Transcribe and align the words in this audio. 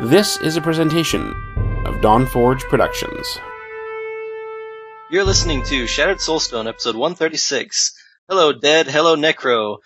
This 0.00 0.36
is 0.38 0.56
a 0.56 0.60
presentation 0.60 1.30
of 1.84 1.96
Dawnforge 1.96 2.60
Productions. 2.68 3.36
You're 5.10 5.24
listening 5.24 5.64
to 5.64 5.88
Shattered 5.88 6.18
Soulstone, 6.18 6.68
episode 6.68 6.94
136. 6.94 7.94
Hello, 8.28 8.52
Dead. 8.52 8.86
Hello, 8.86 9.16
Necro. 9.16 9.78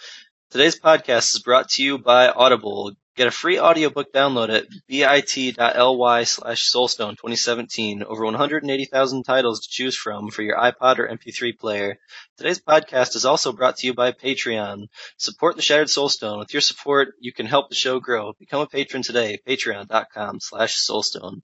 Today's 0.51 0.79
podcast 0.79 1.35
is 1.35 1.40
brought 1.43 1.71
to 1.71 1.83
you 1.83 1.96
by 1.96 2.29
Audible. 2.29 2.93
Get 3.14 3.27
a 3.27 3.30
free 3.30 3.61
audiobook 3.61 4.11
download 4.11 4.48
at 4.48 4.66
bit.ly 4.89 6.25
slash 6.25 6.73
soulstone 6.73 7.11
2017. 7.11 8.02
Over 8.02 8.25
180,000 8.25 9.23
titles 9.23 9.61
to 9.61 9.69
choose 9.69 9.95
from 9.95 10.30
for 10.30 10.41
your 10.41 10.57
iPod 10.57 10.98
or 10.98 11.09
MP3 11.09 11.59
player. 11.59 11.98
Today's 12.38 12.61
podcast 12.61 13.14
is 13.14 13.27
also 13.27 13.52
brought 13.52 13.77
to 13.79 13.87
you 13.87 13.93
by 13.93 14.12
Patreon. 14.12 14.87
Support 15.19 15.56
the 15.56 15.62
Shattered 15.62 15.88
Soulstone. 15.88 16.38
With 16.38 16.55
your 16.55 16.62
support, 16.62 17.14
you 17.20 17.34
can 17.34 17.45
help 17.45 17.69
the 17.69 17.75
show 17.75 18.01
grow. 18.01 18.33
Become 18.38 18.62
a 18.62 18.66
patron 18.66 19.02
today. 19.02 19.38
Patreon.com 19.47 20.41
slash 20.41 20.77
soulstone. 20.77 21.42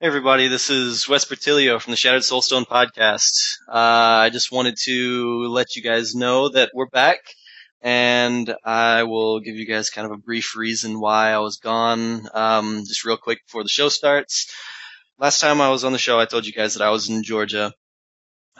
Hey 0.00 0.06
everybody, 0.06 0.46
this 0.46 0.70
is 0.70 1.08
Wes 1.08 1.24
Bertilio 1.24 1.80
from 1.80 1.90
the 1.90 1.96
Shattered 1.96 2.22
Soulstone 2.22 2.64
podcast. 2.64 3.56
Uh, 3.68 4.22
I 4.22 4.30
just 4.30 4.52
wanted 4.52 4.76
to 4.84 5.48
let 5.48 5.74
you 5.74 5.82
guys 5.82 6.14
know 6.14 6.48
that 6.50 6.70
we're 6.72 6.86
back 6.86 7.18
and 7.80 8.54
I 8.64 9.04
will 9.04 9.40
give 9.40 9.56
you 9.56 9.66
guys 9.66 9.90
kind 9.90 10.06
of 10.06 10.12
a 10.12 10.18
brief 10.18 10.56
reason 10.56 11.00
why 11.00 11.30
I 11.30 11.38
was 11.38 11.58
gone, 11.58 12.28
um, 12.34 12.84
just 12.86 13.04
real 13.04 13.16
quick 13.16 13.44
before 13.46 13.62
the 13.62 13.68
show 13.68 13.88
starts. 13.88 14.52
Last 15.18 15.40
time 15.40 15.60
I 15.60 15.70
was 15.70 15.84
on 15.84 15.92
the 15.92 15.98
show, 15.98 16.18
I 16.18 16.26
told 16.26 16.46
you 16.46 16.52
guys 16.52 16.74
that 16.74 16.84
I 16.84 16.90
was 16.90 17.08
in 17.08 17.22
Georgia. 17.22 17.72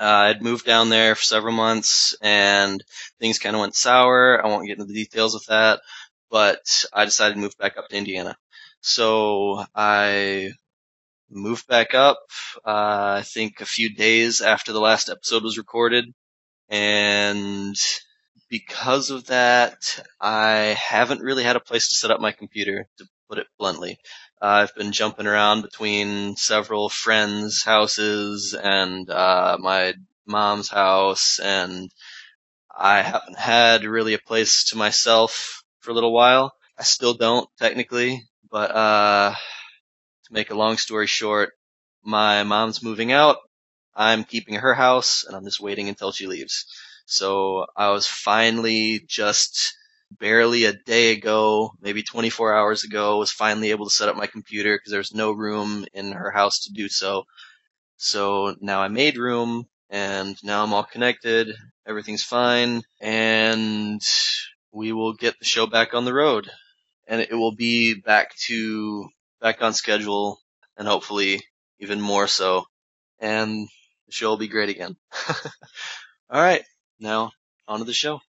Uh, 0.01 0.05
I'd 0.05 0.43
moved 0.43 0.65
down 0.65 0.91
there 0.91 1.15
for 1.17 1.23
several 1.23 1.55
months 1.55 2.17
and 2.23 2.83
things 3.19 3.39
kind 3.41 3.57
of 3.57 3.61
went 3.61 3.75
sour. 3.75 4.45
I 4.45 4.49
won't 4.49 4.67
get 4.67 4.79
into 4.79 4.85
the 4.85 4.95
details 4.95 5.35
of 5.35 5.45
that, 5.47 5.81
but 6.31 6.85
I 6.93 7.05
decided 7.05 7.35
to 7.35 7.41
move 7.41 7.57
back 7.59 7.77
up 7.77 7.89
to 7.89 7.97
Indiana. 7.97 8.37
So 8.81 9.65
I 9.75 10.53
moved 11.31 11.67
back 11.67 11.95
up, 11.95 12.21
uh, 12.65 13.19
I 13.19 13.23
think 13.25 13.61
a 13.61 13.67
few 13.67 13.95
days 13.95 14.41
after 14.41 14.73
the 14.73 14.81
last 14.81 15.09
episode 15.09 15.43
was 15.43 15.59
recorded 15.59 16.07
and 16.69 17.77
because 18.49 19.11
of 19.11 19.27
that, 19.27 20.03
I 20.21 20.77
haven't 20.79 21.21
really 21.21 21.45
had 21.45 21.57
a 21.57 21.61
place 21.61 21.89
to 21.89 21.97
set 21.97 22.11
up 22.11 22.21
my 22.21 22.33
computer, 22.33 22.89
to 22.99 23.07
put 23.29 23.39
it 23.39 23.47
bluntly. 23.59 23.99
Uh, 24.41 24.47
I've 24.47 24.75
been 24.75 24.93
jumping 24.93 25.27
around 25.27 25.63
between 25.63 26.37
several 26.37 26.89
friends' 26.89 27.63
houses 27.63 28.55
and 28.55 29.09
uh, 29.11 29.59
my 29.61 29.95
mom's 30.27 30.69
house, 30.69 31.39
and 31.43 31.91
I 32.77 33.03
haven't 33.03 33.39
had 33.39 33.85
really 33.85 34.15
a 34.15 34.19
place 34.19 34.65
to 34.71 34.77
myself 34.77 35.63
for 35.81 35.91
a 35.91 35.95
little 35.95 36.13
while. 36.13 36.53
I 36.79 36.85
still 36.85 37.15
don't, 37.15 37.49
technically, 37.59 38.23
but 38.51 38.71
uh, 38.71 39.35
to 39.35 40.33
make 40.33 40.51
a 40.51 40.57
long 40.57 40.77
story 40.77 41.07
short, 41.07 41.51
my 42.05 42.45
mom's 42.45 42.83
moving 42.83 43.13
out. 43.13 43.39
I'm 43.95 44.23
keeping 44.23 44.55
her 44.55 44.75
house, 44.75 45.25
and 45.25 45.37
I'm 45.37 45.45
just 45.45 45.61
waiting 45.61 45.89
until 45.89 46.13
she 46.13 46.27
leaves. 46.29 46.67
So 47.11 47.65
I 47.75 47.89
was 47.89 48.07
finally 48.07 49.01
just 49.09 49.75
barely 50.11 50.67
a 50.67 50.75
day 50.75 51.13
ago, 51.13 51.73
maybe 51.81 52.03
24 52.03 52.55
hours 52.55 52.85
ago, 52.85 53.17
was 53.17 53.33
finally 53.33 53.71
able 53.71 53.87
to 53.87 53.95
set 53.95 54.11
up 54.11 54.17
my 54.17 54.27
computer 54.27 54.77
because 54.77 54.91
there 54.91 55.01
was 55.01 55.15
no 55.15 55.33
room 55.33 55.87
in 55.95 56.13
her 56.13 56.31
house 56.31 56.65
to 56.65 56.73
do 56.75 56.91
so. 56.91 57.25
So 57.97 58.57
now 58.61 58.83
I 58.83 58.89
made 58.89 59.17
room 59.17 59.67
and 59.89 60.37
now 60.45 60.63
I'm 60.63 60.75
all 60.75 60.85
connected. 60.85 61.49
Everything's 61.87 62.25
fine 62.25 62.83
and 63.01 64.03
we 64.71 64.93
will 64.93 65.15
get 65.15 65.39
the 65.39 65.47
show 65.47 65.67
back 65.67 65.95
on 65.95 66.05
the 66.05 66.13
road 66.13 66.51
and 67.07 67.23
it 67.23 67.33
will 67.35 67.55
be 67.55 67.95
back 67.95 68.37
to 68.49 69.09
back 69.41 69.63
on 69.63 69.73
schedule 69.73 70.39
and 70.77 70.87
hopefully 70.87 71.41
even 71.81 72.03
more 72.03 72.29
so. 72.29 72.67
And 73.19 73.67
the 74.07 74.13
show 74.13 74.29
will 74.29 74.37
be 74.37 74.49
great 74.49 74.69
again. 74.69 74.97
all 76.31 76.43
right. 76.43 76.65
Now, 77.01 77.31
on 77.69 77.79
to 77.79 77.85
the 77.85 77.93
show. 77.93 78.21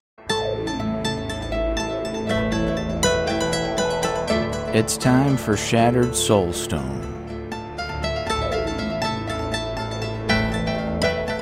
It's 4.72 4.96
time 4.96 5.38
for 5.38 5.58
Shattered 5.58 6.10
Soulstone. 6.10 7.08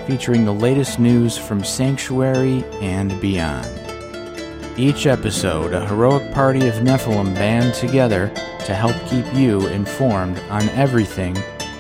Featuring 0.08 0.46
the 0.46 0.54
latest 0.54 1.00
news 1.00 1.38
from 1.38 1.66
Sanctuary 1.66 2.64
and 2.82 3.20
beyond. 3.20 3.68
Each 4.78 5.06
episode, 5.06 5.74
a 5.74 5.86
heroic 5.86 6.34
party 6.34 6.70
of 6.70 6.76
Nephilim 6.76 7.36
band 7.36 7.74
together 7.74 8.30
to 8.64 8.74
help 8.74 8.96
keep 9.10 9.26
you 9.34 9.68
informed 9.68 10.40
on 10.50 10.70
everything 10.70 11.36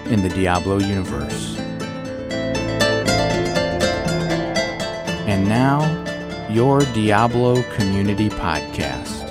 in 0.07 0.21
the 0.21 0.29
Diablo 0.29 0.79
universe. 0.79 1.56
And 5.37 5.47
now, 5.47 6.49
your 6.49 6.79
Diablo 6.79 7.61
Community 7.73 8.27
Podcast. 8.27 9.29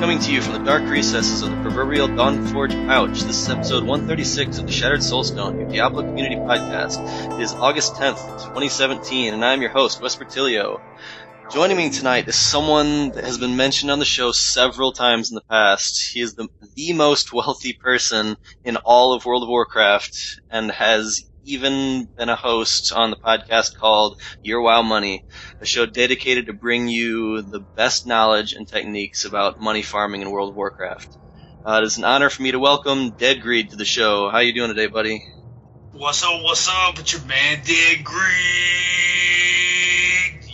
Coming 0.00 0.18
to 0.20 0.32
you 0.32 0.40
from 0.40 0.54
the 0.54 0.64
dark 0.64 0.84
recesses 0.84 1.42
of 1.42 1.50
the 1.50 1.56
proverbial 1.56 2.08
Dawnforge 2.08 2.72
pouch, 2.86 3.20
this 3.24 3.42
is 3.42 3.50
episode 3.50 3.84
136 3.84 4.56
of 4.56 4.66
the 4.66 4.72
Shattered 4.72 5.00
Soulstone, 5.00 5.60
your 5.60 5.68
Diablo 5.68 6.00
Community 6.00 6.36
Podcast. 6.36 7.34
It 7.34 7.42
is 7.42 7.52
August 7.52 7.96
10th, 7.96 8.24
2017, 8.24 9.34
and 9.34 9.44
I'm 9.44 9.60
your 9.60 9.70
host, 9.70 10.00
Wes 10.00 10.16
Bertilio. 10.16 10.80
Joining 11.50 11.76
me 11.76 11.90
tonight 11.90 12.26
is 12.26 12.36
someone 12.36 13.10
that 13.10 13.24
has 13.24 13.36
been 13.36 13.54
mentioned 13.54 13.90
on 13.90 13.98
the 13.98 14.06
show 14.06 14.32
several 14.32 14.92
times 14.92 15.30
in 15.30 15.34
the 15.34 15.42
past. 15.42 16.10
He 16.14 16.22
is 16.22 16.36
the, 16.36 16.48
the 16.74 16.94
most 16.94 17.34
wealthy 17.34 17.74
person 17.74 18.38
in 18.64 18.78
all 18.78 19.12
of 19.12 19.26
World 19.26 19.42
of 19.42 19.50
Warcraft 19.50 20.40
and 20.50 20.70
has 20.70 21.26
even 21.46 22.08
been 22.16 22.28
a 22.28 22.36
host 22.36 22.92
on 22.92 23.10
the 23.10 23.16
podcast 23.16 23.74
called 23.76 24.20
Your 24.42 24.60
Wow 24.62 24.82
Money, 24.82 25.24
a 25.60 25.66
show 25.66 25.86
dedicated 25.86 26.46
to 26.46 26.52
bring 26.52 26.88
you 26.88 27.42
the 27.42 27.60
best 27.76 28.06
knowledge 28.06 28.52
and 28.52 28.68
techniques 28.68 29.24
about 29.24 29.60
money 29.60 29.82
farming 29.82 30.22
in 30.22 30.30
World 30.30 30.50
of 30.50 30.56
Warcraft. 30.56 31.16
Uh, 31.64 31.80
it 31.82 31.86
is 31.86 31.98
an 31.98 32.04
honor 32.04 32.30
for 32.30 32.42
me 32.42 32.52
to 32.52 32.58
welcome 32.58 33.12
Dead 33.12 33.40
Greed 33.40 33.70
to 33.70 33.76
the 33.76 33.84
show. 33.84 34.28
How 34.30 34.38
you 34.38 34.52
doing 34.52 34.68
today, 34.68 34.86
buddy? 34.88 35.24
What's 35.92 36.22
up, 36.22 36.42
what's 36.42 36.68
up? 36.68 36.98
It's 36.98 37.12
your 37.12 37.22
man 37.22 37.62
Dead 37.64 38.04
Greed. 38.04 38.24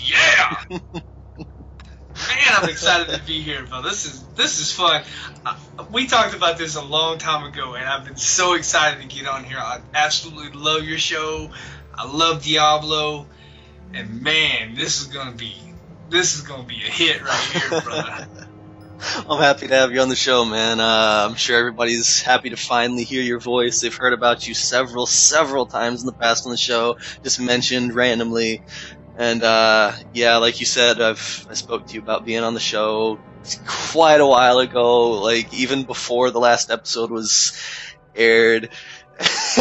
Yeah! 0.08 0.56
Man, 2.28 2.62
I'm 2.62 2.68
excited 2.68 3.14
to 3.14 3.22
be 3.24 3.40
here, 3.42 3.64
bro. 3.64 3.82
This 3.82 4.04
is 4.06 4.22
this 4.36 4.60
is 4.60 4.72
fun. 4.72 5.02
Uh, 5.44 5.56
we 5.90 6.06
talked 6.06 6.34
about 6.34 6.58
this 6.58 6.76
a 6.76 6.84
long 6.84 7.18
time 7.18 7.44
ago, 7.44 7.74
and 7.74 7.84
I've 7.84 8.04
been 8.04 8.16
so 8.16 8.54
excited 8.54 9.00
to 9.02 9.08
get 9.08 9.26
on 9.26 9.44
here. 9.44 9.58
I 9.58 9.80
absolutely 9.94 10.58
love 10.58 10.84
your 10.84 10.98
show. 10.98 11.50
I 11.94 12.10
love 12.10 12.42
Diablo, 12.42 13.26
and 13.92 14.22
man, 14.22 14.74
this 14.74 15.00
is 15.00 15.08
gonna 15.08 15.36
be 15.36 15.56
this 16.10 16.36
is 16.36 16.42
gonna 16.42 16.64
be 16.64 16.76
a 16.76 16.90
hit 16.90 17.22
right 17.22 17.50
here, 17.52 17.80
brother. 17.80 18.28
I'm 19.28 19.40
happy 19.40 19.66
to 19.66 19.74
have 19.74 19.90
you 19.90 20.00
on 20.00 20.08
the 20.08 20.16
show, 20.16 20.44
man. 20.44 20.78
Uh, 20.78 21.26
I'm 21.28 21.34
sure 21.34 21.58
everybody's 21.58 22.22
happy 22.22 22.50
to 22.50 22.56
finally 22.56 23.02
hear 23.02 23.20
your 23.20 23.40
voice. 23.40 23.80
They've 23.80 23.94
heard 23.94 24.12
about 24.12 24.46
you 24.46 24.54
several, 24.54 25.06
several 25.06 25.66
times 25.66 26.02
in 26.02 26.06
the 26.06 26.12
past 26.12 26.46
on 26.46 26.52
the 26.52 26.56
show, 26.56 26.98
just 27.24 27.40
mentioned 27.40 27.94
randomly. 27.94 28.62
And 29.14 29.42
uh, 29.42 29.92
yeah, 30.12 30.36
like 30.38 30.60
you 30.60 30.66
said, 30.66 31.00
I've 31.00 31.46
I 31.50 31.54
spoke 31.54 31.86
to 31.88 31.94
you 31.94 32.00
about 32.00 32.24
being 32.24 32.42
on 32.42 32.54
the 32.54 32.60
show 32.60 33.20
quite 33.66 34.20
a 34.20 34.26
while 34.26 34.58
ago, 34.58 35.20
like 35.20 35.52
even 35.52 35.84
before 35.84 36.30
the 36.30 36.40
last 36.40 36.70
episode 36.70 37.10
was 37.10 37.52
aired. 38.14 38.70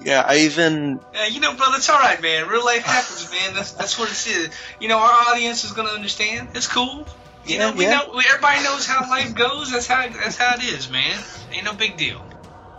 yeah, 0.00 0.22
I 0.26 0.40
even. 0.44 1.00
Yeah, 1.14 1.26
you 1.26 1.40
know, 1.40 1.54
brother, 1.54 1.76
it's 1.76 1.88
all 1.88 1.98
right, 1.98 2.20
man. 2.20 2.48
Real 2.48 2.64
life 2.64 2.82
happens, 2.84 3.30
man. 3.30 3.54
That's 3.54 3.72
that's 3.72 3.98
what 3.98 4.08
it 4.10 4.26
is. 4.26 4.50
You 4.80 4.88
know, 4.88 4.98
our 4.98 5.30
audience 5.32 5.64
is 5.64 5.72
gonna 5.72 5.90
understand. 5.90 6.50
It's 6.54 6.66
cool. 6.66 7.06
You 7.44 7.56
Yeah, 7.56 7.70
know, 7.70 7.76
we 7.76 7.84
yeah. 7.84 7.90
know 7.90 8.20
everybody 8.28 8.62
knows 8.62 8.86
how 8.86 9.08
life 9.10 9.34
goes. 9.34 9.72
That's 9.72 9.86
how 9.86 10.08
that's 10.08 10.36
how 10.36 10.54
it 10.56 10.62
is, 10.62 10.90
man. 10.90 11.18
Ain't 11.50 11.64
no 11.64 11.74
big 11.74 11.96
deal. 11.96 12.24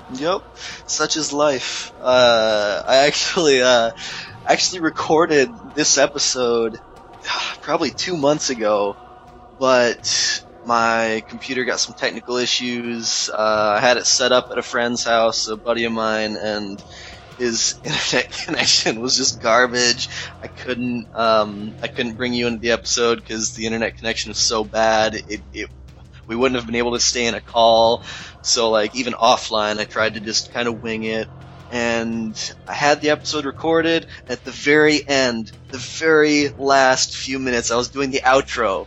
Yep, 0.09 0.41
such 0.85 1.15
is 1.17 1.31
life. 1.33 1.91
Uh, 1.99 2.83
I 2.85 3.07
actually, 3.07 3.61
uh, 3.61 3.91
actually 4.47 4.81
recorded 4.81 5.49
this 5.75 5.97
episode 5.97 6.77
probably 7.61 7.91
two 7.91 8.17
months 8.17 8.49
ago, 8.49 8.95
but 9.59 10.43
my 10.65 11.23
computer 11.27 11.65
got 11.65 11.79
some 11.79 11.95
technical 11.95 12.37
issues. 12.37 13.29
Uh, 13.29 13.75
I 13.77 13.79
had 13.79 13.97
it 13.97 14.05
set 14.05 14.31
up 14.31 14.47
at 14.51 14.57
a 14.57 14.63
friend's 14.63 15.03
house, 15.03 15.47
a 15.47 15.57
buddy 15.57 15.85
of 15.85 15.91
mine, 15.91 16.37
and 16.37 16.81
his 17.37 17.75
internet 17.83 18.31
connection 18.31 19.01
was 19.01 19.17
just 19.17 19.41
garbage. 19.41 20.09
I 20.41 20.47
couldn't, 20.47 21.07
um, 21.13 21.75
I 21.81 21.87
couldn't 21.87 22.15
bring 22.15 22.33
you 22.33 22.47
into 22.47 22.59
the 22.59 22.71
episode 22.71 23.17
because 23.17 23.53
the 23.53 23.65
internet 23.65 23.97
connection 23.97 24.29
was 24.29 24.39
so 24.39 24.63
bad. 24.63 25.15
It, 25.15 25.41
it, 25.51 25.69
we 26.27 26.35
wouldn't 26.35 26.55
have 26.55 26.65
been 26.65 26.75
able 26.75 26.93
to 26.93 26.99
stay 26.99 27.25
in 27.25 27.35
a 27.35 27.41
call. 27.41 28.03
So 28.41 28.69
like 28.69 28.95
even 28.95 29.13
offline, 29.13 29.79
I 29.79 29.85
tried 29.85 30.13
to 30.13 30.19
just 30.21 30.51
kind 30.53 30.67
of 30.67 30.81
wing 30.81 31.03
it. 31.03 31.27
And 31.73 32.53
I 32.67 32.73
had 32.73 33.01
the 33.01 33.09
episode 33.09 33.45
recorded. 33.45 34.05
At 34.29 34.45
the 34.45 34.51
very 34.51 35.05
end, 35.07 35.51
the 35.69 35.79
very 35.79 36.49
last 36.49 37.17
few 37.17 37.39
minutes, 37.39 37.71
I 37.71 37.75
was 37.77 37.87
doing 37.89 38.11
the 38.11 38.21
outro. 38.21 38.85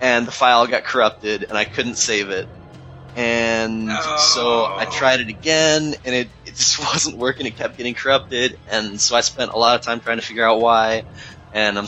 and 0.00 0.24
the 0.24 0.30
file 0.30 0.68
got 0.68 0.84
corrupted, 0.84 1.42
and 1.42 1.58
I 1.58 1.64
couldn't 1.64 1.96
save 1.96 2.30
it. 2.30 2.48
And 3.16 3.90
so 4.18 4.64
I 4.64 4.84
tried 4.84 5.18
it 5.18 5.28
again, 5.28 5.96
and 6.04 6.14
it, 6.14 6.28
it 6.46 6.54
just 6.54 6.78
wasn't 6.94 7.16
working. 7.16 7.46
It 7.46 7.56
kept 7.56 7.76
getting 7.76 7.94
corrupted, 7.94 8.60
and 8.70 9.00
so 9.00 9.16
I 9.16 9.22
spent 9.22 9.50
a 9.50 9.58
lot 9.58 9.74
of 9.74 9.82
time 9.84 9.98
trying 9.98 10.18
to 10.18 10.24
figure 10.24 10.46
out 10.46 10.60
why. 10.60 11.02
And 11.52 11.76
I'm, 11.76 11.86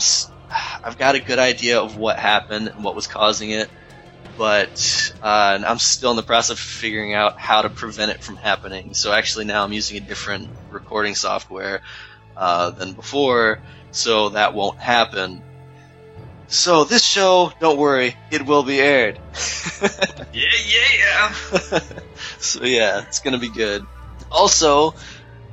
I've 0.83 0.97
got 0.97 1.15
a 1.15 1.21
good 1.21 1.39
idea 1.39 1.79
of 1.79 1.95
what 1.95 2.19
happened 2.19 2.67
and 2.67 2.83
what 2.83 2.95
was 2.95 3.07
causing 3.07 3.51
it, 3.51 3.69
but 4.41 5.13
uh, 5.21 5.59
I'm 5.67 5.77
still 5.77 6.09
in 6.09 6.17
the 6.17 6.23
process 6.23 6.49
of 6.49 6.57
figuring 6.57 7.13
out 7.13 7.39
how 7.39 7.61
to 7.61 7.69
prevent 7.69 8.09
it 8.09 8.23
from 8.23 8.37
happening. 8.37 8.95
So 8.95 9.13
actually 9.13 9.45
now 9.45 9.63
I'm 9.63 9.71
using 9.71 9.97
a 9.97 9.99
different 9.99 10.49
recording 10.71 11.13
software 11.13 11.83
uh, 12.35 12.71
than 12.71 12.93
before, 12.93 13.61
so 13.91 14.29
that 14.29 14.55
won't 14.55 14.79
happen. 14.79 15.43
So 16.47 16.85
this 16.85 17.05
show, 17.05 17.53
don't 17.59 17.77
worry, 17.77 18.15
it 18.31 18.43
will 18.47 18.63
be 18.63 18.79
aired. 18.79 19.19
Yeah, 20.33 20.47
yeah, 20.65 21.33
yeah. 21.71 21.79
so 22.39 22.63
yeah, 22.63 23.03
it's 23.05 23.19
gonna 23.19 23.37
be 23.37 23.49
good. 23.49 23.85
Also, 24.31 24.95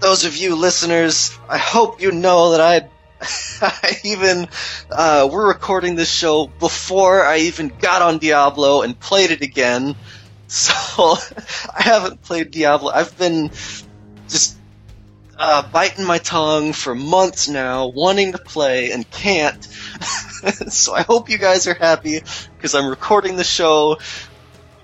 those 0.01 0.25
of 0.25 0.37
you 0.37 0.55
listeners, 0.55 1.37
I 1.49 1.59
hope 1.59 2.01
you 2.01 2.13
know 2.13 2.53
that 2.53 2.61
I, 2.61 2.89
I 3.21 3.97
even, 4.05 4.49
uh, 4.91 5.29
we're 5.31 5.49
recording 5.49 5.97
this 5.97 6.11
show 6.11 6.47
before 6.47 7.25
I 7.25 7.39
even 7.39 7.69
got 7.69 8.03
on 8.03 8.19
Diablo 8.19 8.83
and 8.83 8.99
played 8.99 9.31
it 9.31 9.43
again. 9.43 9.95
So 10.51 10.73
I 11.77 11.83
haven't 11.83 12.23
played 12.23 12.53
Diablo. 12.53 12.91
I've 12.91 13.19
been 13.19 13.51
just 14.31 14.57
uh, 15.39 15.63
biting 15.71 16.07
my 16.07 16.17
tongue 16.17 16.73
for 16.73 16.95
months 16.95 17.49
now, 17.49 17.89
wanting 17.89 18.33
to 18.33 18.39
play 18.39 18.91
and 18.91 19.09
can't. 19.11 19.63
so 20.69 20.95
I 20.95 21.03
hope 21.03 21.29
you 21.29 21.37
guys 21.37 21.67
are 21.67 21.75
happy 21.75 22.23
because 22.57 22.75
I'm 22.75 22.89
recording 22.89 23.37
the 23.37 23.45
show 23.45 23.99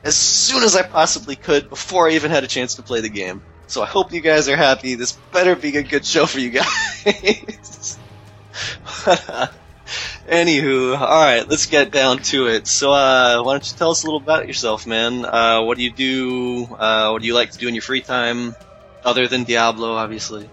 as 0.05 0.17
soon 0.17 0.63
as 0.63 0.77
I 0.77 0.83
possibly 0.83 1.35
could 1.35 1.71
before 1.71 2.11
I 2.11 2.13
even 2.13 2.31
had 2.31 2.45
a 2.45 2.49
chance 2.49 2.75
to 2.75 2.83
play 2.83 3.01
the 3.01 3.09
game. 3.09 3.43
So 3.67 3.83
I 3.83 3.87
hope 3.87 4.13
you 4.13 4.21
guys 4.21 4.49
are 4.51 4.57
happy. 4.57 4.97
This 4.97 5.13
better 5.33 5.57
be 5.57 5.75
a 5.79 5.83
good 5.83 6.05
show 6.05 6.27
for 6.27 6.41
you 6.41 6.51
guys. 6.51 7.99
Anywho, 10.29 10.99
alright, 10.99 11.49
let's 11.49 11.67
get 11.67 11.91
down 11.91 12.19
to 12.19 12.47
it. 12.47 12.67
So, 12.67 12.93
uh, 12.93 13.43
why 13.43 13.53
don't 13.53 13.71
you 13.71 13.77
tell 13.77 13.91
us 13.91 14.03
a 14.03 14.07
little 14.07 14.21
about 14.21 14.47
yourself, 14.47 14.87
man? 14.87 15.25
Uh, 15.25 15.63
what 15.63 15.77
do 15.77 15.85
you 15.85 15.93
do? 15.93 16.65
Uh, 16.75 17.11
what 17.11 17.21
do 17.21 17.29
you 17.29 17.35
like 17.35 17.51
to 17.51 17.59
do 17.59 17.69
in 17.69 17.75
your 17.75 17.83
free 17.83 18.01
time? 18.01 18.57
Other 19.05 19.29
than 19.29 19.45
Diablo, 19.45 19.97
obviously. 19.97 20.49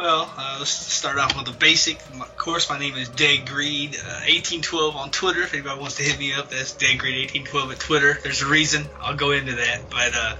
Well, 0.00 0.32
uh, 0.36 0.56
let's 0.58 0.70
start 0.70 1.18
off 1.18 1.36
with 1.36 1.44
the 1.44 1.52
basic. 1.52 2.00
Of 2.18 2.36
course, 2.38 2.70
my 2.70 2.78
name 2.78 2.96
is 2.96 3.10
Dead 3.10 3.46
Greed, 3.46 3.96
uh, 3.96 4.24
1812 4.26 4.96
on 4.96 5.10
Twitter. 5.10 5.42
If 5.42 5.52
anybody 5.52 5.78
wants 5.78 5.96
to 5.96 6.02
hit 6.02 6.18
me 6.18 6.32
up, 6.32 6.50
that's 6.50 6.72
Dead 6.72 6.98
Greed 6.98 7.30
1812 7.30 7.72
at 7.72 7.78
Twitter. 7.78 8.18
There's 8.22 8.40
a 8.40 8.46
reason. 8.46 8.86
I'll 9.00 9.14
go 9.14 9.32
into 9.32 9.56
that. 9.56 9.90
But 9.90 10.14
uh, 10.14 10.36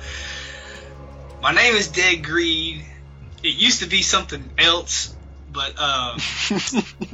my 1.42 1.52
name 1.52 1.74
is 1.74 1.88
Dead 1.88 2.24
Greed. 2.24 2.84
It 3.42 3.54
used 3.54 3.80
to 3.80 3.86
be 3.86 4.00
something 4.00 4.42
else, 4.56 5.14
but 5.52 5.78
um, 5.80 6.18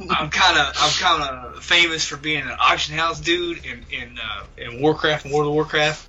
I'm 0.09 0.29
kind 0.29 0.57
of 0.57 0.73
I'm 0.75 0.91
kind 0.99 1.23
of 1.23 1.63
famous 1.63 2.05
for 2.05 2.17
being 2.17 2.43
an 2.43 2.55
auction 2.59 2.95
house 2.95 3.19
dude 3.19 3.65
in 3.65 3.85
in 3.91 4.17
uh, 4.19 4.43
in 4.57 4.81
Warcraft 4.81 5.25
and 5.25 5.33
World 5.33 5.47
of 5.47 5.53
Warcraft. 5.53 6.07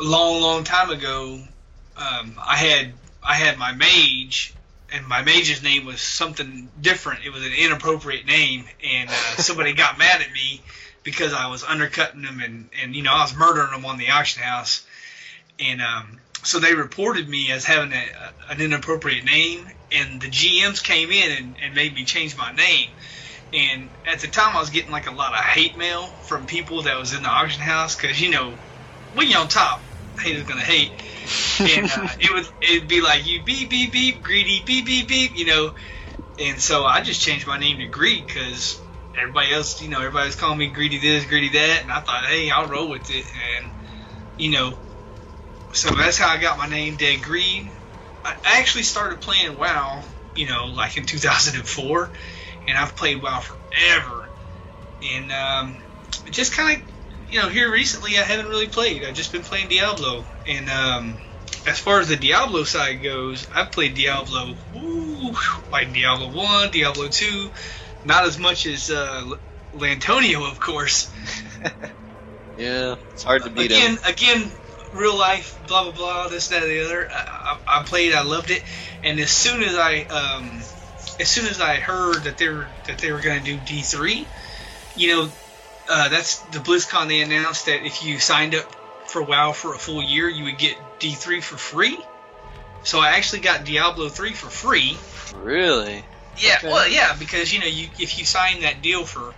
A 0.00 0.04
long, 0.04 0.42
long 0.42 0.64
time 0.64 0.90
ago, 0.90 1.40
um, 1.96 2.34
I 2.38 2.56
had 2.56 2.92
I 3.22 3.34
had 3.34 3.58
my 3.58 3.72
mage, 3.72 4.54
and 4.92 5.06
my 5.06 5.22
mage's 5.22 5.62
name 5.62 5.84
was 5.84 6.00
something 6.00 6.68
different. 6.80 7.24
It 7.24 7.32
was 7.32 7.44
an 7.44 7.52
inappropriate 7.52 8.26
name, 8.26 8.64
and 8.84 9.08
uh, 9.08 9.12
somebody 9.38 9.72
got 9.72 9.98
mad 9.98 10.20
at 10.20 10.32
me 10.32 10.62
because 11.02 11.32
I 11.32 11.48
was 11.48 11.62
undercutting 11.62 12.22
them 12.22 12.40
and 12.40 12.68
and 12.82 12.94
you 12.94 13.02
know 13.02 13.12
I 13.12 13.22
was 13.22 13.34
murdering 13.36 13.70
them 13.70 13.84
on 13.84 13.98
the 13.98 14.10
auction 14.10 14.42
house, 14.42 14.86
and 15.58 15.80
um, 15.80 16.18
so 16.46 16.60
they 16.60 16.74
reported 16.74 17.28
me 17.28 17.50
as 17.50 17.64
having 17.64 17.92
a, 17.92 17.96
a, 17.96 18.52
an 18.52 18.60
inappropriate 18.60 19.24
name, 19.24 19.66
and 19.92 20.20
the 20.20 20.28
GMs 20.28 20.82
came 20.82 21.10
in 21.10 21.32
and, 21.32 21.56
and 21.62 21.74
made 21.74 21.94
me 21.94 22.04
change 22.04 22.36
my 22.36 22.52
name. 22.52 22.88
And 23.52 23.90
at 24.04 24.20
the 24.20 24.28
time, 24.28 24.56
I 24.56 24.60
was 24.60 24.70
getting 24.70 24.92
like 24.92 25.06
a 25.06 25.14
lot 25.14 25.32
of 25.32 25.40
hate 25.40 25.76
mail 25.76 26.06
from 26.22 26.46
people 26.46 26.82
that 26.82 26.98
was 26.98 27.14
in 27.14 27.22
the 27.22 27.28
auction 27.28 27.62
house 27.62 27.96
because 27.96 28.20
you 28.20 28.30
know 28.30 28.58
when 29.12 29.28
you're 29.28 29.40
on 29.40 29.48
top, 29.48 29.82
haters 30.20 30.44
gonna 30.44 30.60
hate. 30.60 30.92
And 31.60 31.90
uh, 31.90 32.08
it 32.20 32.32
would 32.32 32.46
it'd 32.60 32.88
be 32.88 33.00
like 33.00 33.26
you 33.26 33.42
beep 33.44 33.70
beep 33.70 33.92
beep 33.92 34.22
greedy 34.22 34.62
beep 34.66 34.86
beep 34.86 35.08
beep, 35.08 35.36
you 35.36 35.46
know. 35.46 35.74
And 36.38 36.60
so 36.60 36.84
I 36.84 37.00
just 37.00 37.20
changed 37.22 37.46
my 37.46 37.58
name 37.58 37.78
to 37.78 37.86
Greed 37.86 38.26
because 38.26 38.80
everybody 39.18 39.52
else, 39.54 39.80
you 39.80 39.88
know, 39.88 39.98
everybody 39.98 40.26
was 40.26 40.36
calling 40.36 40.58
me 40.58 40.68
Greedy 40.68 40.98
this, 40.98 41.24
Greedy 41.24 41.48
that, 41.50 41.82
and 41.82 41.90
I 41.90 42.00
thought, 42.00 42.26
hey, 42.26 42.50
I'll 42.50 42.66
roll 42.66 42.88
with 42.88 43.08
it. 43.10 43.24
And 43.58 43.72
you 44.36 44.50
know, 44.50 44.78
so 45.76 45.94
that's 45.94 46.18
how 46.18 46.28
I 46.28 46.38
got 46.38 46.58
my 46.58 46.66
name, 46.68 46.96
Dead 46.96 47.22
Greed. 47.22 47.70
I 48.24 48.34
actually 48.44 48.82
started 48.84 49.20
playing 49.20 49.56
WoW, 49.56 50.02
you 50.34 50.46
know, 50.46 50.66
like 50.66 50.96
in 50.96 51.04
2004, 51.04 52.10
and 52.66 52.78
I've 52.78 52.96
played 52.96 53.22
WoW 53.22 53.40
forever. 53.40 54.28
And 55.02 55.30
um, 55.30 55.82
just 56.30 56.54
kind 56.54 56.80
of, 56.82 56.88
you 57.30 57.40
know, 57.40 57.48
here 57.48 57.70
recently 57.70 58.16
I 58.18 58.22
haven't 58.22 58.48
really 58.48 58.68
played. 58.68 59.04
I've 59.04 59.14
just 59.14 59.32
been 59.32 59.42
playing 59.42 59.68
Diablo. 59.68 60.24
And 60.46 60.68
um, 60.70 61.20
as 61.66 61.78
far 61.78 62.00
as 62.00 62.08
the 62.08 62.16
Diablo 62.16 62.64
side 62.64 63.02
goes, 63.02 63.46
I've 63.54 63.70
played 63.70 63.94
Diablo, 63.94 64.56
woo, 64.72 65.34
like 65.70 65.92
Diablo 65.92 66.30
1, 66.32 66.70
Diablo 66.70 67.08
2, 67.08 67.50
not 68.04 68.24
as 68.24 68.38
much 68.38 68.66
as 68.66 68.90
uh, 68.90 69.30
Lantonio, 69.74 70.50
of 70.50 70.58
course. 70.58 71.12
Yeah, 72.56 72.96
it's 73.12 73.22
hard 73.22 73.42
to 73.44 73.50
beat 73.50 73.66
again, 73.66 73.90
him. 73.92 73.98
again, 74.08 74.52
real 74.96 75.16
life, 75.16 75.58
blah 75.68 75.84
blah 75.84 75.92
blah, 75.92 76.28
this 76.28 76.48
that 76.48 76.62
the 76.62 76.84
other. 76.84 77.08
I, 77.10 77.58
I, 77.66 77.80
I 77.80 77.82
played, 77.84 78.12
I 78.12 78.22
loved 78.22 78.50
it, 78.50 78.62
and 79.04 79.20
as 79.20 79.30
soon 79.30 79.62
as 79.62 79.74
I, 79.76 80.02
um, 80.04 80.60
as 81.20 81.28
soon 81.28 81.46
as 81.46 81.60
I 81.60 81.76
heard 81.76 82.24
that 82.24 82.38
they 82.38 82.48
were 82.48 82.66
that 82.86 82.98
they 82.98 83.12
were 83.12 83.20
going 83.20 83.40
to 83.40 83.44
do 83.44 83.58
D 83.58 83.82
three, 83.82 84.26
you 84.96 85.08
know, 85.08 85.30
uh, 85.88 86.08
that's 86.08 86.38
the 86.38 86.58
BlizzCon. 86.58 87.08
They 87.08 87.22
announced 87.22 87.66
that 87.66 87.84
if 87.84 88.04
you 88.04 88.18
signed 88.18 88.54
up 88.54 88.64
for 89.06 89.22
WoW 89.22 89.52
for 89.52 89.74
a 89.74 89.78
full 89.78 90.02
year, 90.02 90.28
you 90.28 90.44
would 90.44 90.58
get 90.58 90.76
D 90.98 91.12
three 91.12 91.40
for 91.40 91.56
free. 91.56 91.98
So 92.82 93.00
I 93.00 93.10
actually 93.10 93.40
got 93.40 93.64
Diablo 93.64 94.08
three 94.08 94.32
for 94.32 94.48
free. 94.48 94.96
Really? 95.34 96.04
Yeah, 96.38 96.56
Okay. 96.58 96.68
well, 96.68 96.88
yeah, 96.88 97.16
because 97.18 97.52
you 97.52 97.60
know, 97.60 97.66
you 97.66 97.88
if 97.98 98.18
you 98.18 98.24
signed 98.24 98.62
that 98.62 98.82
deal 98.82 99.04
for, 99.04 99.34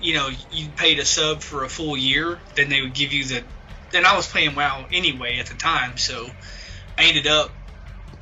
you 0.00 0.14
know, 0.14 0.30
you 0.52 0.68
paid 0.76 0.98
a 0.98 1.04
sub 1.04 1.40
for 1.40 1.64
a 1.64 1.68
full 1.68 1.96
year, 1.96 2.38
then 2.54 2.68
they 2.68 2.80
would 2.80 2.94
give 2.94 3.12
you 3.12 3.24
the. 3.24 3.42
Then 3.90 4.04
I 4.04 4.16
was 4.16 4.26
playing 4.26 4.54
WoW 4.54 4.86
anyway 4.92 5.38
at 5.38 5.46
the 5.46 5.54
time, 5.54 5.96
so 5.96 6.28
I 6.96 7.04
ended 7.04 7.26
up 7.26 7.50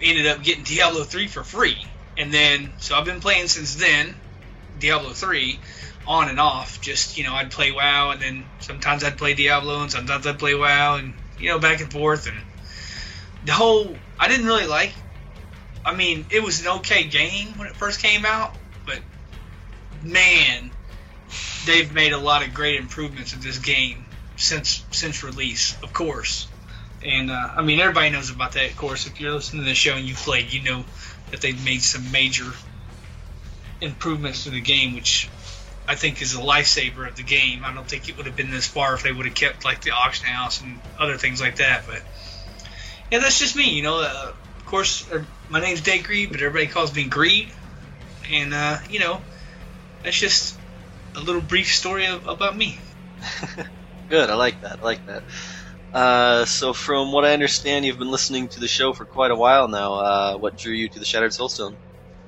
ended 0.00 0.26
up 0.26 0.42
getting 0.42 0.64
Diablo 0.64 1.04
three 1.04 1.28
for 1.28 1.42
free, 1.42 1.78
and 2.16 2.32
then 2.32 2.72
so 2.78 2.96
I've 2.96 3.04
been 3.04 3.20
playing 3.20 3.48
since 3.48 3.76
then, 3.76 4.14
Diablo 4.78 5.10
three, 5.10 5.58
on 6.06 6.28
and 6.28 6.38
off. 6.38 6.80
Just 6.80 7.18
you 7.18 7.24
know, 7.24 7.34
I'd 7.34 7.50
play 7.50 7.72
WoW, 7.72 8.10
and 8.10 8.20
then 8.20 8.44
sometimes 8.60 9.04
I'd 9.04 9.18
play 9.18 9.34
Diablo, 9.34 9.82
and 9.82 9.90
sometimes 9.90 10.26
I'd 10.26 10.38
play 10.38 10.54
WoW, 10.54 10.96
and 10.96 11.14
you 11.38 11.50
know, 11.50 11.58
back 11.58 11.80
and 11.80 11.90
forth, 11.92 12.26
and 12.26 12.36
the 13.44 13.52
whole. 13.52 13.96
I 14.18 14.28
didn't 14.28 14.46
really 14.46 14.66
like 14.66 14.94
I 15.86 15.94
mean, 15.94 16.26
it 16.30 16.42
was 16.42 16.60
an 16.62 16.78
okay 16.78 17.04
game 17.04 17.56
when 17.56 17.68
it 17.68 17.76
first 17.76 18.02
came 18.02 18.26
out, 18.26 18.56
but 18.84 18.98
man, 20.02 20.72
they've 21.64 21.92
made 21.94 22.12
a 22.12 22.18
lot 22.18 22.44
of 22.44 22.52
great 22.52 22.74
improvements 22.74 23.32
in 23.32 23.40
this 23.40 23.60
game 23.60 24.04
since 24.36 24.84
since 24.90 25.22
release, 25.22 25.76
of 25.82 25.92
course. 25.92 26.48
And 27.02 27.30
uh, 27.30 27.50
I 27.56 27.62
mean, 27.62 27.80
everybody 27.80 28.10
knows 28.10 28.30
about 28.30 28.52
that. 28.52 28.70
Of 28.70 28.76
course, 28.76 29.06
if 29.06 29.20
you're 29.20 29.32
listening 29.32 29.62
to 29.62 29.68
the 29.68 29.74
show 29.74 29.94
and 29.94 30.06
you 30.06 30.14
played, 30.14 30.52
you 30.52 30.62
know 30.62 30.84
that 31.30 31.40
they've 31.40 31.64
made 31.64 31.82
some 31.82 32.10
major 32.12 32.50
improvements 33.80 34.44
to 34.44 34.50
the 34.50 34.60
game, 34.60 34.94
which 34.94 35.28
I 35.88 35.94
think 35.94 36.22
is 36.22 36.34
a 36.34 36.40
lifesaver 36.40 37.06
of 37.08 37.16
the 37.16 37.22
game. 37.22 37.64
I 37.64 37.72
don't 37.72 37.86
think 37.86 38.08
it 38.08 38.16
would 38.16 38.26
have 38.26 38.36
been 38.36 38.50
this 38.50 38.66
far 38.66 38.94
if 38.94 39.02
they 39.02 39.12
would 39.12 39.26
have 39.26 39.34
kept 39.34 39.64
like 39.64 39.82
the 39.82 39.92
auction 39.92 40.26
house 40.26 40.60
and 40.60 40.80
other 40.98 41.16
things 41.16 41.40
like 41.40 41.56
that. 41.56 41.84
But 41.86 42.02
yeah, 43.10 43.18
that's 43.20 43.38
just 43.38 43.56
me. 43.56 43.70
You 43.70 43.82
know, 43.82 44.00
uh, 44.00 44.32
of 44.56 44.64
course, 44.66 45.10
er, 45.12 45.24
my 45.48 45.60
name's 45.60 45.82
Dead 45.82 46.02
Greed, 46.04 46.30
but 46.32 46.40
everybody 46.40 46.66
calls 46.66 46.94
me 46.94 47.04
Greed, 47.04 47.50
and 48.30 48.52
uh, 48.52 48.78
you 48.90 48.98
know, 48.98 49.20
that's 50.02 50.18
just 50.18 50.58
a 51.14 51.20
little 51.20 51.40
brief 51.42 51.72
story 51.72 52.06
of, 52.06 52.26
about 52.26 52.56
me. 52.56 52.78
Good, 54.08 54.30
I 54.30 54.34
like 54.34 54.60
that. 54.60 54.78
I 54.80 54.84
like 54.84 55.04
that. 55.06 55.22
Uh, 55.92 56.44
so, 56.44 56.72
from 56.72 57.12
what 57.12 57.24
I 57.24 57.32
understand, 57.32 57.84
you've 57.84 57.98
been 57.98 58.10
listening 58.10 58.48
to 58.48 58.60
the 58.60 58.68
show 58.68 58.92
for 58.92 59.04
quite 59.04 59.30
a 59.30 59.36
while 59.36 59.68
now. 59.68 59.94
Uh, 59.94 60.36
what 60.36 60.56
drew 60.56 60.72
you 60.72 60.88
to 60.88 60.98
the 60.98 61.04
Shattered 61.04 61.32
Soulstone? 61.32 61.76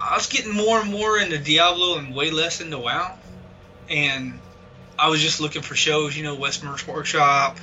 I 0.01 0.17
was 0.17 0.29
getting 0.29 0.55
more 0.55 0.81
and 0.81 0.91
more 0.91 1.19
into 1.19 1.39
Diablo 1.39 1.99
and 1.99 2.15
way 2.15 2.31
less 2.31 2.61
into 2.61 2.79
WoW, 2.79 3.15
and 3.91 4.41
I 4.99 5.11
was 5.11 5.21
just 5.21 5.41
looking 5.41 5.63
for 5.63 5.75
shows, 5.75 6.17
you 6.17 6.25
know, 6.25 6.37
Westmer's 6.37 6.87
Workshop, 6.87 7.59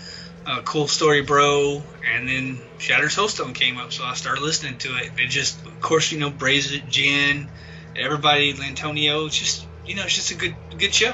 uh, 0.46 0.62
Cool 0.62 0.88
Story 0.88 1.22
Bro, 1.22 1.82
and 2.14 2.28
then 2.28 2.62
Shattered 2.78 3.10
Soulstone 3.10 3.56
came 3.56 3.78
up, 3.78 3.92
so 3.92 4.04
I 4.04 4.14
started 4.14 4.44
listening 4.44 4.78
to 4.80 4.90
it. 4.98 5.12
It 5.18 5.30
just, 5.30 5.66
of 5.66 5.82
course, 5.82 6.12
you 6.12 6.20
know, 6.20 6.30
Brazen, 6.30 6.84
Jen, 6.90 7.50
everybody, 7.96 8.54
Lantonio, 8.54 9.28
it's 9.28 9.38
just, 9.38 9.66
you 9.86 9.96
know, 9.96 10.04
it's 10.04 10.16
just 10.16 10.32
a 10.32 10.36
good, 10.36 10.56
good 10.78 10.94
show, 10.94 11.14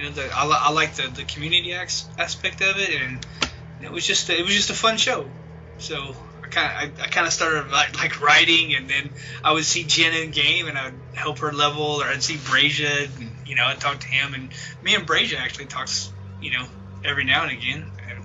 You 0.00 0.06
know, 0.06 0.12
the, 0.12 0.30
I, 0.34 0.46
li- 0.46 0.58
I 0.58 0.72
like 0.72 0.94
the, 0.94 1.08
the 1.08 1.24
community 1.24 1.74
ex- 1.74 2.08
aspect 2.16 2.62
of 2.62 2.78
it, 2.78 3.02
and 3.02 3.26
it 3.82 3.92
was 3.92 4.06
just 4.06 4.30
it 4.30 4.42
was 4.42 4.54
just 4.54 4.70
a 4.70 4.74
fun 4.74 4.96
show. 4.96 5.26
So 5.76 6.16
I 6.42 6.48
kind 6.48 6.90
of 6.94 7.00
I, 7.00 7.04
I 7.04 7.06
kind 7.08 7.26
of 7.26 7.34
started 7.34 7.70
like 7.70 7.94
like 7.98 8.22
writing, 8.22 8.74
and 8.74 8.88
then 8.88 9.10
I 9.44 9.52
would 9.52 9.66
see 9.66 9.84
Jen 9.84 10.14
in 10.14 10.30
game, 10.30 10.68
and 10.68 10.78
I'd 10.78 10.94
help 11.12 11.40
her 11.40 11.52
level, 11.52 12.00
or 12.00 12.04
I'd 12.04 12.22
see 12.22 12.38
Brazia, 12.48 13.04
and 13.04 13.30
you 13.44 13.56
know 13.56 13.64
I'd 13.66 13.78
talk 13.78 14.00
to 14.00 14.06
him, 14.06 14.32
and 14.32 14.50
me 14.82 14.94
and 14.94 15.06
Brazia 15.06 15.38
actually 15.38 15.66
talks, 15.66 16.10
you 16.40 16.52
know, 16.52 16.64
every 17.04 17.24
now 17.24 17.42
and 17.42 17.52
again. 17.52 17.92
And, 18.08 18.24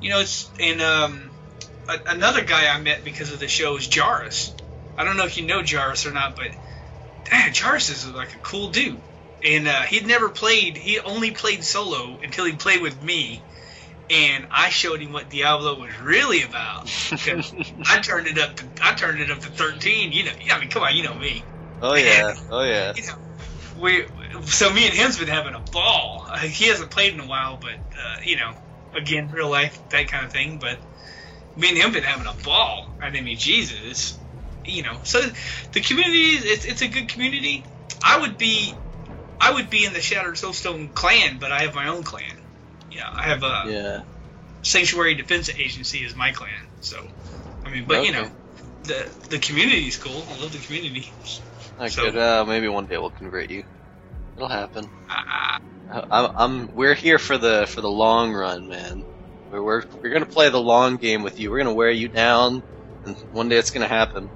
you 0.00 0.10
know, 0.10 0.18
it's 0.18 0.50
and 0.58 0.82
um, 0.82 1.30
a, 1.88 1.98
another 2.08 2.42
guy 2.42 2.66
I 2.66 2.80
met 2.80 3.04
because 3.04 3.32
of 3.32 3.38
the 3.38 3.46
show 3.46 3.76
is 3.76 3.86
Jarvis. 3.86 4.52
I 4.98 5.04
don't 5.04 5.16
know 5.16 5.24
if 5.26 5.38
you 5.38 5.46
know 5.46 5.62
Jarvis 5.62 6.04
or 6.04 6.10
not, 6.10 6.34
but 6.34 6.48
damn, 7.30 7.52
Jarvis 7.52 7.90
is 7.90 8.10
like 8.10 8.34
a 8.34 8.38
cool 8.38 8.70
dude. 8.70 9.00
And 9.44 9.68
uh, 9.68 9.82
he'd 9.82 10.06
never 10.06 10.28
played. 10.28 10.76
He 10.76 10.98
only 11.00 11.30
played 11.30 11.62
solo 11.62 12.18
until 12.22 12.46
he 12.46 12.56
played 12.56 12.80
with 12.80 13.02
me, 13.02 13.42
and 14.08 14.46
I 14.50 14.70
showed 14.70 15.00
him 15.00 15.12
what 15.12 15.28
Diablo 15.28 15.78
was 15.78 16.00
really 16.00 16.42
about. 16.42 16.88
I 17.88 18.00
turned 18.00 18.26
it 18.28 18.38
up. 18.38 18.56
To, 18.56 18.64
I 18.82 18.94
turned 18.94 19.20
it 19.20 19.30
up 19.30 19.40
to 19.40 19.48
thirteen. 19.48 20.12
You 20.12 20.24
know, 20.24 20.32
I 20.50 20.58
mean, 20.58 20.70
come 20.70 20.82
on, 20.82 20.96
you 20.96 21.04
know 21.04 21.14
me. 21.14 21.44
Oh 21.82 21.94
yeah, 21.94 22.32
oh 22.50 22.62
yeah. 22.62 22.92
You 22.96 23.02
know, 23.02 23.82
we. 23.82 24.04
So 24.46 24.72
me 24.72 24.86
and 24.86 24.94
him's 24.94 25.18
been 25.18 25.28
having 25.28 25.54
a 25.54 25.62
ball. 25.72 26.26
Uh, 26.30 26.38
he 26.38 26.68
hasn't 26.68 26.90
played 26.90 27.12
in 27.12 27.20
a 27.20 27.26
while, 27.26 27.58
but 27.60 27.72
uh, 27.72 28.16
you 28.24 28.36
know, 28.36 28.52
again, 28.94 29.28
real 29.30 29.50
life, 29.50 29.78
that 29.90 30.08
kind 30.08 30.24
of 30.24 30.32
thing. 30.32 30.58
But 30.58 30.78
me 31.56 31.70
and 31.70 31.78
him 31.78 31.92
been 31.92 32.02
having 32.04 32.26
a 32.26 32.36
ball. 32.44 32.94
I 33.00 33.10
mean, 33.10 33.36
Jesus, 33.36 34.18
you 34.64 34.82
know. 34.82 34.98
So 35.04 35.20
the 35.72 35.80
community, 35.80 36.48
it's 36.48 36.64
it's 36.64 36.82
a 36.82 36.88
good 36.88 37.08
community. 37.08 37.64
I 38.04 38.20
would 38.20 38.38
be, 38.38 38.74
I 39.40 39.52
would 39.54 39.70
be 39.70 39.84
in 39.84 39.92
the 39.92 40.00
Shattered 40.00 40.34
Soulstone 40.34 40.92
clan, 40.94 41.38
but 41.38 41.52
I 41.52 41.62
have 41.62 41.74
my 41.74 41.88
own 41.88 42.02
clan. 42.02 42.36
Yeah, 42.90 43.08
I 43.12 43.24
have 43.24 43.42
a 43.42 43.64
Yeah. 43.68 44.00
Sanctuary 44.62 45.14
Defense 45.14 45.48
Agency 45.50 45.98
is 46.04 46.14
my 46.16 46.32
clan. 46.32 46.50
So, 46.80 47.06
I 47.64 47.70
mean, 47.70 47.84
but 47.86 48.04
you 48.04 48.12
know, 48.12 48.30
the 48.84 49.08
the 49.28 49.38
community 49.38 49.86
is 49.88 49.96
cool. 49.96 50.24
I 50.30 50.40
love 50.40 50.52
the 50.52 50.58
community. 50.58 51.12
I 51.78 51.88
So- 51.88 52.04
could. 52.04 52.16
Uh, 52.16 52.44
maybe 52.46 52.68
one 52.68 52.86
day 52.86 52.96
we'll 52.98 53.10
convert 53.10 53.50
you. 53.50 53.64
It'll 54.36 54.48
happen. 54.48 54.88
Ah, 55.08 55.58
I'm, 56.10 56.30
I'm. 56.36 56.74
We're 56.74 56.94
here 56.94 57.18
for 57.18 57.38
the 57.38 57.66
for 57.66 57.80
the 57.80 57.90
long 57.90 58.32
run, 58.32 58.68
man. 58.68 59.04
We're 59.50 59.62
we're, 59.62 59.82
we're 60.02 60.10
gonna 60.10 60.26
play 60.26 60.48
the 60.50 60.60
long 60.60 60.96
game 60.96 61.22
with 61.22 61.38
you. 61.38 61.50
We're 61.50 61.58
gonna 61.58 61.74
wear 61.74 61.90
you 61.90 62.08
down, 62.08 62.62
and 63.04 63.16
one 63.32 63.48
day 63.48 63.56
it's 63.56 63.70
gonna 63.70 63.88
happen. 63.88 64.30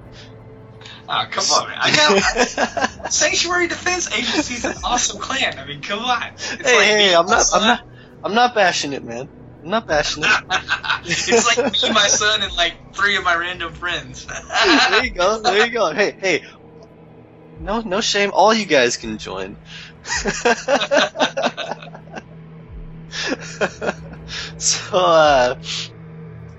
Ah, 1.11 1.27
come 1.29 1.43
on, 1.45 1.67
man. 1.67 1.77
I 1.81 1.91
know. 1.91 2.19
I- 3.03 3.09
Sanctuary 3.09 3.67
Defense 3.67 4.11
Agency 4.17 4.55
is 4.55 4.65
an 4.65 4.75
awesome 4.83 5.19
clan. 5.19 5.59
I 5.59 5.65
mean, 5.67 5.81
come 5.81 5.99
on. 5.99 6.23
It's 6.37 6.63
hey, 6.63 6.75
like 6.77 6.87
hey, 6.87 7.15
I'm 7.15 7.25
not. 7.25 7.45
I'm 7.53 7.61
not. 7.61 7.79
I'm 8.23 8.33
not 8.33 8.55
bashing 8.55 8.93
it, 8.93 9.03
man. 9.03 9.27
I'm 9.63 9.69
not 9.69 9.87
bashing 9.87 10.23
it. 10.23 10.29
it's 11.05 11.45
like 11.45 11.57
me, 11.71 11.93
my 11.93 12.07
son, 12.07 12.41
and 12.41 12.51
like 12.57 12.77
three 12.95 13.17
of 13.17 13.23
my 13.23 13.35
random 13.35 13.71
friends. 13.73 14.25
there 14.89 15.03
you 15.03 15.13
go. 15.13 15.41
There 15.41 15.65
you 15.65 15.71
go. 15.71 15.93
Hey, 15.93 16.15
hey. 16.19 16.41
No, 17.59 17.81
no 17.81 18.01
shame. 18.01 18.31
All 18.33 18.53
you 18.53 18.65
guys 18.65 18.97
can 18.97 19.17
join. 19.17 19.57
so, 24.57 24.97
uh, 24.97 25.55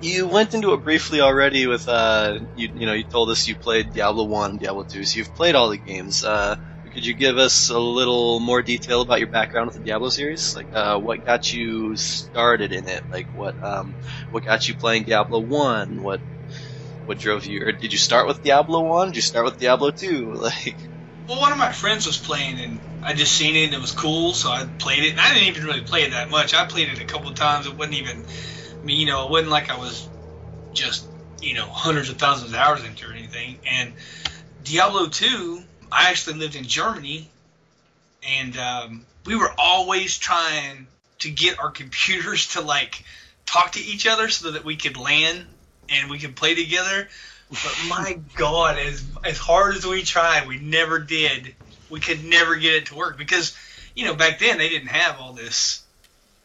you 0.02 0.28
went 0.28 0.54
into 0.54 0.74
it 0.74 0.82
briefly 0.84 1.20
already 1.20 1.66
with, 1.66 1.88
uh, 1.88 2.40
you, 2.54 2.68
you 2.74 2.86
know, 2.86 2.92
you 2.92 3.04
told 3.04 3.30
us 3.30 3.46
you 3.46 3.56
played 3.56 3.92
Diablo 3.92 4.24
1, 4.24 4.58
Diablo 4.58 4.84
2, 4.84 5.04
so 5.04 5.18
you've 5.18 5.34
played 5.34 5.54
all 5.54 5.70
the 5.70 5.78
games. 5.78 6.24
Uh, 6.24 6.56
could 6.92 7.06
you 7.06 7.14
give 7.14 7.38
us 7.38 7.70
a 7.70 7.78
little 7.78 8.40
more 8.40 8.62
detail 8.62 9.02
about 9.02 9.20
your 9.20 9.28
background 9.28 9.66
with 9.66 9.74
the 9.74 9.80
Diablo 9.80 10.10
series? 10.10 10.54
Like, 10.56 10.68
uh, 10.72 10.98
what 10.98 11.24
got 11.24 11.52
you 11.52 11.96
started 11.96 12.72
in 12.72 12.88
it? 12.88 13.04
Like, 13.10 13.28
what, 13.32 13.56
um, 13.62 13.96
what 14.30 14.44
got 14.44 14.68
you 14.68 14.74
playing 14.74 15.04
Diablo 15.04 15.40
1? 15.40 16.02
What, 16.02 16.22
what 17.04 17.18
drove 17.18 17.46
you, 17.46 17.62
or 17.66 17.72
did 17.72 17.92
you 17.92 17.98
start 17.98 18.26
with 18.26 18.42
Diablo 18.42 18.82
1? 18.82 19.08
Did 19.08 19.16
you 19.16 19.22
start 19.22 19.44
with 19.44 19.58
Diablo 19.58 19.90
2? 19.92 20.32
Like, 20.42 20.78
Well, 21.28 21.40
one 21.40 21.52
of 21.52 21.58
my 21.58 21.72
friends 21.72 22.06
was 22.06 22.18
playing, 22.18 22.58
and 22.60 22.80
I 23.02 23.14
just 23.14 23.34
seen 23.34 23.56
it, 23.56 23.64
and 23.66 23.74
it 23.74 23.80
was 23.80 23.92
cool, 23.92 24.34
so 24.34 24.50
I 24.50 24.66
played 24.78 25.04
it. 25.04 25.12
And 25.12 25.20
I 25.20 25.34
didn't 25.34 25.48
even 25.48 25.64
really 25.64 25.82
play 25.82 26.00
it 26.02 26.10
that 26.10 26.30
much. 26.30 26.54
I 26.54 26.66
played 26.66 26.88
it 26.88 27.00
a 27.00 27.06
couple 27.06 27.32
times. 27.34 27.66
It 27.66 27.76
wasn't 27.76 27.96
even, 27.96 28.26
I 28.82 28.86
mean, 28.86 28.98
you 28.98 29.06
know, 29.06 29.24
it 29.24 29.30
wasn't 29.30 29.50
like 29.50 29.70
I 29.70 29.78
was 29.78 30.08
just, 30.72 31.06
you 31.40 31.54
know, 31.54 31.66
hundreds 31.66 32.08
of 32.08 32.18
thousands 32.18 32.52
of 32.52 32.58
hours 32.58 32.84
into 32.84 33.08
or 33.08 33.12
anything. 33.12 33.58
And 33.70 33.92
Diablo 34.64 35.06
2, 35.06 35.62
I 35.90 36.10
actually 36.10 36.38
lived 36.38 36.56
in 36.56 36.64
Germany, 36.64 37.30
and 38.22 38.56
um, 38.56 39.06
we 39.24 39.36
were 39.36 39.52
always 39.56 40.18
trying 40.18 40.88
to 41.20 41.30
get 41.30 41.60
our 41.60 41.70
computers 41.82 42.48
to, 42.54 42.60
like, 42.60 43.04
talk 43.46 43.72
to 43.72 43.80
each 43.80 44.06
other 44.06 44.28
so 44.28 44.52
that 44.52 44.64
we 44.64 44.76
could 44.76 44.96
LAN 44.96 45.46
and 45.88 46.10
we 46.10 46.18
could 46.18 46.34
play 46.34 46.54
together. 46.54 47.08
But 47.50 47.78
my 47.88 48.18
God, 48.36 48.78
as 48.78 49.04
as 49.24 49.38
hard 49.38 49.76
as 49.76 49.86
we 49.86 50.02
tried, 50.02 50.48
we 50.48 50.58
never 50.58 50.98
did. 50.98 51.54
We 51.90 52.00
could 52.00 52.24
never 52.24 52.56
get 52.56 52.74
it 52.74 52.86
to 52.86 52.94
work 52.96 53.18
because, 53.18 53.56
you 53.94 54.06
know, 54.06 54.14
back 54.14 54.38
then 54.38 54.58
they 54.58 54.70
didn't 54.70 54.88
have 54.88 55.20
all 55.20 55.34
this, 55.34 55.81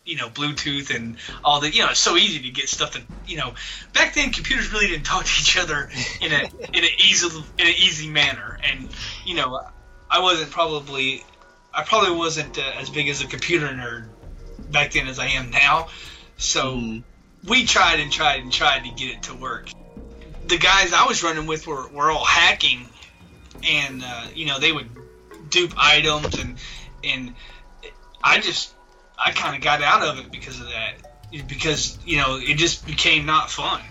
you 0.07 0.15
know, 0.15 0.29
Bluetooth 0.29 0.95
and 0.95 1.17
all 1.43 1.59
the, 1.59 1.69
you 1.69 1.83
know, 1.83 1.89
it's 1.89 1.99
so 1.99 2.15
easy 2.15 2.39
to 2.43 2.49
get 2.49 2.69
stuff 2.69 2.95
And 2.95 3.05
you 3.25 3.37
know, 3.37 3.53
back 3.93 4.15
then 4.15 4.31
computers 4.31 4.71
really 4.71 4.87
didn't 4.87 5.05
talk 5.05 5.25
to 5.25 5.31
each 5.41 5.57
other 5.57 5.89
in 6.21 6.31
a 6.31 6.49
in 6.73 6.83
an 6.83 6.89
easy 6.99 7.27
in 7.59 7.67
an 7.67 7.73
easy 7.77 8.09
manner. 8.09 8.57
And 8.63 8.89
you 9.25 9.35
know, 9.35 9.61
I 10.09 10.21
wasn't 10.21 10.51
probably, 10.51 11.23
I 11.73 11.83
probably 11.83 12.15
wasn't 12.15 12.57
uh, 12.57 12.61
as 12.79 12.89
big 12.89 13.09
as 13.09 13.21
a 13.21 13.27
computer 13.27 13.67
nerd 13.67 14.07
back 14.71 14.93
then 14.93 15.07
as 15.07 15.19
I 15.19 15.27
am 15.27 15.51
now. 15.51 15.89
So 16.37 16.77
Mhm. 16.77 17.03
we 17.45 17.65
tried 17.65 17.99
and 17.99 18.11
tried 18.11 18.41
and 18.41 18.51
tried 18.51 18.83
to 18.85 18.89
get 18.89 19.09
it 19.11 19.23
to 19.23 19.35
work. 19.35 19.69
The 20.47 20.57
guys 20.57 20.93
I 20.93 21.05
was 21.05 21.21
running 21.23 21.47
with 21.47 21.67
were, 21.67 21.89
were 21.89 22.09
all 22.09 22.23
hacking, 22.23 22.87
and 23.63 24.01
uh, 24.03 24.27
you 24.33 24.45
know 24.45 24.59
they 24.59 24.71
would 24.71 24.89
dupe 25.49 25.73
items, 25.77 26.37
and 26.37 26.57
and 27.03 27.35
I 28.23 28.39
just 28.39 28.76
I 29.17 29.31
kind 29.31 29.55
of 29.55 29.61
got 29.61 29.81
out 29.81 30.03
of 30.03 30.19
it 30.19 30.31
because 30.31 30.59
of 30.59 30.67
that, 30.67 31.47
because 31.47 31.97
you 32.05 32.17
know 32.17 32.37
it 32.37 32.57
just 32.57 32.85
became 32.85 33.25
not 33.25 33.49
fun, 33.49 33.81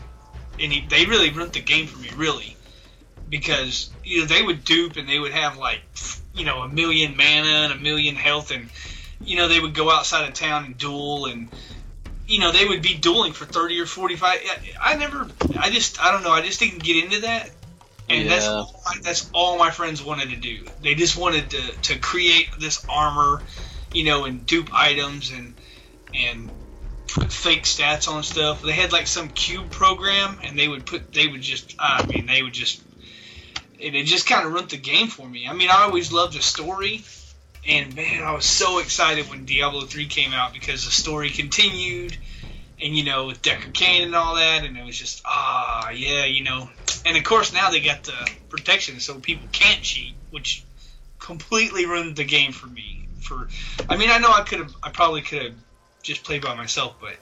and 0.59 0.73
he, 0.73 0.87
they 0.87 1.07
really 1.07 1.31
ruined 1.31 1.53
the 1.53 1.61
game 1.61 1.87
for 1.87 1.99
me, 1.99 2.11
really, 2.17 2.57
because 3.29 3.91
you 4.05 4.21
know 4.21 4.27
they 4.27 4.43
would 4.43 4.65
dupe 4.65 4.97
and 4.97 5.09
they 5.09 5.19
would 5.19 5.33
have 5.33 5.57
like 5.57 5.81
you 6.35 6.45
know 6.45 6.63
a 6.63 6.69
million 6.69 7.17
mana 7.17 7.65
and 7.65 7.73
a 7.73 7.77
million 7.77 8.15
health, 8.15 8.51
and 8.51 8.69
you 9.21 9.37
know 9.37 9.49
they 9.49 9.61
would 9.61 9.75
go 9.75 9.91
outside 9.91 10.29
of 10.29 10.35
town 10.35 10.65
and 10.65 10.79
duel 10.79 11.27
and 11.27 11.49
you 12.27 12.41
know, 12.41 12.53
they 12.53 12.65
would 12.65 12.83
be 12.83 12.95
dueling 12.95 13.33
for 13.33 13.45
30 13.45 13.81
or 13.81 13.87
45. 13.87 14.41
I, 14.83 14.93
I 14.95 14.97
never, 14.97 15.29
I 15.59 15.71
just, 15.71 16.03
I 16.03 16.11
don't 16.11 16.25
know, 16.25 16.33
I 16.33 16.43
just 16.43 16.59
didn't 16.59 16.83
get 16.83 17.05
into 17.05 17.21
that. 17.21 17.51
And 18.09 18.31
that's 18.31 18.47
all 18.47 18.83
my, 18.85 18.97
that's 19.03 19.29
all 19.33 19.59
my 19.59 19.71
friends 19.71 20.03
wanted 20.03 20.31
to 20.31 20.37
do. 20.37 20.67
They 20.81 20.95
just 20.95 21.17
wanted 21.17 21.51
to, 21.51 21.73
to 21.83 21.99
create 21.99 22.49
this 22.59 22.85
armor, 22.89 23.43
you 23.93 24.05
know, 24.05 24.25
and 24.25 24.47
dupe 24.47 24.71
items 24.73 25.31
and 25.31 25.55
and 26.15 26.51
put 27.17 27.33
fake 27.33 27.65
stats 27.65 28.09
on 28.09 28.23
stuff. 28.23 28.63
They 28.63 28.73
had 28.73 28.93
like 28.93 29.07
some 29.07 29.29
cube 29.29 29.71
program, 29.71 30.39
and 30.43 30.59
they 30.59 30.69
would 30.69 30.87
put, 30.87 31.13
they 31.13 31.27
would 31.27 31.41
just, 31.41 31.75
I 31.79 32.07
mean, 32.07 32.27
they 32.27 32.43
would 32.43 32.53
just, 32.53 32.83
and 33.83 33.95
it 33.95 34.05
just 34.05 34.29
kind 34.29 34.47
of 34.47 34.53
ruined 34.53 34.71
the 34.71 34.77
game 34.77 35.09
for 35.09 35.27
me. 35.27 35.47
I 35.49 35.53
mean, 35.53 35.71
I 35.71 35.85
always 35.85 36.13
loved 36.13 36.37
the 36.37 36.43
story, 36.43 37.05
and 37.67 37.95
man, 37.95 38.23
I 38.23 38.33
was 38.33 38.45
so 38.45 38.79
excited 38.79 39.29
when 39.31 39.45
Diablo 39.45 39.83
3 39.83 40.07
came 40.07 40.33
out 40.33 40.53
because 40.53 40.85
the 40.85 40.91
story 40.91 41.31
continued, 41.31 42.17
and 42.81 42.97
you 42.97 43.05
know, 43.05 43.27
with 43.27 43.43
Deckard 43.43 43.73
Cain 43.73 44.03
and 44.03 44.15
all 44.15 44.37
that, 44.37 44.65
and 44.65 44.77
it 44.77 44.85
was 44.85 44.99
just, 44.99 45.23
ah, 45.25 45.91
yeah, 45.91 46.25
you 46.25 46.45
know. 46.45 46.69
And 47.05 47.17
of 47.17 47.25
course, 47.25 47.53
now 47.53 47.71
they 47.71 47.81
got 47.81 48.05
the 48.05 48.31
protection 48.49 49.01
so 49.01 49.19
people 49.21 49.49
can't 49.53 49.81
cheat, 49.83 50.15
which 50.31 50.65
completely 51.19 51.87
ruined 51.87 52.17
the 52.17 52.25
game 52.25 52.53
for 52.53 52.67
me. 52.67 53.06
For, 53.27 53.49
I 53.89 53.97
mean, 53.97 54.11
I 54.11 54.19
know 54.19 54.31
I 54.31 54.43
could 54.43 54.61
have, 54.61 54.75
I 54.83 54.91
probably 54.91 55.23
could 55.23 55.43
have 55.43 55.55
just 56.03 56.25
played 56.25 56.43
by 56.43 56.55
myself, 56.55 56.97
but 57.01 57.17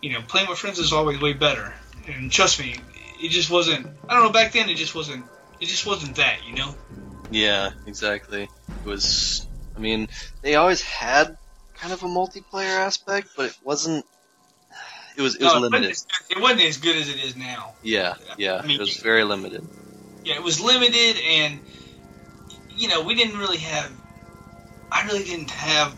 you 0.00 0.12
know, 0.12 0.20
playing 0.28 0.48
with 0.48 0.58
friends 0.58 0.78
is 0.78 0.92
always 0.92 1.20
way 1.20 1.32
better. 1.32 1.74
And 2.06 2.30
trust 2.30 2.60
me, 2.60 2.76
it 3.20 3.30
just 3.30 3.50
wasn't. 3.50 3.86
I 4.08 4.14
don't 4.14 4.24
know. 4.24 4.32
Back 4.32 4.52
then, 4.52 4.68
it 4.68 4.76
just 4.76 4.94
wasn't. 4.94 5.24
It 5.60 5.66
just 5.66 5.86
wasn't 5.86 6.16
that, 6.16 6.46
you 6.46 6.54
know. 6.54 6.74
Yeah, 7.30 7.70
exactly. 7.86 8.42
It 8.44 8.84
was. 8.84 9.46
I 9.76 9.80
mean, 9.80 10.08
they 10.42 10.54
always 10.54 10.82
had 10.82 11.36
kind 11.74 11.92
of 11.92 12.02
a 12.02 12.06
multiplayer 12.06 12.78
aspect, 12.78 13.28
but 13.36 13.46
it 13.46 13.56
wasn't. 13.64 14.04
It 15.16 15.22
was 15.22 15.34
it 15.34 15.42
was 15.42 15.54
No, 15.54 15.60
limited. 15.60 15.96
it 16.30 16.40
wasn't 16.40 16.62
as 16.62 16.78
good 16.78 16.96
as 16.96 17.08
it 17.08 17.22
is 17.22 17.36
now. 17.36 17.74
Yeah, 17.82 18.14
yeah. 18.36 18.60
I 18.62 18.66
mean, 18.66 18.76
it 18.76 18.80
was 18.80 18.98
very 18.98 19.24
limited. 19.24 19.66
Yeah, 20.24 20.36
it 20.36 20.42
was 20.42 20.60
limited, 20.60 21.16
and 21.26 21.60
you 22.76 22.88
know, 22.88 23.02
we 23.02 23.14
didn't 23.14 23.38
really 23.38 23.58
have. 23.58 23.90
I 24.90 25.06
really 25.06 25.24
didn't 25.24 25.50
have. 25.50 25.96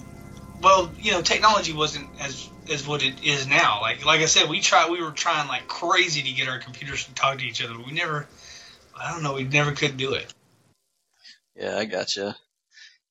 Well, 0.60 0.92
you 1.00 1.12
know, 1.12 1.22
technology 1.22 1.72
wasn't 1.72 2.08
as 2.20 2.48
as 2.70 2.86
what 2.86 3.02
it 3.02 3.24
is 3.24 3.46
now. 3.46 3.80
Like 3.80 4.04
like 4.04 4.20
I 4.20 4.26
said, 4.26 4.48
we 4.48 4.60
tried. 4.60 4.90
We 4.90 5.02
were 5.02 5.10
trying 5.10 5.48
like 5.48 5.66
crazy 5.68 6.22
to 6.22 6.32
get 6.32 6.48
our 6.48 6.58
computers 6.58 7.04
to 7.04 7.14
talk 7.14 7.38
to 7.38 7.44
each 7.44 7.62
other. 7.62 7.74
We 7.78 7.92
never. 7.92 8.26
I 8.98 9.12
don't 9.12 9.22
know. 9.22 9.34
We 9.34 9.44
never 9.44 9.72
could 9.72 9.96
do 9.96 10.14
it. 10.14 10.32
Yeah, 11.56 11.76
I 11.76 11.84
gotcha. 11.84 12.36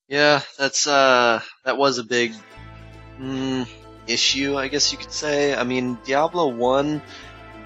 Yeah, 0.08 0.42
that's 0.58 0.88
uh, 0.88 1.42
that 1.66 1.78
was 1.78 1.98
a 1.98 2.04
big 2.04 2.34
mm, 3.20 3.68
issue, 4.08 4.58
I 4.58 4.68
guess 4.68 4.92
you 4.92 4.98
could 4.98 5.12
say. 5.12 5.56
I 5.56 5.64
mean, 5.64 5.98
Diablo 6.04 6.48
1, 6.48 7.02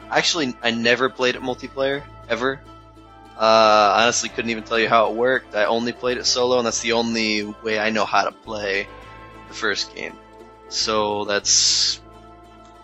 actually, 0.09 0.55
I 0.61 0.71
never 0.71 1.09
played 1.09 1.35
it 1.35 1.41
multiplayer, 1.41 2.03
ever. 2.27 2.59
Uh, 3.37 3.95
honestly, 3.97 4.29
couldn't 4.29 4.51
even 4.51 4.63
tell 4.63 4.79
you 4.79 4.87
how 4.87 5.09
it 5.09 5.15
worked. 5.15 5.55
I 5.55 5.65
only 5.65 5.91
played 5.91 6.17
it 6.17 6.25
solo, 6.25 6.57
and 6.57 6.65
that's 6.65 6.81
the 6.81 6.93
only 6.93 7.43
way 7.63 7.79
I 7.79 7.89
know 7.89 8.05
how 8.05 8.23
to 8.25 8.31
play 8.31 8.87
the 9.47 9.53
first 9.53 9.95
game. 9.95 10.13
So 10.69 11.25
that's. 11.25 11.99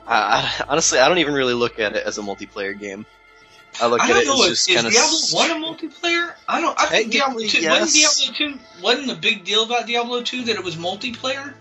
I, 0.07 0.41
I, 0.59 0.65
honestly, 0.69 0.99
I 0.99 1.07
don't 1.07 1.19
even 1.19 1.33
really 1.33 1.53
look 1.53 1.79
at 1.79 1.95
it 1.95 2.03
as 2.05 2.17
a 2.17 2.21
multiplayer 2.21 2.77
game. 2.77 3.05
I 3.79 3.87
look 3.87 4.01
I 4.01 4.09
at 4.09 4.17
it 4.23 4.25
know. 4.25 4.43
as 4.43 4.49
just 4.49 4.67
kind 4.67 4.87
of. 4.87 4.93
Is 4.93 5.31
Diablo 5.31 5.55
One 5.55 5.63
a 5.63 5.65
multiplayer? 5.65 6.33
I 6.47 6.61
don't. 6.61 6.79
I 6.79 6.85
think 6.87 7.11
Diablo 7.11 7.39
Technically, 7.41 7.61
Two 7.61 7.69
wasn't 7.69 8.01
yes. 8.01 8.19
Diablo 8.19 8.57
Two 8.57 8.83
wasn't 8.83 9.07
the 9.07 9.15
big 9.15 9.45
deal 9.45 9.63
about 9.63 9.85
Diablo 9.85 10.23
Two 10.23 10.45
that 10.45 10.55
it 10.55 10.63
was 10.63 10.75
multiplayer. 10.75 11.53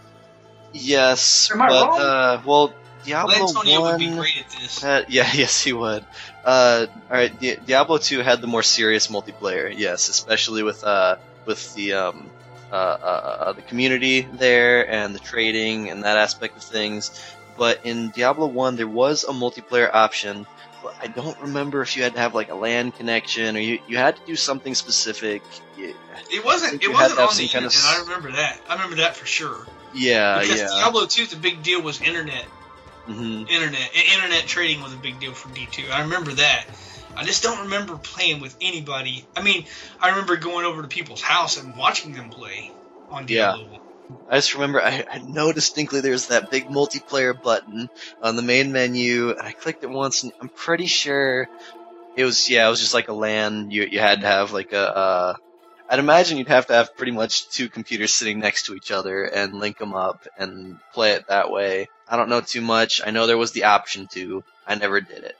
Yes, 0.72 1.50
Am 1.52 1.62
I 1.62 1.68
but 1.68 1.88
wrong? 1.88 2.00
uh, 2.00 2.42
well, 2.44 2.74
Diablo 3.04 3.34
Antonio 3.34 3.80
one. 3.80 3.92
would 3.92 3.98
be 3.98 4.10
great 4.10 4.36
at 4.38 4.50
this. 4.50 4.82
had- 4.82 5.06
yeah, 5.08 5.30
yes, 5.32 5.62
he 5.62 5.72
would. 5.72 6.04
Uh, 6.44 6.86
all 7.10 7.16
right, 7.16 7.38
Di- 7.40 7.56
Diablo 7.56 7.98
two 7.98 8.20
had 8.20 8.40
the 8.40 8.46
more 8.46 8.62
serious 8.62 9.06
multiplayer. 9.08 9.72
Yes, 9.74 10.08
especially 10.08 10.62
with 10.62 10.82
uh 10.84 11.16
with 11.44 11.74
the 11.74 11.94
um 11.94 12.30
uh, 12.70 12.74
uh, 12.74 13.36
uh 13.46 13.52
the 13.52 13.62
community 13.62 14.22
there 14.22 14.90
and 14.90 15.14
the 15.14 15.18
trading 15.18 15.90
and 15.90 16.04
that 16.04 16.18
aspect 16.18 16.56
of 16.56 16.62
things. 16.62 17.10
But 17.56 17.80
in 17.84 18.10
Diablo 18.10 18.46
one, 18.46 18.76
there 18.76 18.86
was 18.86 19.24
a 19.24 19.32
multiplayer 19.32 19.92
option. 19.92 20.46
But 20.82 20.94
I 21.00 21.08
don't 21.08 21.38
remember 21.40 21.82
if 21.82 21.96
you 21.96 22.04
had 22.04 22.14
to 22.14 22.20
have 22.20 22.34
like 22.34 22.50
a 22.50 22.54
LAN 22.54 22.92
connection 22.92 23.56
or 23.56 23.60
you, 23.60 23.80
you 23.88 23.96
had 23.96 24.14
to 24.16 24.22
do 24.26 24.36
something 24.36 24.76
specific. 24.76 25.42
Yeah, 25.76 25.90
It 26.30 26.44
wasn't. 26.44 26.82
It 26.82 26.92
wasn't 26.92 27.18
on 27.18 27.28
the 27.28 27.32
some 27.34 27.48
kind 27.48 27.66
of 27.66 27.72
internet. 27.74 27.96
I 27.96 28.00
remember 28.02 28.32
that. 28.32 28.60
I 28.68 28.74
remember 28.74 28.96
that 28.96 29.16
for 29.16 29.26
sure. 29.26 29.66
yeah. 29.92 30.38
because 30.38 30.60
yeah. 30.60 30.68
Diablo 30.68 31.06
Two, 31.06 31.26
the 31.26 31.36
big 31.36 31.64
deal 31.64 31.82
was 31.82 32.00
internet. 32.00 32.46
Hmm 33.08 33.42
Internet. 33.48 33.90
Internet 34.14 34.46
trading 34.46 34.82
was 34.82 34.92
a 34.92 34.96
big 34.96 35.18
deal 35.20 35.32
for 35.32 35.48
D 35.54 35.66
two. 35.70 35.86
I 35.90 36.02
remember 36.02 36.32
that. 36.32 36.66
I 37.16 37.24
just 37.24 37.42
don't 37.42 37.62
remember 37.64 37.96
playing 37.96 38.40
with 38.40 38.56
anybody. 38.60 39.24
I 39.36 39.42
mean, 39.42 39.64
I 40.00 40.10
remember 40.10 40.36
going 40.36 40.64
over 40.64 40.82
to 40.82 40.88
people's 40.88 41.20
house 41.22 41.56
and 41.56 41.76
watching 41.76 42.12
them 42.12 42.30
play 42.30 42.70
on 43.10 43.26
Yeah. 43.26 43.52
Diablo. 43.52 43.70
One. 43.70 43.80
I 44.30 44.36
just 44.36 44.54
remember 44.54 44.80
I, 44.80 45.04
I 45.10 45.18
know 45.18 45.52
distinctly 45.52 46.00
there's 46.00 46.28
that 46.28 46.50
big 46.50 46.68
multiplayer 46.68 47.40
button 47.40 47.90
on 48.22 48.36
the 48.36 48.42
main 48.42 48.72
menu, 48.72 49.30
and 49.30 49.40
I 49.40 49.52
clicked 49.52 49.82
it 49.82 49.90
once, 49.90 50.22
and 50.22 50.32
I'm 50.40 50.48
pretty 50.50 50.86
sure 50.86 51.48
it 52.16 52.24
was 52.24 52.48
yeah, 52.48 52.66
it 52.66 52.70
was 52.70 52.80
just 52.80 52.94
like 52.94 53.08
a 53.08 53.12
LAN. 53.12 53.70
You 53.70 53.86
you 53.90 54.00
had 54.00 54.20
to 54.20 54.26
have 54.26 54.52
like 54.52 54.72
a. 54.72 54.96
Uh, 54.96 55.34
I'd 55.90 55.98
imagine 55.98 56.36
you'd 56.36 56.48
have 56.48 56.66
to 56.66 56.74
have 56.74 56.96
pretty 56.96 57.12
much 57.12 57.48
two 57.48 57.68
computers 57.68 58.12
sitting 58.12 58.40
next 58.40 58.66
to 58.66 58.74
each 58.74 58.90
other 58.90 59.24
and 59.24 59.54
link 59.54 59.78
them 59.78 59.94
up 59.94 60.26
and 60.36 60.78
play 60.92 61.12
it 61.12 61.28
that 61.28 61.50
way. 61.50 61.88
I 62.06 62.16
don't 62.16 62.28
know 62.28 62.42
too 62.42 62.60
much. 62.60 63.00
I 63.04 63.10
know 63.10 63.26
there 63.26 63.38
was 63.38 63.52
the 63.52 63.64
option 63.64 64.06
to. 64.08 64.44
I 64.66 64.74
never 64.74 65.00
did 65.00 65.24
it. 65.24 65.36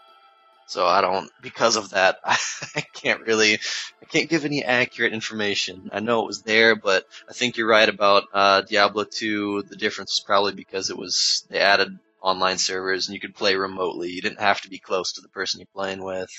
So 0.67 0.87
I 0.87 1.01
don't, 1.01 1.31
because 1.43 1.77
of 1.77 1.91
that, 1.91 2.19
I 2.25 2.81
can't 2.93 3.23
really, 3.27 3.55
I 4.03 4.05
can't 4.07 4.29
give 4.29 4.45
any 4.45 4.65
accurate 4.65 5.13
information. 5.13 5.91
I 5.93 6.01
know 6.01 6.21
it 6.21 6.27
was 6.27 6.43
there, 6.43 6.77
but 6.77 7.05
I 7.29 7.33
think 7.33 7.57
you're 7.57 7.69
right 7.69 7.89
about 7.89 8.25
uh, 8.33 8.63
Diablo 8.63 9.05
2. 9.05 9.63
The 9.63 9.77
difference 9.77 10.13
was 10.13 10.25
probably 10.27 10.53
because 10.53 10.91
it 10.91 10.97
was 10.97 11.47
they 11.49 11.59
added 11.59 11.99
online 12.21 12.59
servers 12.59 13.07
and 13.09 13.15
you 13.15 13.21
could 13.21 13.35
play 13.35 13.57
remotely. 13.57 14.11
You 14.11 14.21
didn't 14.23 14.41
have 14.41 14.61
to 14.63 14.69
be 14.69 14.79
close 14.79 15.13
to 15.13 15.21
the 15.21 15.29
person 15.29 15.61
you're 15.61 15.69
playing 15.75 16.03
with. 16.03 16.31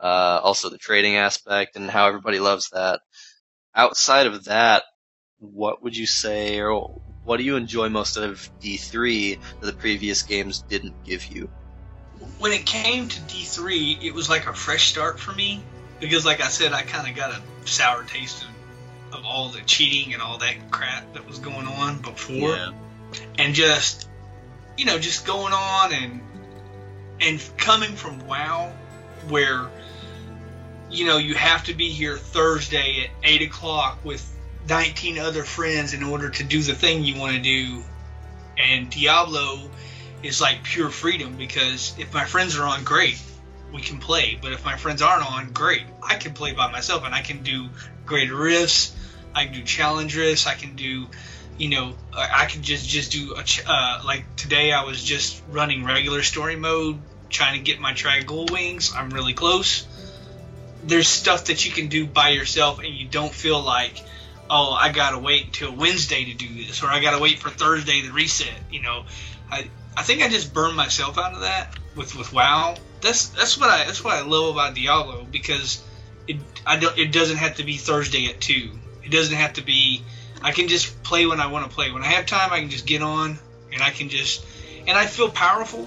Uh, 0.00 0.40
also 0.42 0.70
the 0.70 0.78
trading 0.78 1.16
aspect 1.16 1.74
and 1.74 1.90
how 1.90 2.06
everybody 2.06 2.38
loves 2.38 2.70
that. 2.70 3.00
Outside 3.74 4.26
of 4.26 4.44
that, 4.44 4.84
what 5.38 5.82
would 5.82 5.96
you 5.96 6.06
say, 6.06 6.60
or 6.60 7.00
what 7.24 7.36
do 7.36 7.44
you 7.44 7.56
enjoy 7.56 7.88
most 7.88 8.16
out 8.16 8.24
of 8.24 8.50
D3 8.60 9.38
that 9.60 9.66
the 9.66 9.72
previous 9.72 10.22
games 10.22 10.62
didn't 10.62 11.04
give 11.04 11.26
you? 11.26 11.48
when 12.38 12.52
it 12.52 12.64
came 12.64 13.08
to 13.08 13.20
D3, 13.20 14.02
it 14.02 14.14
was 14.14 14.28
like 14.28 14.46
a 14.46 14.52
fresh 14.52 14.88
start 14.88 15.18
for 15.18 15.32
me 15.32 15.62
because, 16.00 16.24
like 16.24 16.40
I 16.40 16.48
said, 16.48 16.72
I 16.72 16.82
kind 16.82 17.08
of 17.08 17.16
got 17.16 17.32
a 17.32 17.40
sour 17.68 18.04
taste 18.04 18.44
of, 18.44 19.18
of 19.18 19.24
all 19.24 19.48
the 19.48 19.60
cheating 19.60 20.14
and 20.14 20.22
all 20.22 20.38
that 20.38 20.70
crap 20.70 21.14
that 21.14 21.26
was 21.26 21.38
going 21.38 21.66
on 21.66 21.98
before, 21.98 22.56
and 23.38 23.54
just 23.54 24.08
you 24.76 24.84
know, 24.84 24.98
just 24.98 25.26
going 25.26 25.52
on 25.52 25.92
and 25.92 26.20
and 27.20 27.50
coming 27.56 27.92
from 27.92 28.26
WoW, 28.26 28.72
where 29.28 29.68
you 30.90 31.06
know 31.06 31.18
you 31.18 31.34
have 31.34 31.64
to 31.64 31.74
be 31.74 31.90
here 31.90 32.16
Thursday 32.16 33.04
at 33.04 33.10
eight 33.22 33.42
o'clock 33.42 33.98
with 34.04 34.34
19 34.68 35.18
other 35.18 35.44
friends 35.44 35.94
in 35.94 36.02
order 36.02 36.28
to 36.28 36.44
do 36.44 36.62
the 36.62 36.74
thing 36.74 37.04
you 37.04 37.18
want 37.18 37.34
to 37.34 37.42
do, 37.42 37.82
and 38.58 38.90
Diablo 38.90 39.70
is 40.22 40.40
like 40.40 40.62
pure 40.62 40.90
freedom 40.90 41.36
because 41.36 41.94
if 41.98 42.12
my 42.12 42.24
friends 42.24 42.58
are 42.58 42.64
on, 42.66 42.84
great, 42.84 43.20
we 43.72 43.80
can 43.80 43.98
play. 43.98 44.38
But 44.40 44.52
if 44.52 44.64
my 44.64 44.76
friends 44.76 45.02
aren't 45.02 45.30
on, 45.30 45.52
great, 45.52 45.84
I 46.02 46.16
can 46.16 46.34
play 46.34 46.52
by 46.52 46.70
myself 46.70 47.04
and 47.04 47.14
I 47.14 47.20
can 47.20 47.42
do 47.42 47.68
great 48.04 48.32
rifts. 48.32 48.94
I 49.34 49.44
can 49.44 49.54
do 49.54 49.62
challenge 49.62 50.16
rifts. 50.16 50.46
I 50.46 50.54
can 50.54 50.74
do, 50.74 51.06
you 51.56 51.68
know, 51.68 51.94
I 52.12 52.46
can 52.46 52.62
just 52.62 52.88
just 52.88 53.12
do 53.12 53.34
a 53.36 53.42
ch- 53.42 53.64
uh, 53.66 54.00
like 54.04 54.36
today. 54.36 54.72
I 54.72 54.84
was 54.84 55.02
just 55.02 55.42
running 55.48 55.84
regular 55.84 56.22
story 56.22 56.56
mode, 56.56 57.00
trying 57.28 57.58
to 57.58 57.64
get 57.64 57.78
my 57.78 57.92
trag 57.92 58.26
gold 58.26 58.50
wings. 58.50 58.92
I'm 58.96 59.10
really 59.10 59.34
close. 59.34 59.86
There's 60.88 61.08
stuff 61.08 61.46
that 61.46 61.64
you 61.64 61.72
can 61.72 61.88
do 61.88 62.06
by 62.06 62.30
yourself, 62.30 62.78
and 62.78 62.94
you 62.94 63.06
don't 63.06 63.32
feel 63.32 63.60
like, 63.60 64.02
oh, 64.48 64.72
I 64.72 64.90
gotta 64.90 65.18
wait 65.18 65.46
until 65.46 65.74
Wednesday 65.74 66.24
to 66.24 66.34
do 66.34 66.48
this, 66.64 66.82
or 66.82 66.86
I 66.86 67.00
gotta 67.00 67.18
wait 67.18 67.38
for 67.38 67.50
Thursday 67.50 68.02
to 68.02 68.12
reset. 68.12 68.60
You 68.70 68.82
know, 68.82 69.04
I 69.50 69.68
I 69.96 70.02
think 70.02 70.22
I 70.22 70.28
just 70.28 70.54
burned 70.54 70.76
myself 70.76 71.18
out 71.18 71.34
of 71.34 71.40
that 71.40 71.74
with 71.94 72.14
with 72.16 72.32
WoW. 72.32 72.76
That's 73.00 73.28
that's 73.28 73.58
what 73.58 73.68
I 73.68 73.84
that's 73.84 74.02
what 74.02 74.14
I 74.14 74.22
love 74.22 74.54
about 74.54 74.74
Diablo 74.74 75.26
because 75.30 75.82
it 76.26 76.36
I 76.66 76.78
don't 76.78 76.96
it 76.96 77.12
doesn't 77.12 77.36
have 77.36 77.56
to 77.56 77.64
be 77.64 77.76
Thursday 77.76 78.26
at 78.26 78.40
two. 78.40 78.78
It 79.04 79.10
doesn't 79.10 79.36
have 79.36 79.54
to 79.54 79.62
be. 79.62 80.04
I 80.40 80.52
can 80.52 80.68
just 80.68 81.02
play 81.02 81.26
when 81.26 81.40
I 81.40 81.48
want 81.48 81.68
to 81.68 81.74
play. 81.74 81.90
When 81.90 82.02
I 82.02 82.06
have 82.06 82.26
time, 82.26 82.52
I 82.52 82.60
can 82.60 82.70
just 82.70 82.86
get 82.86 83.02
on 83.02 83.38
and 83.72 83.82
I 83.82 83.90
can 83.90 84.08
just 84.08 84.44
and 84.86 84.96
I 84.96 85.06
feel 85.06 85.28
powerful 85.28 85.86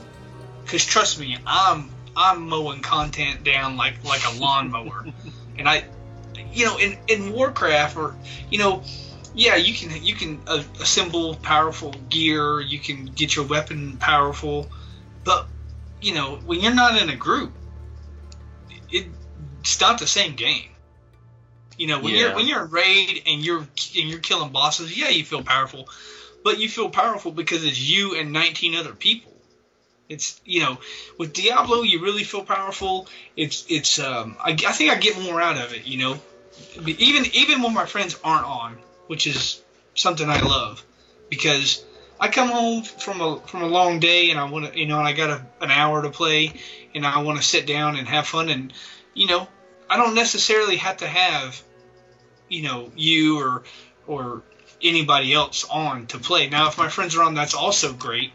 because 0.64 0.86
trust 0.86 1.20
me, 1.20 1.38
I'm 1.46 1.90
I'm 2.15 2.47
mowing 2.47 2.82
content 2.82 3.43
down 3.43 3.78
like 3.78 4.04
like 4.04 4.21
a 4.26 4.39
lawnmower, 4.39 5.06
and 5.58 5.67
I 5.67 5.86
you 6.52 6.65
know 6.65 6.78
in 6.78 6.97
in 7.08 7.32
Warcraft 7.34 7.97
or 7.97 8.15
you 8.50 8.58
know 8.60 8.84
yeah, 9.34 9.56
you 9.56 9.74
can 9.74 10.04
you 10.04 10.13
can 10.13 10.41
uh, 10.47 10.63
assemble 10.80 11.36
powerful 11.36 11.93
gear. 12.10 12.60
You 12.60 12.80
can 12.80 13.06
get 13.06 13.36
your 13.36 13.45
weapon 13.45 13.97
powerful, 13.97 14.69
but 15.24 15.47
you 16.02 16.13
know 16.13 16.39
when 16.45 16.60
you're 16.60 16.74
not 16.74 17.02
in 17.02 17.10
a 17.10 17.15
group, 17.15 17.54
it, 18.89 19.06
it's 19.62 19.80
not 19.80 20.00
the 20.00 20.08
same 20.08 20.36
game. 20.36 20.69
You 21.78 21.88
know 21.88 22.00
when 22.00 22.13
Yeah. 22.13 22.19
you're 22.19 22.36
when 22.36 22.47
you're 22.47 22.63
in 22.65 22.71
raid 22.71 23.24
and 23.26 23.45
you're 23.45 23.60
and 23.60 24.10
you're 24.10 24.19
killing 24.19 24.52
bosses, 24.52 24.97
yeah, 24.97 25.10
you 25.10 25.24
feel 25.24 25.43
powerful, 25.43 25.88
but 26.43 26.60
you 26.60 26.67
feel 26.67 26.89
powerful 26.89 27.32
because 27.32 27.63
it's 27.63 27.80
you 27.80 28.15
and 28.15 28.34
19 28.34 28.76
other 28.76 28.93
people. 28.93 29.31
It's 30.12 30.41
you 30.43 30.60
know 30.60 30.78
with 31.17 31.32
Diablo 31.32 31.84
you 31.84 32.02
really 32.02 32.26
feel 32.26 32.43
powerful. 32.43 33.08
It's 33.38 33.65
it's 33.69 33.97
um 33.97 34.36
I, 34.39 34.52
I 34.52 34.74
think 34.74 34.91
I 34.91 34.97
get 34.97 35.17
more 35.21 35.39
out 35.39 35.58
of 35.58 35.74
it. 35.74 35.86
You 35.86 36.00
know, 36.00 36.19
even 36.86 37.26
even 37.34 37.62
when 37.62 37.74
my 37.74 37.86
friends 37.86 38.19
aren't 38.21 38.45
on, 38.45 38.78
which 39.08 39.26
is 39.26 39.62
something 39.95 40.30
I 40.30 40.41
love 40.41 40.84
because 41.30 41.84
I 42.19 42.28
come 42.28 42.50
home 42.50 42.84
from 42.84 43.21
a 43.21 43.39
from 43.47 43.62
a 43.62 43.67
long 43.67 44.00
day 44.00 44.32
and 44.32 44.39
I 44.39 44.50
want 44.50 44.74
to 44.74 44.78
you 44.78 44.86
know 44.86 45.00
and 45.00 45.08
I 45.08 45.13
got 45.13 45.30
a, 45.30 45.45
an 45.62 45.71
hour 45.71 46.02
to 46.02 46.10
play 46.10 46.52
and 46.93 47.06
I 47.06 47.21
want 47.21 47.39
to 47.39 47.43
sit 47.43 47.65
down 47.65 47.95
and 47.95 48.06
have 48.06 48.28
fun 48.28 48.50
and 48.50 48.74
you 49.13 49.28
know 49.28 49.47
I 49.89 49.95
don't 49.95 50.15
necessarily 50.15 50.76
have 50.76 50.97
to 50.97 51.08
have 51.08 51.63
you 52.50 52.63
know 52.63 52.91
you 52.97 53.39
or 53.39 53.63
or 54.08 54.43
anybody 54.82 55.34
else 55.34 55.63
on 55.63 56.08
to 56.08 56.17
play. 56.17 56.50
Now 56.50 56.67
if 56.67 56.78
my 56.78 56.89
friends 56.89 57.15
are 57.15 57.24
on, 57.24 57.34
that's 57.34 57.54
also 57.54 57.93
great. 57.93 58.34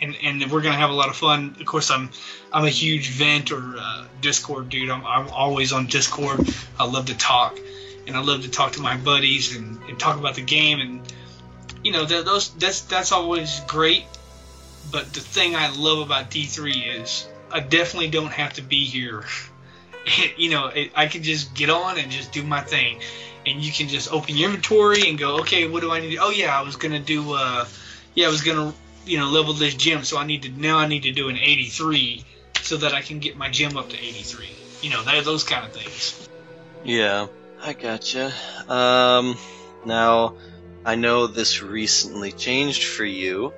And, 0.00 0.14
and 0.22 0.50
we're 0.52 0.60
gonna 0.60 0.76
have 0.76 0.90
a 0.90 0.94
lot 0.94 1.08
of 1.08 1.16
fun. 1.16 1.56
Of 1.58 1.66
course, 1.66 1.90
I'm 1.90 2.10
I'm 2.52 2.64
a 2.64 2.70
huge 2.70 3.10
vent 3.10 3.50
or 3.50 3.76
uh, 3.78 4.06
Discord 4.20 4.68
dude. 4.68 4.90
I'm, 4.90 5.04
I'm 5.06 5.28
always 5.28 5.72
on 5.72 5.86
Discord. 5.86 6.46
I 6.78 6.84
love 6.84 7.06
to 7.06 7.16
talk 7.16 7.58
and 8.06 8.16
I 8.16 8.20
love 8.20 8.42
to 8.42 8.50
talk 8.50 8.72
to 8.72 8.80
my 8.80 8.96
buddies 8.96 9.56
and, 9.56 9.82
and 9.88 9.98
talk 9.98 10.18
about 10.18 10.34
the 10.34 10.42
game 10.42 10.80
and 10.80 11.00
you 11.82 11.92
know 11.92 12.06
th- 12.06 12.24
those 12.24 12.52
that's 12.54 12.82
that's 12.82 13.12
always 13.12 13.60
great. 13.66 14.04
But 14.90 15.12
the 15.12 15.20
thing 15.20 15.56
I 15.56 15.74
love 15.74 15.98
about 15.98 16.30
D3 16.30 17.00
is 17.00 17.26
I 17.50 17.60
definitely 17.60 18.08
don't 18.08 18.32
have 18.32 18.54
to 18.54 18.62
be 18.62 18.84
here. 18.84 19.24
you 20.36 20.50
know, 20.50 20.66
it, 20.66 20.92
I 20.94 21.06
can 21.06 21.22
just 21.22 21.54
get 21.54 21.70
on 21.70 21.98
and 21.98 22.10
just 22.10 22.32
do 22.32 22.42
my 22.44 22.60
thing, 22.60 23.00
and 23.44 23.60
you 23.60 23.72
can 23.72 23.88
just 23.88 24.12
open 24.12 24.36
your 24.36 24.50
inventory 24.50 25.08
and 25.08 25.18
go, 25.18 25.40
okay, 25.40 25.66
what 25.66 25.80
do 25.80 25.90
I 25.90 26.00
need? 26.00 26.18
Oh 26.20 26.30
yeah, 26.30 26.56
I 26.56 26.62
was 26.62 26.76
gonna 26.76 27.00
do, 27.00 27.32
uh, 27.32 27.66
yeah, 28.14 28.26
I 28.26 28.30
was 28.30 28.42
gonna 28.42 28.72
you 29.06 29.18
know 29.18 29.26
level 29.26 29.54
this 29.54 29.74
gem, 29.74 30.04
so 30.04 30.18
I 30.18 30.26
need 30.26 30.42
to 30.42 30.50
now 30.50 30.78
I 30.78 30.86
need 30.86 31.04
to 31.04 31.12
do 31.12 31.28
an 31.28 31.36
83 31.36 32.24
so 32.62 32.76
that 32.78 32.92
I 32.92 33.00
can 33.00 33.20
get 33.20 33.36
my 33.36 33.48
gem 33.48 33.76
up 33.76 33.88
to 33.90 33.96
83. 33.96 34.48
You 34.82 34.90
know, 34.90 35.02
those 35.22 35.44
kind 35.44 35.64
of 35.64 35.72
things. 35.72 36.28
Yeah, 36.84 37.28
I 37.62 37.72
gotcha. 37.72 38.32
Um, 38.68 39.36
now, 39.84 40.36
I 40.84 40.96
know 40.96 41.26
this 41.26 41.62
recently 41.62 42.32
changed 42.32 42.84
for 42.84 43.04
you, 43.04 43.52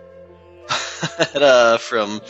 that 1.18 1.37
uh, 1.42 1.78
from 1.78 2.20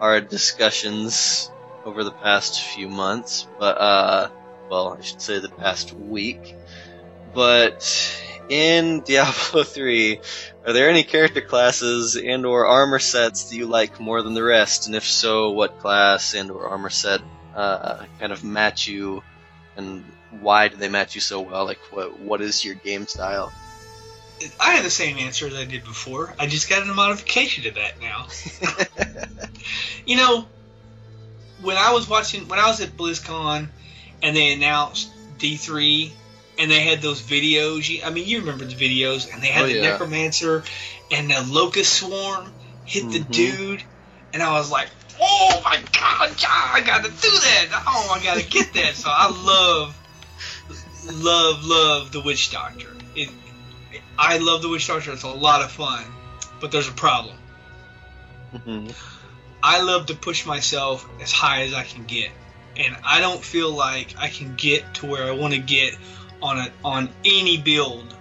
our 0.00 0.20
discussions 0.20 1.50
over 1.84 2.04
the 2.04 2.10
past 2.10 2.60
few 2.60 2.88
months, 2.88 3.46
but 3.58 3.78
uh, 3.78 4.30
well, 4.70 4.96
I 4.98 5.02
should 5.02 5.22
say 5.22 5.38
the 5.38 5.48
past 5.48 5.92
week. 5.92 6.56
But 7.34 8.22
in 8.48 9.00
Diablo 9.06 9.62
3, 9.64 10.20
are 10.68 10.74
there 10.74 10.90
any 10.90 11.02
character 11.02 11.40
classes 11.40 12.14
and 12.14 12.44
or 12.44 12.66
armor 12.66 12.98
sets 12.98 13.44
that 13.44 13.56
you 13.56 13.64
like 13.64 13.98
more 13.98 14.20
than 14.20 14.34
the 14.34 14.42
rest? 14.42 14.86
And 14.86 14.94
if 14.94 15.04
so, 15.04 15.52
what 15.52 15.78
class 15.78 16.34
and 16.34 16.50
or 16.50 16.68
armor 16.68 16.90
set 16.90 17.22
uh, 17.56 18.04
kind 18.20 18.32
of 18.32 18.44
match 18.44 18.86
you 18.86 19.22
and 19.78 20.04
why 20.42 20.68
do 20.68 20.76
they 20.76 20.90
match 20.90 21.14
you 21.14 21.22
so 21.22 21.40
well? 21.40 21.64
Like 21.64 21.78
what 21.90 22.20
what 22.20 22.42
is 22.42 22.62
your 22.66 22.74
game 22.74 23.06
style? 23.06 23.50
I 24.60 24.72
have 24.72 24.84
the 24.84 24.90
same 24.90 25.16
answer 25.16 25.46
as 25.46 25.54
I 25.54 25.64
did 25.64 25.84
before. 25.84 26.34
I 26.38 26.46
just 26.46 26.68
got 26.68 26.82
a 26.82 26.92
modification 26.92 27.64
to 27.64 27.70
that 27.70 27.98
now. 27.98 28.26
you 30.06 30.16
know, 30.16 30.46
when 31.62 31.78
I 31.78 31.94
was 31.94 32.06
watching, 32.10 32.46
when 32.46 32.58
I 32.58 32.66
was 32.66 32.82
at 32.82 32.90
BlizzCon, 32.90 33.68
and 34.22 34.36
they 34.36 34.52
announced 34.52 35.10
D3, 35.38 36.10
and 36.58 36.70
they 36.70 36.80
had 36.80 37.00
those 37.00 37.22
videos. 37.22 38.04
I 38.04 38.10
mean, 38.10 38.26
you 38.26 38.40
remember 38.40 38.64
the 38.64 38.74
videos, 38.74 39.32
and 39.32 39.42
they 39.42 39.46
had 39.46 39.64
Oh, 39.64 39.66
the 39.68 39.74
yeah. 39.74 39.82
Necromancer 39.82 40.64
and 41.10 41.30
the 41.30 41.40
Locust 41.42 41.94
Swarm 41.94 42.52
hit 42.84 43.10
the 43.10 43.20
Mhm. 43.20 43.32
dude, 43.32 43.84
and 44.32 44.42
I 44.42 44.52
was 44.52 44.70
like, 44.70 44.88
"Oh 45.20 45.62
my 45.64 45.76
god, 45.92 46.36
I 46.44 46.80
gotta 46.84 47.08
do 47.08 47.30
that! 47.30 47.84
Oh, 47.86 48.10
I 48.10 48.22
gotta 48.22 48.42
get 48.42 48.74
that!" 48.74 48.96
so 48.96 49.08
I 49.08 49.28
love, 49.30 49.96
love, 51.12 51.64
love 51.64 52.12
the 52.12 52.20
Witch 52.20 52.50
Doctor. 52.50 52.94
It, 53.14 53.30
I 54.18 54.38
love 54.38 54.62
the 54.62 54.68
Witch 54.68 54.86
Doctor. 54.86 55.12
It's 55.12 55.22
a 55.22 55.28
lot 55.28 55.62
of 55.62 55.70
fun, 55.70 56.04
but 56.60 56.72
there's 56.72 56.88
a 56.88 56.92
problem. 56.92 57.36
Mhm. 58.54 58.94
I 59.62 59.80
love 59.80 60.06
to 60.06 60.14
push 60.14 60.46
myself 60.46 61.06
as 61.20 61.32
high 61.32 61.62
as 61.62 61.74
I 61.74 61.84
can 61.84 62.04
get, 62.04 62.30
and 62.76 62.96
I 63.04 63.20
don't 63.20 63.44
feel 63.44 63.70
like 63.70 64.14
I 64.18 64.28
can 64.28 64.54
get 64.56 64.94
to 64.94 65.06
where 65.06 65.26
I 65.26 65.32
want 65.32 65.54
to 65.54 65.60
get 65.60 65.94
on 66.42 66.58
a 66.58 66.72
on 66.84 67.10
any 67.24 67.58
build 67.58 68.14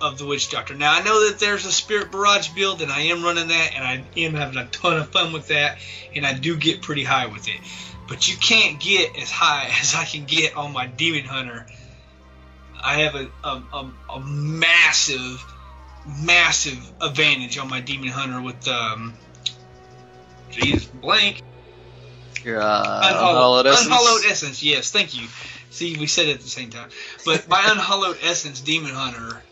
of 0.00 0.18
the 0.18 0.26
Witch 0.26 0.50
Doctor. 0.50 0.74
Now 0.74 0.92
I 0.92 1.02
know 1.02 1.28
that 1.28 1.38
there's 1.38 1.64
a 1.64 1.72
Spirit 1.72 2.12
Barrage 2.12 2.50
build, 2.50 2.82
and 2.82 2.90
I 2.92 3.02
am 3.02 3.22
running 3.22 3.48
that, 3.48 3.72
and 3.74 3.84
I 3.84 4.04
am 4.16 4.34
having 4.34 4.58
a 4.58 4.66
ton 4.66 4.98
of 4.98 5.10
fun 5.10 5.32
with 5.32 5.48
that, 5.48 5.78
and 6.14 6.26
I 6.26 6.34
do 6.34 6.56
get 6.56 6.82
pretty 6.82 7.04
high 7.04 7.26
with 7.26 7.48
it. 7.48 7.60
But 8.06 8.28
you 8.28 8.36
can't 8.36 8.78
get 8.78 9.16
as 9.16 9.30
high 9.30 9.70
as 9.80 9.94
I 9.94 10.04
can 10.04 10.24
get 10.24 10.56
on 10.56 10.72
my 10.72 10.86
Demon 10.86 11.24
Hunter. 11.24 11.66
I 12.82 13.00
have 13.00 13.14
a 13.14 13.30
a, 13.42 13.62
a, 13.72 13.92
a 14.14 14.20
massive, 14.20 15.42
massive 16.22 16.78
advantage 17.00 17.56
on 17.58 17.70
my 17.70 17.80
Demon 17.80 18.08
Hunter 18.08 18.40
with 18.40 18.66
um. 18.68 19.14
Jeez, 20.50 20.88
blank. 21.00 21.42
Your 22.44 22.60
uh, 22.60 22.82
Unhallowed, 22.82 23.66
Unhallowed 23.66 23.66
Essence? 23.66 23.86
Unhallowed 23.86 24.24
Essence, 24.26 24.62
yes, 24.62 24.90
thank 24.90 25.18
you. 25.18 25.26
See, 25.74 25.96
we 25.98 26.06
said 26.06 26.28
it 26.28 26.36
at 26.36 26.40
the 26.40 26.48
same 26.48 26.70
time. 26.70 26.88
But 27.26 27.48
my 27.48 27.60
unhallowed 27.72 28.18
Essence 28.22 28.60
Demon 28.60 28.94
Hunter, 28.94 29.42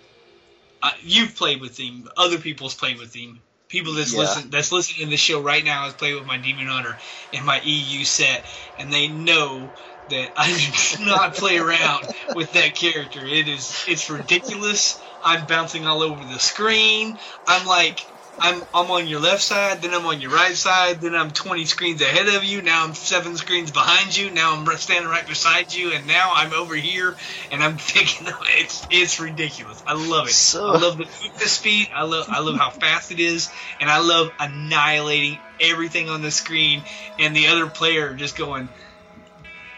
uh, 0.82 0.92
you've 1.02 1.34
played 1.34 1.60
with 1.60 1.76
him. 1.78 2.08
Other 2.16 2.38
people's 2.38 2.74
played 2.74 2.98
with 2.98 3.14
him. 3.14 3.42
People 3.68 3.94
that's 3.94 4.12
Yeah. 4.12 4.20
listen 4.20 4.50
that's 4.50 4.70
listening 4.70 5.06
to 5.06 5.10
the 5.10 5.16
show 5.16 5.40
right 5.40 5.64
now 5.64 5.84
has 5.84 5.94
played 5.94 6.14
with 6.14 6.26
my 6.26 6.38
Demon 6.38 6.66
Hunter 6.68 6.96
in 7.32 7.44
my 7.44 7.60
UE 7.64 8.04
set, 8.04 8.44
and 8.78 8.92
they 8.92 9.08
know 9.08 9.74
that 10.08 10.30
I 10.36 10.52
do 10.98 11.04
not 11.04 11.34
play 11.34 11.58
around 11.58 12.06
with 12.34 12.52
that 12.52 12.76
character. 12.76 13.24
It 13.24 13.48
is 13.48 13.84
it's 13.88 14.08
ridiculous. 14.10 15.02
I'm 15.24 15.46
bouncing 15.46 15.86
all 15.86 16.02
over 16.02 16.24
the 16.24 16.38
screen. 16.38 17.18
I'm 17.46 17.66
like 17.66 18.06
I'm 18.40 18.62
I'm 18.74 18.90
on 18.90 19.06
your 19.06 19.20
left 19.20 19.42
side, 19.42 19.82
then 19.82 19.92
I'm 19.94 20.06
on 20.06 20.20
your 20.20 20.30
right 20.30 20.54
side, 20.54 21.00
then 21.00 21.14
I'm 21.14 21.30
20 21.30 21.64
screens 21.66 22.00
ahead 22.00 22.28
of 22.28 22.44
you, 22.44 22.62
now 22.62 22.84
I'm 22.84 22.94
seven 22.94 23.36
screens 23.36 23.70
behind 23.70 24.16
you, 24.16 24.30
now 24.30 24.54
I'm 24.56 24.66
standing 24.78 25.08
right 25.10 25.26
beside 25.26 25.72
you, 25.72 25.92
and 25.92 26.06
now 26.06 26.32
I'm 26.34 26.52
over 26.52 26.74
here, 26.74 27.14
and 27.50 27.62
I'm 27.62 27.76
thinking 27.78 28.26
it's 28.58 28.86
it's 28.90 29.20
ridiculous. 29.20 29.82
I 29.86 29.92
love 29.94 30.28
it. 30.28 30.32
So- 30.32 30.66
I 30.70 30.78
love 30.78 30.96
the 30.98 31.04
movement 31.04 31.40
speed. 31.42 31.88
I 31.94 32.04
love 32.04 32.26
I 32.28 32.40
love 32.40 32.56
how 32.56 32.70
fast 32.80 33.12
it 33.12 33.20
is, 33.20 33.50
and 33.80 33.90
I 33.90 33.98
love 34.00 34.30
annihilating 34.40 35.38
everything 35.60 36.08
on 36.08 36.22
the 36.22 36.30
screen, 36.30 36.82
and 37.18 37.36
the 37.36 37.48
other 37.48 37.66
player 37.66 38.14
just 38.14 38.36
going. 38.36 38.68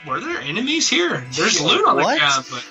Were 0.07 0.21
there 0.21 0.39
enemies 0.39 0.87
here? 0.89 1.27
There's 1.33 1.63
loot 1.63 1.87
on 1.87 1.97
What? 1.97 2.13
the 2.13 2.19
ground, 2.19 2.45
but 2.51 2.65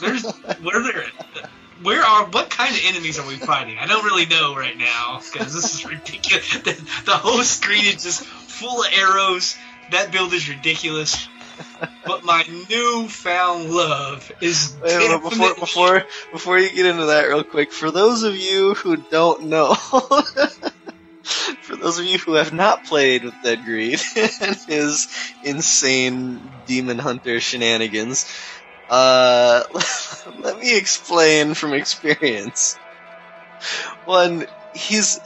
there's 0.00 0.24
were 0.64 0.82
there 0.84 1.04
where 1.82 2.02
are 2.02 2.26
what 2.26 2.50
kind 2.50 2.74
of 2.74 2.80
enemies 2.84 3.18
are 3.18 3.26
we 3.26 3.36
fighting? 3.36 3.78
I 3.78 3.86
don't 3.86 4.04
really 4.04 4.26
know 4.26 4.56
right 4.56 4.76
now 4.76 5.20
because 5.32 5.54
this 5.54 5.74
is 5.74 5.84
ridiculous. 5.84 6.56
The, 6.66 6.72
the 7.04 7.16
whole 7.16 7.42
screen 7.42 7.84
is 7.84 8.02
just 8.02 8.24
full 8.24 8.82
of 8.82 8.92
arrows. 8.92 9.56
That 9.92 10.10
build 10.10 10.32
is 10.32 10.48
ridiculous. 10.48 11.28
But 12.04 12.24
my 12.24 12.44
newfound 12.68 13.70
love 13.70 14.30
is 14.40 14.76
Wait, 14.82 14.98
wait, 14.98 15.22
before 15.22 15.54
before 15.54 16.04
before 16.32 16.58
you 16.58 16.70
get 16.70 16.86
into 16.86 17.06
that 17.06 17.28
real 17.28 17.44
quick, 17.44 17.72
for 17.72 17.90
those 17.90 18.22
of 18.22 18.36
you 18.36 18.74
who 18.74 18.96
don't 18.96 19.44
know, 19.44 19.74
for 21.62 21.76
those 21.76 21.98
of 21.98 22.04
you 22.04 22.18
who 22.18 22.34
have 22.34 22.52
not 22.52 22.84
played 22.84 23.24
with 23.24 23.34
Dead 23.42 23.64
Greed 23.64 24.00
and 24.16 24.56
his 24.68 25.08
insane 25.42 26.50
demon 26.66 26.98
hunter 26.98 27.40
shenanigans, 27.40 28.30
uh, 28.88 29.62
let 30.34 30.58
me 30.58 30.76
explain 30.76 31.54
from 31.54 31.72
experience. 31.74 32.78
One, 34.04 34.46
he's 34.72 35.20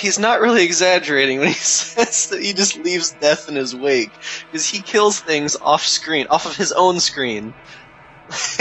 he's 0.00 0.18
not 0.18 0.40
really 0.40 0.64
exaggerating 0.64 1.38
when 1.38 1.48
he 1.48 1.54
says 1.54 2.26
that 2.30 2.40
he 2.42 2.52
just 2.52 2.76
leaves 2.76 3.12
death 3.12 3.48
in 3.48 3.56
his 3.56 3.74
wake 3.74 4.18
because 4.50 4.66
he 4.68 4.82
kills 4.82 5.20
things 5.20 5.56
off 5.60 5.82
screen, 5.82 6.26
off 6.30 6.46
of 6.46 6.56
his 6.56 6.72
own 6.72 7.00
screen. 7.00 7.54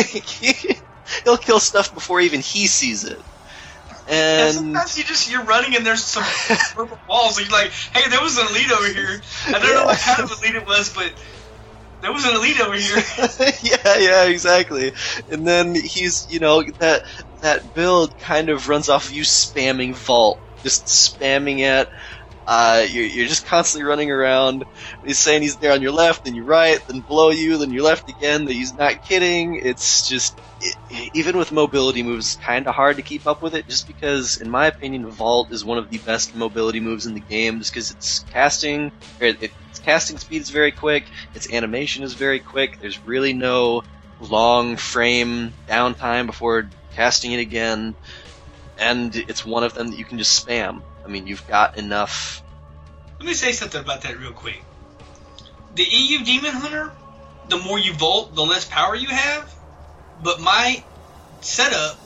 He- 0.08 0.76
He'll 1.24 1.38
kill 1.38 1.60
stuff 1.60 1.92
before 1.92 2.22
even 2.22 2.40
he 2.40 2.68
sees 2.68 3.04
it. 3.04 3.26
Yeah, 4.08 4.46
And 4.46 4.54
sometimes 4.54 4.96
you 4.96 5.04
just 5.04 5.30
you're 5.30 5.44
running 5.44 5.76
and 5.76 5.84
there's 5.84 6.04
some 6.04 6.24
purple 6.76 7.02
walls 7.08 7.40
and 7.40 7.48
you're 7.48 7.60
like, 7.60 7.72
hey, 7.94 8.08
there 8.10 8.22
was 8.22 8.38
an 8.38 8.46
elite 8.48 8.72
over 8.72 8.88
here. 8.88 9.22
I 9.48 9.54
don't 9.54 9.64
know 9.64 9.86
what 9.86 10.00
kind 10.00 10.20
of 10.22 10.32
elite 10.32 10.56
it 10.56 10.68
was, 10.68 10.94
but 10.94 11.12
there 12.02 12.14
was 12.14 12.26
an 12.26 12.36
elite 12.36 12.60
over 12.62 12.76
here. 12.76 13.04
yeah, 13.62 13.98
yeah, 13.98 14.26
exactly. 14.26 14.94
And 15.30 15.46
then 15.46 15.76
he's, 15.76 16.32
you 16.32 16.40
know, 16.40 16.64
that 16.80 17.04
that 17.42 17.74
build 17.74 18.18
kind 18.18 18.50
of 18.50 18.68
runs 18.68 18.90
off 18.90 19.08
of 19.08 19.14
you 19.14 19.24
spamming 19.24 19.96
vault, 19.96 20.40
just 20.64 20.86
spamming 20.86 21.60
it. 21.60 21.90
Uh, 22.48 22.84
you're, 22.90 23.06
you're 23.06 23.28
just 23.28 23.46
constantly 23.46 23.88
running 23.88 24.10
around. 24.10 24.66
He's 25.06 25.20
saying 25.20 25.44
he's 25.44 25.58
there 25.58 25.72
on 25.72 25.84
your 25.84 25.92
left, 25.92 26.26
then 26.26 26.34
your 26.34 26.46
right, 26.46 26.80
then 26.88 27.02
below 27.02 27.30
you, 27.30 27.58
then 27.58 27.72
your 27.72 27.84
left 27.84 28.10
again. 28.10 28.46
That 28.46 28.54
he's 28.54 28.74
not 28.74 29.04
kidding. 29.04 29.60
It's 29.62 30.08
just, 30.08 30.42
it, 30.60 30.76
even 31.14 31.38
with 31.38 31.52
mobility 31.52 32.02
moves, 32.02 32.38
kind 32.38 32.66
of 32.66 32.74
hard 32.74 32.96
to 32.96 33.04
keep 33.04 33.28
up 33.28 33.44
with 33.44 33.54
it. 33.54 33.68
Just 33.68 33.86
because, 33.86 34.38
in 34.38 34.50
my 34.50 34.66
opinion, 34.66 35.06
Vault 35.12 35.52
is 35.52 35.64
one 35.64 35.78
of 35.78 35.92
the 35.92 36.00
best 36.00 36.34
mobility 36.34 36.80
moves 36.80 37.06
in 37.06 37.14
the 37.14 37.20
game. 37.20 37.60
Just 37.60 37.72
because 37.72 37.92
it's 37.92 38.20
casting, 38.22 38.92
or 39.22 39.28
it, 39.28 39.52
casting 39.80 40.18
speed 40.18 40.42
is 40.42 40.50
very 40.50 40.72
quick. 40.72 41.06
Its 41.34 41.52
animation 41.52 42.04
is 42.04 42.14
very 42.14 42.40
quick. 42.40 42.80
There's 42.80 43.00
really 43.06 43.34
no 43.34 43.84
long 44.20 44.76
frame 44.76 45.54
downtime 45.68 46.26
before 46.26 46.70
casting 46.96 47.32
it 47.32 47.40
again. 47.40 47.96
And 48.78 49.16
it's 49.16 49.46
one 49.46 49.64
of 49.64 49.74
them 49.74 49.88
that 49.90 49.98
you 49.98 50.06
can 50.06 50.18
just 50.18 50.46
spam. 50.46 50.82
I 51.04 51.08
mean, 51.08 51.28
you've 51.28 51.48
got 51.48 51.78
enough. 51.78 52.42
Let 53.20 53.28
me 53.28 53.34
say 53.34 53.52
something 53.52 53.82
about 53.82 54.02
that 54.02 54.18
real 54.20 54.32
quick. 54.32 54.62
The 55.76 55.84
UE 55.84 56.24
Demon 56.24 56.52
Hunter, 56.52 56.92
the 57.50 57.58
more 57.58 57.78
you 57.78 57.94
vault, 57.94 58.36
the 58.36 58.46
less 58.46 58.66
power 58.66 58.96
you 58.96 59.08
have. 59.08 59.54
But 60.24 60.42
my 60.42 60.84
setup, 61.42 61.98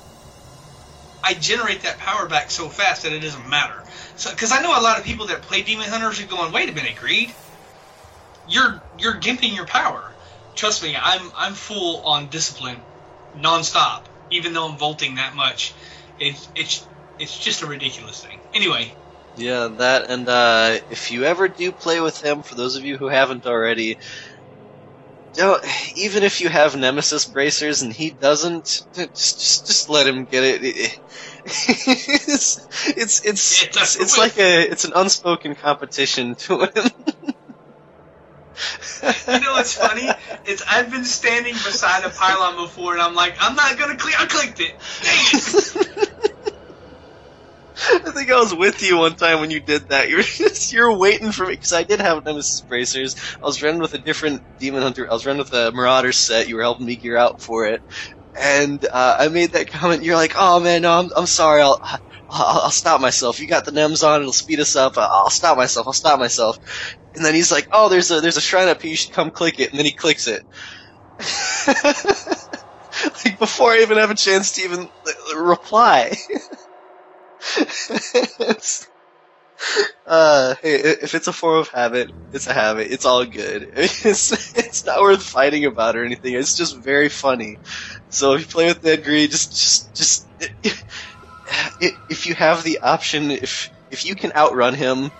I 1.23 1.33
generate 1.33 1.83
that 1.83 1.99
power 1.99 2.27
back 2.27 2.51
so 2.51 2.69
fast 2.69 3.03
that 3.03 3.13
it 3.13 3.19
doesn't 3.19 3.47
matter. 3.49 3.81
So, 4.15 4.31
because 4.31 4.51
I 4.51 4.61
know 4.61 4.77
a 4.77 4.81
lot 4.81 4.99
of 4.99 5.05
people 5.05 5.27
that 5.27 5.41
play 5.43 5.61
Demon 5.61 5.87
Hunters 5.87 6.19
are 6.21 6.27
going, 6.27 6.51
"Wait 6.51 6.69
a 6.69 6.73
minute, 6.73 6.95
Greed, 6.95 7.33
you're 8.45 8.83
you're 8.97 9.19
gimping 9.19 9.55
your 9.55 9.65
power." 9.67 10.15
Trust 10.55 10.83
me, 10.83 10.95
I'm 10.95 11.31
I'm 11.35 11.53
full 11.53 12.03
on 12.03 12.29
discipline, 12.29 12.85
nonstop. 13.35 14.05
Even 14.29 14.53
though 14.53 14.67
I'm 14.69 14.77
vaulting 14.77 15.15
that 15.15 15.35
much, 15.35 15.75
it's 16.17 16.49
it's 16.55 16.87
it's 17.17 17.37
just 17.37 17.61
a 17.61 17.67
ridiculous 17.67 18.21
thing. 18.21 18.41
Anyway, 18.53 18.95
Yeah, 19.35 19.67
that, 19.77 20.09
and 20.09 20.27
uh, 20.29 20.77
if 20.89 21.11
you 21.11 21.23
ever 21.25 21.47
do 21.47 21.71
play 21.71 21.99
with 22.01 22.21
him, 22.23 22.43
for 22.43 22.55
those 22.55 22.75
of 22.75 22.83
you 22.83 22.97
who 22.97 23.07
haven't 23.07 23.45
already, 23.47 23.97
don't, 25.33 25.63
even 25.95 26.23
if 26.23 26.41
you 26.41 26.49
have 26.49 26.75
Nemesis 26.75 27.25
bracers 27.25 27.81
and 27.81 27.91
he 27.91 28.11
doesn't, 28.11 28.81
just, 28.93 29.39
just, 29.39 29.67
just 29.67 29.89
let 29.89 30.07
him 30.07 30.25
get 30.25 30.43
it. 30.43 30.61
It- 30.63 30.99
it's, 31.45 32.57
it's, 32.87 33.25
it's, 33.25 33.63
it's, 33.63 33.95
it's 33.99 34.17
like 34.17 34.37
a, 34.37 34.61
it's 34.61 34.85
an 34.85 34.93
unspoken 34.95 35.55
competition 35.55 36.35
to 36.35 36.61
him. 36.65 36.69
You 39.27 39.39
know 39.39 39.53
what's 39.53 39.73
funny? 39.73 40.09
It's 40.45 40.63
I've 40.69 40.91
been 40.91 41.05
standing 41.05 41.53
beside 41.53 42.03
a 42.05 42.09
pylon 42.09 42.63
before, 42.63 42.93
and 42.93 43.01
I'm 43.01 43.15
like, 43.15 43.35
I'm 43.39 43.55
not 43.55 43.77
gonna 43.77 43.97
click. 43.97 44.19
I 44.19 44.25
clicked 44.25 44.59
it. 44.59 44.73
It! 45.01 45.77
I 48.05 48.11
think 48.11 48.31
I 48.31 48.39
was 48.39 48.53
with 48.53 48.81
you 48.83 48.97
one 48.99 49.15
time 49.15 49.39
when 49.39 49.49
you 49.51 49.59
did 49.59 49.89
that. 49.89 50.09
You're 50.09 50.21
just, 50.23 50.71
you're 50.71 50.95
waiting 50.95 51.31
for 51.31 51.45
me 51.45 51.53
because 51.53 51.73
I 51.73 51.83
did 51.83 51.99
have 52.01 52.23
Nemesis 52.23 52.61
bracers. 52.61 53.15
I 53.41 53.45
was 53.47 53.61
running 53.63 53.81
with 53.81 53.93
a 53.93 53.97
different 53.99 54.43
Demon 54.59 54.83
Hunter. 54.83 55.09
I 55.09 55.13
was 55.13 55.25
running 55.25 55.39
with 55.39 55.53
a 55.53 55.71
Marauder 55.71 56.11
set. 56.11 56.47
You 56.47 56.55
were 56.55 56.61
helping 56.61 56.85
me 56.85 56.95
gear 56.97 57.17
out 57.17 57.41
for 57.41 57.65
it, 57.65 57.81
and 58.39 58.85
uh, 58.91 59.17
I 59.19 59.27
made 59.29 59.53
that 59.53 59.69
comment. 59.71 60.03
You're 60.03 60.15
like, 60.15 60.33
"Oh 60.37 60.59
man, 60.59 60.83
no, 60.83 60.99
I'm 60.99 61.09
I'm 61.15 61.25
sorry. 61.25 61.61
I'll." 61.61 61.79
I'll, 62.33 62.61
I'll 62.65 62.71
stop 62.71 63.01
myself. 63.01 63.39
You 63.39 63.47
got 63.47 63.65
the 63.65 63.71
NEMs 63.71 64.07
on; 64.07 64.21
it'll 64.21 64.33
speed 64.33 64.59
us 64.61 64.75
up. 64.75 64.93
I'll 64.97 65.29
stop 65.31 65.57
myself. 65.57 65.87
I'll 65.87 65.93
stop 65.93 66.19
myself. 66.19 66.57
And 67.15 67.25
then 67.25 67.33
he's 67.35 67.51
like, 67.51 67.67
"Oh, 67.71 67.89
there's 67.89 68.11
a 68.11 68.21
there's 68.21 68.37
a 68.37 68.41
shrine 68.41 68.67
up 68.69 68.81
here. 68.81 68.91
You 68.91 68.97
should 68.97 69.13
come 69.13 69.31
click 69.31 69.59
it." 69.59 69.71
And 69.71 69.79
then 69.79 69.85
he 69.85 69.93
clicks 69.93 70.27
it. 70.27 70.43
like 73.25 73.39
before 73.39 73.71
I 73.71 73.81
even 73.81 73.97
have 73.97 74.11
a 74.11 74.15
chance 74.15 74.51
to 74.53 74.61
even 74.63 74.89
reply. 75.35 76.15
uh, 80.05 80.55
hey, 80.61 80.75
if 80.75 81.15
it's 81.15 81.27
a 81.27 81.33
form 81.33 81.59
of 81.59 81.69
habit, 81.69 82.11
it's 82.31 82.47
a 82.47 82.53
habit. 82.53 82.91
It's 82.91 83.05
all 83.05 83.25
good. 83.25 83.67
It's 83.75 84.31
it's 84.57 84.85
not 84.85 85.01
worth 85.01 85.23
fighting 85.23 85.65
about 85.65 85.95
or 85.95 86.03
anything. 86.05 86.33
It's 86.35 86.55
just 86.55 86.83
very 86.83 87.09
funny. 87.09 87.59
So 88.09 88.33
if 88.33 88.41
you 88.41 88.47
play 88.47 88.67
with 88.67 88.81
Dead 88.81 89.03
Greed, 89.03 89.31
just 89.31 89.55
just 89.55 89.95
just 89.95 90.27
if 92.09 92.27
you 92.27 92.35
have 92.35 92.63
the 92.63 92.79
option, 92.79 93.31
if 93.31 93.69
if 93.91 94.05
you 94.05 94.15
can 94.15 94.31
outrun 94.33 94.73
him 94.73 95.11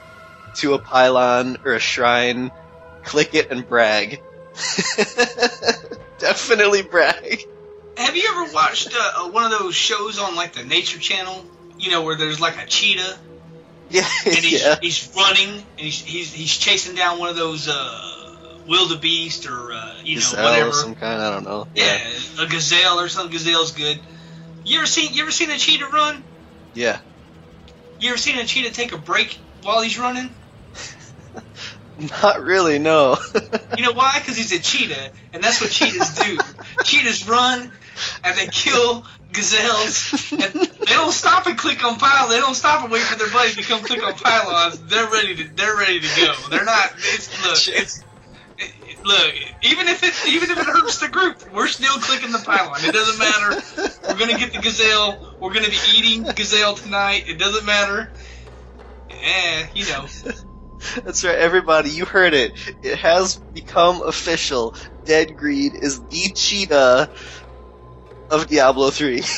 to 0.55 0.73
a 0.73 0.79
pylon 0.79 1.57
or 1.63 1.73
a 1.73 1.79
shrine, 1.79 2.51
click 3.03 3.35
it 3.35 3.51
and 3.51 3.67
brag. 3.67 4.21
Definitely 6.19 6.83
brag. 6.83 7.43
Have 7.97 8.15
you 8.15 8.27
ever 8.31 8.53
watched 8.53 8.93
uh, 8.95 9.29
one 9.29 9.43
of 9.43 9.59
those 9.59 9.75
shows 9.75 10.19
on 10.19 10.35
like 10.35 10.53
the 10.53 10.63
Nature 10.63 10.99
Channel? 10.99 11.45
You 11.77 11.91
know 11.91 12.03
where 12.03 12.15
there's 12.15 12.39
like 12.39 12.61
a 12.61 12.65
cheetah 12.65 13.17
Yeah, 13.89 14.07
and 14.25 14.35
he's, 14.35 14.63
yeah. 14.63 14.77
he's 14.81 15.11
running 15.15 15.49
and 15.49 15.79
he's, 15.79 15.99
he's 15.99 16.33
he's 16.33 16.57
chasing 16.57 16.95
down 16.95 17.19
one 17.19 17.29
of 17.29 17.35
those 17.35 17.67
uh, 17.67 18.59
wildebeest 18.67 19.47
or 19.47 19.73
uh, 19.73 19.95
you 20.03 20.19
know 20.19 20.43
whatever. 20.43 20.71
some 20.71 20.95
kind. 20.95 21.21
I 21.21 21.31
don't 21.31 21.43
know. 21.43 21.67
Yeah, 21.75 21.99
a 22.39 22.47
gazelle 22.47 22.99
or 22.99 23.09
some 23.09 23.29
Gazelle's 23.29 23.71
good. 23.71 23.99
You 24.65 24.79
ever 24.79 24.87
seen 24.87 25.13
you 25.13 25.23
ever 25.23 25.31
seen 25.31 25.49
a 25.51 25.57
cheetah 25.57 25.87
run? 25.87 26.23
Yeah. 26.73 26.99
You 27.99 28.09
ever 28.09 28.17
seen 28.17 28.37
a 28.37 28.45
cheetah 28.45 28.71
take 28.73 28.91
a 28.91 28.97
break 28.97 29.37
while 29.61 29.81
he's 29.81 29.97
running? 29.97 30.29
Not 32.23 32.41
really. 32.41 32.79
No. 32.79 33.17
You 33.77 33.83
know 33.83 33.93
why? 33.93 34.19
Because 34.19 34.35
he's 34.35 34.51
a 34.51 34.59
cheetah, 34.59 35.11
and 35.31 35.43
that's 35.43 35.61
what 35.61 35.69
cheetahs 35.69 36.15
do. 36.15 36.37
cheetahs 36.83 37.27
run, 37.27 37.71
and 38.23 38.37
they 38.37 38.47
kill 38.47 39.05
gazelles, 39.31 40.31
and 40.31 40.41
they 40.41 40.85
don't 40.93 41.11
stop 41.11 41.45
and 41.45 41.57
click 41.57 41.83
on 41.85 41.97
pylons. 41.97 42.31
They 42.31 42.39
don't 42.39 42.55
stop 42.55 42.83
and 42.83 42.91
wait 42.91 43.03
for 43.03 43.17
their 43.17 43.29
buddies 43.29 43.55
to 43.57 43.63
come 43.63 43.83
click 43.83 44.03
on 44.03 44.13
pylons. 44.13 44.79
They're 44.79 45.09
ready 45.09 45.35
to. 45.35 45.43
They're 45.55 45.77
ready 45.77 45.99
to 45.99 46.07
go. 46.19 46.33
They're 46.49 46.65
not. 46.65 46.91
It's 46.97 47.43
look. 47.43 47.75
It's 47.81 47.99
it, 47.99 47.99
it- 47.99 48.03
look. 49.05 49.33
Even 49.63 49.87
if 49.87 50.03
it 50.03 50.33
even 50.33 50.49
if 50.49 50.57
it 50.57 50.65
hurts 50.65 50.99
the 50.99 51.09
group, 51.09 51.53
we're 51.53 51.67
still 51.67 51.97
clicking 51.99 52.31
the 52.31 52.39
pylon. 52.39 52.79
It 52.83 52.93
doesn't 52.93 53.19
matter. 53.19 53.61
We're 54.07 54.19
gonna 54.19 54.37
get 54.37 54.53
the 54.53 54.59
gazelle. 54.59 55.35
We're 55.39 55.53
gonna 55.53 55.69
be 55.69 55.79
eating 55.95 56.23
gazelle 56.23 56.75
tonight. 56.75 57.25
It 57.27 57.37
doesn't 57.39 57.65
matter. 57.65 58.11
Eh, 59.09 59.67
you 59.73 59.85
know. 59.85 60.05
That's 61.03 61.23
right, 61.23 61.37
everybody. 61.37 61.89
You 61.89 62.05
heard 62.05 62.33
it. 62.33 62.53
It 62.83 62.97
has 62.99 63.37
become 63.37 64.01
official. 64.01 64.75
Dead 65.05 65.37
Greed 65.37 65.73
is 65.75 66.01
the 66.05 66.31
cheetah 66.35 67.09
of 68.29 68.47
Diablo 68.47 68.89
3. 68.89 69.23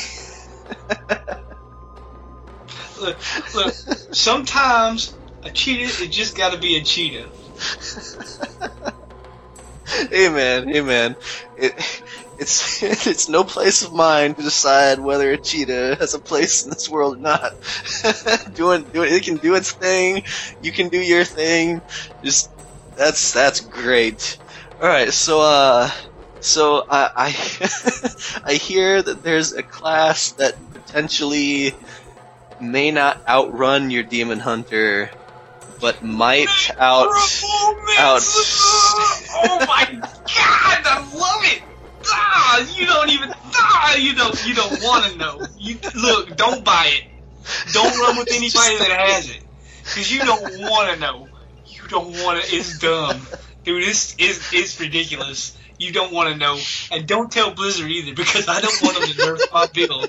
Look, 2.98 3.18
look. 3.54 3.74
Sometimes 4.12 5.14
a 5.42 5.50
cheetah, 5.50 6.04
it 6.04 6.10
just 6.10 6.36
got 6.36 6.52
to 6.52 6.58
be 6.58 6.76
a 6.76 6.82
cheetah. 6.82 7.28
hey 9.86 10.28
man, 10.28 10.68
hey 10.68 10.80
man. 10.80 11.16
It, 11.54 11.74
it's 12.38 12.82
it's 13.06 13.28
no 13.28 13.44
place 13.44 13.82
of 13.82 13.92
mine 13.92 14.34
to 14.34 14.42
decide 14.42 15.00
whether 15.00 15.32
a 15.32 15.38
cheetah 15.38 15.96
has 15.98 16.14
a 16.14 16.20
place 16.20 16.64
in 16.64 16.70
this 16.70 16.88
world 16.88 17.16
or 17.16 17.20
not. 17.20 17.52
doing 18.52 18.90
doing 18.90 19.12
it 19.12 19.24
can 19.24 19.36
do 19.36 19.54
its 19.54 19.72
thing. 19.72 20.22
You 20.60 20.72
can 20.72 20.88
do 20.88 21.00
your 21.00 21.24
thing. 21.24 21.82
Just 22.22 22.52
that's 22.94 23.32
that's 23.32 23.60
great. 23.60 24.38
All 24.80 24.88
right, 24.88 25.12
so 25.12 25.40
uh, 25.40 25.90
so 26.40 26.84
I 26.88 27.10
I, 27.16 27.70
I 28.44 28.54
hear 28.54 29.02
that 29.02 29.22
there's 29.22 29.52
a 29.52 29.62
class 29.62 30.32
that 30.32 30.54
potentially 30.72 31.74
may 32.58 32.90
not 32.90 33.18
outrun 33.28 33.90
your 33.90 34.02
demon 34.02 34.40
hunter, 34.40 35.10
but 35.80 36.02
might 36.02 36.48
out 36.78 37.08
out. 37.98 38.22
Oh 39.38 39.64
my 39.66 39.86
god, 39.90 40.82
I 40.84 41.10
love 41.14 41.52
it. 41.52 41.62
Ah, 42.08 42.66
you 42.76 42.86
don't 42.86 43.10
even. 43.10 43.32
Ah, 43.54 43.96
you 43.96 44.14
don't. 44.14 44.46
You 44.46 44.54
don't 44.54 44.82
want 44.82 45.12
to 45.12 45.18
know. 45.18 45.46
You 45.58 45.78
look. 45.94 46.36
Don't 46.36 46.64
buy 46.64 46.90
it. 46.92 47.02
Don't 47.72 47.96
run 47.98 48.18
with 48.18 48.28
anybody 48.32 48.78
that 48.78 48.90
has 48.90 49.30
it, 49.30 49.42
because 49.84 50.12
you 50.12 50.20
don't 50.20 50.60
want 50.60 50.94
to 50.94 51.00
know. 51.00 51.28
You 51.66 51.88
don't 51.88 52.10
want 52.22 52.42
to. 52.42 52.54
It's 52.54 52.78
dumb, 52.78 53.20
dude. 53.64 53.82
It's 53.82 54.14
it's 54.18 54.52
it's 54.52 54.80
ridiculous. 54.80 55.56
You 55.78 55.92
don't 55.92 56.12
want 56.12 56.30
to 56.30 56.36
know, 56.36 56.58
and 56.90 57.06
don't 57.06 57.30
tell 57.30 57.52
Blizzard 57.54 57.90
either, 57.90 58.14
because 58.14 58.48
I 58.48 58.60
don't 58.60 58.82
want 58.82 58.98
them 58.98 59.08
to 59.08 59.14
nerf 59.14 59.52
my 59.52 59.66
build. 59.66 60.08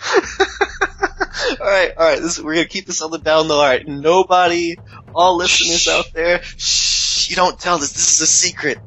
all 1.60 1.66
right, 1.66 1.92
all 1.96 2.06
right. 2.06 2.20
This, 2.20 2.38
we're 2.38 2.54
gonna 2.54 2.66
keep 2.66 2.86
this 2.86 3.02
on 3.02 3.10
the 3.10 3.18
down 3.18 3.48
low. 3.48 3.58
All 3.58 3.64
right, 3.64 3.86
nobody, 3.86 4.76
all 5.14 5.36
listeners 5.36 5.88
out 5.88 6.06
there, 6.14 6.42
shh. 6.42 7.30
You 7.30 7.36
don't 7.36 7.58
tell 7.58 7.78
this. 7.78 7.92
This 7.92 8.14
is 8.14 8.20
a 8.20 8.26
secret. 8.26 8.78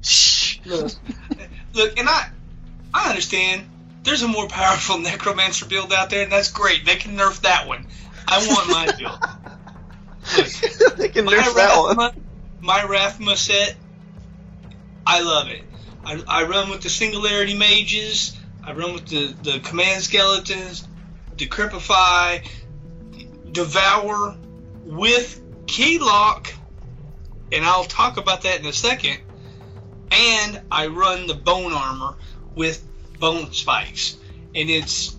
Shh. 0.00 0.58
Look, 0.64 0.92
look, 1.74 1.98
and 1.98 2.08
I, 2.08 2.28
I 2.92 3.10
understand. 3.10 3.68
There's 4.02 4.22
a 4.22 4.28
more 4.28 4.48
powerful 4.48 4.98
necromancer 5.00 5.66
build 5.66 5.92
out 5.92 6.10
there, 6.10 6.22
and 6.22 6.32
that's 6.32 6.50
great. 6.50 6.84
They 6.84 6.96
can 6.96 7.16
nerf 7.16 7.42
that 7.42 7.68
one. 7.68 7.86
I 8.26 8.46
want 8.46 8.70
my 8.70 8.86
build. 8.98 9.18
Look, 10.80 10.96
they 10.96 11.08
can 11.08 11.24
my 11.26 11.34
nerf 11.34 11.54
that 11.54 11.96
one. 11.96 12.12
My 12.60 12.80
Rathma 12.80 13.36
set, 13.36 13.76
I 15.06 15.22
love 15.22 15.48
it. 15.48 15.64
I, 16.04 16.22
I 16.26 16.44
run 16.44 16.70
with 16.70 16.82
the 16.82 16.88
singularity 16.88 17.56
mages. 17.56 18.38
I 18.64 18.72
run 18.72 18.94
with 18.94 19.06
the, 19.06 19.34
the 19.42 19.60
command 19.60 20.02
skeletons, 20.02 20.86
decrepify, 21.36 22.46
devour 23.50 24.36
with 24.84 25.40
keylock, 25.66 26.52
and 27.50 27.64
I'll 27.64 27.84
talk 27.84 28.16
about 28.16 28.42
that 28.42 28.60
in 28.60 28.66
a 28.66 28.72
second. 28.72 29.18
And 30.10 30.60
I 30.70 30.88
run 30.88 31.26
the 31.26 31.34
bone 31.34 31.72
armor 31.72 32.16
with 32.54 32.86
bone 33.18 33.52
spikes, 33.52 34.16
and 34.54 34.68
it's 34.68 35.16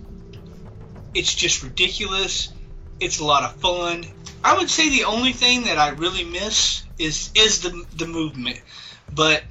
it's 1.13 1.33
just 1.33 1.63
ridiculous. 1.63 2.53
It's 2.99 3.19
a 3.19 3.25
lot 3.25 3.43
of 3.43 3.55
fun. 3.55 4.05
I 4.43 4.57
would 4.57 4.69
say 4.69 4.89
the 4.89 5.05
only 5.05 5.33
thing 5.33 5.63
that 5.63 5.77
I 5.77 5.89
really 5.89 6.23
miss 6.23 6.83
is 6.99 7.31
is 7.33 7.61
the 7.61 7.85
the 7.95 8.05
movement, 8.05 8.61
but 9.11 9.43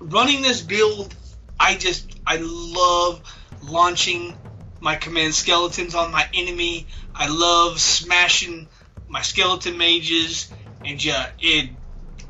running 0.00 0.42
this 0.42 0.60
build, 0.60 1.14
I 1.58 1.76
just 1.76 2.13
I 2.26 2.38
love 2.40 3.22
launching 3.62 4.36
my 4.80 4.96
command 4.96 5.34
skeletons 5.34 5.94
on 5.94 6.12
my 6.12 6.26
enemy. 6.34 6.86
I 7.14 7.28
love 7.28 7.80
smashing 7.80 8.68
my 9.08 9.22
skeleton 9.22 9.78
mages, 9.78 10.52
and 10.84 11.02
yeah, 11.02 11.26
it 11.38 11.70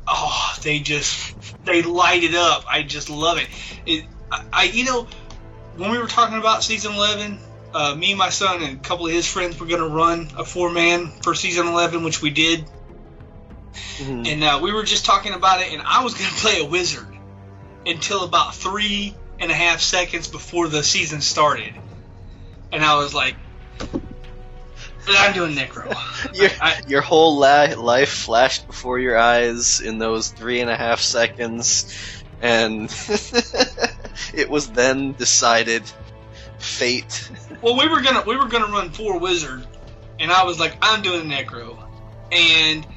oh 0.07 0.55
they 0.63 0.79
just 0.79 1.35
they 1.65 1.81
light 1.81 2.23
it 2.23 2.35
up. 2.35 2.65
I 2.69 2.83
just 2.83 3.09
love 3.09 3.37
it. 3.37 3.47
It 3.85 4.05
I, 4.31 4.41
I 4.53 4.63
you 4.63 4.85
know 4.85 5.07
when 5.75 5.91
we 5.91 5.97
were 5.97 6.07
talking 6.07 6.37
about 6.37 6.63
season 6.63 6.93
eleven. 6.93 7.39
Uh, 7.73 7.93
me, 7.93 8.11
and 8.11 8.17
my 8.17 8.29
son, 8.29 8.63
and 8.63 8.77
a 8.77 8.79
couple 8.79 9.05
of 9.05 9.11
his 9.11 9.27
friends 9.27 9.59
were 9.59 9.65
going 9.65 9.81
to 9.81 9.89
run 9.89 10.29
a 10.37 10.45
four 10.45 10.71
man 10.71 11.07
for 11.21 11.35
season 11.35 11.67
11, 11.67 12.05
which 12.05 12.21
we 12.21 12.29
did. 12.29 12.65
Mhm. 13.97 14.25
And 14.31 14.43
uh, 14.45 14.59
we 14.63 14.71
were 14.71 14.83
just 14.83 15.03
talking 15.03 15.33
about 15.33 15.59
it, 15.59 15.73
and 15.73 15.81
I 15.85 16.01
was 16.01 16.13
going 16.13 16.29
to 16.29 16.35
play 16.37 16.61
a 16.61 16.65
wizard 16.65 17.05
until 17.85 18.23
about 18.23 18.55
three 18.55 19.13
and 19.39 19.51
a 19.51 19.53
half 19.53 19.81
seconds 19.81 20.27
before 20.27 20.67
the 20.67 20.83
season 20.83 21.21
started. 21.21 21.73
And 22.71 22.83
I 22.83 22.97
was 22.97 23.13
like, 23.13 23.35
I'm 25.07 25.33
doing 25.33 25.55
Necro. 25.55 25.93
Your, 26.33 26.49
I- 26.59 26.81
your 26.87 27.01
whole 27.01 27.37
la- 27.37 27.75
life 27.77 28.09
flashed 28.09 28.65
before 28.67 28.97
your 28.99 29.17
eyes 29.17 29.79
in 29.79 29.99
those 29.99 30.29
three 30.29 30.61
and 30.61 30.69
a 30.69 30.75
half 30.75 30.99
seconds, 30.99 32.23
and 32.41 32.83
it 34.33 34.49
was 34.49 34.69
then 34.71 35.13
decided. 35.13 35.83
Fate. 36.57 37.29
Well, 37.61 37.77
we 37.77 37.87
were 37.87 38.01
gonna 38.01 38.23
we 38.25 38.35
were 38.37 38.47
gonna 38.47 38.71
run 38.71 38.89
four 38.89 39.19
wizard, 39.19 39.63
and 40.19 40.31
I 40.31 40.45
was 40.45 40.59
like, 40.59 40.75
I'm 40.81 41.03
doing 41.03 41.29
Necro, 41.29 41.77
and 42.31 42.87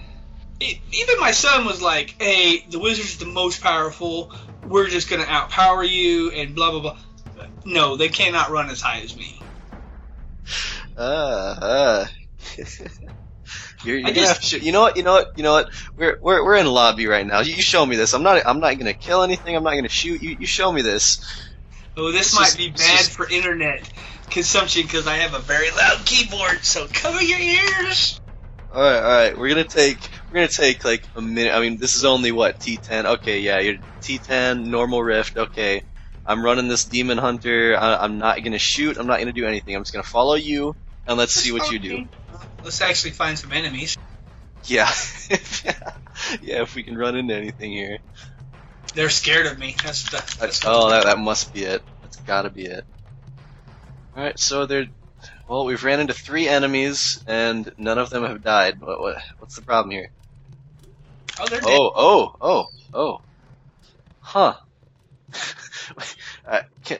it, 0.61 0.79
even 0.92 1.20
my 1.20 1.33
son 1.33 1.66
was 1.66 1.83
like, 1.83 2.14
Hey, 2.18 2.64
the 2.70 2.79
wizard's 2.79 3.18
the 3.18 3.27
most 3.27 3.61
powerful. 3.61 4.33
We're 4.68 4.88
just 4.88 5.09
gonna 5.11 5.24
outpower 5.24 5.88
you, 5.88 6.31
and 6.31 6.54
blah 6.54 6.70
blah 6.70 6.81
blah. 6.81 6.98
No, 7.64 7.96
they 7.96 8.09
cannot 8.09 8.50
run 8.50 8.70
as 8.70 8.81
high 8.81 9.00
as 9.00 9.16
me. 9.16 9.40
Uh, 10.96 11.00
uh. 11.00 12.07
you're, 13.85 13.98
you're 13.98 14.11
just- 14.12 14.52
you 14.52 14.72
know 14.72 14.81
what, 14.83 14.96
you 14.96 15.02
know 15.02 15.12
what, 15.12 15.37
you 15.37 15.42
know 15.42 15.52
what? 15.52 15.70
We're 15.96 16.18
we're 16.20 16.44
we're 16.44 16.57
in 16.57 16.66
lobby 16.66 17.07
right 17.07 17.26
now. 17.26 17.40
You, 17.40 17.54
you 17.54 17.62
show 17.62 17.85
me 17.85 17.96
this. 17.96 18.14
I'm 18.14 18.22
not 18.22 18.42
I'm 18.46 18.61
not 18.61 18.78
gonna 18.78 18.94
kill 18.94 19.22
anything. 19.22 19.54
I'm 19.57 19.62
not 19.64 19.74
gonna 19.74 19.88
shoot. 19.88 20.22
You 20.22 20.37
you 20.40 20.46
show 20.46 20.72
me 20.72 20.83
this. 20.83 21.20
Oh, 21.96 22.11
this 22.12 22.28
It's 22.28 22.35
might 22.37 22.44
just- 22.46 22.59
be 22.59 22.68
bad 22.70 22.76
just- 22.98 23.11
for 23.12 23.28
internet 23.28 23.88
consumption 24.31 24.83
because 24.83 25.07
I 25.07 25.16
have 25.16 25.35
a 25.35 25.38
very 25.38 25.70
loud 25.70 26.04
keyboard. 26.04 26.64
So 26.64 26.87
cover 26.92 27.22
your 27.22 27.38
ears. 27.38 28.20
All 28.72 28.83
right, 28.83 28.96
all 28.96 29.02
right. 29.02 29.38
We're 29.38 29.48
gonna 29.48 29.64
take 29.64 29.98
we're 30.29 30.35
gonna 30.35 30.49
take 30.49 30.85
like 30.85 31.03
a 31.17 31.23
minute. 31.23 31.55
I 31.55 31.61
mean, 31.61 31.79
this 31.79 31.97
is 31.97 32.05
only 32.05 32.33
what 32.33 32.61
T10. 32.61 33.05
Okay, 33.17 33.41
yeah, 33.41 33.61
you're 33.61 33.79
T10 34.01 34.67
normal 34.67 35.03
rift. 35.03 35.37
Okay, 35.37 35.83
I'm 36.27 36.45
running 36.45 36.69
this 36.69 36.85
demon 36.85 37.19
hunter. 37.19 37.77
I, 37.79 37.97
I'm 37.97 38.19
not 38.19 38.43
gonna 38.43 38.59
shoot. 38.59 38.99
I'm 38.99 39.07
not 39.07 39.19
gonna 39.19 39.33
do 39.33 39.47
anything. 39.47 39.75
I'm 39.75 39.83
just 39.83 39.93
gonna 39.93 40.03
follow 40.03 40.35
you 40.35 40.77
and 41.07 41.17
let's 41.17 41.33
see 41.33 41.53
what 41.53 41.71
you 41.73 41.79
do. 41.79 42.09
Let's 42.62 42.83
actually 42.83 43.12
find 43.12 43.38
some 43.38 43.53
enemies. 43.53 43.97
Yeah, 44.64 44.93
yeah. 46.43 46.62
If 46.62 46.75
we 46.75 46.83
can 46.83 46.99
run 46.99 47.17
into 47.17 47.35
anything 47.35 47.73
here. 47.73 47.99
They're 48.95 49.11
scared 49.11 49.47
of 49.47 49.59
me. 49.59 49.77
That's 49.83 50.05
the. 50.05 50.17
That's 50.17 50.37
That's, 50.37 50.64
oh, 50.67 50.91
that 50.91 51.05
that 51.05 51.19
must 51.19 51.55
be 51.55 51.64
it. 51.64 51.83
That's 52.03 52.17
gotta 52.17 52.51
be 52.51 52.67
it. 52.67 52.85
All 54.17 54.23
right, 54.23 54.38
so 54.38 54.67
they're. 54.67 54.87
Well, 55.49 55.64
we've 55.64 55.83
ran 55.83 56.01
into 56.01 56.12
three 56.12 56.47
enemies 56.47 57.25
and 57.27 57.73
none 57.79 57.97
of 57.97 58.11
them 58.11 58.25
have 58.25 58.45
died. 58.45 58.81
What, 58.81 59.01
what 59.01 59.17
what's 59.38 59.57
the 59.57 59.62
problem 59.62 59.93
here? 59.93 60.11
Oh, 61.40 61.46
they're 61.46 61.61
dead. 61.61 61.68
Oh, 61.68 61.92
oh, 61.94 62.37
oh, 62.40 62.66
oh. 62.94 63.20
Huh. 64.20 64.55
uh, 66.46 66.62
can... 66.85 66.98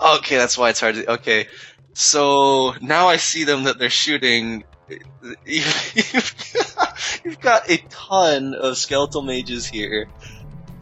Okay, 0.00 0.36
that's 0.36 0.58
why 0.58 0.70
it's 0.70 0.80
hard 0.80 0.96
to. 0.96 1.12
Okay, 1.12 1.48
so 1.94 2.74
now 2.80 3.08
I 3.08 3.16
see 3.16 3.44
them 3.44 3.64
that 3.64 3.78
they're 3.78 3.90
shooting. 3.90 4.64
You've 5.46 7.40
got 7.40 7.70
a 7.70 7.78
ton 7.88 8.54
of 8.54 8.76
skeletal 8.76 9.22
mages 9.22 9.66
here, 9.66 10.08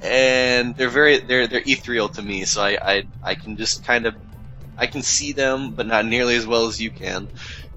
and 0.03 0.75
they're 0.77 0.89
very 0.89 1.19
they're 1.19 1.47
they're 1.47 1.63
ethereal 1.65 2.09
to 2.11 2.23
me. 2.23 2.45
So 2.47 2.63
I 2.63 2.79
I, 2.83 3.03
I 3.23 3.35
can 3.35 3.57
just 3.57 3.85
kind 3.85 4.07
of 4.07 4.15
I 4.79 4.87
can 4.87 5.03
see 5.03 5.33
them, 5.33 5.73
but 5.73 5.87
not 5.87 6.07
nearly 6.07 6.37
as 6.37 6.47
well 6.47 6.67
as 6.67 6.81
you 6.81 6.91
can. 6.91 7.29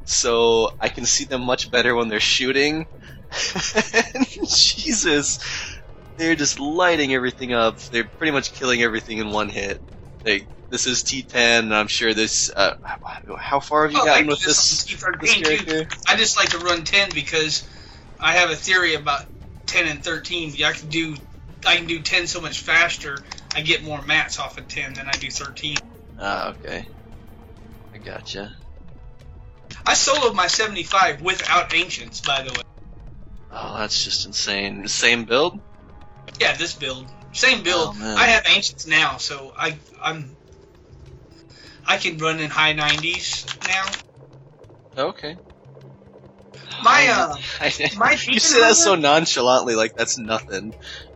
So 0.06 0.74
I 0.80 0.90
can 0.90 1.06
see 1.06 1.26
them 1.26 1.42
much 1.42 1.70
better 1.70 1.94
when 1.96 2.08
they're 2.08 2.20
shooting. 2.20 2.88
Jesus, 4.48 5.40
they're 6.18 6.36
just 6.36 6.60
lighting 6.60 7.14
everything 7.14 7.54
up. 7.54 7.80
They're 7.92 8.10
pretty 8.18 8.32
much 8.32 8.54
killing 8.54 8.82
everything 8.82 9.18
in 9.18 9.32
one 9.32 9.50
hit. 9.50 9.82
They, 10.24 10.48
this 10.70 10.88
is 10.88 11.04
T10. 11.04 11.72
I'm 11.74 11.88
sure 11.88 12.14
this. 12.14 12.50
Uh, 12.56 12.74
how 13.40 13.60
far 13.60 13.84
have 13.84 13.92
you 13.94 14.02
Oh, 14.02 14.06
gotten 14.06 14.28
with 14.28 14.40
this, 14.42 14.70
this 14.70 15.04
on 15.06 15.20
this 15.20 15.36
T13 15.36 15.44
too. 15.44 15.44
character? 15.66 15.88
I 16.08 16.16
just 16.16 16.38
like 16.38 16.50
to 16.50 16.60
run 16.60 16.84
ten 16.84 17.10
because 17.14 17.68
I 18.20 18.34
have 18.34 18.50
a 18.50 18.56
theory 18.56 18.96
about 18.96 19.22
ten 19.66 19.88
and 19.88 20.04
thirteen. 20.04 20.54
I 20.64 20.74
can 20.74 20.90
do 20.90 21.16
I 21.66 21.76
can 21.78 21.88
do 21.88 22.02
ten 22.02 22.28
so 22.28 22.42
much 22.42 22.60
faster. 22.62 23.18
I 23.56 23.62
get 23.62 23.84
more 23.84 24.02
mats 24.02 24.40
off 24.40 24.58
of 24.58 24.68
ten 24.68 24.94
than 24.94 25.08
I 25.08 25.12
do 25.12 25.30
thirteen. 25.30 25.76
Ah, 26.20 26.50
okay. 26.52 26.86
I 27.94 27.98
gotcha. 27.98 28.52
I 29.86 29.94
soloed 29.94 30.36
my 30.36 30.48
seventy 30.48 30.84
five 30.84 31.22
without 31.22 31.74
ancients, 31.74 32.22
by 32.22 32.42
the 32.44 32.52
way. 32.52 32.73
Oh, 33.56 33.78
that's 33.78 34.04
just 34.04 34.26
insane. 34.26 34.88
Same 34.88 35.26
build? 35.26 35.60
Yeah, 36.40 36.56
this 36.56 36.74
build, 36.74 37.06
same 37.34 37.64
build. 37.64 37.96
Oh. 38.00 38.16
I 38.18 38.26
have 38.28 38.44
ancients 38.48 38.88
now, 38.88 39.18
so 39.18 39.54
I 39.58 39.78
I'm 40.02 40.36
I 41.88 41.98
can 41.98 42.18
run 42.18 42.40
in 42.40 42.50
high 42.50 42.74
nineties 42.74 43.46
now. 43.68 43.86
Okay. 44.98 45.38
My 46.84 47.08
uh, 47.08 47.36
my 47.98 48.12
you 48.28 48.40
say 48.40 48.60
that 48.62 48.76
so 48.76 48.96
nonchalantly, 48.96 49.76
like 49.76 49.94
that's 49.96 50.18
nothing. 50.18 50.74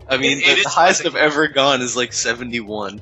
I 0.09 0.17
mean, 0.17 0.37
It- 0.37 0.45
the, 0.45 0.51
it 0.51 0.55
the 0.55 0.59
is 0.61 0.65
highest 0.67 1.03
nothing. 1.03 1.17
I've 1.17 1.31
ever 1.31 1.47
gone 1.47 1.81
is 1.81 1.95
like 1.95 2.13
71. 2.13 3.01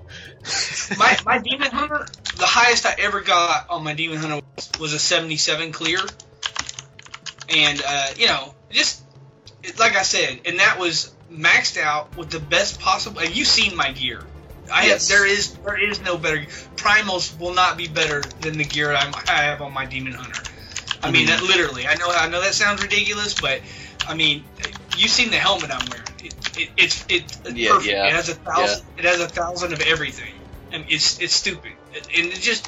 my 0.98 1.18
my 1.26 1.38
demon 1.40 1.72
hunter, 1.72 2.08
the 2.38 2.46
highest 2.46 2.86
I 2.86 2.96
ever 3.00 3.22
got 3.22 3.70
on 3.70 3.84
my 3.84 3.94
demon 3.94 4.18
hunter 4.18 4.42
was, 4.58 4.72
was 4.80 4.94
a 4.94 5.00
77 5.00 5.72
clear, 5.72 6.00
and 7.50 7.84
uh, 7.86 8.08
you 8.18 8.28
know, 8.28 8.54
just 8.72 9.05
it- 9.68 9.80
like 9.80 9.96
I 9.96 10.04
said, 10.04 10.42
and 10.46 10.60
that 10.60 10.80
was 10.80 11.14
maxed 11.32 11.80
out 11.82 12.16
with 12.18 12.30
the 12.30 12.40
best 12.40 12.80
possible. 12.80 13.20
And 13.20 13.36
you've 13.36 13.48
seen 13.48 13.76
my 13.76 13.92
gear. 13.92 14.22
I 14.72 14.88
Yes. 14.88 15.08
have, 15.10 15.18
there 15.18 15.28
is 15.28 15.54
there 15.66 15.78
is 15.78 16.02
no 16.02 16.18
better. 16.18 16.46
Primals 16.76 17.38
will 17.40 17.54
not 17.54 17.78
be 17.78 17.88
better 17.88 18.22
than 18.42 18.58
the 18.58 18.64
gear 18.64 18.94
I'm, 18.94 19.14
I 19.28 19.44
have 19.44 19.62
on 19.62 19.74
my 19.74 19.86
demon 19.86 20.14
hunter. 20.14 20.42
I 21.04 21.12
mean, 21.12 21.28
that 21.28 21.38
mm-hmm. 21.40 21.48
literally. 21.48 21.88
I 21.88 21.96
know 21.96 22.10
I 22.10 22.30
know 22.30 22.42
that 22.42 22.54
sounds 22.56 22.82
ridiculous, 22.82 23.36
but 23.36 23.62
I 24.08 24.16
mean, 24.16 24.44
you've 24.98 25.12
seen 25.12 25.30
the 25.30 25.38
helmet 25.38 25.70
I'm 25.72 25.88
wearing. 25.90 26.08
It, 26.24 26.34
it, 26.58 26.70
it's 26.78 27.06
it's 27.10 27.40
Yeah, 27.54 27.72
perfect. 27.72 27.92
yeah, 27.92 28.08
It 28.08 28.14
has 28.14 28.30
a 28.30 28.34
thousand. 28.36 28.86
Yeah. 28.98 29.04
It 29.04 29.06
has 29.06 29.20
a 29.20 29.28
thousand 29.28 29.74
of 29.74 29.82
everything, 29.82 30.34
and 30.72 30.86
it's 30.90 31.20
it's 31.20 31.36
stupid. 31.36 31.74
And 31.94 32.28
it 32.28 32.42
just 32.42 32.68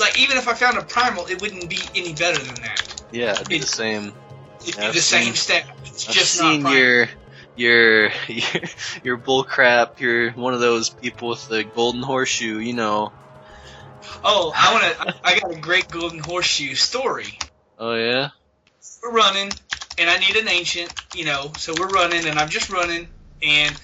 like 0.00 0.18
even 0.18 0.36
if 0.36 0.48
I 0.48 0.54
found 0.54 0.78
a 0.78 0.82
primal, 0.82 1.26
it 1.26 1.40
wouldn't 1.40 1.70
be 1.70 1.78
any 1.94 2.12
better 2.12 2.42
than 2.42 2.56
that. 2.62 3.02
yeah, 3.12 3.32
it'd 3.32 3.48
be 3.48 3.58
the 3.58 3.66
same. 3.66 4.12
It'd 4.62 4.76
be 4.76 4.82
I've 4.82 4.94
the 4.94 5.00
seen- 5.00 5.24
same 5.24 5.34
stat. 5.34 5.66
It's 5.84 6.08
I've 6.08 6.14
just 6.14 6.32
seen 6.34 6.62
not 6.62 6.74
your, 6.74 7.08
your 7.56 8.10
your 8.28 8.62
your 9.02 9.16
bull 9.16 9.44
crap. 9.44 10.00
You're 10.00 10.30
one 10.32 10.54
of 10.54 10.60
those 10.60 10.90
people 10.90 11.28
with 11.28 11.48
the 11.48 11.64
golden 11.64 12.02
horseshoe. 12.02 12.58
You 12.58 12.74
know. 12.74 13.12
Oh, 14.24 14.52
I 14.54 14.72
want 14.72 15.14
to. 15.14 15.14
I 15.24 15.38
got 15.38 15.54
a 15.54 15.60
great 15.60 15.88
golden 15.88 16.18
horseshoe 16.18 16.74
story. 16.74 17.38
Oh 17.78 17.94
yeah. 17.94 18.28
we're 19.02 19.12
running, 19.12 19.50
and 19.98 20.10
I 20.10 20.18
need 20.18 20.36
an 20.36 20.48
ancient, 20.48 20.92
you 21.14 21.24
know, 21.24 21.50
so 21.56 21.74
we're 21.78 21.88
running, 21.88 22.26
and 22.26 22.38
I'm 22.38 22.50
just 22.50 22.68
running, 22.70 23.08
and 23.42 23.80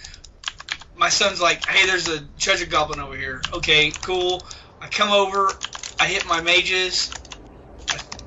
my 0.97 1.09
son's 1.09 1.41
like, 1.41 1.65
hey, 1.67 1.87
there's 1.87 2.09
a 2.09 2.21
treasure 2.39 2.67
goblin 2.67 3.01
over 3.01 3.17
here. 3.17 3.41
Okay, 3.55 3.91
cool. 4.03 4.43
I 4.81 4.89
come 4.89 5.11
over, 5.11 5.51
I 5.99 6.07
hit 6.07 6.27
my 6.27 6.43
mages, 6.43 7.11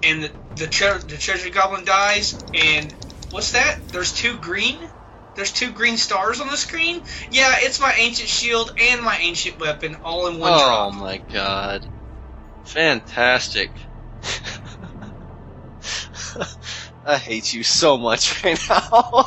and 0.03 0.23
the 0.23 0.31
the, 0.59 0.67
tre- 0.67 0.99
the 1.07 1.17
treasure 1.17 1.49
goblin 1.49 1.85
dies, 1.85 2.35
and 2.53 2.93
what's 3.31 3.53
that? 3.53 3.79
There's 3.91 4.13
two 4.13 4.37
green. 4.37 4.77
There's 5.35 5.53
two 5.53 5.71
green 5.71 5.97
stars 5.97 6.41
on 6.41 6.47
the 6.47 6.57
screen. 6.57 7.01
Yeah, 7.31 7.55
it's 7.59 7.79
my 7.79 7.93
ancient 7.97 8.29
shield 8.29 8.71
and 8.79 9.01
my 9.01 9.17
ancient 9.17 9.59
weapon 9.59 9.95
all 10.03 10.27
in 10.27 10.37
one 10.37 10.51
oh 10.53 10.91
drop. 10.91 10.93
my 10.95 11.21
god. 11.31 11.87
Fantastic. 12.65 13.71
I 17.05 17.17
hate 17.17 17.53
you 17.53 17.63
so 17.63 17.97
much 17.97 18.43
right 18.43 18.59
now. 18.69 18.81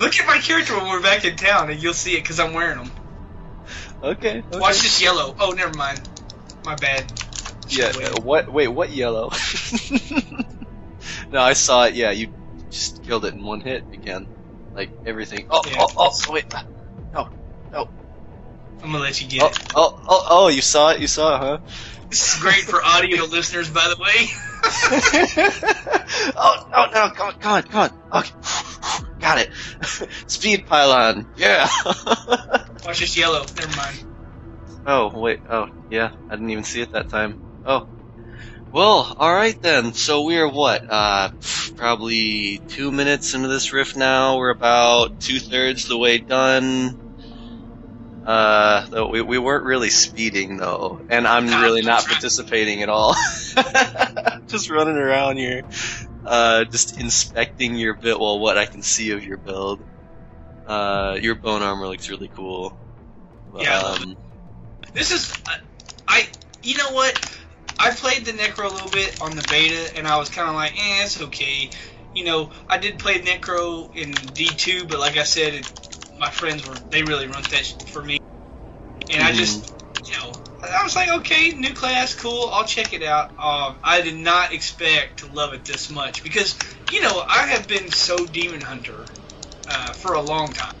Look 0.00 0.18
at 0.18 0.26
my 0.26 0.38
character 0.38 0.76
when 0.76 0.88
we're 0.88 1.02
back 1.02 1.24
in 1.24 1.36
town, 1.36 1.70
and 1.70 1.82
you'll 1.82 1.94
see 1.94 2.14
it 2.14 2.22
because 2.22 2.40
I'm 2.40 2.54
wearing 2.54 2.78
them. 2.78 2.90
okay. 4.02 4.38
okay. 4.38 4.58
Watch 4.58 4.80
this 4.80 5.02
yellow. 5.02 5.36
Oh, 5.38 5.50
never 5.50 5.76
mind. 5.76 6.08
My 6.64 6.74
bad. 6.74 7.21
Yeah. 7.76 7.92
Wait. 7.96 8.08
uh, 8.08 8.22
What? 8.22 8.52
Wait. 8.52 8.68
What 8.68 8.92
yellow? 8.92 9.30
no, 11.30 11.40
I 11.40 11.52
saw 11.54 11.84
it. 11.84 11.94
Yeah, 11.94 12.10
you 12.12 12.28
just 12.70 13.02
killed 13.02 13.24
it 13.24 13.34
in 13.34 13.42
one 13.42 13.60
hit 13.60 13.84
again. 13.92 14.28
Like 14.74 14.92
everything. 15.04 15.46
Oh. 15.50 15.62
Yeah. 15.66 15.76
Oh. 15.80 15.88
Oh. 15.96 16.32
Wait. 16.32 16.44
No, 17.12 17.28
no. 17.72 17.86
I'm 18.82 18.92
gonna 18.92 19.04
let 19.04 19.20
you 19.20 19.28
get 19.28 19.42
Oh, 19.42 19.46
it. 19.48 19.58
oh. 19.74 19.92
Oh. 20.08 20.26
Oh. 20.30 20.48
You 20.48 20.62
saw 20.62 20.90
it. 20.90 21.00
You 21.00 21.06
saw 21.06 21.36
it, 21.36 21.40
huh? 21.40 21.58
This 22.10 22.34
is 22.34 22.40
great 22.40 22.62
for 22.64 22.82
audio 22.84 23.24
listeners, 23.26 23.70
by 23.70 23.88
the 23.88 24.02
way. 24.02 24.28
oh 26.36 26.56
no 26.72 26.86
no 26.94 27.10
come 27.10 27.28
on 27.28 27.34
come 27.40 27.52
on 27.52 27.62
come 27.64 27.90
on 28.12 28.20
okay 28.20 28.30
got 29.20 29.38
it 29.38 29.50
speed 30.28 30.64
pylon 30.66 31.26
yeah 31.36 31.68
Watch 32.84 33.00
this 33.00 33.16
yellow. 33.16 33.44
Never 33.56 33.76
mind. 33.76 34.04
oh 34.86 35.18
wait 35.18 35.40
oh 35.48 35.66
yeah 35.88 36.10
I 36.28 36.34
didn't 36.36 36.50
even 36.50 36.64
see 36.64 36.80
it 36.80 36.92
that 36.92 37.08
time 37.08 37.36
oh 37.64 37.88
well 38.72 39.14
all 39.18 39.34
right 39.34 39.60
then 39.62 39.92
so 39.92 40.22
we're 40.22 40.48
what 40.48 40.84
uh 40.90 41.30
probably 41.76 42.58
two 42.68 42.90
minutes 42.90 43.34
into 43.34 43.48
this 43.48 43.72
rift 43.72 43.96
now 43.96 44.38
we're 44.38 44.50
about 44.50 45.20
two 45.20 45.38
thirds 45.38 45.88
the 45.88 45.98
way 45.98 46.18
done 46.18 46.98
uh, 48.24 48.86
though 48.86 49.08
we, 49.08 49.20
we 49.20 49.38
weren't 49.38 49.64
really 49.64 49.90
speeding 49.90 50.56
though, 50.56 51.00
and 51.08 51.26
I'm 51.26 51.46
really 51.60 51.82
not 51.82 52.04
participating 52.04 52.82
at 52.82 52.88
all. 52.88 53.14
just 54.46 54.70
running 54.70 54.96
around 54.96 55.38
here, 55.38 55.64
uh, 56.24 56.64
just 56.64 57.00
inspecting 57.00 57.74
your 57.74 57.94
bit. 57.94 58.18
Well, 58.20 58.38
what 58.38 58.58
I 58.58 58.66
can 58.66 58.82
see 58.82 59.10
of 59.10 59.24
your 59.24 59.38
build. 59.38 59.80
Uh, 60.66 61.18
your 61.20 61.34
bone 61.34 61.62
armor 61.62 61.88
looks 61.88 62.08
really 62.08 62.28
cool. 62.28 62.78
Yeah, 63.56 63.78
Um, 63.80 64.16
This 64.94 65.10
is, 65.10 65.32
uh, 65.46 65.56
I. 66.06 66.28
You 66.62 66.76
know 66.78 66.92
what? 66.92 67.41
I 67.82 67.90
played 67.90 68.24
the 68.24 68.32
Necro 68.32 68.70
a 68.70 68.72
little 68.72 68.90
bit 68.90 69.20
on 69.20 69.34
the 69.34 69.44
beta, 69.50 69.96
and 69.96 70.06
I 70.06 70.16
was 70.16 70.28
kind 70.28 70.48
of 70.48 70.54
like, 70.54 70.72
eh, 70.78 71.04
it's 71.04 71.20
okay. 71.20 71.68
You 72.14 72.24
know, 72.24 72.52
I 72.68 72.78
did 72.78 73.00
play 73.00 73.20
Necro 73.20 73.92
in 73.94 74.12
D2, 74.12 74.86
but 74.88 75.00
like 75.00 75.16
I 75.16 75.24
said, 75.24 75.54
it, 75.54 75.66
my 76.16 76.30
friends 76.30 76.64
were 76.66 76.76
they 76.90 77.02
really 77.02 77.26
run 77.26 77.42
that 77.50 77.66
for 77.88 78.02
me, 78.02 78.18
and 79.10 79.22
I 79.22 79.32
just, 79.32 79.72
you 80.06 80.12
know, 80.14 80.32
I 80.62 80.84
was 80.84 80.94
like, 80.96 81.10
okay, 81.20 81.50
new 81.50 81.74
class, 81.74 82.14
cool. 82.14 82.50
I'll 82.52 82.64
check 82.64 82.92
it 82.92 83.02
out. 83.02 83.30
Um, 83.42 83.80
I 83.82 84.00
did 84.02 84.16
not 84.16 84.52
expect 84.52 85.20
to 85.20 85.26
love 85.26 85.54
it 85.54 85.64
this 85.64 85.90
much 85.90 86.22
because 86.22 86.56
you 86.92 87.02
know 87.02 87.24
I 87.28 87.48
have 87.48 87.66
been 87.66 87.90
so 87.90 88.26
Demon 88.26 88.60
Hunter 88.60 89.06
uh, 89.68 89.92
for 89.92 90.14
a 90.14 90.22
long 90.22 90.52
time. 90.52 90.74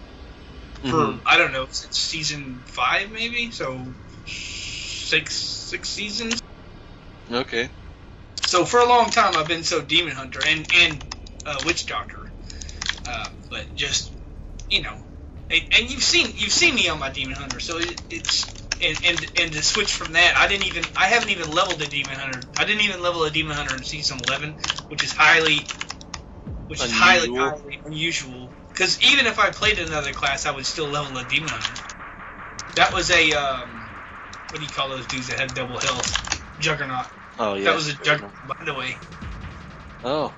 For 0.84 0.96
Mhm. 0.96 1.22
I 1.26 1.38
don't 1.38 1.52
know 1.52 1.66
since 1.70 1.98
season 1.98 2.64
five 2.68 3.10
maybe, 3.10 3.50
so 3.50 3.94
six 4.26 5.34
six 5.36 5.90
seasons. 5.90 6.40
Okay. 7.32 7.70
So 8.42 8.64
for 8.64 8.80
a 8.80 8.86
long 8.86 9.10
time 9.10 9.36
I've 9.36 9.48
been 9.48 9.64
so 9.64 9.80
Demon 9.80 10.12
Hunter 10.12 10.40
and 10.46 10.68
and 10.76 11.04
uh, 11.46 11.58
Witch 11.64 11.86
Doctor, 11.86 12.18
uh, 13.06 13.28
but 13.50 13.74
just 13.74 14.12
you 14.70 14.82
know, 14.82 14.94
and, 15.50 15.62
and 15.76 15.90
you've 15.90 16.02
seen 16.02 16.26
you've 16.36 16.52
seen 16.52 16.74
me 16.74 16.88
on 16.88 16.98
my 16.98 17.10
Demon 17.10 17.34
Hunter, 17.34 17.60
so 17.60 17.78
it, 17.78 18.02
it's 18.10 18.46
and, 18.82 18.98
and 19.06 19.26
and 19.40 19.52
to 19.52 19.62
switch 19.62 19.92
from 19.92 20.12
that, 20.12 20.36
I 20.36 20.48
didn't 20.48 20.66
even 20.66 20.84
I 20.96 21.06
haven't 21.06 21.30
even 21.30 21.50
leveled 21.50 21.80
a 21.82 21.86
Demon 21.86 22.14
Hunter. 22.14 22.40
I 22.58 22.64
didn't 22.64 22.82
even 22.82 23.00
level 23.02 23.24
a 23.24 23.30
Demon 23.30 23.56
Hunter 23.56 23.76
in 23.76 23.82
season 23.84 24.18
eleven, 24.28 24.56
which 24.88 25.02
is 25.04 25.12
highly 25.12 25.60
which 26.68 26.84
is 26.84 26.92
highly 26.92 27.28
Unusual. 27.28 27.48
highly 27.50 27.80
unusual. 27.84 28.52
Because 28.72 29.02
even 29.02 29.26
if 29.26 29.38
I 29.38 29.50
played 29.50 29.78
another 29.78 30.12
class, 30.12 30.46
I 30.46 30.50
would 30.50 30.66
still 30.66 30.88
level 30.88 31.16
a 31.18 31.24
Demon 31.24 31.48
Hunter. 31.48 31.82
That 32.76 32.92
was 32.92 33.10
a 33.10 33.32
um, 33.32 33.70
what 34.50 34.58
do 34.58 34.62
you 34.62 34.70
call 34.70 34.90
those 34.90 35.06
dudes 35.06 35.28
that 35.28 35.38
have 35.38 35.54
double 35.54 35.78
health? 35.78 36.42
Juggernaut. 36.58 37.06
Oh 37.38 37.54
yeah. 37.54 37.64
That 37.64 37.74
was 37.74 37.88
a 37.88 37.94
Juggernaut, 37.94 38.32
by 38.46 38.64
the 38.64 38.74
way. 38.74 38.96
Oh, 40.04 40.34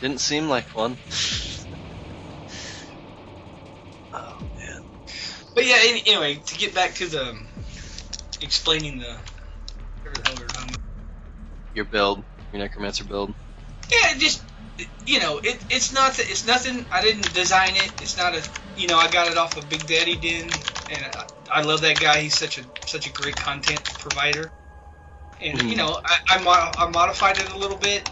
didn't 0.00 0.20
seem 0.20 0.48
like 0.48 0.74
one. 0.74 0.96
Oh 4.12 4.38
man. 4.40 4.82
But 5.54 5.66
yeah, 5.66 5.76
any, 5.80 6.02
anyway, 6.06 6.34
to 6.34 6.58
get 6.58 6.74
back 6.74 6.94
to 6.96 7.06
the 7.06 7.30
um, 7.30 7.46
explaining 8.40 8.98
the 8.98 9.16
whatever 10.02 10.22
the 10.22 10.28
hell 10.28 10.36
we 10.36 10.42
were 10.42 10.48
talking 10.48 10.74
about. 10.74 10.80
Your 11.74 11.84
build, 11.84 12.24
your 12.52 12.62
necromancer 12.62 13.04
build. 13.04 13.34
Yeah, 13.90 14.18
just 14.18 14.42
you 15.06 15.20
know, 15.20 15.38
it, 15.38 15.64
it's 15.70 15.92
not 15.92 16.18
it's 16.18 16.46
nothing. 16.46 16.86
I 16.90 17.02
didn't 17.02 17.32
design 17.34 17.76
it. 17.76 17.92
It's 18.02 18.16
not 18.16 18.34
a 18.34 18.42
you 18.76 18.88
know 18.88 18.98
I 18.98 19.10
got 19.10 19.30
it 19.30 19.36
off 19.36 19.56
of 19.56 19.68
Big 19.68 19.86
Daddy 19.86 20.16
Den, 20.16 20.50
and 20.90 21.04
I, 21.04 21.26
I 21.50 21.62
love 21.62 21.80
that 21.82 22.00
guy. 22.00 22.20
He's 22.20 22.36
such 22.36 22.58
a 22.58 22.62
such 22.86 23.06
a 23.06 23.12
great 23.12 23.36
content 23.36 23.84
provider. 23.84 24.50
And 25.40 25.58
Mhm. 25.58 25.70
you 25.70 25.76
know, 25.76 26.00
I, 26.04 26.16
I, 26.36 26.42
mod- 26.42 26.74
I 26.78 26.88
modified 26.88 27.38
it 27.38 27.50
a 27.50 27.58
little 27.58 27.76
bit 27.78 28.10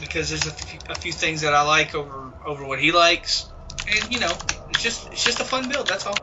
because 0.00 0.28
there's 0.30 0.46
a 0.46 0.50
few, 0.50 1.12
things 1.12 1.40
that 1.42 1.54
I 1.54 1.62
like 1.62 1.94
over 1.94 2.32
over 2.46 2.64
what 2.64 2.80
he 2.80 2.92
likes, 2.92 3.52
and 3.88 4.12
you 4.12 4.20
know, 4.20 4.32
it's 4.68 4.82
just 4.82 5.06
it's 5.12 5.24
just 5.24 5.40
a 5.40 5.44
fun 5.44 5.68
build. 5.68 5.86
That's 5.86 6.06
all. 6.06 6.16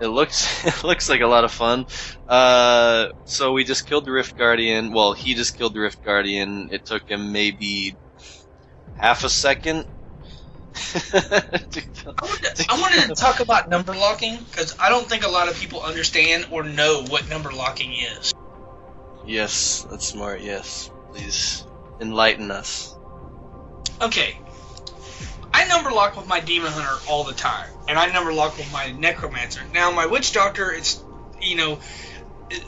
It 0.00 0.08
looks 0.08 0.64
it 0.66 0.84
looks 0.84 1.08
like 1.08 1.20
a 1.20 1.26
lot 1.26 1.44
of 1.44 1.52
fun. 1.52 1.86
Uh, 2.28 3.06
so 3.24 3.52
we 3.52 3.64
just 3.64 3.86
killed 3.86 4.04
the 4.04 4.12
Rift 4.12 4.36
Guardian. 4.36 4.92
Well, 4.92 5.12
he 5.12 5.34
just 5.34 5.56
killed 5.56 5.74
the 5.74 5.80
Rift 5.80 6.02
Guardian. 6.02 6.68
It 6.70 6.84
took 6.86 7.08
him 7.08 7.32
maybe 7.32 7.96
half 8.94 9.24
a 9.24 9.28
second. 9.28 9.86
to 10.74 11.82
kill- 11.94 12.14
I 12.20 12.26
wanted, 12.26 12.66
I 12.68 12.80
wanted 12.80 13.08
to 13.08 13.14
talk 13.14 13.40
about 13.40 13.68
number 13.70 13.94
locking 13.94 14.36
because 14.38 14.76
I 14.78 14.90
don't 14.90 15.08
think 15.08 15.24
a 15.24 15.28
lot 15.28 15.48
of 15.48 15.58
people 15.58 15.82
understand 15.82 16.46
or 16.50 16.62
know 16.64 17.04
what 17.08 17.28
number 17.30 17.50
locking 17.52 17.92
is. 17.94 18.32
Yes, 19.26 19.86
that's 19.90 20.06
smart. 20.06 20.40
Yes, 20.40 20.90
please 21.12 21.66
enlighten 22.00 22.50
us. 22.50 22.96
Okay, 24.00 24.38
I 25.52 25.66
number 25.68 25.90
lock 25.90 26.16
with 26.16 26.26
my 26.26 26.40
demon 26.40 26.70
hunter 26.70 27.10
all 27.10 27.24
the 27.24 27.32
time, 27.32 27.70
and 27.88 27.98
I 27.98 28.12
number 28.12 28.32
lock 28.32 28.56
with 28.58 28.70
my 28.72 28.92
necromancer. 28.92 29.62
Now, 29.72 29.90
my 29.90 30.06
witch 30.06 30.32
doctor, 30.32 30.70
it's 30.70 31.02
you 31.40 31.56
know, 31.56 31.78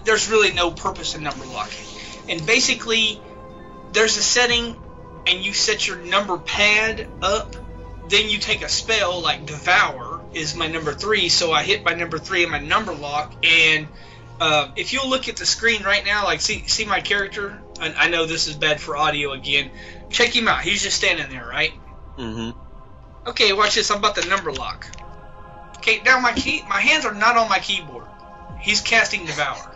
there's 0.04 0.30
really 0.30 0.52
no 0.52 0.70
purpose 0.70 1.14
in 1.14 1.22
number 1.22 1.44
locking, 1.46 1.84
and 2.28 2.46
basically, 2.46 3.20
there's 3.92 4.16
a 4.16 4.22
setting, 4.22 4.76
and 5.26 5.44
you 5.44 5.52
set 5.52 5.86
your 5.86 5.98
number 5.98 6.38
pad 6.38 7.08
up. 7.22 7.56
Then 8.08 8.30
you 8.30 8.38
take 8.38 8.62
a 8.62 8.70
spell 8.70 9.20
like 9.20 9.44
devour 9.44 10.24
is 10.32 10.56
my 10.56 10.66
number 10.66 10.94
three, 10.94 11.28
so 11.28 11.52
I 11.52 11.62
hit 11.62 11.84
my 11.84 11.92
number 11.92 12.18
three 12.18 12.42
in 12.42 12.50
my 12.50 12.58
number 12.58 12.94
lock, 12.94 13.34
and 13.44 13.86
uh, 14.40 14.70
if 14.76 14.92
you'll 14.92 15.08
look 15.08 15.28
at 15.28 15.36
the 15.36 15.46
screen 15.46 15.82
right 15.82 16.04
now, 16.04 16.24
like 16.24 16.40
see 16.40 16.66
see 16.66 16.84
my 16.84 17.00
character, 17.00 17.60
I, 17.80 17.92
I 17.96 18.08
know 18.08 18.26
this 18.26 18.46
is 18.46 18.54
bad 18.54 18.80
for 18.80 18.96
audio 18.96 19.32
again. 19.32 19.70
Check 20.10 20.34
him 20.34 20.48
out. 20.48 20.62
He's 20.62 20.82
just 20.82 20.96
standing 20.96 21.28
there, 21.30 21.46
right? 21.46 21.72
Mm-hmm. 22.16 23.28
Okay, 23.28 23.52
watch 23.52 23.74
this. 23.74 23.90
I'm 23.90 23.98
about 23.98 24.16
to 24.16 24.28
number 24.28 24.52
lock. 24.52 24.86
Okay, 25.78 26.02
now 26.04 26.20
my 26.20 26.32
key, 26.32 26.62
my 26.68 26.80
hands 26.80 27.04
are 27.04 27.14
not 27.14 27.36
on 27.36 27.48
my 27.48 27.58
keyboard. 27.58 28.06
He's 28.60 28.80
casting 28.80 29.26
devour. 29.26 29.74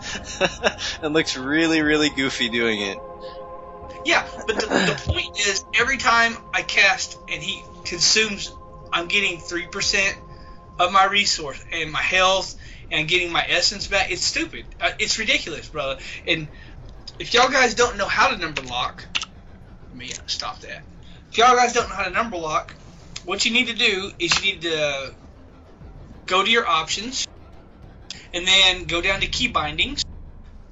it 1.02 1.08
looks 1.08 1.36
really, 1.36 1.82
really 1.82 2.10
goofy 2.10 2.48
doing 2.48 2.80
it. 2.80 2.98
Yeah, 4.04 4.26
but 4.46 4.56
the, 4.56 4.66
the 4.66 5.02
point 5.12 5.38
is, 5.38 5.64
every 5.74 5.98
time 5.98 6.36
I 6.52 6.62
cast 6.62 7.18
and 7.28 7.42
he 7.42 7.62
consumes, 7.84 8.54
I'm 8.92 9.06
getting 9.06 9.38
three 9.38 9.66
percent 9.66 10.16
of 10.78 10.92
my 10.92 11.06
resource 11.06 11.62
and 11.72 11.90
my 11.90 12.02
health, 12.02 12.54
and 12.90 13.08
getting 13.08 13.32
my 13.32 13.44
essence 13.48 13.86
back. 13.86 14.10
It's 14.10 14.24
stupid. 14.24 14.66
Uh, 14.80 14.90
it's 14.98 15.18
ridiculous, 15.18 15.68
brother. 15.68 16.00
And 16.26 16.48
if 17.18 17.34
y'all 17.34 17.50
guys 17.50 17.74
don't 17.74 17.96
know 17.96 18.08
how 18.08 18.28
to 18.28 18.36
number 18.36 18.62
lock, 18.62 19.04
let 19.92 19.98
me 19.98 20.10
stop 20.26 20.60
that. 20.60 20.84
If 21.30 21.38
y'all 21.38 21.56
guys 21.56 21.72
don't 21.72 21.88
know 21.88 21.94
how 21.94 22.04
to 22.04 22.10
number 22.10 22.36
lock, 22.36 22.74
what 23.24 23.44
you 23.44 23.52
need 23.52 23.68
to 23.68 23.74
do 23.74 24.10
is 24.18 24.42
you 24.42 24.52
need 24.52 24.62
to 24.62 25.14
go 26.26 26.44
to 26.44 26.50
your 26.50 26.66
options, 26.66 27.26
and 28.32 28.46
then 28.46 28.84
go 28.84 29.00
down 29.00 29.20
to 29.20 29.26
key 29.26 29.48
bindings. 29.48 30.04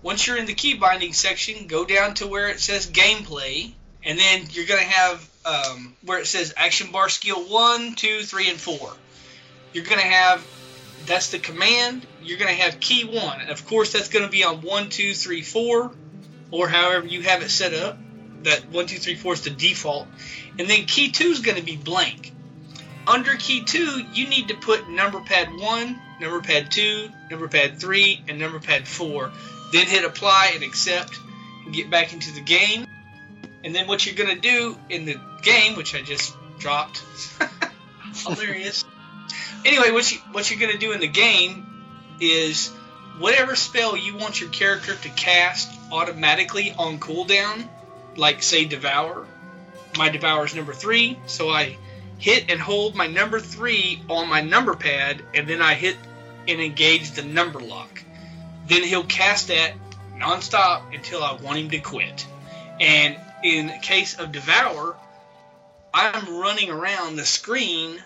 Once 0.02 0.26
you're 0.26 0.36
in 0.36 0.46
the 0.46 0.54
key 0.54 0.74
binding 0.74 1.12
section, 1.12 1.66
go 1.66 1.84
down 1.84 2.14
to 2.14 2.26
where 2.26 2.48
it 2.48 2.60
says 2.60 2.90
gameplay, 2.90 3.72
and 4.04 4.18
then 4.18 4.46
you're 4.50 4.66
going 4.66 4.80
to 4.80 4.86
have 4.86 5.30
um, 5.44 5.96
where 6.04 6.18
it 6.18 6.26
says 6.26 6.54
action 6.56 6.92
bar 6.92 7.08
skill 7.08 7.40
1, 7.40 7.94
2, 7.94 8.22
3, 8.22 8.50
and 8.50 8.60
4. 8.60 8.78
You're 9.72 9.84
going 9.84 10.00
to 10.00 10.06
have 10.06 10.46
that's 11.06 11.30
the 11.30 11.38
command. 11.38 12.06
You're 12.22 12.38
going 12.38 12.54
to 12.54 12.62
have 12.62 12.80
key 12.80 13.04
1. 13.04 13.40
And 13.40 13.50
of 13.50 13.66
course, 13.66 13.92
that's 13.92 14.08
going 14.08 14.24
to 14.24 14.30
be 14.30 14.44
on 14.44 14.62
1, 14.62 14.88
2, 14.88 15.14
3, 15.14 15.42
4, 15.42 15.92
or 16.50 16.68
however 16.68 17.06
you 17.06 17.22
have 17.22 17.42
it 17.42 17.50
set 17.50 17.74
up. 17.74 17.98
That 18.42 18.70
1, 18.70 18.86
2, 18.86 19.16
4 19.16 19.32
is 19.32 19.40
the 19.42 19.50
default. 19.50 20.06
And 20.58 20.68
then 20.68 20.84
key 20.84 21.10
2 21.10 21.24
is 21.24 21.40
going 21.40 21.56
to 21.56 21.64
be 21.64 21.76
blank. 21.76 22.32
Under 23.06 23.34
key 23.36 23.64
2, 23.64 24.02
you 24.12 24.28
need 24.28 24.48
to 24.48 24.54
put 24.54 24.88
number 24.88 25.20
pad 25.20 25.48
1, 25.56 26.00
number 26.20 26.40
pad 26.40 26.70
2, 26.70 27.08
number 27.30 27.48
pad 27.48 27.80
3, 27.80 28.24
and 28.28 28.38
number 28.38 28.58
pad 28.58 28.86
4 28.86 29.30
then 29.72 29.86
hit 29.86 30.04
apply 30.04 30.52
and 30.54 30.62
accept 30.62 31.18
and 31.64 31.74
get 31.74 31.90
back 31.90 32.12
into 32.12 32.32
the 32.32 32.40
game. 32.40 32.86
And 33.64 33.74
then 33.74 33.86
what 33.86 34.06
you're 34.06 34.14
going 34.14 34.34
to 34.34 34.40
do 34.40 34.78
in 34.88 35.04
the 35.04 35.16
game, 35.42 35.76
which 35.76 35.94
I 35.94 36.02
just 36.02 36.36
dropped, 36.58 37.02
hilarious. 38.14 38.84
Anyway, 39.64 39.90
what 39.90 40.10
you 40.10 40.18
what 40.32 40.50
you're 40.50 40.60
going 40.60 40.72
to 40.72 40.78
do 40.78 40.92
in 40.92 41.00
the 41.00 41.08
game 41.08 41.66
is 42.20 42.68
whatever 43.18 43.56
spell 43.56 43.96
you 43.96 44.16
want 44.16 44.40
your 44.40 44.50
character 44.50 44.94
to 44.94 45.08
cast 45.10 45.70
automatically 45.92 46.72
on 46.78 46.98
cooldown, 46.98 47.68
like 48.16 48.42
say 48.42 48.64
devour. 48.64 49.26
My 49.96 50.08
devour 50.08 50.44
is 50.44 50.54
number 50.54 50.74
three, 50.74 51.18
so 51.26 51.48
I 51.48 51.76
hit 52.18 52.50
and 52.50 52.60
hold 52.60 52.94
my 52.94 53.06
number 53.06 53.40
three 53.40 54.02
on 54.08 54.28
my 54.28 54.40
number 54.40 54.74
pad, 54.74 55.22
and 55.34 55.48
then 55.48 55.62
I 55.62 55.74
hit 55.74 55.96
and 56.48 56.60
engage 56.60 57.12
the 57.12 57.22
number 57.22 57.60
lock 57.60 58.02
then 58.66 58.82
he'll 58.82 59.04
cast 59.04 59.48
that 59.48 59.74
nonstop 60.16 60.94
until 60.94 61.22
I 61.22 61.34
want 61.34 61.58
him 61.58 61.70
to 61.70 61.78
quit. 61.78 62.26
And 62.80 63.16
in 63.42 63.68
case 63.80 64.18
of 64.18 64.32
Devour, 64.32 64.96
I'm 65.94 66.38
running 66.38 66.70
around 66.70 67.16
the 67.16 67.24
screen 67.24 68.02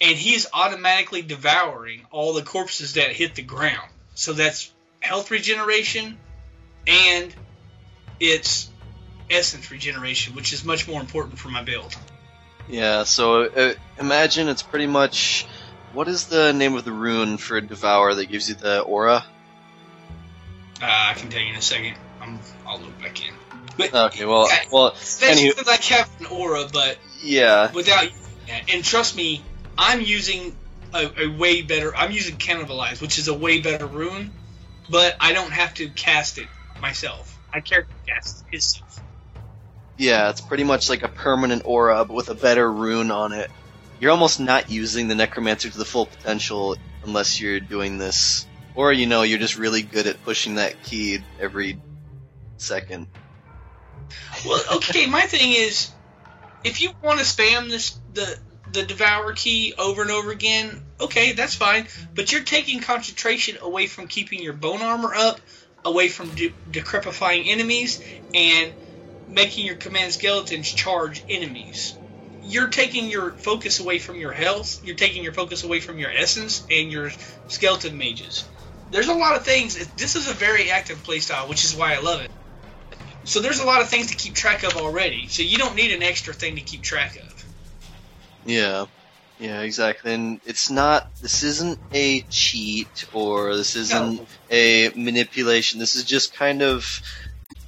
and 0.00 0.16
he's 0.16 0.46
automatically 0.52 1.22
devouring 1.22 2.02
all 2.10 2.34
the 2.34 2.42
corpses 2.42 2.94
that 2.94 3.12
hit 3.12 3.34
the 3.34 3.42
ground. 3.42 3.90
So 4.14 4.32
that's 4.32 4.70
health 5.00 5.30
regeneration 5.30 6.18
and 6.86 7.34
it's 8.20 8.68
essence 9.30 9.70
regeneration, 9.70 10.34
which 10.34 10.52
is 10.52 10.64
much 10.64 10.86
more 10.88 11.00
important 11.00 11.38
for 11.38 11.48
my 11.48 11.62
build. 11.62 11.94
Yeah, 12.68 13.04
so 13.04 13.44
uh, 13.44 13.74
imagine 13.98 14.48
it's 14.48 14.62
pretty 14.62 14.86
much. 14.86 15.46
What 15.92 16.08
is 16.08 16.26
the 16.26 16.52
name 16.52 16.74
of 16.74 16.84
the 16.84 16.92
rune 16.92 17.38
for 17.38 17.56
a 17.56 17.60
Devour 17.62 18.14
that 18.14 18.26
gives 18.26 18.48
you 18.48 18.54
the 18.54 18.80
aura? 18.80 19.24
Uh, 20.82 20.84
I 20.84 21.14
can 21.14 21.30
tell 21.30 21.40
you 21.40 21.50
in 21.50 21.56
a 21.56 21.62
second. 21.62 21.94
I'm, 22.20 22.40
I'll 22.66 22.80
look 22.80 22.98
back 23.00 23.26
in. 23.26 23.32
But 23.78 23.94
Okay, 23.94 24.24
well, 24.26 24.48
Yeah. 24.48 24.64
well, 24.70 24.86
especially 24.88 25.44
anywho- 25.50 25.56
because 25.56 25.68
I 25.68 25.94
have 25.94 26.10
an 26.20 26.26
aura, 26.26 26.66
but 26.72 26.98
yeah, 27.22 27.70
without 27.72 28.08
and 28.68 28.84
trust 28.84 29.16
me 29.16 29.42
i'm 29.78 30.00
using 30.00 30.56
a, 30.94 31.24
a 31.24 31.26
way 31.28 31.62
better 31.62 31.94
i'm 31.96 32.12
using 32.12 32.36
cannibalize 32.36 33.00
which 33.00 33.18
is 33.18 33.28
a 33.28 33.34
way 33.34 33.60
better 33.60 33.86
rune 33.86 34.32
but 34.90 35.16
i 35.20 35.32
don't 35.32 35.52
have 35.52 35.74
to 35.74 35.88
cast 35.88 36.38
it 36.38 36.48
myself 36.80 37.38
i 37.52 37.60
character 37.60 37.94
cast 38.06 38.44
it 38.50 38.56
itself 38.56 39.00
yeah, 39.98 40.28
it's 40.30 40.40
pretty 40.40 40.64
much 40.64 40.90
like 40.90 41.02
a 41.02 41.08
permanent 41.08 41.62
aura, 41.64 42.04
but 42.04 42.14
with 42.14 42.28
a 42.28 42.34
better 42.34 42.70
rune 42.70 43.10
on 43.10 43.32
it. 43.32 43.50
You're 43.98 44.10
almost 44.10 44.40
not 44.40 44.70
using 44.70 45.08
the 45.08 45.14
necromancer 45.14 45.70
to 45.70 45.78
the 45.78 45.84
full 45.84 46.06
potential 46.06 46.76
unless 47.02 47.40
you're 47.40 47.60
doing 47.60 47.96
this 47.96 48.46
or 48.74 48.92
you 48.92 49.06
know 49.06 49.22
you're 49.22 49.38
just 49.38 49.56
really 49.56 49.80
good 49.80 50.06
at 50.06 50.22
pushing 50.22 50.56
that 50.56 50.82
key 50.82 51.20
every 51.40 51.80
second. 52.58 53.06
Well, 54.44 54.62
okay. 54.76 55.06
My 55.06 55.22
thing 55.22 55.52
is, 55.52 55.90
if 56.62 56.82
you 56.82 56.90
want 57.02 57.18
to 57.20 57.24
spam 57.24 57.70
this 57.70 57.98
the 58.12 58.38
the 58.76 58.84
devour 58.84 59.32
key 59.32 59.74
over 59.76 60.02
and 60.02 60.10
over 60.10 60.30
again, 60.30 60.80
okay, 61.00 61.32
that's 61.32 61.54
fine. 61.54 61.88
But 62.14 62.30
you're 62.30 62.44
taking 62.44 62.80
concentration 62.80 63.56
away 63.60 63.86
from 63.86 64.06
keeping 64.06 64.42
your 64.42 64.52
bone 64.52 64.82
armor 64.82 65.14
up, 65.14 65.40
away 65.84 66.08
from 66.08 66.34
de- 66.34 66.54
decrepifying 66.70 67.48
enemies, 67.48 68.02
and 68.34 68.72
making 69.26 69.66
your 69.66 69.76
command 69.76 70.12
skeletons 70.12 70.68
charge 70.68 71.24
enemies. 71.28 71.94
You're 72.42 72.68
taking 72.68 73.08
your 73.08 73.32
focus 73.32 73.80
away 73.80 73.98
from 73.98 74.16
your 74.16 74.32
health. 74.32 74.80
You're 74.84 74.94
taking 74.94 75.24
your 75.24 75.32
focus 75.32 75.64
away 75.64 75.80
from 75.80 75.98
your 75.98 76.12
essence 76.12 76.64
and 76.70 76.92
your 76.92 77.10
skeleton 77.48 77.98
mages. 77.98 78.44
There's 78.92 79.08
a 79.08 79.14
lot 79.14 79.36
of 79.36 79.44
things. 79.44 79.74
This 79.96 80.14
is 80.14 80.28
a 80.28 80.34
very 80.34 80.70
active 80.70 80.98
playstyle, 80.98 81.48
which 81.48 81.64
is 81.64 81.74
why 81.74 81.94
I 81.94 82.00
love 82.00 82.20
it. 82.20 82.30
So 83.24 83.40
there's 83.40 83.58
a 83.58 83.66
lot 83.66 83.80
of 83.80 83.88
things 83.88 84.08
to 84.08 84.16
keep 84.16 84.34
track 84.34 84.62
of 84.62 84.76
already. 84.76 85.26
So 85.26 85.42
you 85.42 85.58
don't 85.58 85.74
need 85.74 85.92
an 85.92 86.02
extra 86.02 86.32
thing 86.32 86.54
to 86.54 86.60
keep 86.60 86.82
track 86.82 87.16
of. 87.16 87.35
Yeah. 88.46 88.86
Yeah, 89.38 89.60
exactly. 89.60 90.14
And 90.14 90.40
it's 90.46 90.70
not, 90.70 91.14
this 91.20 91.42
isn't 91.42 91.78
a 91.92 92.22
cheat 92.22 93.04
or 93.12 93.54
this 93.54 93.76
isn't 93.76 94.16
No. 94.16 94.26
a 94.50 94.90
manipulation. 94.96 95.78
This 95.78 95.94
is 95.94 96.04
just 96.04 96.32
kind 96.34 96.62
of, 96.62 97.02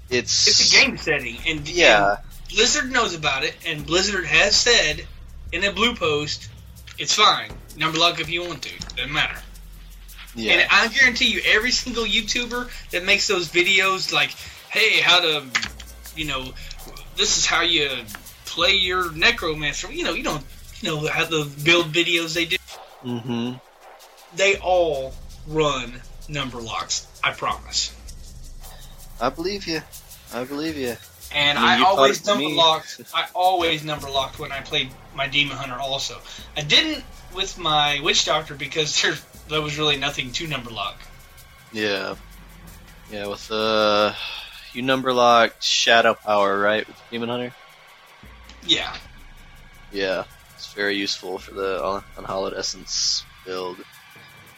it's. 0.09 0.47
It's 0.49 0.73
a 0.73 0.77
game 0.81 0.97
setting, 0.97 1.37
and 1.47 1.69
Yeah. 1.69 2.17
and 2.17 2.19
Blizzard 2.49 2.91
knows 2.91 3.15
about 3.15 3.45
it, 3.45 3.55
and 3.67 3.85
Blizzard 3.85 4.25
has 4.25 4.57
said 4.57 5.05
in 5.53 5.63
a 5.65 5.71
blue 5.73 5.95
post, 5.95 6.49
it's 6.97 7.15
fine. 7.15 7.51
Number 7.77 7.99
lock 7.99 8.19
if 8.19 8.31
you 8.31 8.45
want 8.49 8.63
to, 8.63 8.79
doesn't 8.97 9.13
matter. 9.13 9.39
Yeah. 10.35 10.53
And 10.55 10.69
I 10.71 10.89
guarantee 10.89 11.27
you, 11.31 11.43
every 11.45 11.71
single 11.71 12.05
YouTuber 12.05 12.71
that 12.93 13.05
makes 13.05 13.27
those 13.29 13.49
videos, 13.49 14.11
like, 14.11 14.31
hey, 14.71 15.01
how 15.03 15.21
to, 15.21 15.45
you 16.17 16.25
know, 16.25 16.53
this 17.17 17.37
is 17.37 17.45
how 17.45 17.61
you 17.61 17.91
play 18.47 18.73
your 18.73 19.13
necromancer. 19.13 19.93
You 19.93 20.05
know, 20.05 20.15
you 20.15 20.23
don't, 20.23 20.45
you 20.81 20.89
know, 20.89 21.07
how 21.09 21.25
the 21.25 21.51
build 21.65 21.93
videos 21.93 22.35
they 22.35 22.45
do. 22.45 22.57
Mm-hmm. 23.05 23.55
They 24.37 24.57
all 24.59 25.15
run 25.47 26.01
number 26.29 26.59
locks. 26.59 27.07
I 27.23 27.33
promise. 27.33 27.95
I 29.21 29.31
believe 29.31 29.67
you. 29.67 29.81
I 30.33 30.45
believe 30.45 30.77
you. 30.77 30.97
And 31.35 31.59
I 31.59 31.77
mean, 31.77 31.85
I 31.85 31.89
always 31.89 32.25
number 32.27 32.45
me. 32.45 32.57
locked. 32.57 33.01
I 33.15 33.27
always 33.35 33.85
number 33.85 34.09
locked 34.09 34.39
when 34.39 34.53
I 34.53 34.61
played 34.61 34.91
my 35.15 35.27
Demon 35.27 35.57
Hunter. 35.57 35.77
Also, 35.79 36.19
I 36.57 36.63
didn't 36.63 37.05
with 37.35 37.59
my 37.59 38.01
Witch 38.03 38.25
Doctor 38.25 38.55
because 38.55 39.01
there 39.03 39.15
there 39.49 39.61
was 39.61 39.79
really 39.79 39.97
nothing 39.97 40.33
to 40.33 40.47
number 40.47 40.71
lock. 40.71 41.01
Yeah. 41.73 42.17
Yeah, 43.11 43.27
with 43.27 43.51
uh 43.51 44.13
you 44.73 44.83
number 44.83 45.13
locked 45.13 45.63
Shadow 45.63 46.15
Power, 46.15 46.59
right? 46.59 46.87
With 46.87 46.97
Demon 47.11 47.29
Hunter? 47.29 47.55
Yeah, 48.67 48.95
Yeah. 49.93 50.25
It's 50.69 50.75
very 50.75 50.97
useful 50.97 51.39
for 51.39 51.55
the 51.55 52.03
Unhallowed 52.19 52.53
Essence 52.53 53.25
build. 53.47 53.79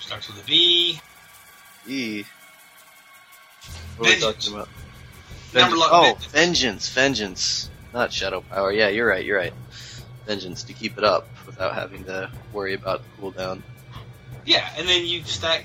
starts 0.01 0.27
with 0.27 0.41
a 0.41 0.43
V. 0.43 1.01
E. 1.87 2.25
What 3.97 4.09
are 4.09 4.13
we 4.15 4.21
talking 4.21 4.55
about? 4.55 4.69
Vengeance. 5.53 5.83
oh, 5.85 6.03
vengeance. 6.03 6.27
vengeance, 6.33 6.89
vengeance. 6.89 7.71
Not 7.95 8.13
Shadow 8.13 8.41
Power. 8.41 8.73
Yeah, 8.73 8.89
you're 8.89 9.07
right, 9.07 9.25
you're 9.25 9.39
right. 9.39 9.53
Vengeance 10.27 10.65
to 10.65 10.73
keep 10.73 10.99
it 10.99 11.05
up 11.05 11.29
without 11.47 11.75
having 11.75 12.03
to 12.07 12.29
worry 12.53 12.75
about 12.75 13.03
the 13.05 13.23
cooldown. 13.23 13.63
Yeah, 14.45 14.69
and 14.77 14.89
then 14.89 15.07
you 15.07 15.23
stack 15.23 15.65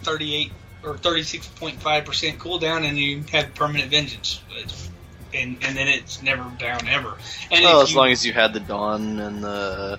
thirty-eight 0.00 0.52
or 0.84 0.96
thirty-six 0.96 1.48
point 1.48 1.82
five 1.82 2.06
percent 2.06 2.38
cooldown, 2.38 2.88
and 2.88 2.96
you 2.96 3.24
have 3.30 3.54
permanent 3.54 3.90
vengeance. 3.90 4.40
It's- 4.56 4.88
And 5.36 5.58
and 5.62 5.76
then 5.76 5.88
it's 5.88 6.22
never 6.22 6.44
down 6.58 6.88
ever. 6.88 7.16
And 7.50 7.64
well, 7.64 7.82
as 7.82 7.90
you- 7.90 7.96
long 7.96 8.10
as 8.10 8.24
you 8.24 8.32
had 8.32 8.52
the 8.52 8.60
Dawn 8.60 9.20
and 9.20 9.44
the. 9.44 9.98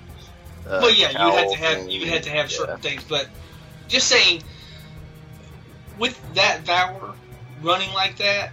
Uh, 0.66 0.80
well, 0.82 0.92
yeah, 0.94 1.12
you 1.12 1.32
had 1.34 1.50
to 1.50 1.58
have 1.58 1.90
you 1.90 2.06
had 2.08 2.24
to 2.24 2.30
have 2.30 2.52
yeah. 2.52 2.58
certain 2.58 2.78
things, 2.80 3.04
but 3.04 3.30
just 3.88 4.08
saying, 4.08 4.44
with 5.98 6.20
that 6.36 6.66
Vower 6.66 7.16
running 7.62 7.94
like 7.94 8.18
that 8.18 8.52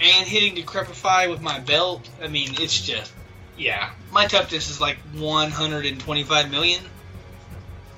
and 0.00 0.26
hitting 0.26 0.54
Decrepify 0.54 1.28
with 1.28 1.42
my 1.42 1.58
belt, 1.58 2.08
I 2.22 2.28
mean, 2.28 2.54
it's 2.58 2.80
just 2.80 3.12
yeah. 3.58 3.90
My 4.12 4.26
toughness 4.26 4.70
is 4.70 4.80
like 4.80 4.98
125 5.14 6.50
million. 6.50 6.82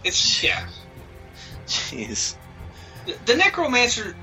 It's 0.03 0.43
yeah. 0.43 0.67
Jeez. 1.67 2.35
The, 3.07 3.15
the 3.27 3.37
Necromancer 3.37 4.17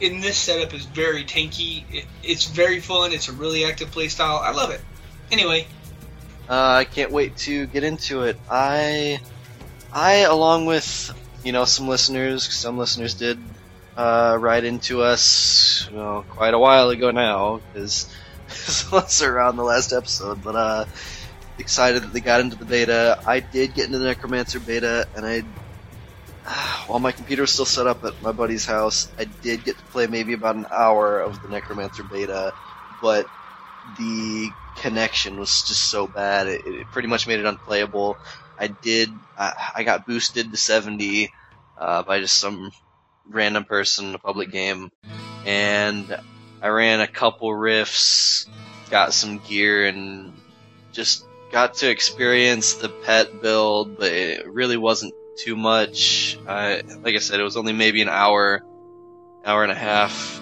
in 0.00 0.20
this 0.20 0.36
setup 0.36 0.74
is 0.74 0.84
very 0.86 1.24
tanky. 1.24 1.84
It, 1.92 2.06
it's 2.22 2.46
very 2.46 2.80
fun. 2.80 3.12
It's 3.12 3.28
a 3.28 3.32
really 3.32 3.64
active 3.64 3.90
playstyle. 3.90 4.40
I 4.40 4.52
love 4.52 4.70
it. 4.70 4.80
Anyway, 5.30 5.66
Uh, 6.48 6.80
I 6.80 6.84
can't 6.84 7.10
wait 7.10 7.36
to 7.38 7.66
get 7.66 7.84
into 7.84 8.24
it. 8.24 8.38
I, 8.50 9.20
I, 9.92 10.16
along 10.28 10.66
with 10.66 11.12
you 11.42 11.52
know 11.52 11.64
some 11.64 11.88
listeners, 11.88 12.52
some 12.52 12.76
listeners 12.76 13.14
did 13.14 13.38
uh, 13.96 14.36
write 14.38 14.64
into 14.64 15.02
us, 15.02 15.88
you 15.90 15.96
know, 15.96 16.24
quite 16.28 16.54
a 16.54 16.58
while 16.58 16.90
ago 16.90 17.10
now, 17.10 17.60
because 17.72 18.12
was 18.92 19.22
around 19.22 19.56
the 19.56 19.64
last 19.64 19.92
episode. 19.92 20.42
But 20.42 20.56
uh, 20.56 20.84
excited 21.58 22.02
that 22.02 22.12
they 22.12 22.20
got 22.20 22.40
into 22.40 22.56
the 22.56 22.64
beta. 22.64 23.20
I 23.26 23.40
did 23.40 23.74
get 23.74 23.86
into 23.86 23.98
the 23.98 24.06
Necromancer 24.06 24.60
beta, 24.60 25.08
and 25.16 25.24
I, 25.24 25.42
while 26.86 26.98
my 26.98 27.12
computer 27.12 27.42
was 27.42 27.52
still 27.52 27.64
set 27.64 27.86
up 27.86 28.04
at 28.04 28.20
my 28.22 28.32
buddy's 28.32 28.66
house, 28.66 29.08
I 29.18 29.24
did 29.24 29.64
get 29.64 29.78
to 29.78 29.84
play 29.84 30.06
maybe 30.06 30.34
about 30.34 30.56
an 30.56 30.66
hour 30.70 31.20
of 31.20 31.42
the 31.42 31.48
Necromancer 31.48 32.02
beta, 32.02 32.52
but 33.00 33.26
the 33.98 34.50
connection 34.76 35.38
was 35.38 35.62
just 35.62 35.84
so 35.84 36.06
bad. 36.06 36.48
It, 36.48 36.66
it 36.66 36.86
pretty 36.88 37.08
much 37.08 37.26
made 37.26 37.40
it 37.40 37.46
unplayable. 37.46 38.18
I 38.58 38.68
did. 38.68 39.10
I, 39.38 39.70
I 39.76 39.84
got 39.84 40.06
boosted 40.06 40.50
to 40.50 40.56
70 40.56 41.32
uh, 41.78 42.02
by 42.02 42.20
just 42.20 42.38
some 42.38 42.70
random 43.28 43.64
person 43.64 44.08
in 44.08 44.14
a 44.14 44.18
public 44.18 44.50
game, 44.50 44.92
and 45.46 46.18
I 46.60 46.68
ran 46.68 47.00
a 47.00 47.06
couple 47.06 47.48
riffs, 47.48 48.46
got 48.90 49.14
some 49.14 49.38
gear, 49.38 49.86
and 49.86 50.34
just 50.92 51.24
got 51.50 51.74
to 51.76 51.90
experience 51.90 52.74
the 52.74 52.90
pet 52.90 53.40
build. 53.40 53.98
But 53.98 54.12
it 54.12 54.46
really 54.46 54.76
wasn't 54.76 55.14
too 55.36 55.56
much. 55.56 56.38
I, 56.46 56.82
like 57.02 57.14
I 57.14 57.18
said, 57.18 57.40
it 57.40 57.44
was 57.44 57.56
only 57.56 57.72
maybe 57.72 58.02
an 58.02 58.08
hour, 58.08 58.64
hour 59.44 59.62
and 59.62 59.72
a 59.72 59.76
half 59.76 60.40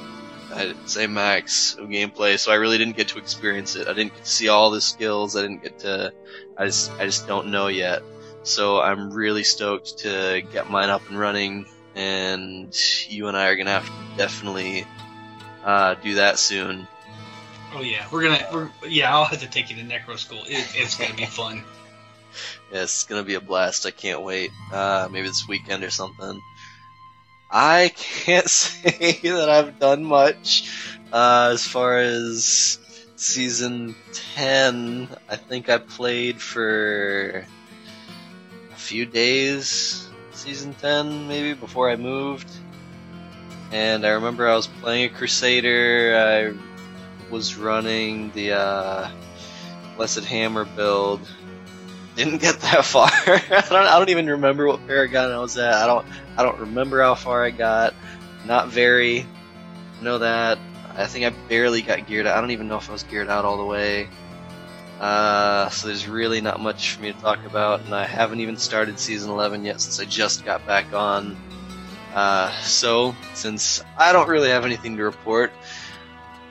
I'd 0.54 0.88
say 0.88 1.06
max 1.06 1.74
of 1.74 1.88
gameplay, 1.88 2.38
so 2.38 2.52
I 2.52 2.56
really 2.56 2.78
didn't 2.78 2.96
get 2.96 3.08
to 3.08 3.18
experience 3.18 3.76
it. 3.76 3.88
I 3.88 3.94
didn't 3.94 4.14
get 4.14 4.24
to 4.24 4.30
see 4.30 4.48
all 4.48 4.70
the 4.70 4.80
skills. 4.80 5.36
I 5.36 5.42
didn't 5.42 5.62
get 5.62 5.78
to. 5.80 6.12
I 6.56 6.66
just 6.66 6.92
I 6.92 7.06
just 7.06 7.26
don't 7.26 7.48
know 7.48 7.68
yet. 7.68 8.02
So 8.42 8.80
I'm 8.80 9.12
really 9.12 9.44
stoked 9.44 9.98
to 9.98 10.42
get 10.52 10.70
mine 10.70 10.90
up 10.90 11.08
and 11.08 11.18
running, 11.18 11.66
and 11.94 12.74
you 13.08 13.28
and 13.28 13.36
I 13.36 13.48
are 13.48 13.56
gonna 13.56 13.70
have 13.70 13.86
to 13.86 14.16
definitely 14.16 14.86
uh, 15.64 15.94
do 15.94 16.16
that 16.16 16.38
soon. 16.38 16.86
oh 17.74 17.82
yeah, 17.82 18.06
we're 18.10 18.22
gonna 18.22 18.46
we're 18.52 18.70
yeah. 18.86 19.14
I'll 19.14 19.24
have 19.24 19.40
to 19.40 19.50
take 19.50 19.70
you 19.70 19.76
to 19.76 19.82
Necro 19.82 20.18
School. 20.18 20.42
It, 20.46 20.66
it's 20.74 20.96
gonna 20.96 21.14
be 21.14 21.26
fun. 21.26 21.64
Yeah, 22.72 22.82
it's 22.82 23.04
gonna 23.04 23.22
be 23.22 23.34
a 23.34 23.40
blast. 23.40 23.86
I 23.86 23.90
can't 23.90 24.22
wait. 24.22 24.50
Uh, 24.72 25.08
maybe 25.10 25.28
this 25.28 25.46
weekend 25.48 25.84
or 25.84 25.90
something. 25.90 26.40
I 27.50 27.92
can't 27.96 28.48
say 28.48 29.20
that 29.22 29.48
I've 29.48 29.78
done 29.78 30.04
much 30.04 30.70
uh, 31.12 31.50
as 31.52 31.66
far 31.66 31.98
as 31.98 32.78
season 33.16 33.94
10. 34.34 35.08
I 35.28 35.36
think 35.36 35.68
I 35.68 35.78
played 35.78 36.40
for 36.40 37.46
a 38.72 38.76
few 38.76 39.06
days, 39.06 40.08
season 40.32 40.74
10 40.74 41.28
maybe, 41.28 41.54
before 41.54 41.90
I 41.90 41.96
moved. 41.96 42.50
And 43.70 44.04
I 44.04 44.10
remember 44.10 44.48
I 44.48 44.56
was 44.56 44.66
playing 44.66 45.04
a 45.04 45.08
Crusader. 45.08 46.14
I 46.16 47.32
was 47.32 47.56
running 47.56 48.30
the 48.32 48.52
uh, 48.52 49.10
Blessed 49.96 50.24
Hammer 50.24 50.64
build 50.64 51.20
didn't 52.16 52.38
get 52.38 52.60
that 52.60 52.84
far. 52.84 53.08
I 53.10 53.64
don't. 53.68 53.86
I 53.86 53.98
don't 53.98 54.10
even 54.10 54.28
remember 54.28 54.66
what 54.66 54.86
Paragon 54.86 55.30
I 55.30 55.38
was 55.38 55.56
at. 55.56 55.74
I 55.74 55.86
don't. 55.86 56.06
I 56.36 56.42
don't 56.42 56.58
remember 56.60 57.02
how 57.02 57.14
far 57.14 57.44
I 57.44 57.50
got. 57.50 57.94
Not 58.46 58.68
very. 58.68 59.26
Know 60.00 60.18
that. 60.18 60.58
I 60.94 61.06
think 61.06 61.24
I 61.24 61.30
barely 61.48 61.80
got 61.80 62.06
geared 62.06 62.26
out. 62.26 62.36
I 62.36 62.40
don't 62.40 62.50
even 62.50 62.68
know 62.68 62.76
if 62.76 62.88
I 62.88 62.92
was 62.92 63.02
geared 63.04 63.28
out 63.28 63.44
all 63.44 63.56
the 63.56 63.64
way. 63.64 64.08
Uh, 65.00 65.68
so 65.70 65.88
there's 65.88 66.06
really 66.06 66.40
not 66.40 66.60
much 66.60 66.92
for 66.92 67.02
me 67.02 67.12
to 67.12 67.18
talk 67.18 67.44
about, 67.44 67.80
and 67.80 67.94
I 67.94 68.04
haven't 68.04 68.40
even 68.40 68.56
started 68.56 69.00
season 69.00 69.30
11 69.30 69.64
yet 69.64 69.80
since 69.80 69.98
I 69.98 70.04
just 70.04 70.44
got 70.44 70.64
back 70.66 70.92
on. 70.92 71.36
Uh, 72.14 72.52
so 72.60 73.16
since 73.34 73.82
I 73.96 74.12
don't 74.12 74.28
really 74.28 74.50
have 74.50 74.64
anything 74.64 74.96
to 74.98 75.02
report, 75.02 75.50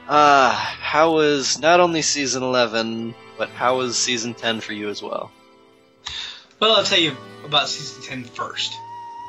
uh, 0.10 0.50
how 0.52 1.14
was 1.14 1.60
not 1.60 1.80
only 1.80 2.02
season 2.02 2.44
11, 2.44 3.16
but 3.38 3.50
how 3.50 3.78
was 3.78 3.98
season 3.98 4.34
10 4.34 4.60
for 4.60 4.74
you 4.74 4.90
as 4.90 5.02
well? 5.02 5.32
Well, 6.62 6.74
I'll 6.76 6.84
tell 6.84 7.00
you 7.00 7.18
about 7.44 7.70
season 7.70 8.04
10 8.04 8.24
first. 8.24 8.78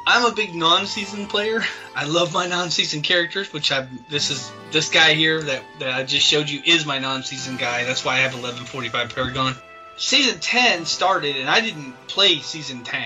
I'm 0.07 0.31
a 0.31 0.35
big 0.35 0.55
non-season 0.55 1.29
player. 1.29 1.65
I 1.97 2.05
love 2.05 2.35
my 2.35 2.47
non-season 2.47 3.01
characters, 3.01 3.51
which 3.55 3.73
I 3.73 3.89
this 4.11 4.31
is 4.31 4.53
this 4.71 4.91
guy 4.91 5.15
here 5.15 5.41
that, 5.41 5.63
that 5.79 5.95
I 5.95 6.03
just 6.03 6.27
showed 6.27 6.51
you 6.51 6.61
is 6.63 6.85
my 6.85 6.99
non-season 6.99 7.57
guy. 7.57 7.85
That's 7.85 8.05
why 8.05 8.17
I 8.17 8.19
have 8.19 8.35
1145 8.35 9.15
Paragon. 9.15 9.55
Season 9.97 10.41
10 10.41 10.85
started, 10.85 11.37
and 11.37 11.49
I 11.49 11.63
didn't 11.63 11.95
play 12.07 12.41
season 12.41 12.85
10. 12.85 13.03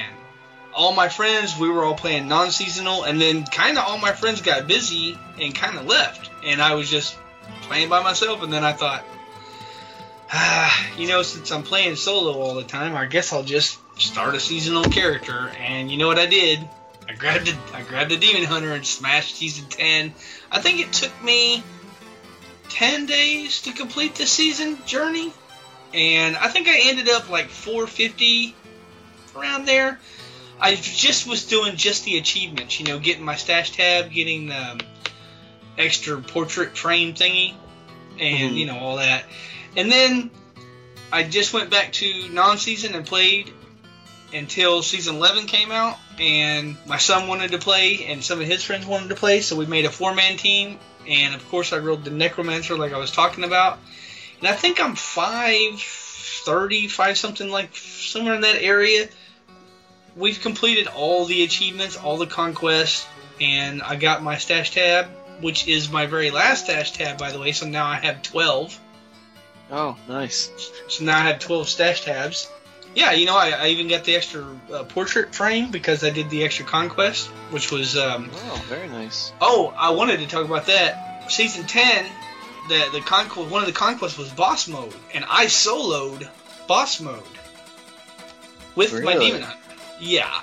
All 0.75 0.93
my 0.93 1.09
friends, 1.09 1.57
we 1.57 1.71
were 1.71 1.85
all 1.85 1.95
playing 1.95 2.27
non-seasonal, 2.27 3.05
and 3.05 3.21
then 3.21 3.45
kind 3.45 3.79
of 3.79 3.85
all 3.85 3.99
my 3.99 4.13
friends 4.13 4.41
got 4.41 4.67
busy 4.67 5.17
and 5.41 5.55
kind 5.55 5.79
of 5.79 5.87
left, 5.87 6.33
and 6.43 6.61
I 6.61 6.75
was 6.75 6.91
just 6.91 7.17
playing 7.63 7.91
by 7.91 8.03
myself. 8.03 8.43
And 8.43 8.53
then 8.53 8.65
I 8.65 8.73
thought, 8.73 9.05
ah, 10.33 10.89
you 10.99 11.07
know, 11.07 11.23
since 11.23 11.53
I'm 11.53 11.63
playing 11.63 11.95
solo 11.95 12.41
all 12.41 12.57
the 12.57 12.65
time, 12.65 12.97
I 12.97 13.07
guess 13.07 13.33
I'll 13.33 13.45
just 13.45 13.79
start 13.99 14.35
a 14.35 14.41
seasonal 14.41 14.85
character. 14.85 15.49
And 15.59 15.91
you 15.91 15.99
know 15.99 16.07
what 16.07 16.19
I 16.19 16.27
did? 16.27 16.67
I 17.09 17.13
grabbed 17.13 17.49
a, 17.49 17.57
I 17.75 17.83
grabbed 17.83 18.13
a 18.13 18.17
demon 18.17 18.45
hunter 18.45 18.73
and 18.73 18.85
smashed 18.85 19.37
season 19.37 19.67
10. 19.69 20.15
I 20.51 20.61
think 20.61 20.81
it 20.81 20.93
took 20.93 21.23
me 21.23 21.63
10 22.69 23.07
days 23.07 23.63
to 23.63 23.73
complete 23.73 24.17
the 24.17 24.27
season 24.27 24.79
journey. 24.87 25.33
And 25.95 26.37
I 26.37 26.49
think 26.49 26.69
I 26.69 26.79
ended 26.85 27.09
up 27.09 27.31
like 27.31 27.49
450 27.49 28.55
around 29.37 29.67
there. 29.67 30.01
I 30.61 30.75
just 30.75 31.27
was 31.27 31.45
doing 31.47 31.77
just 31.77 32.05
the 32.05 32.17
achievements, 32.19 32.81
you 32.81 32.87
know, 32.87 32.99
getting 32.99 33.25
my 33.25 33.37
stash 33.37 33.73
tab, 33.73 34.11
getting 34.11 34.47
the 34.49 34.71
um, 34.73 34.81
extra 35.79 36.21
portrait 36.21 36.77
frame 36.77 37.15
thingy, 37.15 37.55
and 38.19 38.53
Mhm. 38.53 38.59
you 38.59 38.67
know 38.67 38.79
all 38.79 38.97
that. 38.97 39.25
And 39.77 39.93
then 39.93 40.31
I 41.13 41.23
just 41.23 41.53
went 41.53 41.71
back 41.71 41.93
to 41.95 42.29
non-season 42.31 42.95
and 42.95 43.07
played 43.07 43.53
until 44.33 44.83
season 44.83 45.17
11 45.17 45.47
came 45.47 45.71
out, 45.71 45.99
and 46.19 46.77
my 46.87 46.99
son 46.99 47.29
wanted 47.29 47.53
to 47.53 47.59
play, 47.59 48.07
and 48.07 48.23
some 48.23 48.41
of 48.41 48.47
his 48.47 48.63
friends 48.63 48.87
wanted 48.87 49.09
to 49.11 49.15
play, 49.15 49.41
so 49.41 49.57
we 49.57 49.67
made 49.67 49.85
a 49.85 49.91
four-man 49.91 50.37
team. 50.37 50.79
And 51.07 51.35
of 51.35 51.49
course, 51.49 51.73
I 51.73 51.79
rolled 51.79 52.05
the 52.05 52.11
necromancer 52.11 52.77
like 52.77 52.93
I 52.93 52.99
was 52.99 53.13
talking 53.13 53.45
about, 53.45 53.79
and 54.39 54.49
I 54.49 54.53
think 54.53 54.81
I'm 54.81 54.97
five 54.97 55.81
thirty, 55.81 56.89
five 56.89 57.17
something 57.17 57.51
like 57.51 57.77
somewhere 57.77 58.35
in 58.35 58.41
that 58.41 58.61
area. 58.61 59.09
We've 60.17 60.41
completed 60.41 60.89
all 60.89 61.25
the 61.27 61.45
achievements, 61.45 61.97
all 61.97 62.17
the 62.17 62.27
conquests, 62.27 63.07
and 63.41 63.83
I 63.83 63.97
got 63.97 64.23
my 64.23 64.39
stash 64.39 64.73
tab, 64.73 65.07
which 65.41 65.69
is 65.69 65.91
my 65.91 66.07
very 66.07 66.31
last 66.31 66.65
stash 66.65 66.93
tab, 66.93 67.19
by 67.19 67.31
the 67.31 67.39
way. 67.39 67.53
So 67.53 67.67
now 67.67 67.87
I 67.87 67.97
have 67.97 68.23
twelve. 68.23 68.79
Oh, 69.71 69.97
nice. 70.09 70.51
So 70.89 71.05
now 71.05 71.19
I 71.19 71.23
have 71.23 71.41
12 71.41 71.69
stash 71.69 72.05
tabs. 72.05 72.49
Yeah, 72.97 73.13
you 73.13 73.27
know, 73.27 73.37
I, 73.37 73.51
I 73.51 73.67
even 73.69 73.89
got 73.89 74.05
the 74.05 74.17
extra 74.17 74.43
uh, 74.73 74.85
portrait 74.85 75.35
frame 75.35 75.71
because 75.71 76.03
I 76.03 76.09
did 76.11 76.31
the 76.31 76.43
extra 76.45 76.65
conquest, 76.65 77.29
which 77.51 77.71
was. 77.71 77.95
Um, 77.97 78.31
Oh, 78.35 78.65
very 78.69 78.89
nice. 78.89 79.33
oh, 79.41 79.73
I 79.77 79.91
wanted 79.91 80.21
to 80.21 80.27
talk 80.27 80.47
about 80.47 80.67
that. 80.67 81.31
Season 81.31 81.65
10, 81.67 82.07
the 82.69 82.89
the 82.93 83.01
conquest, 83.01 83.51
one 83.51 83.61
of 83.61 83.67
the 83.67 83.75
conquests 83.75 84.17
was 84.17 84.31
boss 84.33 84.67
mode, 84.67 84.95
and 85.13 85.25
I 85.29 85.45
soloed 85.47 86.27
boss 86.67 86.99
mode 87.01 87.23
with 88.75 88.93
my 89.03 89.13
Really? 89.13 89.27
demon 89.27 89.43
hunter. 89.43 89.59
Yeah. 90.01 90.41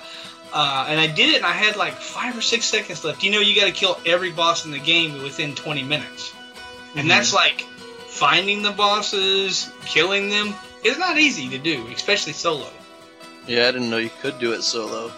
Uh, 0.52 0.86
and 0.88 1.00
I 1.00 1.08
did 1.08 1.30
it, 1.30 1.36
and 1.38 1.46
I 1.46 1.52
had 1.52 1.74
like 1.76 1.94
five 1.94 2.36
or 2.38 2.40
six 2.40 2.66
seconds 2.66 3.02
left. 3.04 3.24
You 3.24 3.32
know, 3.32 3.40
you 3.40 3.56
got 3.60 3.66
to 3.66 3.72
kill 3.72 3.98
every 4.06 4.30
boss 4.30 4.64
in 4.64 4.70
the 4.70 4.78
game 4.78 5.22
within 5.24 5.56
20 5.56 5.82
minutes, 5.82 6.32
and 6.94 7.06
Mhm. 7.06 7.08
that's 7.08 7.32
like 7.34 7.62
finding 8.06 8.62
the 8.62 8.70
bosses, 8.70 9.68
killing 9.86 10.28
them. 10.30 10.54
It's 10.84 10.98
not 10.98 11.16
easy 11.18 11.48
to 11.48 11.58
do, 11.58 11.86
especially 11.88 12.34
solo. 12.34 12.68
Yeah, 13.46 13.68
I 13.68 13.72
didn't 13.72 13.90
know 13.90 13.96
you 13.96 14.10
could 14.20 14.38
do 14.38 14.52
it 14.52 14.62
solo. 14.62 15.10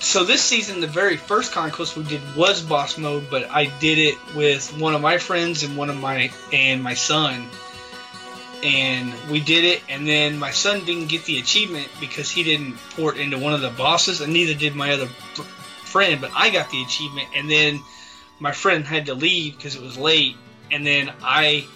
So 0.00 0.24
this 0.24 0.42
season, 0.42 0.80
the 0.80 0.86
very 0.86 1.16
first 1.16 1.52
conquest 1.52 1.96
we 1.96 2.04
did 2.04 2.20
was 2.36 2.60
boss 2.60 2.98
mode, 2.98 3.28
but 3.30 3.48
I 3.50 3.66
did 3.78 3.98
it 3.98 4.16
with 4.34 4.76
one 4.78 4.94
of 4.94 5.00
my 5.00 5.18
friends 5.18 5.62
and 5.62 5.76
one 5.76 5.90
of 5.90 5.96
my 6.00 6.30
and 6.52 6.82
my 6.82 6.94
son, 6.94 7.46
and 8.64 9.12
we 9.30 9.40
did 9.40 9.64
it. 9.64 9.82
And 9.88 10.06
then 10.08 10.38
my 10.38 10.50
son 10.50 10.84
didn't 10.84 11.08
get 11.08 11.24
the 11.24 11.38
achievement 11.38 11.88
because 12.00 12.30
he 12.30 12.42
didn't 12.42 12.76
port 12.96 13.16
into 13.16 13.38
one 13.38 13.54
of 13.54 13.60
the 13.60 13.70
bosses, 13.70 14.20
and 14.20 14.32
neither 14.32 14.54
did 14.54 14.74
my 14.74 14.92
other 14.92 15.06
friend. 15.06 16.20
But 16.20 16.32
I 16.34 16.50
got 16.50 16.70
the 16.70 16.82
achievement, 16.82 17.28
and 17.36 17.48
then 17.48 17.80
my 18.40 18.52
friend 18.52 18.84
had 18.84 19.06
to 19.06 19.14
leave 19.14 19.56
because 19.56 19.76
it 19.76 19.82
was 19.82 19.96
late, 19.96 20.36
and 20.72 20.84
then 20.84 21.12
I 21.22 21.66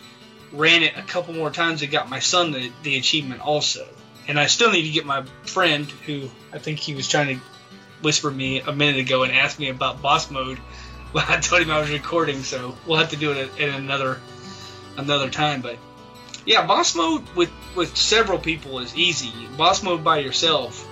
ran 0.53 0.83
it 0.83 0.97
a 0.97 1.03
couple 1.03 1.35
more 1.35 1.51
times 1.51 1.83
and 1.83 1.91
got 1.91 2.09
my 2.09 2.19
son 2.19 2.53
the, 2.53 2.73
the 2.83 2.97
achievement 2.97 3.41
also. 3.41 3.87
And 4.27 4.39
I 4.39 4.47
still 4.47 4.71
need 4.71 4.83
to 4.83 4.91
get 4.91 5.07
my 5.07 5.25
friend, 5.45 5.87
who 6.07 6.31
I 6.53 6.59
think 6.59 6.79
he 6.79 6.95
was 6.95 7.09
trying 7.09 7.37
to 7.39 7.45
whisper 8.03 8.31
me 8.31 8.61
a 8.61 8.73
minute 8.73 9.01
ago 9.01 9.23
and 9.23 9.33
asked 9.33 9.59
me 9.59 9.69
about 9.69 10.03
boss 10.03 10.31
mode. 10.31 10.59
Well, 11.11 11.25
I 11.27 11.41
told 11.41 11.63
him 11.63 11.71
I 11.71 11.81
was 11.81 11.91
recording, 11.91 12.43
so 12.43 12.77
we'll 12.87 12.99
have 12.99 13.13
to 13.13 13.17
do 13.17 13.33
it 13.33 13.51
in 13.59 13.71
another 13.71 14.21
another 14.99 15.31
time. 15.31 15.63
But 15.63 15.79
yeah, 16.45 16.67
boss 16.67 16.95
mode 16.95 17.27
with 17.35 17.51
with 17.75 17.97
several 17.97 18.39
people 18.39 18.81
is 18.81 18.95
easy. 18.95 19.33
Boss 19.57 19.83
mode 19.83 20.05
by 20.05 20.19
yourself, 20.19 20.87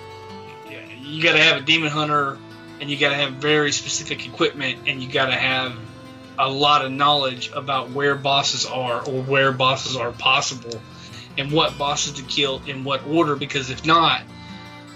you 1.03 1.23
got 1.23 1.33
to 1.33 1.43
have 1.43 1.59
a 1.59 1.61
demon 1.61 1.91
hunter, 1.91 2.39
and 2.81 2.91
you 2.91 2.97
got 2.97 3.11
to 3.11 3.15
have 3.15 3.35
very 3.35 3.73
specific 3.73 4.27
equipment, 4.27 4.89
and 4.89 5.03
you 5.03 5.11
got 5.11 5.27
to 5.27 5.37
have 5.37 5.77
a 6.39 6.49
lot 6.49 6.85
of 6.85 6.93
knowledge 6.93 7.51
about 7.53 7.91
where 7.91 8.15
bosses 8.15 8.67
are 8.67 9.01
or 9.07 9.23
where 9.23 9.53
bosses 9.53 9.97
are 9.97 10.13
possible, 10.13 10.81
and 11.39 11.51
what 11.53 11.77
bosses 11.79 12.15
to 12.15 12.23
kill 12.23 12.63
in 12.67 12.85
what 12.85 13.07
order. 13.07 13.37
Because 13.37 13.71
if 13.71 13.85
not, 13.85 14.23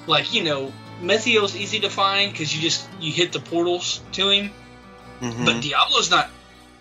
like 0.06 0.32
you 0.34 0.44
know, 0.44 0.72
Malthael's 1.02 1.56
easy 1.56 1.80
to 1.80 1.90
find 1.90 2.32
because 2.32 2.54
you 2.54 2.60
just 2.60 2.88
you 3.00 3.12
hit 3.12 3.32
the 3.32 3.40
portals 3.40 4.00
to 4.12 4.28
him. 4.28 4.50
Mhm. 5.20 5.44
But 5.44 5.60
Diablo's 5.62 6.10
not 6.10 6.30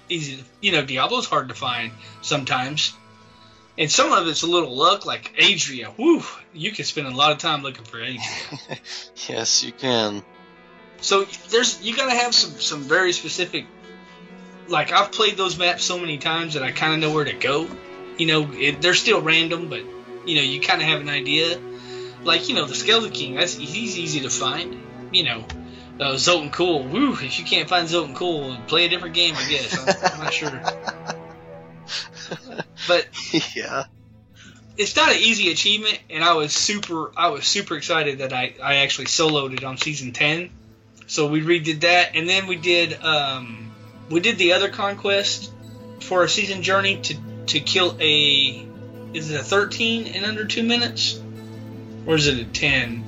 easy. 0.09 0.37
To, 0.37 0.43
you 0.61 0.71
know, 0.71 0.83
Diablo's 0.85 1.25
hard 1.25 1.49
to 1.49 1.55
find 1.55 1.91
sometimes, 2.21 2.93
and 3.77 3.91
some 3.91 4.11
of 4.13 4.27
it's 4.27 4.43
a 4.43 4.47
little 4.47 4.75
luck. 4.75 5.05
Like 5.05 5.33
Adria, 5.37 5.89
whew, 5.91 6.23
you 6.53 6.71
can 6.71 6.85
spend 6.85 7.07
a 7.07 7.11
lot 7.15 7.31
of 7.31 7.37
time 7.37 7.63
looking 7.63 7.83
for 7.85 7.97
Adria. 7.97 8.19
yes, 9.27 9.63
you 9.63 9.71
can. 9.73 10.23
so 11.01 11.25
there's 11.49 11.81
you 11.81 11.95
gotta 11.95 12.15
have 12.15 12.33
some 12.33 12.59
some 12.59 12.81
very 12.83 13.11
specific. 13.13 13.65
Like 14.69 14.91
I've 14.91 15.11
played 15.11 15.37
those 15.37 15.57
maps 15.57 15.83
so 15.83 15.97
many 15.99 16.17
times 16.17 16.53
that 16.53 16.63
I 16.63 16.71
kind 16.71 16.93
of 16.93 16.99
know 16.99 17.13
where 17.13 17.25
to 17.25 17.33
go. 17.33 17.67
You 18.17 18.27
know, 18.27 18.51
it, 18.53 18.81
they're 18.81 18.93
still 18.93 19.21
random, 19.21 19.69
but 19.69 19.81
you 20.25 20.35
know 20.35 20.41
you 20.41 20.61
kind 20.61 20.81
of 20.81 20.87
have 20.87 21.01
an 21.01 21.09
idea. 21.09 21.59
Like 22.23 22.49
you 22.49 22.55
know 22.55 22.65
the 22.65 22.75
Skeleton 22.75 23.11
King, 23.11 23.35
that's 23.35 23.55
he's 23.55 23.97
easy 23.97 24.21
to 24.21 24.29
find. 24.29 24.81
You 25.11 25.23
know, 25.23 25.45
uh, 25.99 26.13
Zoltun 26.13 26.51
Kulle. 26.51 26.83
Woo! 26.83 27.13
If 27.13 27.39
you 27.39 27.45
can't 27.45 27.67
find 27.67 27.87
Zoltun 27.87 28.15
Kulle, 28.15 28.57
play 28.67 28.85
a 28.85 28.89
different 28.89 29.15
game. 29.15 29.35
I 29.35 29.49
guess 29.49 29.77
I'm, 29.77 30.13
I'm 30.13 30.23
not 30.23 30.33
sure. 30.33 30.61
But 32.87 33.07
yeah. 33.55 33.85
it's 34.77 34.95
not 34.95 35.11
an 35.11 35.17
easy 35.19 35.51
achievement, 35.51 35.99
and 36.09 36.23
I 36.23 36.33
was 36.33 36.53
super, 36.53 37.11
I 37.15 37.29
was 37.29 37.45
super 37.45 37.75
excited 37.75 38.19
that 38.19 38.33
I, 38.33 38.55
I 38.61 38.75
actually 38.77 39.05
soloed 39.05 39.53
it 39.53 39.63
on 39.63 39.77
season 39.77 40.11
ten. 40.11 40.49
So 41.07 41.27
we 41.27 41.41
redid 41.41 41.81
that, 41.81 42.15
and 42.15 42.27
then 42.27 42.47
we 42.47 42.55
did, 42.55 43.01
um, 43.03 43.68
we 44.09 44.19
did 44.19 44.37
the 44.37 44.53
other 44.53 44.69
conquest 44.69 45.51
for 46.01 46.23
a 46.23 46.29
season 46.29 46.61
journey 46.61 47.01
to 47.01 47.15
to 47.47 47.59
kill 47.59 47.97
a, 47.99 48.67
is 49.13 49.31
it 49.31 49.39
a 49.39 49.43
thirteen 49.43 50.07
in 50.07 50.23
under 50.23 50.45
two 50.45 50.63
minutes, 50.63 51.19
or 52.05 52.15
is 52.15 52.27
it 52.27 52.39
a 52.39 52.45
ten? 52.45 53.03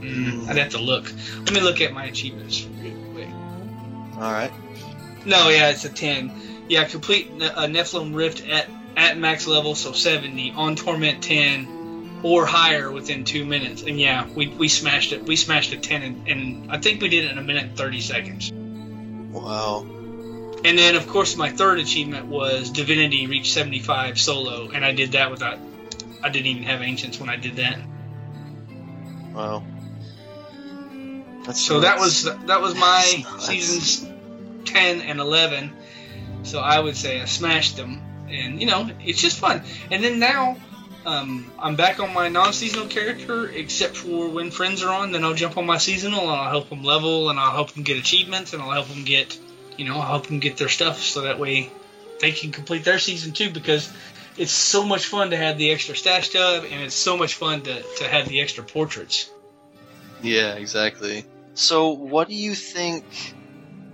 Mm, 0.00 0.48
I'd 0.48 0.56
have 0.56 0.70
to 0.70 0.78
look. 0.78 1.12
Let 1.38 1.52
me 1.52 1.60
look 1.60 1.80
at 1.80 1.92
my 1.92 2.04
achievements 2.04 2.66
real 2.80 2.96
quick. 3.12 3.28
All 4.14 4.32
right. 4.32 4.52
No, 5.24 5.48
yeah, 5.48 5.70
it's 5.70 5.84
a 5.84 5.88
10. 5.88 6.66
Yeah, 6.68 6.84
complete 6.84 7.30
a 7.30 7.66
Nephilim 7.68 8.14
Rift 8.14 8.46
at, 8.48 8.68
at 8.96 9.16
max 9.16 9.46
level, 9.46 9.76
so 9.76 9.92
70, 9.92 10.52
on 10.52 10.74
Torment 10.74 11.22
10, 11.22 12.20
or 12.24 12.44
higher 12.46 12.90
within 12.90 13.24
two 13.24 13.44
minutes. 13.44 13.82
And 13.82 14.00
yeah, 14.00 14.26
we, 14.28 14.48
we 14.48 14.68
smashed 14.68 15.12
it. 15.12 15.22
We 15.22 15.36
smashed 15.36 15.72
a 15.72 15.76
10, 15.76 16.02
and, 16.02 16.28
and 16.28 16.72
I 16.72 16.78
think 16.78 17.00
we 17.00 17.08
did 17.08 17.24
it 17.26 17.30
in 17.30 17.38
a 17.38 17.42
minute 17.42 17.64
and 17.64 17.76
30 17.76 18.00
seconds. 18.00 18.52
Wow. 18.52 19.86
And 20.64 20.78
then, 20.78 20.94
of 20.94 21.08
course, 21.08 21.36
my 21.36 21.50
third 21.50 21.80
achievement 21.80 22.26
was 22.26 22.70
Divinity 22.70 23.26
Reach 23.26 23.52
75 23.52 24.20
solo, 24.20 24.70
and 24.70 24.84
I 24.84 24.92
did 24.92 25.12
that 25.12 25.30
without. 25.30 25.58
I 26.22 26.28
didn't 26.28 26.46
even 26.46 26.62
have 26.64 26.82
Ancients 26.82 27.18
when 27.18 27.28
I 27.28 27.36
did 27.36 27.56
that. 27.56 27.78
Wow. 29.34 29.64
That's 31.44 31.60
So 31.60 31.80
that 31.80 31.98
was 31.98 32.24
that 32.24 32.60
was 32.60 32.74
my 32.74 33.02
That's 33.04 33.24
nuts. 33.24 33.46
seasons 33.46 34.08
ten 34.64 35.00
and 35.00 35.18
eleven. 35.18 35.72
So 36.44 36.60
I 36.60 36.78
would 36.78 36.96
say 36.96 37.20
I 37.20 37.24
smashed 37.24 37.76
them, 37.76 38.00
and 38.28 38.60
you 38.60 38.66
know 38.66 38.88
it's 39.04 39.20
just 39.20 39.38
fun. 39.38 39.62
And 39.90 40.02
then 40.04 40.20
now 40.20 40.56
um, 41.04 41.50
I'm 41.58 41.76
back 41.76 41.98
on 42.00 42.12
my 42.14 42.28
non-seasonal 42.28 42.86
character, 42.86 43.48
except 43.48 43.96
for 43.96 44.28
when 44.28 44.50
friends 44.50 44.82
are 44.82 44.90
on. 44.92 45.12
Then 45.12 45.24
I'll 45.24 45.34
jump 45.34 45.56
on 45.56 45.66
my 45.66 45.78
seasonal, 45.78 46.20
and 46.20 46.30
I'll 46.30 46.50
help 46.50 46.68
them 46.68 46.84
level, 46.84 47.30
and 47.30 47.38
I'll 47.40 47.52
help 47.52 47.72
them 47.72 47.82
get 47.82 47.96
achievements, 47.96 48.52
and 48.52 48.62
I'll 48.62 48.70
help 48.70 48.88
them 48.88 49.04
get, 49.04 49.36
you 49.76 49.84
know, 49.84 50.00
help 50.00 50.26
them 50.26 50.38
get 50.38 50.56
their 50.56 50.68
stuff, 50.68 51.00
so 51.00 51.22
that 51.22 51.38
way 51.38 51.70
they 52.20 52.32
can 52.32 52.52
complete 52.52 52.84
their 52.84 52.98
season 52.98 53.32
too. 53.32 53.50
Because 53.50 53.92
it's 54.36 54.52
so 54.52 54.84
much 54.84 55.06
fun 55.06 55.30
to 55.30 55.36
have 55.36 55.58
the 55.58 55.70
extra 55.70 55.96
stash 55.96 56.30
tub, 56.30 56.64
and 56.64 56.82
it's 56.82 56.94
so 56.94 57.16
much 57.16 57.34
fun 57.34 57.62
to, 57.62 57.82
to 57.98 58.08
have 58.08 58.28
the 58.28 58.40
extra 58.40 58.64
portraits. 58.64 59.30
Yeah, 60.22 60.54
exactly. 60.54 61.24
So, 61.54 61.90
what 61.90 62.28
do 62.28 62.34
you 62.34 62.54
think 62.54 63.04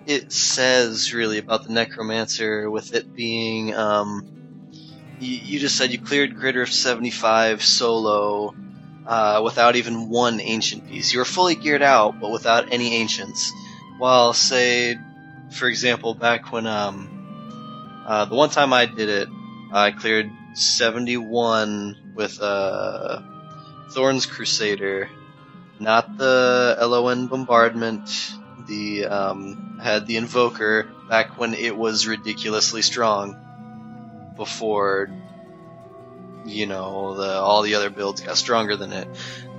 it 0.07 0.33
says 0.33 1.13
really 1.13 1.39
about 1.39 1.65
the 1.65 1.73
Necromancer 1.73 2.71
with 2.71 2.95
it 2.95 3.15
being, 3.15 3.75
um, 3.75 4.27
you, 5.21 5.37
you 5.37 5.59
just 5.59 5.77
said 5.77 5.91
you 5.91 5.99
cleared 5.99 6.57
of 6.57 6.69
75 6.73 7.63
solo, 7.63 8.55
uh, 9.07 9.41
without 9.43 9.75
even 9.75 10.09
one 10.09 10.41
ancient 10.41 10.87
piece. 10.89 11.13
You 11.13 11.19
were 11.19 11.25
fully 11.25 11.55
geared 11.55 11.83
out, 11.83 12.21
but 12.21 12.31
without 12.31 12.73
any 12.73 12.95
ancients. 12.95 13.53
While, 13.99 14.33
say, 14.35 14.97
for 15.53 15.69
example, 15.69 16.15
back 16.15 16.53
when, 16.53 16.67
um, 16.67 18.05
uh, 18.07 18.25
the 18.25 18.35
one 18.35 18.51
time 18.51 18.73
I 18.73 18.87
did 18.87 19.09
it, 19.09 19.29
I 19.73 19.91
cleared 19.91 20.31
71 20.55 22.13
with, 22.15 22.41
uh, 22.41 23.23
Thorn's 23.91 24.27
Crusader, 24.27 25.09
not 25.81 26.19
the 26.19 26.77
LON 26.81 27.27
bombardment. 27.27 28.11
The 28.67 29.07
um, 29.07 29.81
had 29.83 30.07
the 30.07 30.17
Invoker 30.17 30.89
back 31.09 31.39
when 31.39 31.55
it 31.55 31.77
was 31.77 32.07
ridiculously 32.07 32.83
strong. 32.83 33.37
Before, 34.37 35.09
you 36.45 36.67
know, 36.67 37.15
the 37.15 37.33
all 37.41 37.63
the 37.63 37.75
other 37.77 37.91
builds 37.91 38.21
got 38.21 38.37
stronger 38.37 38.77
than 38.77 38.93
it. 38.93 39.09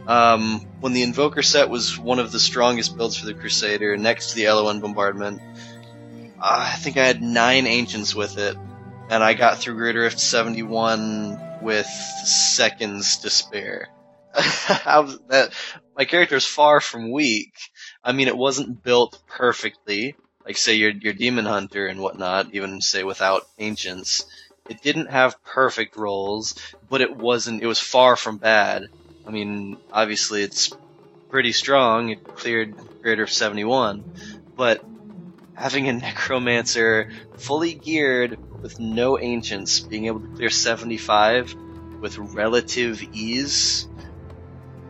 Um, 0.07 0.61
when 0.79 0.93
the 0.93 1.03
Invoker 1.03 1.41
set 1.41 1.69
was 1.69 1.97
one 1.97 2.19
of 2.19 2.31
the 2.31 2.39
strongest 2.39 2.95
builds 2.97 3.17
for 3.17 3.25
the 3.25 3.33
Crusader, 3.33 3.97
next 3.97 4.31
to 4.31 4.35
the 4.35 4.49
LON 4.51 4.79
bombardment, 4.79 5.41
Uh, 6.41 6.71
I 6.73 6.75
think 6.77 6.97
I 6.97 7.05
had 7.05 7.21
nine 7.21 7.67
ancients 7.67 8.15
with 8.15 8.37
it, 8.37 8.55
and 9.09 9.23
I 9.23 9.33
got 9.33 9.57
through 9.57 9.75
Greater 9.75 10.01
Rift 10.01 10.19
71 10.19 11.59
with 11.61 11.85
seconds 11.85 13.17
to 13.17 13.29
spare. 13.29 13.89
that 14.33 15.49
my 15.97 16.05
character 16.05 16.35
is 16.35 16.45
far 16.45 16.79
from 16.79 17.11
weak. 17.11 17.53
I 18.03 18.13
mean, 18.13 18.27
it 18.27 18.37
wasn't 18.37 18.83
built 18.83 19.19
perfectly, 19.27 20.15
like 20.45 20.55
say 20.55 20.75
your 20.75 20.91
your 20.91 21.13
demon 21.13 21.45
hunter 21.45 21.87
and 21.87 21.99
whatnot. 21.99 22.53
Even 22.53 22.79
say 22.79 23.03
without 23.03 23.47
ancients, 23.57 24.25
it 24.69 24.81
didn't 24.81 25.09
have 25.09 25.43
perfect 25.43 25.97
rolls, 25.97 26.55
but 26.89 27.01
it 27.01 27.15
wasn't. 27.17 27.63
It 27.63 27.67
was 27.67 27.79
far 27.79 28.15
from 28.15 28.37
bad. 28.37 28.83
I 29.27 29.31
mean, 29.31 29.77
obviously 29.91 30.43
it's 30.43 30.71
pretty 31.29 31.51
strong. 31.51 32.09
It 32.09 32.23
cleared 32.23 32.75
greater 33.01 33.23
of 33.23 33.31
seventy 33.31 33.65
one, 33.65 34.03
but 34.55 34.85
having 35.59 35.87
a 35.89 35.93
necromancer 36.07 37.09
fully 37.37 37.73
geared 37.73 38.39
with 38.61 38.79
no 38.79 39.19
ancients, 39.19 39.79
being 39.79 40.05
able 40.05 40.21
to 40.21 40.27
clear 40.35 40.49
seventy 40.49 40.97
five 40.97 41.53
with 42.01 42.17
relative 42.17 43.03
ease 43.13 43.89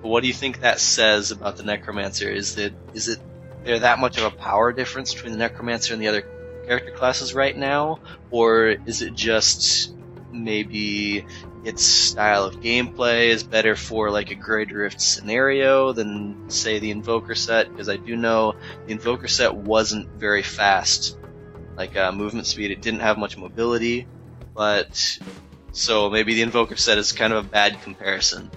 what 0.01 0.21
do 0.21 0.27
you 0.27 0.33
think 0.33 0.61
that 0.61 0.79
says 0.79 1.31
about 1.31 1.57
the 1.57 1.63
Necromancer? 1.63 2.29
Is 2.29 2.55
that 2.55 2.73
is 2.93 3.07
it 3.07 3.19
there 3.63 3.79
that 3.79 3.99
much 3.99 4.17
of 4.17 4.23
a 4.23 4.31
power 4.31 4.71
difference 4.71 5.13
between 5.13 5.33
the 5.33 5.39
Necromancer 5.39 5.93
and 5.93 6.01
the 6.01 6.07
other 6.07 6.23
character 6.65 6.91
classes 6.91 7.33
right 7.33 7.55
now, 7.55 7.99
or 8.31 8.67
is 8.67 9.01
it 9.01 9.13
just 9.13 9.95
maybe 10.31 11.25
its 11.63 11.83
style 11.83 12.45
of 12.45 12.61
gameplay 12.61 13.27
is 13.27 13.43
better 13.43 13.75
for 13.75 14.11
like 14.11 14.31
a 14.31 14.35
Greater 14.35 14.77
Rift 14.77 15.01
scenario 15.01 15.91
than 15.91 16.49
say 16.49 16.79
the 16.79 16.91
Invoker 16.91 17.35
set? 17.35 17.69
Because 17.71 17.89
I 17.89 17.97
do 17.97 18.15
know 18.15 18.55
the 18.85 18.93
Invoker 18.93 19.27
set 19.27 19.55
wasn't 19.55 20.09
very 20.09 20.43
fast, 20.43 21.17
like 21.75 21.95
uh, 21.95 22.11
movement 22.11 22.47
speed. 22.47 22.71
It 22.71 22.81
didn't 22.81 23.01
have 23.01 23.17
much 23.17 23.37
mobility, 23.37 24.07
but 24.55 25.19
so 25.71 26.09
maybe 26.09 26.35
the 26.35 26.41
Invoker 26.41 26.75
set 26.75 26.97
is 26.97 27.11
kind 27.11 27.33
of 27.33 27.45
a 27.45 27.47
bad 27.47 27.81
comparison 27.81 28.51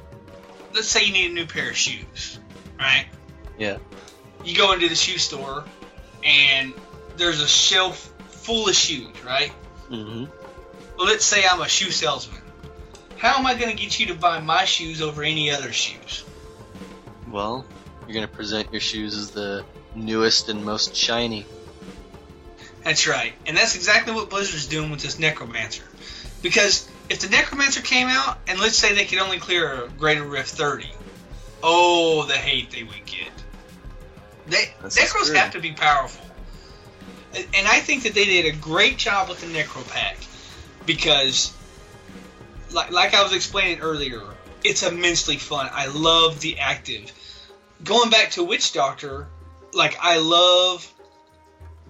let's 0.74 0.88
say 0.88 1.04
you 1.04 1.12
need 1.12 1.30
a 1.30 1.34
new 1.34 1.46
pair 1.46 1.70
of 1.70 1.76
shoes, 1.76 2.38
right? 2.78 3.06
Yeah. 3.58 3.78
You 4.44 4.56
go 4.56 4.72
into 4.72 4.88
the 4.88 4.94
shoe 4.94 5.18
store, 5.18 5.64
and 6.24 6.72
there's 7.16 7.40
a 7.40 7.48
shelf 7.48 8.12
full 8.28 8.68
of 8.68 8.74
shoes, 8.74 9.12
right? 9.24 9.52
Mm-hmm. 9.90 10.24
Let's 11.02 11.24
say 11.24 11.44
I'm 11.44 11.60
a 11.60 11.68
shoe 11.68 11.90
salesman. 11.90 12.40
How 13.16 13.38
am 13.38 13.46
I 13.46 13.54
going 13.54 13.74
to 13.74 13.80
get 13.80 13.98
you 13.98 14.06
to 14.06 14.14
buy 14.14 14.40
my 14.40 14.64
shoes 14.64 15.02
over 15.02 15.22
any 15.22 15.50
other 15.50 15.72
shoes? 15.72 16.24
Well, 17.30 17.64
you're 18.00 18.14
going 18.14 18.26
to 18.26 18.32
present 18.32 18.72
your 18.72 18.80
shoes 18.80 19.16
as 19.16 19.30
the 19.30 19.64
newest 19.94 20.48
and 20.48 20.64
most 20.64 20.94
shiny. 20.94 21.46
That's 22.84 23.06
right. 23.06 23.32
And 23.46 23.56
that's 23.56 23.76
exactly 23.76 24.12
what 24.12 24.30
Blizzard's 24.30 24.66
doing 24.66 24.90
with 24.90 25.00
this 25.00 25.18
Necromancer. 25.18 25.84
Because 26.40 26.88
if 27.08 27.20
the 27.20 27.28
Necromancer 27.28 27.80
came 27.80 28.08
out, 28.08 28.38
and 28.46 28.58
let's 28.60 28.76
say 28.76 28.94
they 28.94 29.04
could 29.04 29.18
only 29.18 29.38
clear 29.38 29.84
a 29.84 29.88
Greater 29.88 30.24
Rift 30.24 30.50
30, 30.50 30.88
oh, 31.62 32.26
the 32.26 32.34
hate 32.34 32.70
they 32.70 32.82
would 32.82 33.06
get. 33.06 33.30
They, 34.48 34.72
Necros 34.82 35.34
have 35.34 35.52
to 35.52 35.60
be 35.60 35.72
powerful. 35.72 36.26
And 37.34 37.66
I 37.66 37.80
think 37.80 38.02
that 38.02 38.14
they 38.14 38.24
did 38.24 38.46
a 38.46 38.56
great 38.56 38.98
job 38.98 39.28
with 39.28 39.40
the 39.40 39.46
Necro 39.46 39.88
Pack 39.88 40.16
because, 40.86 41.52
like, 42.72 42.90
like 42.90 43.14
I 43.14 43.22
was 43.22 43.32
explaining 43.32 43.80
earlier, 43.80 44.22
it's 44.64 44.82
immensely 44.82 45.36
fun. 45.36 45.68
I 45.72 45.86
love 45.86 46.40
the 46.40 46.58
active. 46.58 47.12
Going 47.84 48.10
back 48.10 48.32
to 48.32 48.44
Witch 48.44 48.72
Doctor, 48.72 49.26
like, 49.72 49.96
I 50.00 50.18
love 50.18 50.92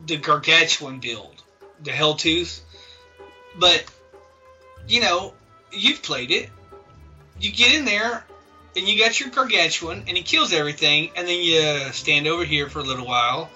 the 0.07 0.17
Gargantuan 0.17 1.01
build, 1.01 1.43
the 1.83 1.91
Helltooth. 1.91 2.61
But 3.59 3.85
you 4.89 5.01
know, 5.01 5.35
you've 5.73 6.03
played 6.03 6.31
it. 6.31 6.51
You 7.41 7.53
get 7.53 7.75
in 7.75 7.85
there 7.85 8.25
and 8.77 8.89
you 8.89 8.99
got 8.99 9.21
your 9.21 9.31
gargantuan 9.31 10.05
and 10.07 10.17
he 10.17 10.23
kills 10.23 10.53
everything 10.53 11.11
and 11.17 11.27
then 11.27 11.43
you 11.43 11.93
stand 11.93 12.27
over 12.27 12.45
here 12.45 12.69
for 12.69 12.79
a 12.79 12.83
little 12.83 13.07
while 13.07 13.51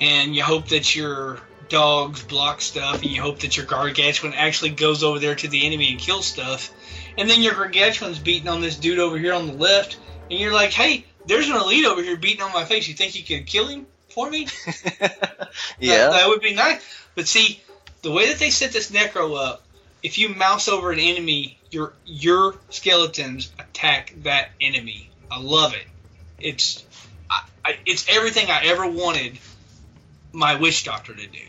and 0.00 0.34
you 0.34 0.42
hope 0.42 0.68
that 0.68 0.94
your 0.94 1.40
dogs 1.68 2.22
block 2.22 2.60
stuff 2.60 3.02
and 3.02 3.10
you 3.10 3.20
hope 3.20 3.40
that 3.40 3.56
your 3.56 3.66
gargantuan 3.66 4.32
actually 4.34 4.70
goes 4.70 5.02
over 5.02 5.18
there 5.18 5.34
to 5.34 5.48
the 5.48 5.66
enemy 5.66 5.90
and 5.90 6.00
kills 6.00 6.26
stuff 6.26 6.72
and 7.16 7.28
then 7.28 7.42
your 7.42 7.54
gargantuan's 7.54 8.18
beating 8.18 8.48
on 8.48 8.60
this 8.60 8.76
dude 8.76 8.98
over 8.98 9.18
here 9.18 9.34
on 9.34 9.46
the 9.46 9.52
left 9.52 9.98
and 10.30 10.38
you're 10.38 10.52
like 10.52 10.70
hey 10.70 11.04
there's 11.26 11.48
an 11.48 11.56
elite 11.56 11.84
over 11.84 12.02
here 12.02 12.16
beating 12.16 12.42
on 12.42 12.52
my 12.52 12.64
face 12.64 12.88
you 12.88 12.94
think 12.94 13.14
you 13.14 13.24
can 13.24 13.44
kill 13.44 13.66
him 13.66 13.86
for 14.08 14.30
me 14.30 14.46
yeah 15.78 15.98
that, 15.98 16.10
that 16.12 16.28
would 16.28 16.40
be 16.40 16.54
nice 16.54 16.82
but 17.14 17.28
see 17.28 17.62
the 18.02 18.10
way 18.10 18.28
that 18.28 18.38
they 18.38 18.50
set 18.50 18.72
this 18.72 18.90
necro 18.90 19.36
up 19.36 19.62
if 20.02 20.18
you 20.18 20.28
mouse 20.30 20.68
over 20.68 20.92
an 20.92 20.98
enemy, 20.98 21.58
your 21.70 21.92
your 22.04 22.56
skeletons 22.70 23.50
attack 23.58 24.14
that 24.22 24.50
enemy. 24.60 25.10
I 25.30 25.40
love 25.40 25.74
it. 25.74 25.86
It's 26.38 26.84
I, 27.30 27.42
I, 27.64 27.76
it's 27.84 28.06
everything 28.08 28.50
I 28.50 28.64
ever 28.66 28.86
wanted 28.86 29.38
my 30.32 30.56
witch 30.56 30.84
doctor 30.84 31.14
to 31.14 31.26
do. 31.26 31.40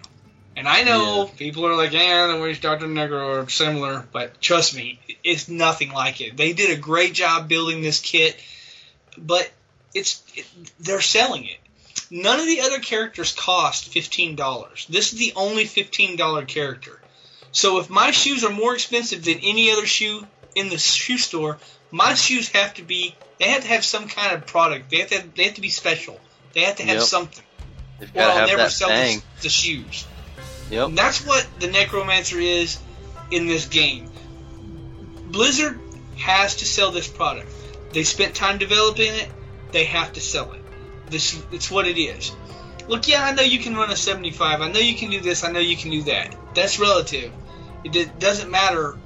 And 0.59 0.67
I 0.67 0.83
know 0.83 1.23
yeah. 1.23 1.37
people 1.37 1.65
are 1.65 1.75
like, 1.77 1.93
yeah, 1.93 2.27
the 2.27 2.57
doctor 2.59 2.83
and 2.83 2.97
Necro 2.97 3.45
are 3.45 3.49
similar, 3.49 4.05
but 4.11 4.41
trust 4.41 4.75
me, 4.75 4.99
it's 5.23 5.47
nothing 5.47 5.93
like 5.93 6.19
it. 6.19 6.35
They 6.35 6.51
did 6.51 6.77
a 6.77 6.81
great 6.81 7.13
job 7.13 7.47
building 7.47 7.81
this 7.81 8.01
kit, 8.01 8.37
but 9.17 9.49
it's 9.93 10.21
it, 10.35 10.45
they're 10.77 10.99
selling 10.99 11.45
it. 11.45 11.59
None 12.11 12.41
of 12.41 12.45
the 12.45 12.59
other 12.59 12.79
characters 12.79 13.31
cost 13.31 13.87
fifteen 13.87 14.35
dollars. 14.35 14.85
This 14.89 15.13
is 15.13 15.19
the 15.19 15.31
only 15.37 15.63
fifteen 15.63 16.17
dollar 16.17 16.43
character. 16.43 16.99
So 17.53 17.79
if 17.79 17.89
my 17.89 18.11
shoes 18.11 18.43
are 18.43 18.51
more 18.51 18.73
expensive 18.73 19.23
than 19.23 19.39
any 19.41 19.71
other 19.71 19.85
shoe 19.85 20.27
in 20.55 20.67
the 20.67 20.77
shoe 20.77 21.17
store, 21.17 21.57
my 21.89 22.15
shoes 22.15 22.49
have 22.49 22.73
to 22.73 22.83
be 22.83 23.15
they 23.39 23.45
have 23.45 23.61
to 23.61 23.67
have 23.69 23.85
some 23.85 24.09
kind 24.09 24.35
of 24.35 24.45
product. 24.45 24.89
They 24.89 24.97
have 24.97 25.07
to 25.07 25.15
have, 25.21 25.35
they 25.35 25.45
have 25.45 25.53
to 25.53 25.61
be 25.61 25.69
special. 25.69 26.19
They 26.51 26.63
have 26.63 26.75
to 26.75 26.83
have 26.83 26.95
yep. 26.95 27.03
something. 27.03 27.45
They've 27.99 28.13
or 28.13 28.23
I'll 28.23 28.47
never 28.47 28.69
sell 28.69 28.89
the, 28.89 29.21
the, 29.41 29.49
shoes. 29.49 30.05
Yep. 30.69 30.91
That's 30.93 31.25
what 31.25 31.47
the 31.59 31.67
Necromancer 31.67 32.39
is 32.39 32.79
in 33.31 33.47
this 33.47 33.67
game. 33.67 34.09
Blizzard 35.25 35.79
has 36.17 36.57
to 36.57 36.65
sell 36.65 36.91
this 36.91 37.07
product. 37.07 37.49
They 37.91 38.03
spent 38.03 38.35
time 38.35 38.57
developing 38.57 39.13
it. 39.13 39.29
They 39.71 39.85
have 39.85 40.13
to 40.13 40.21
sell 40.21 40.51
it. 40.53 40.61
This 41.09 41.41
it's 41.51 41.71
what 41.71 41.87
it 41.87 41.99
is. 41.99 42.31
Look, 42.87 43.07
yeah, 43.07 43.23
I 43.23 43.33
know 43.33 43.43
you 43.43 43.59
can 43.59 43.75
run 43.75 43.91
a 43.91 43.95
75. 43.95 44.61
I 44.61 44.71
know 44.71 44.79
you 44.79 44.95
can 44.95 45.11
do 45.11 45.21
this. 45.21 45.43
I 45.43 45.51
know 45.51 45.59
you 45.59 45.77
can 45.77 45.91
do 45.91 46.03
that. 46.03 46.35
That's 46.55 46.79
relative. 46.79 47.31
It 47.83 48.19
doesn't 48.19 48.49
matter 48.49 48.97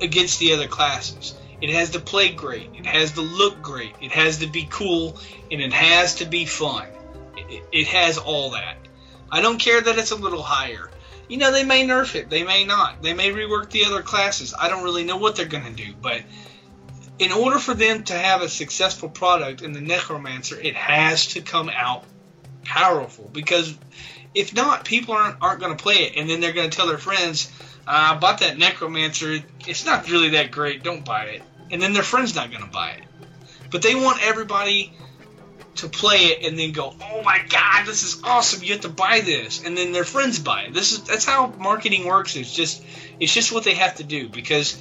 against 0.00 0.38
the 0.38 0.52
other 0.52 0.68
classes. 0.68 1.34
It 1.60 1.70
has 1.70 1.90
to 1.90 2.00
play 2.00 2.30
great. 2.30 2.70
It 2.74 2.86
has 2.86 3.12
to 3.12 3.20
look 3.20 3.60
great. 3.60 3.94
It 4.00 4.12
has 4.12 4.38
to 4.38 4.46
be 4.46 4.68
cool, 4.70 5.18
and 5.50 5.60
it 5.60 5.72
has 5.72 6.16
to 6.16 6.24
be 6.24 6.44
fun. 6.44 6.86
It, 7.36 7.64
it 7.72 7.86
has 7.88 8.18
all 8.18 8.50
that. 8.50 8.76
I 9.30 9.40
don't 9.40 9.58
care 9.58 9.80
that 9.80 9.98
it's 9.98 10.10
a 10.10 10.16
little 10.16 10.42
higher. 10.42 10.90
You 11.28 11.36
know, 11.36 11.52
they 11.52 11.64
may 11.64 11.86
nerf 11.86 12.14
it. 12.14 12.30
They 12.30 12.42
may 12.42 12.64
not. 12.64 13.02
They 13.02 13.12
may 13.12 13.30
rework 13.30 13.70
the 13.70 13.84
other 13.84 14.02
classes. 14.02 14.54
I 14.58 14.68
don't 14.68 14.84
really 14.84 15.04
know 15.04 15.18
what 15.18 15.36
they're 15.36 15.46
going 15.46 15.64
to 15.64 15.84
do, 15.84 15.92
but 16.00 16.22
in 17.18 17.32
order 17.32 17.58
for 17.58 17.74
them 17.74 18.04
to 18.04 18.14
have 18.14 18.42
a 18.42 18.48
successful 18.48 19.08
product 19.08 19.62
in 19.62 19.72
the 19.72 19.80
Necromancer, 19.80 20.58
it 20.58 20.74
has 20.74 21.26
to 21.28 21.42
come 21.42 21.68
out 21.68 22.04
powerful 22.64 23.28
because 23.32 23.76
if 24.34 24.54
not, 24.54 24.84
people 24.84 25.14
aren't, 25.14 25.36
aren't 25.40 25.60
going 25.60 25.76
to 25.76 25.82
play 25.82 26.04
it, 26.04 26.16
and 26.16 26.28
then 26.28 26.40
they're 26.40 26.52
going 26.52 26.70
to 26.70 26.76
tell 26.76 26.86
their 26.86 26.98
friends, 26.98 27.50
uh, 27.86 28.14
"I 28.14 28.16
bought 28.16 28.40
that 28.40 28.58
Necromancer. 28.58 29.40
It's 29.66 29.84
not 29.84 30.08
really 30.08 30.30
that 30.30 30.50
great. 30.50 30.82
Don't 30.82 31.04
buy 31.04 31.24
it." 31.24 31.42
And 31.70 31.82
then 31.82 31.92
their 31.92 32.02
friend's 32.02 32.34
not 32.34 32.50
going 32.50 32.62
to 32.62 32.70
buy 32.70 32.90
it. 32.90 33.04
But 33.70 33.82
they 33.82 33.94
want 33.94 34.24
everybody 34.24 34.92
to 35.78 35.88
play 35.88 36.26
it 36.26 36.44
and 36.44 36.58
then 36.58 36.72
go, 36.72 36.94
"Oh 37.00 37.22
my 37.22 37.40
god, 37.48 37.86
this 37.86 38.02
is 38.02 38.20
awesome! 38.24 38.62
You 38.62 38.72
have 38.72 38.82
to 38.82 38.88
buy 38.88 39.20
this," 39.20 39.62
and 39.64 39.76
then 39.76 39.92
their 39.92 40.04
friends 40.04 40.38
buy 40.38 40.62
it. 40.62 40.74
This 40.74 40.92
is 40.92 41.02
that's 41.04 41.24
how 41.24 41.48
marketing 41.58 42.04
works. 42.06 42.36
It's 42.36 42.52
just 42.52 42.82
it's 43.20 43.32
just 43.32 43.52
what 43.52 43.64
they 43.64 43.74
have 43.74 43.96
to 43.96 44.04
do 44.04 44.28
because 44.28 44.76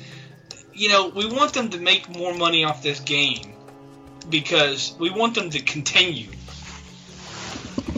you 0.73 0.89
know 0.89 1.07
we 1.07 1.25
want 1.25 1.53
them 1.53 1.69
to 1.69 1.79
make 1.79 2.09
more 2.09 2.33
money 2.33 2.63
off 2.63 2.81
this 2.81 2.99
game 2.99 3.53
because 4.29 4.93
we 4.99 5.09
want 5.09 5.35
them 5.35 5.49
to 5.51 5.59
continue 5.61 6.29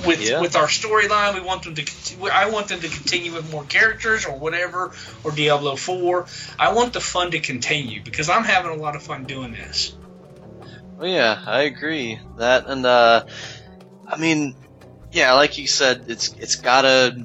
with 0.05 0.21
Yeah. 0.21 0.41
with 0.41 0.55
our 0.55 0.67
storyline. 0.67 1.33
We 1.35 1.41
want 1.41 1.63
them 1.63 1.75
to. 1.75 1.85
I 2.31 2.49
want 2.49 2.67
them 2.67 2.81
to 2.81 2.87
continue 2.89 3.33
with 3.33 3.51
more 3.51 3.63
characters 3.63 4.25
or 4.25 4.37
whatever, 4.37 4.93
or 5.23 5.31
Diablo 5.31 5.75
Four. 5.75 6.27
I 6.57 6.73
want 6.73 6.93
the 6.93 7.01
fun 7.01 7.31
to 7.31 7.39
continue 7.39 8.01
because 8.03 8.29
I'm 8.29 8.43
having 8.43 8.71
a 8.71 8.75
lot 8.81 8.95
of 8.95 9.03
fun 9.03 9.25
doing 9.25 9.51
this. 9.53 9.93
Oh 10.99 11.05
yeah, 11.05 11.39
I 11.45 11.61
agree. 11.61 12.19
That 12.37 12.67
and 12.67 12.85
uh 12.85 13.23
I 14.05 14.17
mean, 14.17 14.55
yeah, 15.11 15.33
like 15.33 15.57
you 15.57 15.65
said, 15.65 16.05
it's 16.07 16.35
it's 16.37 16.55
gotta 16.55 17.15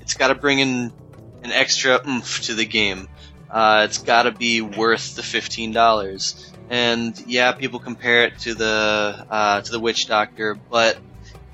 it's 0.00 0.14
gotta 0.14 0.34
bring 0.34 0.58
in 0.58 0.92
an 1.42 1.50
extra 1.50 2.00
oomph 2.06 2.42
to 2.42 2.54
the 2.54 2.66
game. 2.66 3.08
Uh, 3.50 3.82
it's 3.88 3.98
gotta 3.98 4.32
be 4.32 4.60
worth 4.60 5.14
the 5.14 5.22
fifteen 5.22 5.72
dollars. 5.72 6.52
And 6.68 7.18
yeah, 7.26 7.52
people 7.52 7.78
compare 7.78 8.24
it 8.24 8.38
to 8.40 8.54
the 8.54 9.24
uh, 9.30 9.60
to 9.62 9.72
the 9.72 9.80
Witch 9.80 10.08
Doctor, 10.08 10.54
but 10.54 10.98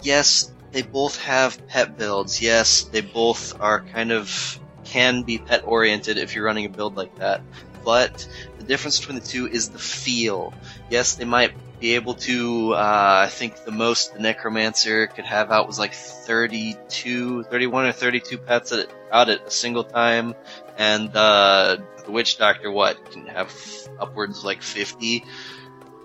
yes, 0.01 0.51
they 0.73 0.83
both 0.83 1.19
have 1.19 1.65
pet 1.69 1.97
builds. 1.97 2.43
Yes, 2.43 2.83
they 2.85 3.03
both 3.03 3.55
are 3.61 3.81
kind 3.81 4.11
of 4.11 4.59
can 4.85 5.23
be 5.23 5.39
pet 5.39 5.63
oriented 5.65 6.19
if 6.19 6.35
you're 6.35 6.45
running 6.45 6.65
a 6.65 6.71
build 6.71 6.97
like 6.97 7.15
that. 7.19 7.43
But 7.85 8.27
the 8.59 8.65
difference 8.65 8.99
between 9.01 9.19
the 9.19 9.27
two 9.27 9.49
is 9.49 9.71
the 9.71 9.79
feel 9.79 10.53
yes, 10.91 11.15
they 11.15 11.25
might 11.25 11.53
be 11.81 11.95
able 11.97 12.15
to. 12.15 12.75
Uh, 12.75 13.23
I 13.27 13.29
think 13.29 13.65
the 13.65 13.73
most 13.73 14.15
the 14.15 14.21
Necromancer 14.21 15.09
could 15.09 15.25
have 15.25 15.51
out 15.51 15.67
was 15.67 15.79
like 15.79 15.95
32, 15.95 17.45
31 17.45 17.87
or 17.87 17.93
32 17.93 18.39
pets 18.39 18.73
at, 18.73 18.89
out 19.11 19.29
at 19.29 19.47
a 19.47 19.51
single 19.51 19.85
time, 19.85 20.35
and 20.79 21.15
uh, 21.17 21.79
the 22.05 22.11
Witch 22.13 22.39
Doctor, 22.39 22.71
what 22.71 23.11
can 23.11 23.27
have 23.27 23.53
upwards 23.99 24.39
of 24.39 24.45
like 24.45 24.63
50. 24.63 25.25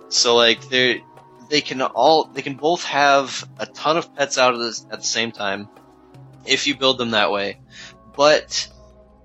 So 0.09 0.35
like 0.35 0.67
they 0.69 1.03
they 1.49 1.61
can 1.61 1.81
all 1.81 2.25
they 2.25 2.41
can 2.41 2.55
both 2.55 2.83
have 2.83 3.47
a 3.59 3.65
ton 3.65 3.97
of 3.97 4.15
pets 4.15 4.37
out 4.37 4.53
at 4.55 4.59
the 4.59 5.01
same 5.01 5.31
time 5.31 5.69
if 6.45 6.65
you 6.65 6.75
build 6.75 6.97
them 6.97 7.11
that 7.11 7.31
way, 7.31 7.59
but 8.15 8.69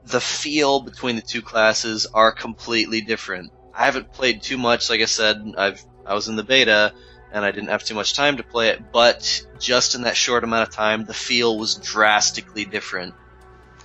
the 0.05 0.21
feel 0.21 0.81
between 0.81 1.17
the 1.17 1.23
two 1.23 1.43
classes 1.43 2.07
are 2.13 2.33
completely 2.33 3.01
different. 3.01 3.53
I 3.75 3.85
haven't 3.87 4.13
played 4.13 4.43
too 4.43 4.59
much. 4.59 4.91
Like 4.91 5.01
I 5.01 5.07
said, 5.07 5.43
I've 5.57 5.83
I 6.05 6.15
was 6.15 6.29
in 6.29 6.37
the 6.37 6.43
beta 6.43 6.93
and 7.33 7.45
I 7.45 7.51
didn't 7.51 7.71
have 7.71 7.85
too 7.85 7.95
much 7.95 8.15
time 8.15 8.37
to 8.37 8.43
play 8.43 8.69
it. 8.69 8.93
But 8.93 9.47
just 9.59 9.95
in 9.95 10.03
that 10.03 10.17
short 10.17 10.45
amount 10.45 10.69
of 10.69 10.75
time, 10.75 11.05
the 11.05 11.15
feel 11.15 11.57
was 11.59 11.77
drastically 11.77 12.65
different. 12.65 13.15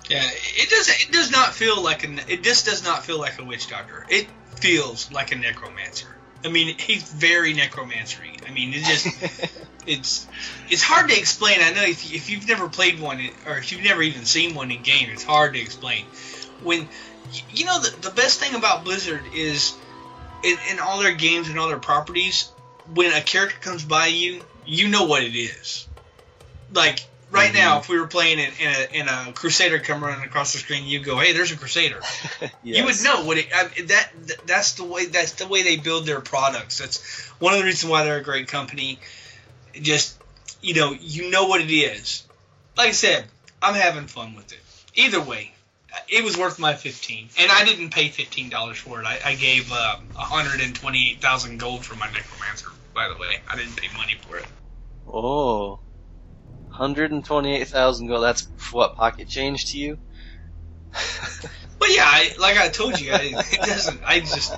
Yeah, 0.10 0.24
it 0.24 0.70
does. 0.70 0.90
It 0.90 1.12
does 1.12 1.32
not 1.32 1.54
feel 1.54 1.82
like 1.82 2.08
a. 2.08 2.32
It 2.32 2.44
just 2.44 2.66
does 2.66 2.84
not 2.84 3.06
feel 3.06 3.20
like 3.20 3.40
a 3.40 3.44
witch 3.44 3.68
doctor. 3.70 4.06
It 4.10 4.28
feels 4.56 5.12
like 5.12 5.32
a 5.32 5.36
necromancer. 5.36 6.17
I 6.46 6.50
mean, 6.50 6.78
he's 6.78 7.04
very 7.04 7.54
necromancery. 7.54 8.48
I 8.48 8.52
mean, 8.52 8.74
it 8.74 8.84
just. 8.84 9.08
it's 9.88 10.28
it's 10.70 10.84
hard 10.84 11.10
to 11.10 11.18
explain. 11.18 11.60
I 11.62 11.72
know 11.72 11.84
if, 11.84 12.14
if 12.14 12.30
you've 12.30 12.48
never 12.48 12.68
played 12.68 13.00
one 13.00 13.22
or 13.46 13.58
if 13.58 13.72
you've 13.72 13.84
never 13.84 14.04
even 14.04 14.26
seen 14.26 14.54
one 14.54 14.70
in 14.70 14.84
game, 14.84 15.10
it's 15.10 15.24
hard 15.24 15.54
to 15.54 15.60
explain. 15.60 16.06
When 16.62 16.88
you 17.52 17.66
know 17.66 17.80
the, 17.80 17.96
the 18.02 18.10
best 18.10 18.40
thing 18.40 18.54
about 18.54 18.84
Blizzard 18.84 19.24
is 19.34 19.74
in, 20.44 20.58
in 20.72 20.80
all 20.80 21.00
their 21.00 21.16
games 21.16 21.50
and 21.50 21.58
all 21.58 21.70
their 21.70 21.80
properties, 21.80 22.52
when 22.94 23.12
a 23.14 23.22
character 23.22 23.58
comes 23.60 23.84
by 23.84 24.08
you, 24.08 24.42
you 24.66 24.90
know 24.90 25.06
what 25.06 25.24
it 25.24 25.36
is. 25.36 25.88
Like 26.74 27.06
right 27.32 27.54
now, 27.54 27.80
if 27.80 27.90
we 27.90 28.00
were 28.00 28.08
playing 28.08 28.40
in, 28.40 28.52
in 28.60 28.68
a 28.68 29.00
in 29.00 29.08
a 29.08 29.34
Crusader 29.34 29.80
come 29.80 30.04
running 30.04 30.24
across 30.24 30.54
the 30.54 30.60
screen, 30.60 30.86
you 30.86 31.00
go, 31.00 31.18
"Hey, 31.18 31.34
there's 31.34 31.52
a 31.52 31.58
Crusader." 31.58 32.00
You 32.64 32.84
would 32.84 33.02
know 33.02 33.24
what 33.24 33.38
it. 33.38 33.48
I, 33.56 33.64
that 33.84 34.12
that's 34.46 34.74
the 34.74 34.84
way 34.84 35.06
that's 35.06 35.34
the 35.34 35.48
way 35.48 35.64
they 35.64 35.78
build 35.78 36.06
their 36.06 36.20
products. 36.20 36.80
That's 36.80 37.02
one 37.40 37.54
of 37.54 37.60
the 37.60 37.66
reasons 37.66 37.90
why 37.90 38.04
they're 38.04 38.18
a 38.18 38.24
great 38.24 38.48
company. 38.50 39.00
Just 39.74 40.22
you 40.62 40.74
know, 40.74 40.92
you 41.00 41.32
know 41.32 41.48
what 41.48 41.62
it 41.62 41.72
is. 41.72 42.24
Like 42.76 42.90
I 42.90 42.92
said, 42.92 43.26
I'm 43.62 43.74
having 43.74 44.08
fun 44.08 44.36
with 44.36 44.52
it. 44.52 44.60
Either 44.96 45.22
way, 45.22 45.54
it 46.10 46.24
was 46.24 46.38
worth 46.38 46.60
my 46.60 46.74
fifteen, 46.74 47.30
and 47.40 47.50
I 47.52 47.64
didn't 47.64 47.92
pay 47.92 48.10
fifteen 48.10 48.50
dollars 48.50 48.78
for 48.78 49.00
it. 49.00 49.06
I, 49.06 49.20
I 49.24 49.36
gave 49.36 49.72
uh, 49.72 49.98
128,000 50.14 51.58
gold 51.58 51.86
for 51.86 51.96
my 51.96 52.08
necromancer. 52.08 52.70
By 52.94 53.08
the 53.08 53.16
way, 53.16 53.40
I 53.50 53.56
didn't 53.56 53.78
pay 53.78 53.96
money 53.96 54.16
for 54.28 54.38
it. 54.38 54.46
Oh. 55.08 55.80
128,000 56.70 58.08
gold. 58.08 58.24
That's 58.24 58.48
what 58.72 58.96
pocket 58.96 59.28
change 59.28 59.72
to 59.72 59.78
you? 59.78 59.98
But 61.80 61.90
yeah, 61.96 62.06
I, 62.06 62.32
like 62.40 62.58
I 62.58 62.70
told 62.70 63.00
you, 63.00 63.12
I, 63.12 63.34
it 63.52 63.62
doesn't. 63.62 64.02
I 64.04 64.20
just 64.20 64.54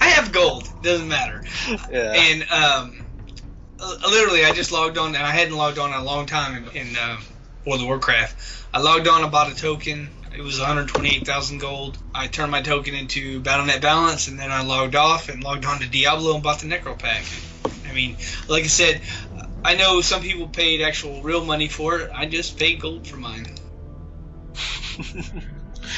I 0.00 0.08
have 0.08 0.32
gold. 0.32 0.68
Doesn't 0.82 1.08
matter. 1.08 1.42
Yeah. 1.90 2.12
And 2.12 2.42
um, 2.42 3.06
uh, 3.80 3.96
literally, 4.08 4.44
I 4.44 4.52
just 4.52 4.72
logged 4.72 4.98
on, 4.98 5.14
and 5.14 5.24
I 5.24 5.30
hadn't 5.30 5.56
logged 5.56 5.78
on 5.78 5.90
in 5.90 5.96
a 5.96 6.04
long 6.04 6.26
time 6.26 6.68
in, 6.74 6.88
in 6.88 6.96
uh, 6.96 7.18
World 7.66 7.80
of 7.80 7.86
Warcraft. 7.86 8.68
I 8.74 8.80
logged 8.80 9.08
on, 9.08 9.24
I 9.24 9.28
bought 9.28 9.50
a 9.50 9.56
token. 9.56 10.10
It 10.36 10.42
was 10.42 10.58
128,000 10.58 11.58
gold. 11.58 11.96
I 12.14 12.26
turned 12.26 12.50
my 12.50 12.60
token 12.60 12.94
into 12.94 13.40
Battle.net 13.40 13.80
Balance, 13.80 14.28
and 14.28 14.38
then 14.38 14.50
I 14.50 14.62
logged 14.62 14.96
off 14.96 15.28
and 15.28 15.42
logged 15.44 15.64
on 15.64 15.78
to 15.78 15.88
Diablo 15.88 16.34
and 16.34 16.42
bought 16.42 16.58
the 16.58 16.66
Necro 16.66 16.98
Pack. 16.98 17.24
I 17.88 17.92
mean, 17.92 18.16
like 18.48 18.64
I 18.64 18.66
said, 18.66 19.00
I 19.64 19.76
know 19.76 20.02
some 20.02 20.20
people 20.20 20.46
paid 20.46 20.82
actual 20.82 21.22
real 21.22 21.42
money 21.42 21.68
for 21.68 21.98
it. 22.00 22.10
I 22.14 22.26
just 22.26 22.58
paid 22.58 22.80
gold 22.80 23.06
for 23.06 23.16
mine. 23.16 23.46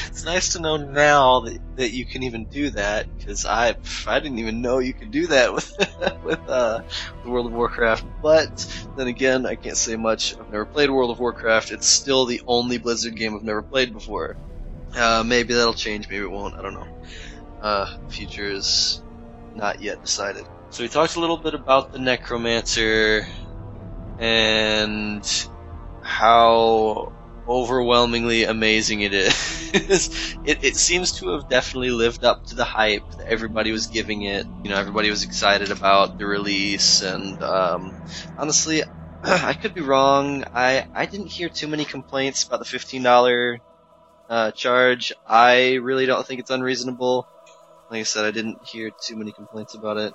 it's 0.07 0.23
nice 0.23 0.53
to 0.53 0.61
know 0.61 0.77
now 0.77 1.41
that, 1.41 1.59
that 1.75 1.91
you 1.91 2.05
can 2.05 2.23
even 2.23 2.45
do 2.45 2.69
that 2.71 3.07
because 3.17 3.45
I 3.45 3.75
I 4.07 4.19
didn't 4.19 4.39
even 4.39 4.61
know 4.61 4.79
you 4.79 4.93
could 4.93 5.11
do 5.11 5.27
that 5.27 5.53
with 5.53 5.69
with 6.23 6.39
uh, 6.47 6.81
World 7.25 7.47
of 7.47 7.51
Warcraft. 7.51 8.05
But 8.21 8.85
then 8.95 9.07
again, 9.07 9.45
I 9.45 9.55
can't 9.55 9.75
say 9.75 9.97
much. 9.97 10.33
I've 10.39 10.49
never 10.49 10.65
played 10.65 10.89
World 10.89 11.11
of 11.11 11.19
Warcraft. 11.19 11.71
It's 11.71 11.87
still 11.87 12.25
the 12.25 12.41
only 12.47 12.77
Blizzard 12.77 13.17
game 13.17 13.35
I've 13.35 13.43
never 13.43 13.61
played 13.61 13.91
before. 13.91 14.37
Uh, 14.95 15.23
maybe 15.25 15.53
that'll 15.53 15.73
change. 15.73 16.09
Maybe 16.09 16.23
it 16.23 16.31
won't. 16.31 16.55
I 16.55 16.61
don't 16.61 16.73
know. 16.73 16.87
Uh, 17.61 17.87
future 18.07 18.45
is 18.45 19.01
not 19.55 19.81
yet 19.81 20.01
decided. 20.01 20.45
So 20.69 20.83
we 20.83 20.89
talked 20.89 21.17
a 21.17 21.19
little 21.19 21.37
bit 21.37 21.53
about 21.53 21.91
the 21.91 21.99
Necromancer 21.99 23.27
and 24.19 25.47
how 26.01 27.13
overwhelmingly 27.47 28.43
amazing 28.43 29.01
it 29.01 29.13
is. 29.13 29.33
it, 30.43 30.63
it 30.63 30.75
seems 30.75 31.13
to 31.13 31.29
have 31.29 31.49
definitely 31.49 31.91
lived 31.91 32.23
up 32.23 32.45
to 32.45 32.55
the 32.55 32.63
hype 32.63 33.09
that 33.17 33.27
everybody 33.27 33.71
was 33.71 33.87
giving 33.87 34.23
it. 34.23 34.45
You 34.63 34.69
know, 34.69 34.77
everybody 34.77 35.09
was 35.09 35.23
excited 35.23 35.71
about 35.71 36.17
the 36.17 36.25
release, 36.25 37.01
and 37.01 37.41
um, 37.41 37.93
honestly, 38.37 38.83
I 39.23 39.53
could 39.53 39.73
be 39.73 39.81
wrong. 39.81 40.43
I 40.53 40.85
I 40.93 41.05
didn't 41.05 41.31
hear 41.31 41.49
too 41.49 41.67
many 41.67 41.85
complaints 41.85 42.43
about 42.45 42.59
the 42.59 42.65
fifteen 42.65 43.03
dollar 43.03 43.59
uh, 44.29 44.51
charge. 44.51 45.13
I 45.25 45.75
really 45.75 46.05
don't 46.05 46.25
think 46.25 46.39
it's 46.39 46.49
unreasonable. 46.51 47.27
Like 47.89 48.01
I 48.01 48.03
said, 48.03 48.25
I 48.25 48.31
didn't 48.31 48.59
hear 48.63 48.91
too 48.91 49.15
many 49.15 49.31
complaints 49.31 49.75
about 49.75 49.97
it. 49.97 50.13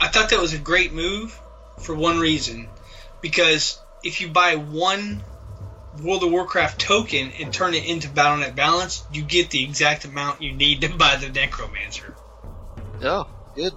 I 0.00 0.08
thought 0.08 0.30
that 0.30 0.40
was 0.40 0.52
a 0.52 0.58
great 0.58 0.92
move 0.92 1.40
for 1.78 1.94
one 1.94 2.18
reason, 2.18 2.68
because 3.20 3.80
if 4.02 4.20
you 4.20 4.28
buy 4.28 4.56
one 4.56 5.22
World 6.02 6.22
of 6.22 6.30
Warcraft 6.30 6.80
token 6.80 7.32
and 7.40 7.52
turn 7.52 7.74
it 7.74 7.84
into 7.84 8.08
Battle.net 8.08 8.54
Balance, 8.54 9.04
you 9.12 9.22
get 9.22 9.50
the 9.50 9.64
exact 9.64 10.04
amount 10.04 10.42
you 10.42 10.52
need 10.52 10.82
to 10.82 10.88
buy 10.88 11.16
the 11.16 11.28
Necromancer. 11.28 12.14
Oh, 13.02 13.26
good. 13.54 13.72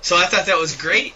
So 0.00 0.16
I 0.16 0.26
thought 0.26 0.46
that 0.46 0.58
was 0.58 0.76
great. 0.76 1.14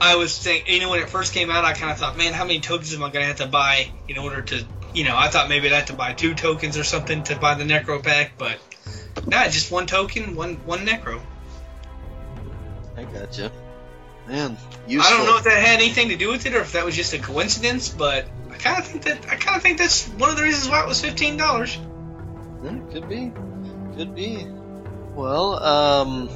I 0.00 0.16
was 0.16 0.36
thinking, 0.36 0.74
you 0.74 0.80
know, 0.80 0.90
when 0.90 1.00
it 1.00 1.08
first 1.08 1.32
came 1.32 1.50
out, 1.50 1.64
I 1.64 1.74
kind 1.74 1.92
of 1.92 1.98
thought, 1.98 2.16
man, 2.16 2.32
how 2.32 2.44
many 2.44 2.60
tokens 2.60 2.92
am 2.94 3.02
I 3.02 3.10
going 3.10 3.22
to 3.22 3.26
have 3.26 3.36
to 3.36 3.46
buy 3.46 3.90
in 4.08 4.18
order 4.18 4.42
to, 4.42 4.66
you 4.94 5.04
know, 5.04 5.16
I 5.16 5.28
thought 5.28 5.48
maybe 5.48 5.68
I'd 5.68 5.74
have 5.74 5.86
to 5.86 5.92
buy 5.92 6.12
two 6.12 6.34
tokens 6.34 6.76
or 6.76 6.84
something 6.84 7.22
to 7.24 7.36
buy 7.36 7.54
the 7.54 7.64
Necro 7.64 8.02
pack, 8.02 8.32
but 8.36 8.58
nah, 9.26 9.44
just 9.44 9.70
one 9.70 9.86
token, 9.86 10.34
one 10.34 10.56
one 10.66 10.86
Necro. 10.86 11.20
I 12.96 13.04
gotcha. 13.04 13.52
Man, 14.28 14.56
useful. 14.86 15.12
I 15.12 15.16
don't 15.16 15.26
know 15.26 15.38
if 15.38 15.44
that 15.44 15.62
had 15.62 15.80
anything 15.80 16.08
to 16.10 16.16
do 16.16 16.30
with 16.30 16.46
it 16.46 16.54
or 16.54 16.60
if 16.60 16.72
that 16.72 16.84
was 16.84 16.94
just 16.94 17.12
a 17.12 17.18
coincidence, 17.18 17.88
but 17.88 18.26
I 18.50 18.56
kind 18.56 18.78
of 18.78 18.86
think 18.86 19.04
that 19.04 19.28
I 19.28 19.36
kind 19.36 19.56
of 19.56 19.62
think 19.62 19.78
that's 19.78 20.06
one 20.08 20.30
of 20.30 20.36
the 20.36 20.42
reasons 20.42 20.68
why 20.70 20.82
it 20.82 20.86
was 20.86 21.00
fifteen 21.00 21.36
dollars. 21.36 21.76
Yeah, 22.62 22.78
could 22.92 23.08
be. 23.08 23.32
Could 23.96 24.14
be. 24.14 24.46
Well, 25.14 25.62
um, 25.62 26.30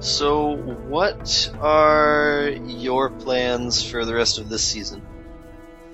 so 0.00 0.56
what 0.56 1.50
are 1.60 2.50
your 2.66 3.10
plans 3.10 3.82
for 3.82 4.04
the 4.04 4.14
rest 4.14 4.38
of 4.38 4.48
this 4.48 4.62
season? 4.62 5.02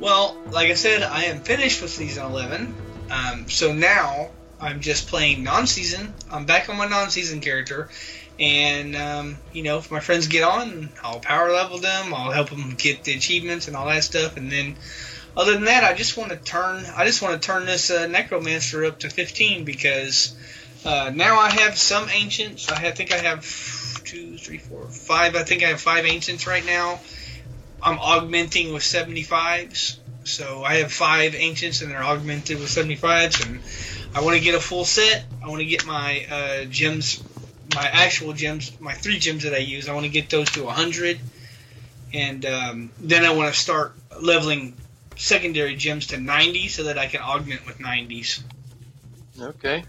Well, 0.01 0.36
like 0.51 0.70
I 0.70 0.74
said, 0.74 1.03
I 1.03 1.24
am 1.24 1.40
finished 1.40 1.80
with 1.80 1.90
season 1.90 2.24
eleven. 2.24 2.74
Um, 3.11 3.49
so 3.49 3.72
now 3.72 4.30
I'm 4.61 4.80
just 4.80 5.09
playing 5.09 5.44
non-season. 5.44 6.12
I'm 6.30 6.44
back 6.44 6.68
on 6.68 6.76
my 6.76 6.88
non-season 6.88 7.40
character, 7.40 7.88
and 8.39 8.97
um, 8.97 9.39
you 9.53 9.62
know, 9.62 9.78
if 9.78 9.91
my 9.91 10.01
friends 10.01 10.26
get 10.26 10.43
on, 10.43 10.91
I'll 11.03 11.20
power 11.20 11.51
level 11.51 11.78
them. 11.78 12.12
I'll 12.12 12.30
help 12.30 12.51
them 12.51 12.74
get 12.76 13.05
the 13.05 13.14
achievements 13.14 13.68
and 13.68 13.76
all 13.76 13.87
that 13.87 14.05
stuff, 14.05 14.37
and 14.37 14.51
then. 14.51 14.76
Other 15.39 15.53
than 15.53 15.64
that, 15.64 15.84
I 15.84 15.93
just 15.93 16.16
want 16.16 16.30
to 16.30 16.39
turn. 16.39 16.87
I 16.97 17.05
just 17.05 17.20
want 17.20 17.34
to 17.43 17.47
turn 17.47 17.66
this 17.66 17.91
uh, 17.91 18.07
necromancer 18.07 18.87
up 18.87 19.01
to 19.01 19.11
15 19.11 19.66
because 19.66 20.34
uh, 20.87 21.11
now 21.14 21.39
I 21.39 21.51
have 21.51 21.76
some 21.76 22.09
ancients. 22.09 22.70
I 22.70 22.91
think 22.93 23.12
I 23.12 23.18
have 23.18 23.45
two, 24.05 24.39
three, 24.39 24.59
four, 24.59 24.87
five. 24.89 25.34
I 25.34 25.43
think 25.43 25.62
I 25.64 25.66
have 25.66 25.80
five 25.80 26.07
ancients 26.07 26.47
right 26.47 26.64
now. 26.64 27.01
I'm 27.82 27.99
augmenting 27.99 28.72
with 28.72 28.82
75s. 28.82 29.97
So 30.24 30.64
I 30.64 30.76
have 30.76 30.93
five 30.93 31.34
ancients 31.34 31.82
and 31.82 31.91
they're 31.91 32.03
augmented 32.03 32.59
with 32.59 32.68
75s. 32.68 33.47
And 33.47 33.61
I 34.14 34.22
want 34.22 34.37
to 34.37 34.43
get 34.43 34.55
a 34.55 34.61
full 34.61 34.84
set. 34.84 35.24
I 35.45 35.49
want 35.49 35.61
to 35.61 35.66
get 35.66 35.84
my 35.87 36.24
uh, 36.30 36.64
gems, 36.64 37.22
my 37.77 37.87
actual 37.87 38.33
gems, 38.33 38.72
my 38.81 38.95
three 38.95 39.18
gems 39.18 39.45
that 39.45 39.55
I 39.55 39.59
use. 39.59 39.89
I 39.89 39.93
want 39.95 40.05
to 40.07 40.11
get 40.11 40.31
those 40.31 40.51
to 40.53 40.64
100. 40.64 41.20
And 42.14 42.45
um, 42.47 42.91
then 42.99 43.24
I 43.24 43.35
want 43.35 43.53
to 43.53 43.61
start 43.61 43.95
leveling 44.20 44.74
secondary 45.16 45.77
gems 45.77 46.09
to 46.09 46.16
90 46.18 46.68
so 46.68 46.85
that 46.85 46.99
I 46.99 47.07
can 47.07 47.20
augment 47.20 47.66
with 47.66 47.79
90s. 47.79 48.43
Okay. 49.41 49.85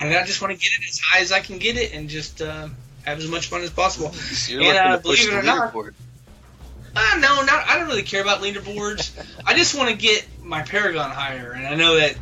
And 0.00 0.14
I 0.14 0.24
just 0.24 0.40
want 0.40 0.52
to 0.54 0.58
get 0.58 0.70
it 0.80 0.88
as 0.88 1.00
high 1.00 1.20
as 1.20 1.32
I 1.32 1.40
can 1.40 1.58
get 1.58 1.76
it 1.76 1.92
and 1.92 2.08
just 2.08 2.40
uh, 2.40 2.68
have 3.04 3.18
as 3.18 3.28
much 3.28 3.48
fun 3.48 3.62
as 3.62 3.70
possible. 3.70 4.08
So 4.12 4.52
you're 4.54 4.62
And, 4.64 4.78
uh, 4.78 4.96
to 4.96 5.02
push 5.02 5.26
believe 5.26 5.34
it 5.36 5.40
or 5.40 5.42
not- 5.46 5.72
leaderboard. 5.72 5.94
Uh, 6.96 7.18
no, 7.20 7.42
not. 7.42 7.68
I 7.68 7.78
don't 7.78 7.86
really 7.86 8.02
care 8.02 8.22
about 8.22 8.40
leaderboards. 8.40 9.12
I 9.44 9.54
just 9.54 9.76
want 9.76 9.90
to 9.90 9.96
get 9.96 10.26
my 10.42 10.62
Paragon 10.62 11.10
higher, 11.10 11.52
and 11.52 11.66
I 11.66 11.74
know 11.74 11.96
that. 11.96 12.16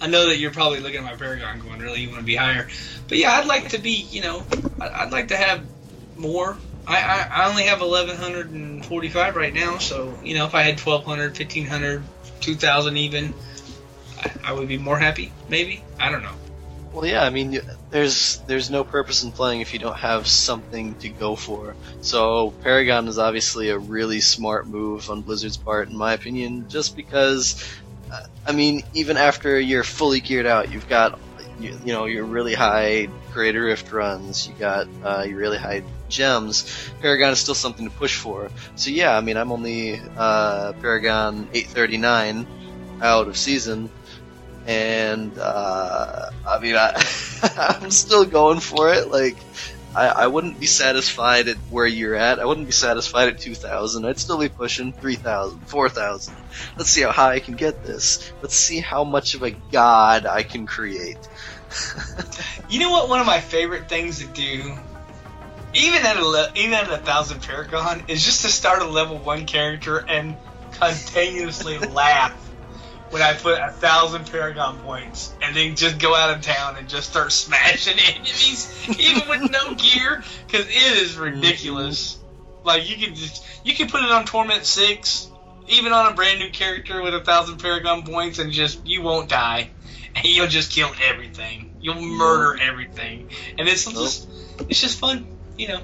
I 0.00 0.06
know 0.06 0.28
that 0.28 0.38
you're 0.38 0.52
probably 0.52 0.80
looking 0.80 0.98
at 0.98 1.04
my 1.04 1.16
Paragon 1.16 1.58
going, 1.60 1.80
really, 1.80 2.00
you 2.00 2.08
want 2.08 2.20
to 2.20 2.26
be 2.26 2.36
higher. 2.36 2.68
But 3.08 3.18
yeah, 3.18 3.32
I'd 3.32 3.46
like 3.46 3.70
to 3.70 3.78
be, 3.78 4.06
you 4.10 4.22
know, 4.22 4.44
I'd 4.80 5.10
like 5.10 5.28
to 5.28 5.36
have 5.36 5.64
more. 6.16 6.56
I, 6.86 7.00
I, 7.00 7.42
I 7.42 7.48
only 7.50 7.64
have 7.64 7.80
1145 7.80 9.36
right 9.36 9.52
now, 9.52 9.78
so, 9.78 10.18
you 10.22 10.34
know, 10.34 10.46
if 10.46 10.54
I 10.54 10.62
had 10.62 10.80
1200, 10.80 11.38
1500, 11.38 12.02
2000 12.40 12.96
even, 12.96 13.34
I, 14.18 14.30
I 14.44 14.52
would 14.52 14.68
be 14.68 14.78
more 14.78 14.98
happy, 14.98 15.32
maybe. 15.48 15.82
I 15.98 16.10
don't 16.10 16.22
know. 16.22 16.34
Well, 16.92 17.04
yeah, 17.04 17.22
I 17.22 17.30
mean, 17.30 17.60
there's 17.90 18.38
there's 18.46 18.70
no 18.70 18.82
purpose 18.82 19.22
in 19.22 19.32
playing 19.32 19.60
if 19.60 19.74
you 19.74 19.78
don't 19.78 19.96
have 19.96 20.26
something 20.26 20.94
to 20.96 21.10
go 21.10 21.36
for. 21.36 21.76
So 22.00 22.52
Paragon 22.62 23.08
is 23.08 23.18
obviously 23.18 23.68
a 23.68 23.78
really 23.78 24.20
smart 24.20 24.66
move 24.66 25.10
on 25.10 25.20
Blizzard's 25.20 25.58
part, 25.58 25.88
in 25.88 25.96
my 25.96 26.14
opinion, 26.14 26.66
just 26.68 26.96
because, 26.96 27.62
I 28.46 28.52
mean, 28.52 28.82
even 28.94 29.16
after 29.16 29.58
you're 29.58 29.84
fully 29.84 30.20
geared 30.20 30.46
out, 30.46 30.72
you've 30.72 30.88
got, 30.88 31.18
you, 31.60 31.78
you 31.84 31.92
know, 31.92 32.06
your 32.06 32.24
really 32.24 32.54
high 32.54 33.08
Greater 33.32 33.64
Rift 33.64 33.92
runs, 33.92 34.48
you 34.48 34.54
got 34.54 34.88
uh, 35.04 35.24
your 35.28 35.38
really 35.38 35.58
high 35.58 35.82
gems. 36.08 36.90
Paragon 37.00 37.32
is 37.32 37.38
still 37.38 37.54
something 37.54 37.88
to 37.88 37.94
push 37.94 38.16
for. 38.16 38.50
So 38.76 38.90
yeah, 38.90 39.16
I 39.16 39.20
mean, 39.20 39.36
I'm 39.36 39.52
only 39.52 40.00
uh, 40.16 40.72
Paragon 40.80 41.48
839 41.52 42.46
out 43.02 43.28
of 43.28 43.36
season 43.36 43.90
and 44.68 45.36
uh, 45.38 46.30
I 46.46 46.58
mean, 46.60 46.76
I, 46.76 46.92
I'm 47.80 47.90
still 47.90 48.26
going 48.26 48.60
for 48.60 48.92
it. 48.92 49.08
Like, 49.08 49.36
I, 49.94 50.08
I 50.08 50.26
wouldn't 50.26 50.60
be 50.60 50.66
satisfied 50.66 51.48
at 51.48 51.56
where 51.70 51.86
you're 51.86 52.14
at. 52.14 52.38
I 52.38 52.44
wouldn't 52.44 52.66
be 52.66 52.72
satisfied 52.72 53.28
at 53.28 53.38
2,000. 53.38 54.04
I'd 54.04 54.18
still 54.18 54.38
be 54.38 54.48
pushing 54.48 54.92
3,000, 54.92 55.60
4,000. 55.66 56.34
Let's 56.76 56.90
see 56.90 57.02
how 57.02 57.12
high 57.12 57.34
I 57.34 57.40
can 57.40 57.54
get 57.54 57.84
this. 57.84 58.32
Let's 58.42 58.54
see 58.54 58.80
how 58.80 59.04
much 59.04 59.34
of 59.34 59.42
a 59.42 59.50
god 59.50 60.26
I 60.26 60.42
can 60.42 60.66
create. 60.66 61.18
You 62.70 62.80
know 62.80 62.90
what? 62.90 63.08
One 63.08 63.20
of 63.20 63.26
my 63.26 63.40
favorite 63.40 63.88
things 63.88 64.18
to 64.18 64.26
do, 64.26 64.76
even 65.72 66.04
at 66.04 66.16
a 66.18 66.52
even 66.54 66.74
at 66.74 66.90
a 66.90 66.98
thousand 66.98 67.40
Paragon, 67.40 68.04
is 68.08 68.22
just 68.22 68.42
to 68.42 68.48
start 68.48 68.82
a 68.82 68.84
level 68.84 69.16
one 69.16 69.46
character 69.46 70.04
and 70.06 70.36
continuously 70.72 71.78
laugh 71.94 72.47
when 73.10 73.22
I 73.22 73.34
put 73.34 73.58
a 73.58 73.70
thousand 73.70 74.30
Paragon 74.30 74.78
points, 74.78 75.32
and 75.42 75.56
then 75.56 75.76
just 75.76 75.98
go 75.98 76.14
out 76.14 76.36
of 76.36 76.42
town 76.42 76.76
and 76.76 76.88
just 76.88 77.10
start 77.10 77.32
smashing 77.32 77.98
enemies, 78.08 78.88
even 78.98 79.28
with 79.28 79.50
no 79.50 79.74
gear, 79.76 80.22
because 80.46 80.66
it 80.66 81.02
is 81.02 81.16
ridiculous. 81.16 82.18
Like 82.64 82.88
you 82.88 82.96
can 82.96 83.14
just 83.14 83.44
you 83.64 83.74
can 83.74 83.88
put 83.88 84.02
it 84.02 84.10
on 84.10 84.24
Torment 84.24 84.64
six, 84.64 85.30
even 85.68 85.92
on 85.92 86.12
a 86.12 86.14
brand 86.14 86.38
new 86.38 86.50
character 86.50 87.02
with 87.02 87.14
a 87.14 87.20
thousand 87.20 87.58
Paragon 87.58 88.02
points, 88.04 88.38
and 88.38 88.52
just 88.52 88.86
you 88.86 89.02
won't 89.02 89.28
die, 89.28 89.70
and 90.14 90.24
you'll 90.24 90.48
just 90.48 90.72
kill 90.72 90.90
everything. 91.02 91.76
You'll 91.80 92.00
murder 92.00 92.60
everything, 92.60 93.30
and 93.58 93.68
it's 93.68 93.84
just 93.90 94.28
it's 94.68 94.80
just 94.80 94.98
fun, 94.98 95.26
you 95.56 95.68
know. 95.68 95.80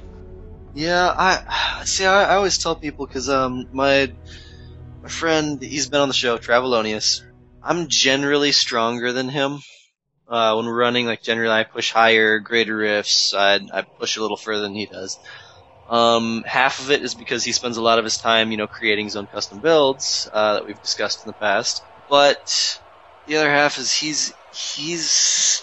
Yeah, 0.74 1.14
I 1.16 1.82
see. 1.84 2.04
I, 2.04 2.24
I 2.24 2.34
always 2.36 2.58
tell 2.58 2.76
people 2.76 3.06
because 3.06 3.28
um 3.28 3.68
my 3.72 4.12
my 5.04 5.10
friend 5.10 5.60
he's 5.60 5.88
been 5.90 6.00
on 6.00 6.08
the 6.08 6.14
show, 6.14 6.38
Travelonius. 6.38 7.22
I'm 7.62 7.88
generally 7.88 8.52
stronger 8.52 9.12
than 9.12 9.28
him. 9.28 9.58
Uh, 10.26 10.54
when 10.54 10.64
we're 10.64 10.80
running, 10.80 11.04
like 11.04 11.22
generally, 11.22 11.52
I 11.52 11.64
push 11.64 11.92
higher, 11.92 12.38
greater 12.38 12.74
rifts. 12.74 13.34
I 13.34 13.60
I 13.70 13.82
push 13.82 14.16
a 14.16 14.22
little 14.22 14.38
further 14.38 14.62
than 14.62 14.74
he 14.74 14.86
does. 14.86 15.18
Um, 15.90 16.42
half 16.46 16.80
of 16.80 16.90
it 16.90 17.02
is 17.02 17.14
because 17.14 17.44
he 17.44 17.52
spends 17.52 17.76
a 17.76 17.82
lot 17.82 17.98
of 17.98 18.04
his 18.04 18.16
time, 18.16 18.50
you 18.50 18.56
know, 18.56 18.66
creating 18.66 19.04
his 19.04 19.16
own 19.16 19.26
custom 19.26 19.58
builds 19.58 20.26
uh, 20.32 20.54
that 20.54 20.66
we've 20.66 20.80
discussed 20.80 21.22
in 21.22 21.28
the 21.28 21.34
past. 21.34 21.82
But 22.08 22.80
the 23.26 23.36
other 23.36 23.50
half 23.50 23.76
is 23.76 23.92
he's 23.92 24.32
he's 24.54 25.62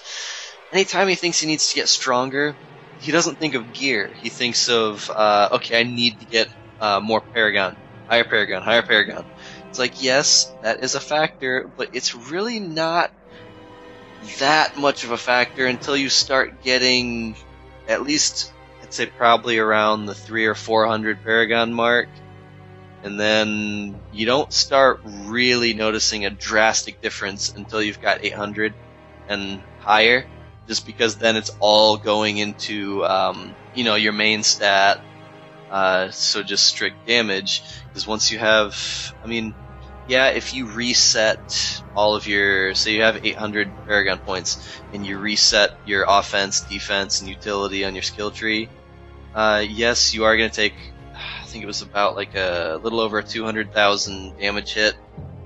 anytime 0.71 1.07
he 1.07 1.15
thinks 1.15 1.39
he 1.39 1.47
needs 1.47 1.69
to 1.69 1.75
get 1.75 1.89
stronger, 1.89 2.55
he 2.99 3.11
doesn't 3.11 3.39
think 3.39 3.55
of 3.55 3.73
gear. 3.73 4.11
He 4.21 4.29
thinks 4.29 4.69
of, 4.69 5.09
uh, 5.09 5.49
okay, 5.53 5.79
I 5.79 5.83
need 5.83 6.19
to 6.19 6.25
get 6.27 6.47
uh, 6.79 6.99
more 6.99 7.21
Paragon, 7.21 7.75
higher 8.12 8.26
Paragon, 8.26 8.62
higher 8.62 8.82
Paragon. 8.82 9.26
It's 9.70 9.80
like, 9.80 10.03
yes, 10.03 10.53
that 10.64 10.84
is 10.84 10.95
a 10.95 10.99
factor, 10.99 11.72
but 11.78 11.91
it's 11.93 12.14
really 12.14 12.59
not 12.59 13.09
that 14.39 14.78
much 14.78 15.05
of 15.05 15.12
a 15.12 15.18
factor 15.18 15.66
until 15.66 15.95
you 15.95 16.09
start 16.09 16.62
getting 16.62 17.38
at 17.88 18.03
least, 18.03 18.51
I'd 18.84 18.93
say, 18.93 19.05
probably 19.05 19.59
around 19.59 20.07
the 20.07 20.14
three 20.14 20.45
or 20.45 20.55
four 20.55 20.86
hundred 20.88 21.24
Paragon 21.24 21.74
mark. 21.74 22.09
And 23.01 23.18
then 23.18 23.97
you 24.12 24.26
don't 24.26 24.51
start 24.51 24.99
really 25.05 25.74
noticing 25.74 26.26
a 26.26 26.30
drastic 26.30 27.01
difference 27.01 27.53
until 27.55 27.82
you've 27.82 28.01
got 28.01 28.26
800 28.26 28.74
and 29.30 29.62
higher 29.80 30.28
just 30.68 30.86
because 30.86 31.16
then 31.16 31.38
it's 31.38 31.51
all 31.62 31.95
going 31.95 32.38
into 32.38 33.05
um, 33.05 33.55
you 33.74 33.86
know 33.86 33.95
your 33.95 34.14
main 34.14 34.43
stat. 34.43 35.01
Uh, 35.72 36.11
so 36.11 36.43
just 36.43 36.65
strict 36.65 37.07
damage 37.07 37.63
because 37.88 38.05
once 38.05 38.30
you 38.30 38.38
have, 38.38 38.76
I 39.24 39.28
mean, 39.28 39.55
yeah, 40.07 40.28
if 40.28 40.53
you 40.53 40.65
reset 40.65 41.82
all 41.95 42.15
of 42.15 42.28
your, 42.28 42.76
say 42.76 42.93
you 42.93 43.03
have 43.03 43.26
800 43.26 43.72
Paragon 43.88 44.17
points 44.17 44.82
and 44.91 45.05
you 45.05 45.17
reset 45.17 45.72
your 45.86 46.05
offense, 46.07 46.59
defense, 46.61 47.22
and 47.22 47.30
utility 47.30 47.86
on 47.86 47.95
your 47.95 48.01
skill 48.01 48.32
tree, 48.32 48.67
uh, 49.34 49.63
yes, 49.65 50.13
you 50.13 50.26
are 50.26 50.36
going 50.36 50.49
to 50.49 50.55
take. 50.55 50.76
I 51.15 51.45
think 51.45 51.63
it 51.63 51.67
was 51.67 51.82
about 51.82 52.17
like 52.17 52.36
a 52.36 52.80
little 52.84 52.99
over 52.99 53.22
200,000 53.22 54.38
damage 54.38 54.74
hit, 54.74 54.95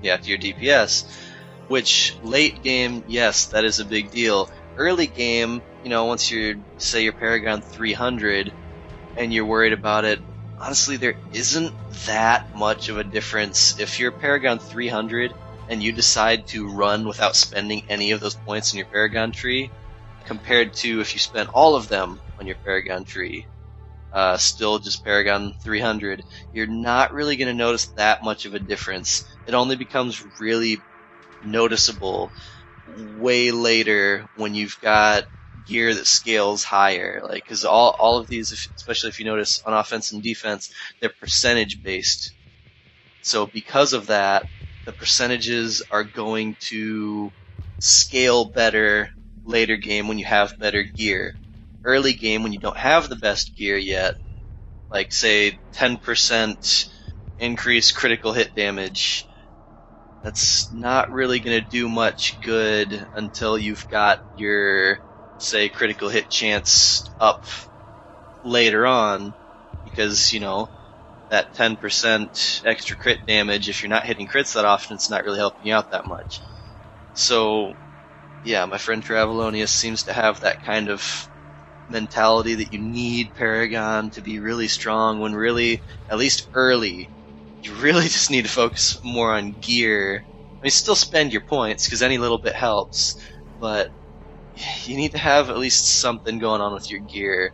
yeah, 0.02 0.16
to 0.16 0.28
your 0.28 0.38
DPS. 0.38 1.04
Which 1.68 2.16
late 2.22 2.62
game, 2.62 3.04
yes, 3.06 3.46
that 3.46 3.64
is 3.64 3.78
a 3.78 3.84
big 3.84 4.10
deal 4.10 4.50
early 4.76 5.06
game, 5.06 5.62
you 5.82 5.90
know, 5.90 6.04
once 6.04 6.30
you're 6.30 6.56
say 6.78 7.02
you're 7.04 7.12
Paragon 7.12 7.62
300 7.62 8.52
and 9.16 9.32
you're 9.32 9.44
worried 9.44 9.72
about 9.72 10.04
it, 10.04 10.20
honestly, 10.58 10.96
there 10.96 11.16
isn't 11.32 11.74
that 12.06 12.54
much 12.54 12.88
of 12.88 12.98
a 12.98 13.04
difference. 13.04 13.78
If 13.78 13.98
you're 13.98 14.12
Paragon 14.12 14.58
300 14.58 15.34
and 15.68 15.82
you 15.82 15.92
decide 15.92 16.46
to 16.48 16.68
run 16.68 17.06
without 17.06 17.36
spending 17.36 17.82
any 17.88 18.12
of 18.12 18.20
those 18.20 18.34
points 18.34 18.72
in 18.72 18.78
your 18.78 18.86
Paragon 18.86 19.32
tree, 19.32 19.70
compared 20.24 20.74
to 20.74 21.00
if 21.00 21.14
you 21.14 21.20
spent 21.20 21.50
all 21.54 21.76
of 21.76 21.88
them 21.88 22.20
on 22.38 22.46
your 22.46 22.56
Paragon 22.56 23.04
tree, 23.04 23.46
uh, 24.12 24.36
still 24.36 24.78
just 24.78 25.04
Paragon 25.04 25.54
300, 25.62 26.24
you're 26.52 26.66
not 26.66 27.12
really 27.12 27.36
going 27.36 27.48
to 27.48 27.54
notice 27.54 27.86
that 27.96 28.22
much 28.22 28.44
of 28.44 28.54
a 28.54 28.58
difference. 28.58 29.24
It 29.46 29.54
only 29.54 29.76
becomes 29.76 30.24
really 30.40 30.82
noticeable 31.44 32.32
way 32.86 33.50
later 33.50 34.26
when 34.36 34.54
you've 34.54 34.80
got 34.80 35.24
gear 35.66 35.94
that 35.94 36.06
scales 36.06 36.64
higher. 36.64 37.20
Like, 37.22 37.44
because 37.44 37.64
all, 37.64 37.96
all 37.98 38.18
of 38.18 38.28
these, 38.28 38.52
especially 38.76 39.10
if 39.10 39.18
you 39.18 39.24
notice 39.26 39.60
on 39.66 39.74
offense 39.74 40.12
and 40.12 40.22
defense, 40.22 40.70
they're 41.00 41.10
percentage 41.20 41.82
based. 41.82 42.32
So 43.22 43.46
because 43.46 43.92
of 43.92 44.06
that, 44.06 44.46
the 44.84 44.92
percentages 44.92 45.82
are 45.90 46.04
going 46.04 46.56
to 46.60 47.32
scale 47.80 48.46
better 48.46 49.10
later 49.44 49.76
game 49.76 50.08
when 50.08 50.18
you 50.18 50.24
have 50.24 50.58
better 50.58 50.82
gear. 50.84 51.34
Early 51.84 52.14
game 52.14 52.42
when 52.42 52.52
you 52.52 52.58
don't 52.58 52.76
have 52.76 53.08
the 53.08 53.16
best 53.16 53.56
gear 53.56 53.76
yet, 53.76 54.14
like 54.90 55.12
say 55.12 55.60
10% 55.74 56.86
increase 57.38 57.92
critical 57.92 58.32
hit 58.32 58.54
damage, 58.54 59.28
that's 60.22 60.72
not 60.72 61.10
really 61.12 61.40
going 61.40 61.60
to 61.62 61.68
do 61.68 61.88
much 61.88 62.40
good 62.42 63.06
until 63.14 63.58
you've 63.58 63.86
got 63.88 64.20
your, 64.34 65.00
say, 65.38 65.68
critical 65.68 66.08
hit 66.08 66.30
chance 66.30 67.04
up 67.20 67.44
later 68.42 68.86
on, 68.86 69.34
because, 69.84 70.32
you 70.32 70.40
know, 70.40 70.70
that 71.30 71.54
10% 71.54 72.62
extra 72.64 72.96
crit 72.96 73.26
damage, 73.26 73.68
if 73.68 73.82
you're 73.82 73.90
not 73.90 74.06
hitting 74.06 74.28
crits 74.28 74.54
that 74.54 74.64
often, 74.64 74.94
it's 74.96 75.10
not 75.10 75.24
really 75.24 75.38
helping 75.38 75.66
you 75.66 75.74
out 75.74 75.90
that 75.90 76.06
much. 76.06 76.42
So, 77.14 77.74
yeah, 78.42 78.64
my 78.66 78.78
friend 78.78 79.04
Travelonius 79.04 79.70
seems 79.70 80.04
to 80.04 80.12
have 80.12 80.40
that 80.40 80.62
kind 80.62 80.88
of 80.88 81.28
mentality 81.88 82.54
that 82.56 82.72
you 82.72 82.78
need 82.80 83.34
Paragon 83.34 84.10
to 84.12 84.22
be 84.22 84.38
really 84.40 84.68
strong 84.68 85.20
when 85.20 85.34
really, 85.34 85.82
at 86.08 86.18
least 86.18 86.48
early, 86.54 87.12
you 87.62 87.74
really 87.74 88.04
just 88.08 88.30
need 88.30 88.44
to 88.44 88.50
focus 88.50 88.98
more 89.04 89.34
on 89.34 89.58
gear. 89.60 90.24
I 90.62 90.66
mean, 90.66 90.70
still 90.70 90.96
spend 90.96 91.32
your 91.32 91.42
points 91.42 91.86
because 91.86 92.02
any 92.02 92.18
little 92.18 92.38
bit 92.38 92.54
helps, 92.54 93.16
but 93.60 93.90
you 94.84 94.96
need 94.96 95.12
to 95.12 95.18
have 95.18 95.50
at 95.50 95.58
least 95.58 95.86
something 96.00 96.38
going 96.38 96.60
on 96.60 96.72
with 96.74 96.90
your 96.90 97.00
gear 97.00 97.52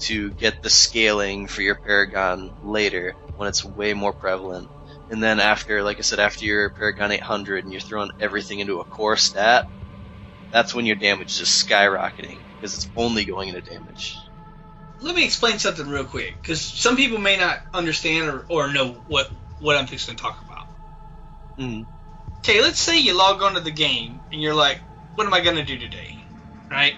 to 0.00 0.32
get 0.32 0.62
the 0.62 0.70
scaling 0.70 1.46
for 1.46 1.62
your 1.62 1.76
Paragon 1.76 2.50
later 2.62 3.16
when 3.36 3.48
it's 3.48 3.64
way 3.64 3.94
more 3.94 4.12
prevalent. 4.12 4.70
And 5.10 5.22
then 5.22 5.40
after, 5.40 5.82
like 5.82 5.98
I 5.98 6.02
said, 6.02 6.20
after 6.20 6.44
your 6.44 6.70
Paragon 6.70 7.12
800 7.12 7.64
and 7.64 7.72
you're 7.72 7.80
throwing 7.80 8.10
everything 8.20 8.60
into 8.60 8.80
a 8.80 8.84
core 8.84 9.16
stat, 9.16 9.66
that's 10.52 10.74
when 10.74 10.86
your 10.86 10.96
damage 10.96 11.32
is 11.32 11.38
just 11.38 11.68
skyrocketing 11.68 12.38
because 12.56 12.74
it's 12.74 12.90
only 12.96 13.24
going 13.24 13.48
into 13.48 13.60
damage. 13.62 14.30
Let 15.00 15.14
me 15.14 15.24
explain 15.24 15.58
something 15.58 15.88
real 15.88 16.04
quick 16.04 16.42
because 16.42 16.62
some 16.62 16.96
people 16.96 17.18
may 17.18 17.36
not 17.36 17.60
understand 17.72 18.28
or, 18.28 18.46
or 18.48 18.72
know 18.72 19.02
what 19.06 19.30
what 19.58 19.76
I'm 19.76 19.86
fixing 19.86 20.16
to 20.16 20.22
talk 20.22 20.40
about. 20.42 20.66
Mm. 21.58 21.86
Okay, 22.44 22.60
let's 22.60 22.80
say 22.80 22.98
you 22.98 23.16
log 23.16 23.42
onto 23.42 23.60
the 23.60 23.70
game 23.70 24.22
and 24.32 24.40
you're 24.40 24.54
like, 24.54 24.82
"What 25.14 25.26
am 25.26 25.34
I 25.34 25.40
gonna 25.40 25.64
do 25.64 25.78
today?" 25.78 26.17
Right? 26.70 26.94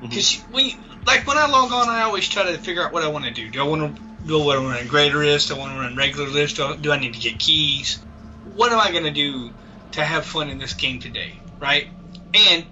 Because 0.00 0.32
mm-hmm. 0.32 0.52
when 0.52 0.64
you, 0.66 0.72
like 1.06 1.26
when 1.26 1.36
I 1.36 1.46
log 1.46 1.72
on, 1.72 1.88
I 1.88 2.02
always 2.02 2.28
try 2.28 2.44
to 2.44 2.58
figure 2.58 2.82
out 2.82 2.92
what 2.92 3.02
I 3.02 3.08
want 3.08 3.24
to 3.24 3.30
do. 3.30 3.50
Do 3.50 3.60
I 3.60 3.64
want 3.64 3.96
to 3.96 4.02
go 4.26 4.44
what 4.44 4.56
I 4.56 4.60
want 4.60 4.76
to 4.76 4.82
run 4.82 4.88
greater 4.88 5.18
list? 5.18 5.48
Do 5.48 5.56
I 5.56 5.58
want 5.58 5.72
to 5.72 5.78
run 5.78 5.96
regular 5.96 6.28
list? 6.28 6.56
Do 6.56 6.64
I, 6.64 6.76
do 6.76 6.92
I 6.92 6.98
need 6.98 7.14
to 7.14 7.20
get 7.20 7.38
keys? 7.38 7.98
What 8.54 8.72
am 8.72 8.78
I 8.78 8.92
gonna 8.92 9.10
do 9.10 9.50
to 9.92 10.04
have 10.04 10.24
fun 10.24 10.50
in 10.50 10.58
this 10.58 10.74
game 10.74 11.00
today? 11.00 11.38
Right? 11.58 11.88
And 12.34 12.64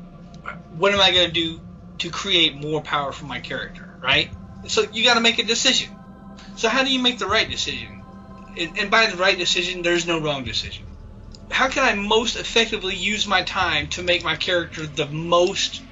what 0.76 0.92
am 0.92 1.00
I 1.00 1.10
gonna 1.10 1.30
do 1.30 1.60
to 1.98 2.10
create 2.10 2.54
more 2.54 2.80
power 2.80 3.12
for 3.12 3.24
my 3.24 3.40
character? 3.40 3.98
Right? 4.00 4.30
So 4.66 4.82
you 4.92 5.04
got 5.04 5.14
to 5.14 5.20
make 5.20 5.38
a 5.38 5.44
decision. 5.44 5.94
So 6.56 6.68
how 6.68 6.84
do 6.84 6.92
you 6.92 7.00
make 7.00 7.18
the 7.18 7.26
right 7.26 7.48
decision? 7.48 8.02
And, 8.58 8.78
and 8.78 8.90
by 8.90 9.06
the 9.06 9.16
right 9.16 9.38
decision, 9.38 9.82
there's 9.82 10.06
no 10.06 10.20
wrong 10.20 10.44
decision. 10.44 10.84
How 11.50 11.68
can 11.68 11.84
I 11.84 11.94
most 11.94 12.36
effectively 12.36 12.96
use 12.96 13.26
my 13.26 13.42
time 13.42 13.88
to 13.88 14.02
make 14.02 14.24
my 14.24 14.36
character 14.36 14.86
the 14.86 15.06
most 15.06 15.82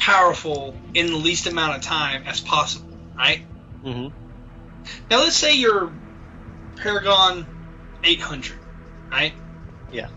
powerful 0.00 0.74
in 0.94 1.06
the 1.08 1.16
least 1.16 1.46
amount 1.46 1.76
of 1.76 1.82
time 1.82 2.24
as 2.26 2.40
possible, 2.40 2.90
right? 3.16 3.42
Mm-hmm. 3.84 4.08
Now 5.10 5.18
let's 5.18 5.36
say 5.36 5.54
you're 5.56 5.92
Paragon 6.76 7.46
800, 8.02 8.56
right? 9.12 9.34
Yeah. 9.92 10.08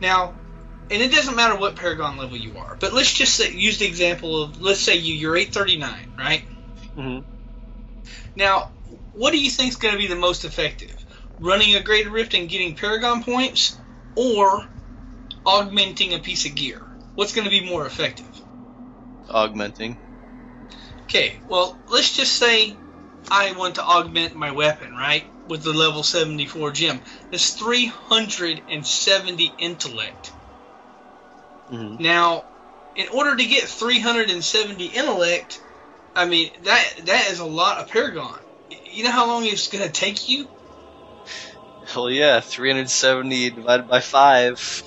Now, 0.00 0.34
and 0.90 1.02
it 1.02 1.12
doesn't 1.12 1.36
matter 1.36 1.56
what 1.56 1.76
Paragon 1.76 2.16
level 2.16 2.36
you 2.36 2.56
are, 2.58 2.76
but 2.80 2.92
let's 2.92 3.12
just 3.12 3.36
say, 3.36 3.52
use 3.52 3.78
the 3.78 3.86
example 3.86 4.42
of 4.42 4.60
let's 4.60 4.80
say 4.80 4.96
you 4.96 5.14
you're 5.14 5.36
839, 5.36 6.14
right? 6.18 6.42
Mm-hmm. 6.96 7.28
Now, 8.34 8.70
what 9.12 9.32
do 9.32 9.38
you 9.38 9.50
think 9.50 9.70
is 9.70 9.76
going 9.76 9.92
to 9.92 10.00
be 10.00 10.06
the 10.06 10.16
most 10.16 10.44
effective? 10.44 10.96
Running 11.38 11.76
a 11.76 11.82
Greater 11.82 12.10
Rift 12.10 12.34
and 12.34 12.48
getting 12.48 12.76
Paragon 12.76 13.22
points, 13.22 13.78
or 14.16 14.66
augmenting 15.44 16.14
a 16.14 16.18
piece 16.18 16.46
of 16.46 16.54
gear? 16.54 16.80
What's 17.14 17.34
going 17.34 17.44
to 17.44 17.50
be 17.50 17.68
more 17.68 17.84
effective? 17.84 18.41
Augmenting. 19.28 19.96
Okay, 21.04 21.38
well, 21.48 21.78
let's 21.88 22.16
just 22.16 22.34
say 22.34 22.76
I 23.30 23.52
want 23.52 23.76
to 23.76 23.84
augment 23.84 24.34
my 24.34 24.50
weapon, 24.50 24.92
right? 24.92 25.24
With 25.48 25.62
the 25.62 25.72
level 25.72 26.02
74 26.02 26.72
gem. 26.72 27.00
That's 27.30 27.50
370 27.50 29.52
intellect. 29.58 30.32
Mm-hmm. 31.70 32.02
Now, 32.02 32.44
in 32.96 33.08
order 33.08 33.36
to 33.36 33.44
get 33.44 33.64
370 33.64 34.86
intellect, 34.86 35.60
I 36.14 36.26
mean 36.26 36.50
that 36.64 36.84
that 37.04 37.30
is 37.30 37.38
a 37.38 37.44
lot 37.44 37.78
of 37.78 37.88
Paragon. 37.88 38.38
You 38.84 39.04
know 39.04 39.10
how 39.10 39.26
long 39.26 39.46
it's 39.46 39.68
going 39.68 39.84
to 39.84 39.90
take 39.90 40.28
you? 40.28 40.48
Hell 41.86 42.10
yeah, 42.10 42.40
370 42.40 43.50
divided 43.50 43.88
by 43.88 44.00
5. 44.00 44.82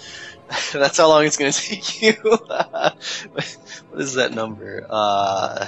That's 0.74 0.98
how 0.98 1.10
long 1.10 1.26
it's 1.26 1.38
going 1.38 1.52
to 1.52 1.62
take 1.62 2.02
you. 2.02 2.14
what 2.22 4.02
is 4.02 4.16
that 4.16 4.34
number? 4.34 4.86
Uh, 4.89 5.66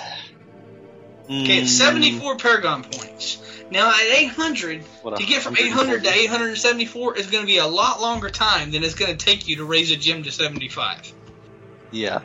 okay, 1.30 1.62
mm, 1.62 1.68
74 1.68 2.38
Paragon 2.38 2.84
points. 2.84 3.42
Now 3.72 3.90
at 3.90 4.02
800, 4.02 4.86
to 5.18 5.26
get 5.26 5.42
from 5.42 5.58
800 5.58 6.04
to 6.04 6.10
874 6.10 7.18
is 7.18 7.28
going 7.28 7.44
to 7.44 7.48
be 7.48 7.58
a 7.58 7.68
lot 7.68 8.02
longer 8.02 8.30
time 8.30 8.72
than 8.72 8.84
it's 8.84 8.96
going 8.96 9.16
to 9.16 9.26
take 9.26 9.48
you 9.48 9.58
to 9.58 9.66
raise 9.66 9.92
a 9.92 9.96
gem 9.96 10.24
to 10.24 10.32
75. 10.32 11.14
Yeah. 11.92 12.22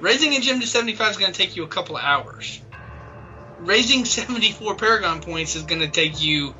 Raising 0.00 0.34
a 0.34 0.40
gem 0.40 0.60
to 0.60 0.66
75 0.66 1.10
is 1.12 1.16
going 1.16 1.32
to 1.32 1.38
take 1.38 1.56
you 1.56 1.64
a 1.64 1.68
couple 1.68 1.96
of 1.96 2.02
hours. 2.02 2.60
Raising 3.58 4.04
74 4.04 4.76
Paragon 4.76 5.20
points 5.20 5.56
is 5.56 5.64
going 5.64 5.80
to 5.80 5.88
take 5.88 6.20
you 6.22 6.54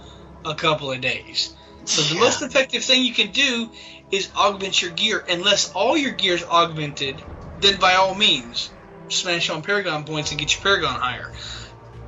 a 0.44 0.54
couple 0.54 0.92
of 0.92 1.00
days. 1.00 1.54
So 1.84 2.02
the 2.02 2.14
Yeah. 2.14 2.20
most 2.20 2.42
effective 2.42 2.84
thing 2.84 3.04
you 3.04 3.14
can 3.14 3.30
do 3.30 3.70
is 4.10 4.30
augment 4.36 4.80
your 4.80 4.90
gear. 4.90 5.24
Unless 5.28 5.72
all 5.72 5.96
your 5.96 6.12
gear 6.12 6.34
is 6.34 6.44
augmented, 6.44 7.20
then 7.60 7.78
by 7.78 7.94
all 7.94 8.14
means, 8.14 8.70
smash 9.08 9.50
on 9.50 9.62
Paragon 9.62 10.04
points 10.04 10.30
and 10.30 10.40
get 10.40 10.52
your 10.54 10.62
Paragon 10.62 11.00
higher. 11.00 11.30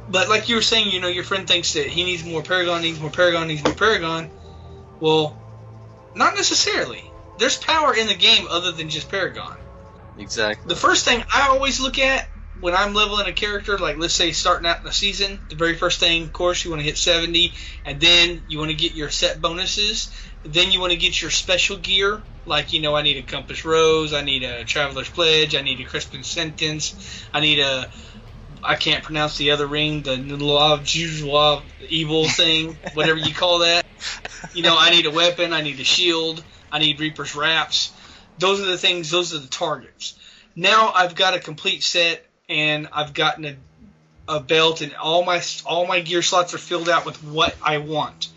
But 0.08 0.28
like 0.28 0.48
you 0.48 0.56
were 0.56 0.62
saying, 0.62 0.90
you 0.90 1.00
know, 1.00 1.08
your 1.08 1.24
friend 1.24 1.46
thinks 1.46 1.74
that 1.74 1.86
he 1.86 2.04
needs 2.04 2.24
more 2.24 2.42
Paragon, 2.42 2.82
needs 2.82 3.00
more 3.00 3.10
Paragon, 3.10 3.48
needs 3.48 3.62
more 3.62 3.74
Paragon. 3.74 4.30
Well, 4.98 5.36
not 6.14 6.34
necessarily. 6.34 7.04
There's 7.38 7.56
power 7.56 7.94
in 7.94 8.06
the 8.06 8.14
game 8.14 8.46
other 8.50 8.72
than 8.72 8.90
just 8.90 9.08
Paragon. 9.08 9.56
Exactly. 10.18 10.68
The 10.68 10.78
first 10.78 11.04
thing 11.04 11.24
I 11.32 11.48
always 11.48 11.80
look 11.80 11.98
at 11.98 12.28
when 12.60 12.74
I'm 12.74 12.92
leveling 12.92 13.26
a 13.26 13.32
character, 13.32 13.78
like 13.78 13.96
let's 13.96 14.12
say 14.12 14.32
starting 14.32 14.66
out 14.66 14.78
in 14.78 14.84
the 14.84 14.92
season, 14.92 15.40
the 15.48 15.54
very 15.54 15.74
first 15.74 16.00
thing, 16.00 16.24
of 16.24 16.32
course, 16.32 16.64
you 16.64 16.70
want 16.70 16.80
to 16.80 16.86
hit 16.86 16.98
70, 16.98 17.54
and 17.84 18.00
then 18.00 18.42
you 18.48 18.58
want 18.58 18.70
to 18.70 18.76
get 18.76 18.92
your 18.92 19.08
set 19.08 19.40
bonuses. 19.40 20.12
Then 20.42 20.72
you 20.72 20.80
want 20.80 20.92
to 20.92 20.98
get 20.98 21.20
your 21.20 21.30
special 21.30 21.76
gear, 21.76 22.22
like 22.46 22.72
you 22.72 22.80
know, 22.80 22.96
I 22.96 23.02
need 23.02 23.18
a 23.18 23.22
compass 23.22 23.64
rose, 23.64 24.12
I 24.12 24.22
need 24.22 24.42
a 24.42 24.64
traveler's 24.64 25.08
pledge, 25.08 25.54
I 25.54 25.60
need 25.60 25.80
a 25.80 25.84
Krysbin's 25.84 26.26
Sentence, 26.26 27.24
I 27.32 27.40
need 27.40 27.60
a 27.60 27.90
I 28.62 28.76
can't 28.76 29.02
pronounce 29.02 29.38
the 29.38 29.52
other 29.52 29.66
ring, 29.66 30.02
the 30.02 30.16
Law 30.16 30.74
of 30.74 30.86
evil 30.94 32.28
thing, 32.28 32.78
whatever 32.94 33.18
you 33.18 33.34
call 33.34 33.60
that. 33.60 33.86
You 34.54 34.62
know, 34.62 34.76
I 34.78 34.90
need 34.90 35.06
a 35.06 35.10
weapon, 35.10 35.52
I 35.52 35.62
need 35.62 35.80
a 35.80 35.84
shield, 35.84 36.42
I 36.70 36.78
need 36.78 37.00
Reaper's 37.00 37.34
wraps. 37.34 37.92
Those 38.38 38.60
are 38.60 38.66
the 38.66 38.78
things, 38.78 39.10
those 39.10 39.34
are 39.34 39.38
the 39.38 39.48
targets. 39.48 40.18
Now 40.56 40.92
I've 40.94 41.14
got 41.14 41.34
a 41.34 41.38
complete 41.38 41.82
set 41.82 42.26
and 42.48 42.88
I've 42.92 43.14
gotten 43.14 43.44
a, 43.44 43.56
a 44.28 44.40
belt 44.40 44.80
and 44.80 44.94
all 44.94 45.24
my 45.24 45.42
all 45.64 45.86
my 45.86 46.00
gear 46.00 46.22
slots 46.22 46.54
are 46.54 46.58
filled 46.58 46.88
out 46.88 47.06
with 47.06 47.22
what 47.22 47.54
I 47.62 47.78
want. 47.78 48.28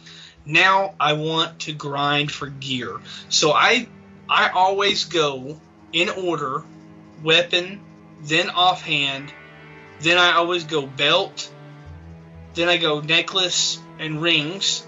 Now 0.45 0.94
I 0.99 1.14
want 1.14 1.60
to 1.61 1.74
grind 1.74 2.32
for 2.32 2.48
gear. 2.48 2.99
So 3.30 3.52
I 3.52 3.88
I 4.30 4.49
always 4.49 5.06
go 5.06 5.60
in 5.91 6.10
order, 6.10 6.64
weapon, 7.24 7.82
then 8.24 8.49
offhand, 8.49 9.32
then 10.02 10.18
I 10.18 10.34
always 10.34 10.64
go 10.64 10.86
belt, 10.86 11.49
then 12.56 12.68
I 12.68 12.78
go 12.78 12.99
necklace 12.99 13.80
and 13.99 14.22
rings, 14.22 14.86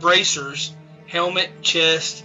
bracers, 0.00 0.72
helmet, 1.06 1.50
chest, 1.62 2.24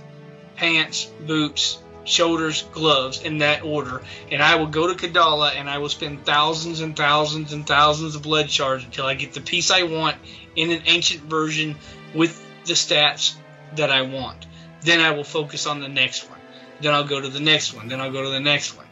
pants, 0.56 1.10
boots, 1.26 1.82
shoulders, 2.04 2.64
gloves 2.74 3.22
in 3.22 3.40
that 3.40 3.64
order. 3.64 4.02
And 4.32 4.42
I 4.42 4.56
will 4.56 4.68
go 4.68 4.94
to 4.94 5.08
Kadala 5.08 5.56
and 5.56 5.70
I 5.70 5.78
will 5.80 5.90
spend 5.90 6.26
thousands 6.26 6.80
and 6.80 6.96
thousands 6.96 7.54
and 7.54 7.66
thousands 7.66 8.16
of 8.16 8.24
blood 8.24 8.50
shards 8.50 8.84
until 8.84 9.06
I 9.06 9.14
get 9.14 9.34
the 9.34 9.42
piece 9.42 9.72
I 9.72 9.84
want 9.84 10.16
in 10.56 10.72
an 10.72 10.84
ancient 10.86 11.24
version 11.24 11.76
with 12.14 12.47
the 12.68 12.74
stats 12.74 13.36
that 13.76 13.92
I 13.92 14.04
want. 14.04 14.46
Then 14.82 15.00
I 15.00 15.12
will 15.12 15.24
focus 15.24 15.66
on 15.66 15.80
the 15.80 15.90
next 15.90 16.30
one. 16.30 16.40
Then 16.82 16.94
I'll 16.94 17.08
go 17.08 17.20
to 17.20 17.30
the 17.30 17.40
next 17.40 17.74
one. 17.74 17.88
Then 17.88 18.00
I'll 18.00 18.12
go 18.12 18.24
to 18.24 18.30
the 18.30 18.40
next 18.40 18.78
one. 18.78 18.86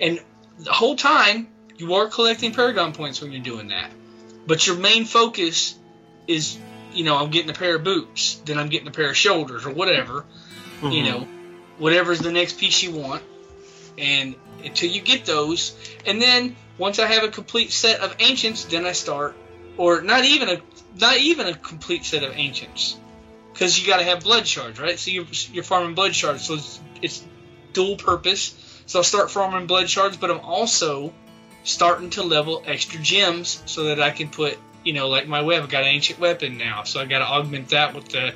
And 0.00 0.20
the 0.58 0.72
whole 0.72 0.96
time, 0.96 1.48
you 1.76 1.94
are 1.94 2.08
collecting 2.08 2.52
Paragon 2.52 2.92
points 2.92 3.20
when 3.20 3.32
you're 3.32 3.42
doing 3.42 3.68
that. 3.68 3.90
But 4.46 4.66
your 4.66 4.76
main 4.76 5.04
focus 5.04 5.76
is, 6.26 6.58
you 6.92 7.04
know, 7.04 7.16
I'm 7.16 7.30
getting 7.30 7.50
a 7.50 7.54
pair 7.54 7.76
of 7.76 7.84
boots, 7.84 8.40
then 8.44 8.58
I'm 8.58 8.68
getting 8.68 8.88
a 8.88 8.92
pair 8.92 9.10
of 9.10 9.16
shoulders 9.16 9.66
or 9.66 9.70
whatever, 9.70 10.24
you 10.82 10.88
Mhm. 10.88 11.04
know, 11.04 11.28
whatever's 11.78 12.18
the 12.18 12.32
next 12.32 12.58
piece 12.58 12.82
you 12.82 12.92
want. 12.92 13.22
And 13.96 14.36
until 14.64 14.90
you 14.90 15.00
get 15.00 15.24
those, 15.24 15.72
and 16.06 16.20
then 16.20 16.56
once 16.78 16.98
I 16.98 17.06
have 17.06 17.24
a 17.24 17.28
complete 17.28 17.72
set 17.72 18.00
of 18.00 18.14
ancients, 18.20 18.64
then 18.64 18.86
I 18.86 18.92
start, 18.92 19.36
or 19.76 20.00
not 20.02 20.24
even 20.24 20.48
a 20.48 20.60
not 20.98 21.18
even 21.18 21.46
a 21.46 21.54
complete 21.54 22.04
set 22.04 22.22
of 22.24 22.36
ancients, 22.36 22.96
because 23.58 23.76
you 23.76 23.88
got 23.88 23.96
to 23.96 24.04
have 24.04 24.22
blood 24.22 24.46
shards, 24.46 24.78
right? 24.78 24.96
So 24.96 25.10
you're, 25.10 25.26
you're 25.52 25.64
farming 25.64 25.96
blood 25.96 26.14
shards, 26.14 26.44
so 26.44 26.54
it's, 26.54 26.80
it's 27.02 27.26
dual 27.72 27.96
purpose. 27.96 28.54
So 28.86 29.00
I'll 29.00 29.04
start 29.04 29.32
farming 29.32 29.66
blood 29.66 29.90
shards, 29.90 30.16
but 30.16 30.30
I'm 30.30 30.38
also 30.38 31.12
starting 31.64 32.10
to 32.10 32.22
level 32.22 32.62
extra 32.64 33.00
gems 33.00 33.60
so 33.66 33.84
that 33.84 34.00
I 34.00 34.10
can 34.10 34.28
put, 34.28 34.56
you 34.84 34.92
know, 34.92 35.08
like 35.08 35.26
my 35.26 35.42
web. 35.42 35.64
I 35.64 35.66
got 35.66 35.82
an 35.82 35.88
ancient 35.88 36.20
weapon 36.20 36.56
now, 36.56 36.84
so 36.84 37.00
I 37.00 37.06
got 37.06 37.18
to 37.18 37.24
augment 37.24 37.70
that 37.70 37.96
with 37.96 38.08
the. 38.10 38.32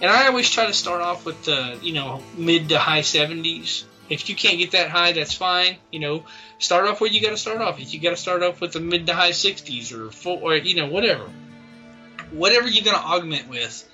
And 0.00 0.08
I 0.08 0.28
always 0.28 0.48
try 0.48 0.66
to 0.66 0.72
start 0.72 1.02
off 1.02 1.26
with 1.26 1.44
the, 1.44 1.76
you 1.82 1.92
know, 1.92 2.22
mid 2.36 2.68
to 2.68 2.78
high 2.78 3.00
70s. 3.00 3.82
If 4.08 4.28
you 4.28 4.36
can't 4.36 4.58
get 4.58 4.70
that 4.70 4.88
high, 4.88 5.10
that's 5.12 5.34
fine. 5.34 5.78
You 5.90 5.98
know, 5.98 6.24
start 6.60 6.86
off 6.86 7.00
where 7.00 7.10
you 7.10 7.20
got 7.20 7.30
to 7.30 7.36
start 7.36 7.60
off. 7.60 7.80
If 7.80 7.92
you 7.92 7.98
got 7.98 8.10
to 8.10 8.16
start 8.16 8.44
off 8.44 8.60
with 8.60 8.72
the 8.72 8.80
mid 8.80 9.08
to 9.08 9.14
high 9.14 9.30
60s 9.30 9.92
or 9.92 10.12
full, 10.12 10.38
or 10.38 10.54
you 10.54 10.76
know, 10.76 10.86
whatever, 10.86 11.28
whatever 12.30 12.68
you're 12.68 12.84
gonna 12.84 13.04
augment 13.04 13.48
with, 13.48 13.84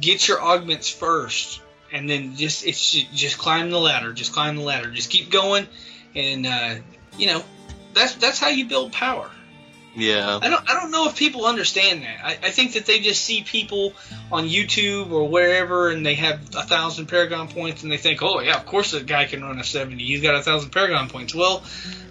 get 0.00 0.26
your 0.28 0.42
augments 0.42 0.88
first, 0.88 1.60
and 1.92 2.08
then 2.08 2.36
just 2.36 2.66
it's 2.66 2.92
ju- 2.92 3.06
just 3.14 3.38
climb 3.38 3.70
the 3.70 3.80
ladder. 3.80 4.12
Just 4.12 4.32
climb 4.32 4.56
the 4.56 4.62
ladder. 4.62 4.90
Just 4.90 5.10
keep 5.10 5.30
going, 5.30 5.66
and 6.14 6.46
uh, 6.46 6.74
you 7.16 7.26
know, 7.26 7.44
that's 7.94 8.14
that's 8.14 8.38
how 8.38 8.48
you 8.48 8.66
build 8.66 8.92
power. 8.92 9.30
Yeah. 9.98 10.38
I 10.40 10.48
don't 10.48 10.70
I 10.70 10.80
don't 10.80 10.90
know 10.90 11.08
if 11.08 11.16
people 11.16 11.44
understand 11.44 12.02
that. 12.02 12.24
I, 12.24 12.30
I 12.30 12.50
think 12.50 12.74
that 12.74 12.86
they 12.86 13.00
just 13.00 13.24
see 13.24 13.42
people 13.42 13.94
on 14.30 14.44
YouTube 14.48 15.10
or 15.10 15.28
wherever 15.28 15.90
and 15.90 16.06
they 16.06 16.14
have 16.14 16.40
a 16.54 16.62
thousand 16.62 17.06
Paragon 17.06 17.48
points 17.48 17.82
and 17.82 17.90
they 17.90 17.96
think, 17.96 18.22
oh 18.22 18.40
yeah, 18.40 18.56
of 18.56 18.64
course 18.64 18.92
that 18.92 19.06
guy 19.06 19.24
can 19.24 19.42
run 19.42 19.58
a 19.58 19.64
seventy. 19.64 20.04
He's 20.04 20.22
got 20.22 20.36
a 20.36 20.42
thousand 20.42 20.70
Paragon 20.70 21.08
points. 21.08 21.34
Well, 21.34 21.64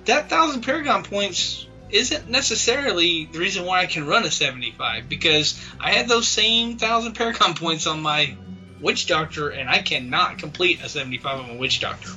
that 0.05 0.29
thousand 0.29 0.63
Paragon 0.63 1.03
points 1.03 1.65
isn't 1.89 2.29
necessarily 2.29 3.25
the 3.25 3.39
reason 3.39 3.65
why 3.65 3.81
I 3.81 3.85
can 3.85 4.05
run 4.07 4.25
a 4.25 4.31
seventy 4.31 4.71
five 4.71 5.07
because 5.07 5.59
I 5.79 5.91
had 5.91 6.07
those 6.07 6.27
same 6.27 6.77
thousand 6.77 7.13
Paragon 7.13 7.53
points 7.53 7.87
on 7.87 8.01
my 8.01 8.35
Witch 8.81 9.07
Doctor 9.07 9.49
and 9.49 9.69
I 9.69 9.79
cannot 9.79 10.37
complete 10.37 10.81
a 10.83 10.89
seventy 10.89 11.17
five 11.17 11.39
on 11.39 11.49
my 11.49 11.55
Witch 11.55 11.79
Doctor. 11.79 12.09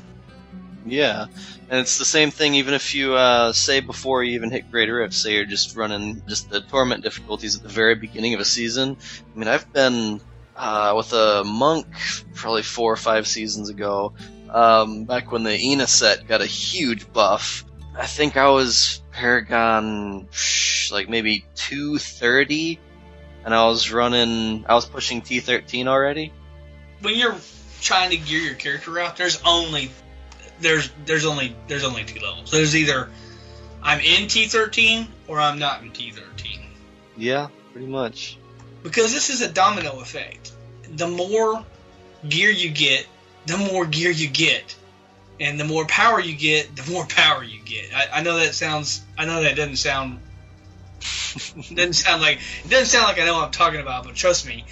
Yeah, 0.86 1.26
and 1.68 1.80
it's 1.80 1.98
the 1.98 2.04
same 2.04 2.30
thing 2.30 2.54
even 2.54 2.74
if 2.74 2.94
you 2.94 3.14
uh, 3.14 3.52
say 3.52 3.80
before 3.80 4.24
you 4.24 4.32
even 4.32 4.50
hit 4.50 4.70
Greater 4.70 4.96
Rift, 4.96 5.12
say 5.12 5.34
you're 5.34 5.44
just 5.44 5.76
running 5.76 6.22
just 6.26 6.48
the 6.48 6.60
torment 6.62 7.02
difficulties 7.02 7.56
at 7.56 7.62
the 7.62 7.68
very 7.68 7.94
beginning 7.94 8.34
of 8.34 8.40
a 8.40 8.44
season. 8.46 8.96
I 9.34 9.38
mean, 9.38 9.48
I've 9.48 9.70
been 9.72 10.20
uh, 10.56 10.94
with 10.96 11.12
a 11.12 11.44
monk 11.44 11.86
probably 12.34 12.62
four 12.62 12.92
or 12.92 12.96
five 12.96 13.26
seasons 13.26 13.68
ago, 13.68 14.14
um, 14.48 15.04
back 15.04 15.30
when 15.32 15.42
the 15.42 15.56
Inna 15.56 15.86
set 15.86 16.26
got 16.26 16.40
a 16.40 16.46
huge 16.46 17.12
buff. 17.12 17.64
I 17.96 18.06
think 18.06 18.36
I 18.36 18.48
was 18.48 19.02
Paragon 19.20 20.26
like 20.90 21.10
maybe 21.10 21.44
230, 21.56 22.78
and 23.44 23.54
I 23.54 23.66
was 23.66 23.92
running, 23.92 24.64
I 24.66 24.74
was 24.74 24.86
pushing 24.86 25.20
T13 25.20 25.86
already. 25.86 26.32
when 27.02 27.14
you're 27.16 27.36
trying 27.82 28.10
to 28.10 28.16
gear 28.16 28.40
your 28.40 28.54
character 28.54 28.98
out, 28.98 29.18
there's 29.18 29.42
only 29.44 29.90
there's 30.60 30.90
there's 31.04 31.26
only 31.26 31.54
there's 31.68 31.84
only 31.84 32.04
two 32.04 32.20
levels. 32.20 32.50
There's 32.50 32.74
either 32.74 33.10
I'm 33.82 34.00
in 34.00 34.26
T13 34.26 35.06
or 35.28 35.38
I'm 35.38 35.58
not 35.58 35.82
in 35.82 35.90
T13. 35.90 36.60
Yeah, 37.18 37.48
pretty 37.72 37.88
much. 37.88 38.38
Because 38.82 39.12
this 39.12 39.28
is 39.28 39.42
a 39.42 39.52
domino 39.52 40.00
effect. 40.00 40.52
The 40.96 41.08
more 41.08 41.62
gear 42.26 42.50
you 42.50 42.70
get, 42.70 43.06
the 43.44 43.58
more 43.58 43.84
gear 43.84 44.10
you 44.10 44.28
get. 44.28 44.74
And 45.40 45.58
the 45.58 45.64
more 45.64 45.86
power 45.86 46.20
you 46.20 46.36
get, 46.36 46.76
the 46.76 46.90
more 46.92 47.06
power 47.06 47.42
you 47.42 47.58
get. 47.64 47.94
I, 47.94 48.18
I 48.18 48.22
know 48.22 48.36
that 48.36 48.54
sounds 48.54 49.02
I 49.16 49.24
know 49.24 49.42
that 49.42 49.56
doesn't 49.56 49.76
sound 49.76 50.20
doesn't 51.74 51.94
sound 51.94 52.20
like 52.20 52.40
it 52.64 52.70
doesn't 52.70 52.86
sound 52.86 53.04
like 53.04 53.18
I 53.18 53.24
know 53.24 53.34
what 53.34 53.46
I'm 53.46 53.50
talking 53.50 53.80
about, 53.80 54.04
but 54.04 54.14
trust 54.14 54.46
me, 54.46 54.64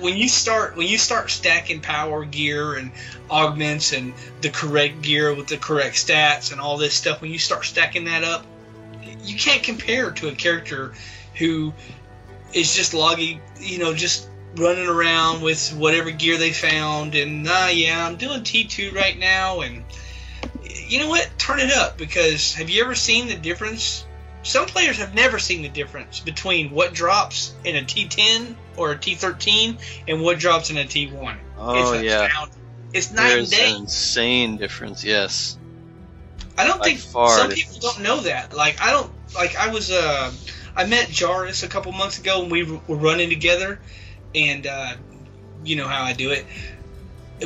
when 0.00 0.16
you 0.16 0.28
start 0.28 0.76
when 0.76 0.86
you 0.86 0.96
start 0.96 1.30
stacking 1.30 1.80
power 1.80 2.24
gear 2.24 2.74
and 2.74 2.92
augments 3.30 3.92
and 3.92 4.14
the 4.40 4.50
correct 4.50 5.02
gear 5.02 5.34
with 5.34 5.48
the 5.48 5.58
correct 5.58 5.96
stats 5.96 6.52
and 6.52 6.60
all 6.60 6.78
this 6.78 6.94
stuff, 6.94 7.20
when 7.20 7.30
you 7.30 7.38
start 7.38 7.64
stacking 7.64 8.04
that 8.04 8.24
up, 8.24 8.46
you 9.24 9.36
can't 9.36 9.62
compare 9.62 10.10
to 10.12 10.28
a 10.28 10.34
character 10.34 10.94
who 11.34 11.74
is 12.52 12.74
just 12.74 12.94
logging, 12.94 13.40
you 13.58 13.78
know, 13.78 13.92
just 13.92 14.28
running 14.56 14.88
around 14.88 15.42
with 15.42 15.74
whatever 15.76 16.10
gear 16.10 16.38
they 16.38 16.52
found 16.52 17.14
and 17.14 17.46
uh, 17.46 17.68
yeah, 17.70 18.06
I'm 18.06 18.16
doing 18.16 18.42
T2 18.42 18.94
right 18.94 19.18
now 19.18 19.60
and 19.60 19.84
you 20.88 21.00
know 21.00 21.08
what? 21.08 21.28
Turn 21.38 21.60
it 21.60 21.72
up 21.72 21.98
because 21.98 22.54
have 22.54 22.70
you 22.70 22.82
ever 22.82 22.94
seen 22.94 23.28
the 23.28 23.36
difference? 23.36 24.06
Some 24.42 24.66
players 24.66 24.98
have 24.98 25.14
never 25.14 25.38
seen 25.38 25.62
the 25.62 25.68
difference 25.68 26.20
between 26.20 26.70
what 26.70 26.94
drops 26.94 27.54
in 27.64 27.76
a 27.76 27.82
T10 27.82 28.54
or 28.76 28.92
a 28.92 28.96
T13 28.96 29.78
and 30.06 30.22
what 30.22 30.38
drops 30.38 30.70
in 30.70 30.78
a 30.78 30.84
T1. 30.84 31.36
Oh 31.58 31.92
it's 31.94 32.04
yeah. 32.04 32.46
It's 32.92 33.10
night 33.12 33.28
there's 33.28 33.52
and 33.52 33.60
day. 33.60 33.70
an 33.70 33.80
insane 33.82 34.56
difference. 34.56 35.04
Yes. 35.04 35.58
I 36.56 36.66
don't 36.66 36.78
by 36.78 36.94
think 36.94 37.00
some 37.00 37.50
people 37.50 37.78
don't 37.80 38.02
know 38.02 38.20
that. 38.20 38.56
Like 38.56 38.80
I 38.80 38.90
don't 38.90 39.10
like 39.34 39.56
I 39.56 39.72
was 39.72 39.90
uh 39.90 40.32
I 40.76 40.86
met 40.86 41.08
Jarvis 41.08 41.62
a 41.62 41.68
couple 41.68 41.92
months 41.92 42.18
ago 42.18 42.42
and 42.42 42.50
we 42.50 42.62
were 42.62 42.96
running 42.96 43.28
together 43.28 43.80
and 44.36 44.66
uh 44.66 44.94
you 45.64 45.74
know 45.76 45.88
how 45.88 46.04
I 46.04 46.12
do 46.12 46.30
it. 46.30 46.46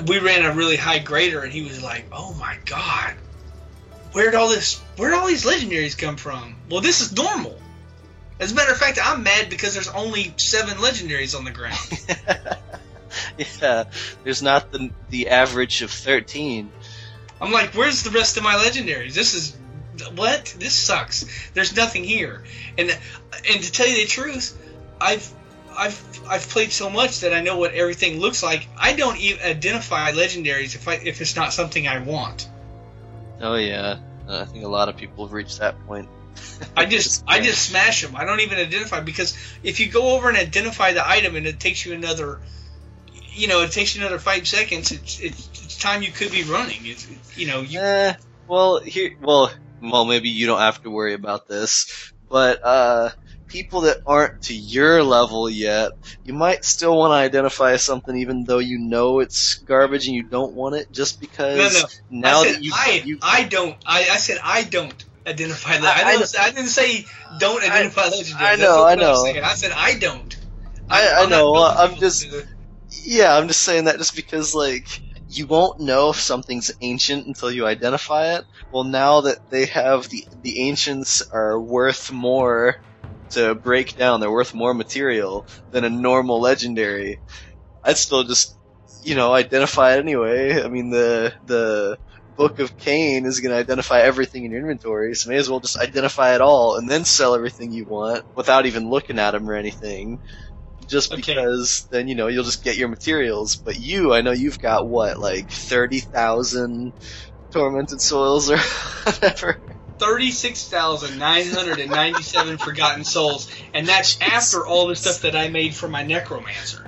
We 0.07 0.19
ran 0.19 0.45
a 0.45 0.53
really 0.53 0.77
high 0.77 0.99
grader 0.99 1.41
and 1.43 1.53
he 1.53 1.63
was 1.63 1.83
like, 1.83 2.07
"Oh 2.13 2.35
my 2.35 2.57
god. 2.67 3.15
Where'd 4.13 4.35
all 4.35 4.49
this 4.49 4.79
where'd 4.97 5.15
all 5.15 5.27
these 5.27 5.45
legendaries 5.45 5.97
come 5.97 6.17
from?" 6.17 6.57
Well, 6.69 6.81
this 6.81 7.01
is 7.01 7.13
normal. 7.17 7.59
As 8.39 8.53
a 8.53 8.55
matter 8.55 8.73
of 8.73 8.79
fact, 8.79 8.99
I'm 9.03 9.23
mad 9.23 9.51
because 9.51 9.75
there's 9.75 9.89
only 9.89 10.33
7 10.37 10.79
legendaries 10.79 11.37
on 11.37 11.45
the 11.45 11.51
ground. 11.51 11.77
yeah, 13.61 13.85
there's 14.25 14.43
not 14.43 14.73
the 14.73 14.91
the 15.09 15.29
average 15.29 15.83
of 15.83 15.91
13. 15.91 16.71
I'm 17.41 17.53
like, 17.53 17.75
where's 17.75 18.03
the 18.03 18.11
rest 18.11 18.37
of 18.37 18.43
my 18.43 18.55
legendaries? 18.55 19.15
This 19.15 19.35
is 19.35 19.57
what? 20.15 20.55
This 20.59 20.75
sucks. 20.75 21.25
There's 21.53 21.77
nothing 21.77 22.05
here. 22.05 22.45
And 22.79 22.91
and 22.91 23.63
to 23.63 23.73
tell 23.73 23.89
you 23.89 23.97
the 23.97 24.07
truth, 24.07 24.57
I've 25.01 25.31
I've 25.81 26.21
I've 26.29 26.47
played 26.47 26.73
so 26.73 26.91
much 26.91 27.21
that 27.21 27.33
I 27.33 27.41
know 27.41 27.57
what 27.57 27.73
everything 27.73 28.21
looks 28.21 28.43
like. 28.43 28.69
I 28.77 28.93
don't 28.93 29.19
even 29.19 29.43
identify 29.43 30.13
legendaries 30.13 30.75
if 30.75 30.87
I 30.87 30.95
if 30.95 31.23
it's 31.23 31.35
not 31.37 31.55
something 31.55 31.89
I 31.89 32.01
want. 32.01 32.47
Oh 33.41 33.57
yeah, 33.57 33.97
I 34.29 34.45
think 34.45 34.65
a 34.65 34.69
lot 34.69 34.91
of 34.91 34.99
people 34.99 35.25
have 35.25 35.33
reached 35.33 35.59
that 35.61 35.75
point. 35.87 36.07
I 36.77 36.85
just 36.85 37.25
I 37.29 37.41
just 37.41 37.67
smash 37.71 38.03
them. 38.03 38.15
I 38.15 38.27
don't 38.27 38.41
even 38.41 38.59
identify 38.59 39.01
because 39.01 39.35
if 39.63 39.81
you 39.81 39.89
go 39.89 40.17
over 40.17 40.29
and 40.29 40.37
identify 40.37 40.93
the 40.93 41.09
item 41.09 41.35
and 41.35 41.47
it 41.47 41.59
takes 41.59 41.87
you 41.87 41.95
another, 41.95 42.41
you 43.33 43.49
know, 43.49 43.63
it 43.63 43.73
takes 43.73 43.97
you 43.97 44.03
another 44.03 44.19
five 44.19 44.47
seconds. 44.47 44.93
It's 44.93 45.19
it's, 45.19 45.49
it's 45.65 45.79
time 45.79 46.03
you 46.03 46.13
could 46.13 46.31
be 46.31 46.43
running. 46.43 46.81
It's 46.83 47.09
you 47.39 47.47
know 47.47 47.63
you 47.63 47.81
Eh, 47.81 48.13
well, 48.47 48.81
here, 48.81 49.13
well, 49.23 49.51
well, 49.81 50.05
maybe 50.05 50.29
you 50.29 50.47
don't 50.47 50.61
have 50.61 50.83
to 50.83 50.91
worry 50.91 51.15
about 51.15 51.49
this, 51.49 52.13
but 52.29 52.61
uh, 52.63 53.11
people 53.51 53.83
that 53.83 53.99
aren't 54.07 54.41
to 54.43 54.55
your 54.55 55.03
level 55.03 55.51
yet, 55.51 55.91
you 56.23 56.33
might 56.33 56.65
still 56.65 56.97
want 56.97 57.11
to 57.11 57.17
identify 57.17 57.77
something, 57.77 58.17
even 58.17 58.45
though 58.45 58.59
you 58.59 58.79
know 58.79 59.21
it's 59.21 59.63
garbage 59.67 60.07
and 60.07 60.15
you 60.17 60.23
don't 60.23 60.55
want 60.55 60.77
it, 60.77 60.91
just 60.93 61.21
because 61.21 61.59
No, 61.59 61.69
no. 61.69 61.87
now 62.11 62.41
I 62.41 62.45
said 62.45 62.55
that 62.55 62.63
you, 62.65 62.73
I, 62.75 63.03
you 63.05 63.19
I 63.23 63.45
don't. 63.45 63.77
I, 63.87 63.99
I 64.11 64.17
said 64.17 64.39
I 64.43 64.63
don't 64.65 65.05
identify. 65.27 65.77
that. 65.79 65.85
I- 65.85 66.03
I, 66.03 66.09
I 66.15 66.17
didn't, 66.17 66.37
I, 66.41 66.51
didn't 66.51 66.69
say 66.69 67.05
don't 67.41 67.63
identify 67.63 68.03
legendaries. 68.03 68.35
I 68.37 68.57
know, 68.57 68.85
I 68.87 68.95
know. 68.95 69.25
I 69.43 69.55
said 69.55 69.73
I 69.73 69.95
don't. 69.99 70.37
I- 70.89 71.27
know, 71.27 71.55
I'm 71.57 71.97
just- 71.97 72.27
Yeah, 73.05 73.37
I'm 73.37 73.49
just 73.49 73.63
saying 73.63 73.85
that 73.85 73.99
just 73.99 74.17
because, 74.17 74.55
like, 74.55 74.87
you 75.29 75.47
won't 75.47 75.79
know 75.81 76.11
if 76.11 76.17
something's 76.21 76.73
ancient 76.81 77.27
until 77.27 77.51
you 77.53 77.65
identify 77.67 78.35
it. 78.37 78.45
Well, 78.73 78.85
now 78.85 79.23
that 79.23 79.39
they 79.49 79.67
have 79.67 80.09
the 80.09 80.25
the 80.43 80.69
ancients 80.69 81.23
are 81.33 81.61
worth 81.61 82.11
more 82.13 82.77
to 83.31 83.55
break 83.55 83.95
down, 83.97 84.21
they're 84.21 84.31
worth 84.31 84.55
more 84.55 84.75
material 84.75 85.47
than 85.71 85.85
a 85.85 85.91
normal 85.91 86.41
legendary. 86.41 87.21
I'd 87.83 87.99
still 87.99 88.25
just, 88.25 88.59
you 89.03 89.15
know, 89.15 89.33
identify 89.35 89.95
it 89.97 90.01
anyway. 90.01 90.63
I 90.63 90.69
mean, 90.69 90.91
the 90.91 91.35
the 91.45 91.99
Book 92.37 92.59
of 92.59 92.77
Cain 92.77 93.27
is 93.27 93.41
going 93.41 93.53
to 93.53 93.59
identify 93.59 94.01
everything 94.01 94.45
in 94.45 94.51
your 94.53 94.61
inventory, 94.61 95.15
so 95.15 95.31
may 95.31 95.37
as 95.37 95.51
well 95.51 95.61
just 95.61 95.79
identify 95.79 96.35
it 96.35 96.41
all 96.41 96.77
and 96.77 96.89
then 96.91 97.05
sell 97.05 97.35
everything 97.35 97.73
you 97.73 97.87
want 97.87 98.25
without 98.35 98.67
even 98.67 98.91
looking 98.91 99.19
at 99.19 99.33
them 99.33 99.49
or 99.51 99.55
anything 99.55 100.21
just 100.87 101.15
Okay. 101.15 101.15
because 101.15 101.87
then 101.91 102.09
you 102.09 102.15
know 102.15 102.29
you'll 102.29 102.45
just 102.45 102.63
get 102.65 102.77
your 102.77 102.89
materials. 102.89 103.57
But 103.57 103.79
you, 103.79 104.13
I 104.15 104.23
know 104.23 104.33
you've 104.33 104.59
got 104.59 104.89
what 104.89 105.19
like 105.21 105.51
thirty 105.51 106.01
thousand 106.01 106.95
tormented 107.53 108.01
soils 108.01 108.51
or 108.51 108.59
whatever. 109.05 109.61
Thirty-six 110.01 110.69
thousand 110.69 111.19
nine 111.19 111.47
hundred 111.47 111.79
and 111.79 111.91
ninety-seven 111.91 112.59
forgotten 112.67 113.05
souls, 113.05 113.51
and 113.75 113.87
that's 113.87 114.21
after 114.21 114.67
all 114.67 114.87
the 114.89 114.97
stuff 114.97 115.23
that 115.23 115.37
I 115.37 115.49
made 115.49 115.75
for 115.75 115.89
my 115.89 116.03
necromancer. 116.03 116.87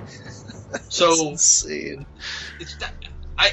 So 0.89 1.29
insane. 1.29 2.07
it's 2.59 2.79
not, 2.79 2.91
I 3.37 3.51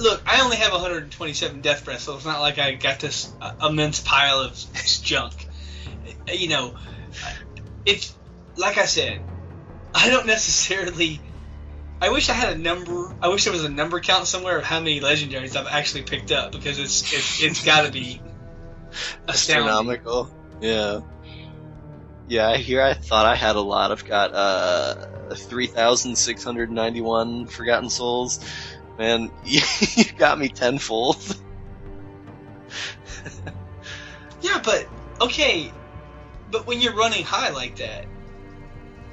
look. 0.00 0.22
I 0.26 0.40
only 0.40 0.56
have 0.56 0.72
127 0.72 1.60
death 1.60 1.84
breaths, 1.84 2.04
so 2.04 2.16
it's 2.16 2.24
not 2.24 2.40
like 2.40 2.58
I 2.58 2.72
got 2.72 3.00
this 3.00 3.30
uh, 3.40 3.52
immense 3.68 4.00
pile 4.00 4.40
of 4.40 4.58
junk. 5.02 5.34
You 6.32 6.48
know, 6.48 6.74
it's 7.84 8.14
like 8.56 8.78
I 8.78 8.86
said. 8.86 9.20
I 9.94 10.08
don't 10.08 10.26
necessarily 10.26 11.20
I 12.02 12.08
wish 12.08 12.28
I 12.28 12.32
had 12.32 12.56
a 12.56 12.58
number. 12.58 13.14
I 13.22 13.28
wish 13.28 13.44
there 13.44 13.52
was 13.52 13.62
a 13.62 13.68
number 13.68 14.00
count 14.00 14.26
somewhere 14.26 14.58
of 14.58 14.64
how 14.64 14.80
many 14.80 14.98
legendaries 14.98 15.54
I've 15.54 15.68
actually 15.68 16.02
picked 16.02 16.32
up 16.32 16.50
because 16.50 16.80
it's 16.80 17.12
it's, 17.12 17.40
it's 17.40 17.64
got 17.64 17.86
to 17.86 17.92
be. 17.92 18.20
Astronomical. 19.28 20.30
Yeah. 20.60 21.00
Yeah, 22.28 22.56
here 22.56 22.82
I 22.82 22.94
thought 22.94 23.26
I 23.26 23.34
had 23.34 23.56
a 23.56 23.60
lot. 23.60 23.90
I've 23.92 24.04
got 24.04 24.32
uh 24.32 25.34
3,691 25.34 27.46
Forgotten 27.46 27.90
Souls. 27.90 28.38
Man, 28.98 29.30
you 29.44 29.60
got 30.16 30.38
me 30.38 30.48
tenfold. 30.48 31.36
Yeah, 34.42 34.60
but 34.62 34.86
okay, 35.20 35.72
but 36.50 36.66
when 36.66 36.80
you're 36.80 36.94
running 36.94 37.24
high 37.24 37.50
like 37.50 37.76
that, 37.76 38.06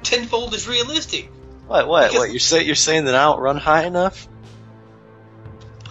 tenfold 0.03 0.53
is 0.55 0.67
realistic. 0.67 1.31
What, 1.67 1.87
what, 1.87 2.07
Because- 2.07 2.19
what? 2.19 2.29
You're, 2.31 2.39
say, 2.39 2.63
you're 2.63 2.75
saying 2.75 3.05
that 3.05 3.15
I 3.15 3.23
don't 3.25 3.39
run 3.39 3.57
high 3.57 3.85
enough? 3.85 4.27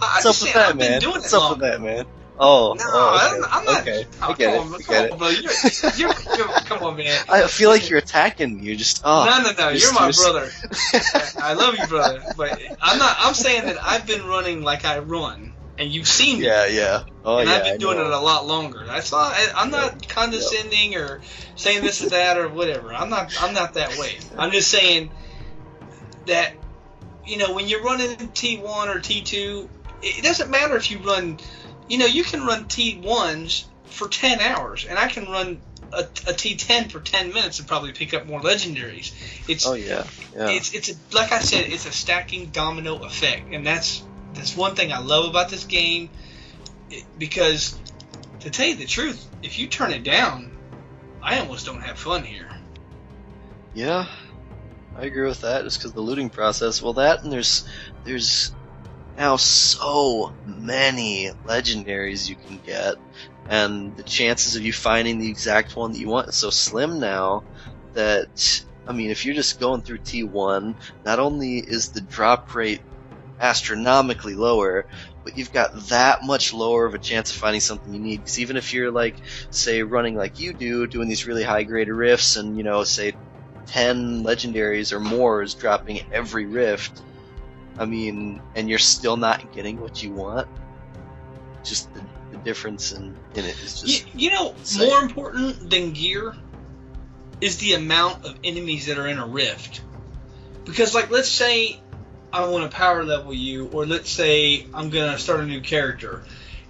I, 0.01 0.21
What's 0.21 0.25
up 0.25 0.29
with 0.29 0.53
saying, 0.53 0.55
that, 0.55 0.77
man? 0.77 1.01
What's 1.09 1.33
up 1.33 1.51
with 1.51 1.59
that, 1.61 1.81
man? 1.81 2.05
Oh, 2.41 2.73
No, 2.73 2.85
oh, 2.87 3.15
okay. 3.15 3.35
I'm, 3.35 3.59
I'm 3.59 3.65
not. 3.65 3.81
okay. 3.81 4.05
Oh, 4.21 4.31
I 4.31 4.33
get 4.33 4.55
come 4.55 4.55
it. 4.55 4.59
on, 4.59 4.67
I 4.67 4.77
come 4.77 4.95
get 4.95 4.99
on, 4.99 5.05
it. 5.05 5.17
bro. 5.19 5.27
You're, 5.27 5.91
you're, 5.97 6.37
you're, 6.37 6.47
come 6.61 6.83
on, 6.83 6.95
man. 6.95 7.25
I 7.29 7.47
feel 7.47 7.69
like 7.69 7.89
you're 7.89 7.99
attacking 7.99 8.55
me. 8.55 8.63
You're 8.63 8.77
just 8.77 9.01
oh. 9.03 9.25
no, 9.25 9.51
no, 9.51 9.57
no. 9.57 9.69
You're 9.75 9.93
my 9.93 10.11
brother. 10.11 10.49
I 11.41 11.53
love 11.53 11.77
you, 11.77 11.85
brother. 11.87 12.23
But 12.37 12.61
I'm 12.81 12.97
not. 12.97 13.17
I'm 13.19 13.33
saying 13.33 13.65
that 13.65 13.83
I've 13.83 14.07
been 14.07 14.25
running 14.25 14.61
like 14.61 14.85
I 14.85 14.99
run, 14.99 15.51
and 15.77 15.91
you've 15.91 16.07
seen 16.07 16.39
me. 16.39 16.45
Yeah, 16.45 16.65
yeah. 16.67 17.03
Oh, 17.25 17.39
and 17.39 17.49
yeah. 17.49 17.55
I've 17.57 17.63
been 17.65 17.73
I 17.73 17.77
doing 17.77 17.97
it 17.99 18.05
a 18.05 18.19
lot 18.19 18.47
longer. 18.47 18.85
That's 18.85 19.11
not. 19.11 19.33
I, 19.33 19.47
I'm 19.57 19.69
not 19.69 20.07
condescending 20.07 20.95
or 20.95 21.19
saying 21.57 21.83
this 21.83 22.01
or 22.01 22.09
that 22.11 22.37
or 22.37 22.47
whatever. 22.47 22.93
I'm 22.93 23.09
not. 23.09 23.33
I'm 23.41 23.53
not 23.53 23.73
that 23.73 23.97
way. 23.97 24.17
I'm 24.37 24.51
just 24.51 24.71
saying 24.71 25.11
that 26.27 26.53
you 27.25 27.37
know 27.37 27.53
when 27.53 27.67
you're 27.67 27.83
running 27.83 28.15
T1 28.15 28.63
or 28.63 28.99
T2, 28.99 29.67
it 30.03 30.23
doesn't 30.23 30.49
matter 30.49 30.77
if 30.77 30.89
you 30.89 30.99
run. 30.99 31.37
You 31.89 31.97
know, 31.97 32.05
you 32.05 32.23
can 32.23 32.45
run 32.45 32.65
T1s 32.65 33.65
for 33.85 34.07
10 34.07 34.39
hours, 34.39 34.85
and 34.85 34.97
I 34.97 35.07
can 35.07 35.25
run 35.25 35.59
a, 35.91 36.01
a 36.01 36.33
T10 36.33 36.91
for 36.91 36.99
10 36.99 37.33
minutes 37.33 37.59
and 37.59 37.67
probably 37.67 37.91
pick 37.91 38.13
up 38.13 38.25
more 38.27 38.39
legendaries. 38.39 39.11
It's 39.47 39.65
Oh 39.65 39.73
yeah, 39.73 40.05
yeah. 40.35 40.51
it's 40.51 40.73
it's 40.73 40.89
a, 40.89 41.15
like 41.15 41.31
I 41.31 41.39
said, 41.39 41.65
it's 41.67 41.85
a 41.85 41.91
stacking 41.91 42.47
domino 42.47 42.97
effect, 42.99 43.51
and 43.51 43.65
that's 43.65 44.03
that's 44.33 44.55
one 44.55 44.75
thing 44.75 44.93
I 44.93 44.99
love 44.99 45.29
about 45.29 45.49
this 45.49 45.65
game. 45.65 46.09
Because 47.17 47.77
to 48.41 48.49
tell 48.49 48.67
you 48.67 48.75
the 48.75 48.85
truth, 48.85 49.27
if 49.43 49.59
you 49.59 49.67
turn 49.67 49.91
it 49.91 50.03
down, 50.03 50.51
I 51.21 51.39
almost 51.39 51.65
don't 51.65 51.81
have 51.81 51.97
fun 51.97 52.23
here. 52.23 52.47
Yeah, 53.73 54.07
I 54.95 55.05
agree 55.05 55.27
with 55.27 55.41
that. 55.41 55.63
Just 55.63 55.79
because 55.79 55.93
the 55.93 56.01
looting 56.01 56.29
process. 56.29 56.81
Well, 56.81 56.93
that 56.93 57.23
and 57.23 57.31
there's 57.31 57.67
there's 58.03 58.51
now 59.19 59.35
so 59.37 60.33
many 60.45 61.31
legendaries 61.47 62.27
you 62.27 62.37
can 62.37 62.59
get, 62.59 62.95
and 63.47 63.95
the 63.97 64.03
chances 64.03 64.55
of 64.55 64.63
you 64.63 64.73
finding 64.73 65.19
the 65.19 65.29
exact 65.29 65.75
one 65.75 65.91
that 65.93 65.99
you 65.99 66.09
want 66.09 66.29
is 66.29 66.37
so 66.37 66.49
slim 66.49 66.99
now 66.99 67.45
that 67.93 68.63
I 68.87 68.93
mean, 68.93 69.11
if 69.11 69.25
you're 69.25 69.35
just 69.35 69.59
going 69.59 69.81
through 69.83 69.99
T1, 69.99 70.75
not 71.05 71.19
only 71.19 71.57
is 71.59 71.91
the 71.91 72.01
drop 72.01 72.53
rate 72.55 72.81
astronomically 73.39 74.35
lower, 74.35 74.85
but 75.23 75.35
you've 75.37 75.51
got 75.51 75.71
that 75.89 76.19
much 76.23 76.53
lower 76.53 76.85
of 76.85 76.93
a 76.93 76.99
chance 76.99 77.31
of 77.31 77.37
finding 77.37 77.61
something 77.61 77.93
you 77.93 77.99
need. 78.01 78.17
Because 78.19 78.39
even 78.39 78.57
if 78.57 78.73
you're 78.73 78.91
like, 78.91 79.21
say, 79.51 79.83
running 79.83 80.15
like 80.15 80.39
you 80.39 80.53
do, 80.53 80.87
doing 80.87 81.07
these 81.09 81.25
really 81.25 81.43
high 81.43 81.63
greater 81.63 81.95
rifts, 81.95 82.35
and 82.35 82.57
you 82.57 82.63
know, 82.63 82.83
say 82.83 83.13
10 83.67 84.23
legendaries 84.23 84.91
or 84.93 84.99
more 84.99 85.41
is 85.43 85.55
dropping 85.55 86.01
every 86.11 86.47
rift. 86.47 87.03
I 87.79 87.85
mean, 87.85 88.41
and 88.55 88.69
you're 88.69 88.77
still 88.77 89.15
not 89.15 89.53
getting 89.53 89.79
what 89.79 90.03
you 90.03 90.11
want. 90.11 90.47
Just 91.63 91.91
the, 91.93 92.03
the 92.31 92.37
difference 92.39 92.91
in, 92.91 93.15
in 93.35 93.45
it 93.45 93.57
is 93.63 93.81
You, 93.81 93.87
just. 93.87 94.15
you 94.15 94.31
know, 94.31 94.51
insane. 94.51 94.87
more 94.87 94.99
important 94.99 95.69
than 95.69 95.91
gear 95.93 96.35
is 97.39 97.57
the 97.57 97.73
amount 97.73 98.25
of 98.25 98.37
enemies 98.43 98.87
that 98.87 98.97
are 98.97 99.07
in 99.07 99.17
a 99.17 99.25
rift. 99.25 99.81
Because, 100.65 100.93
like, 100.93 101.09
let's 101.09 101.29
say 101.29 101.79
I 102.33 102.45
want 102.47 102.69
to 102.69 102.75
power 102.75 103.03
level 103.05 103.33
you, 103.33 103.67
or 103.69 103.85
let's 103.85 104.09
say 104.09 104.65
I'm 104.73 104.89
gonna 104.89 105.17
start 105.17 105.39
a 105.39 105.45
new 105.45 105.61
character, 105.61 106.23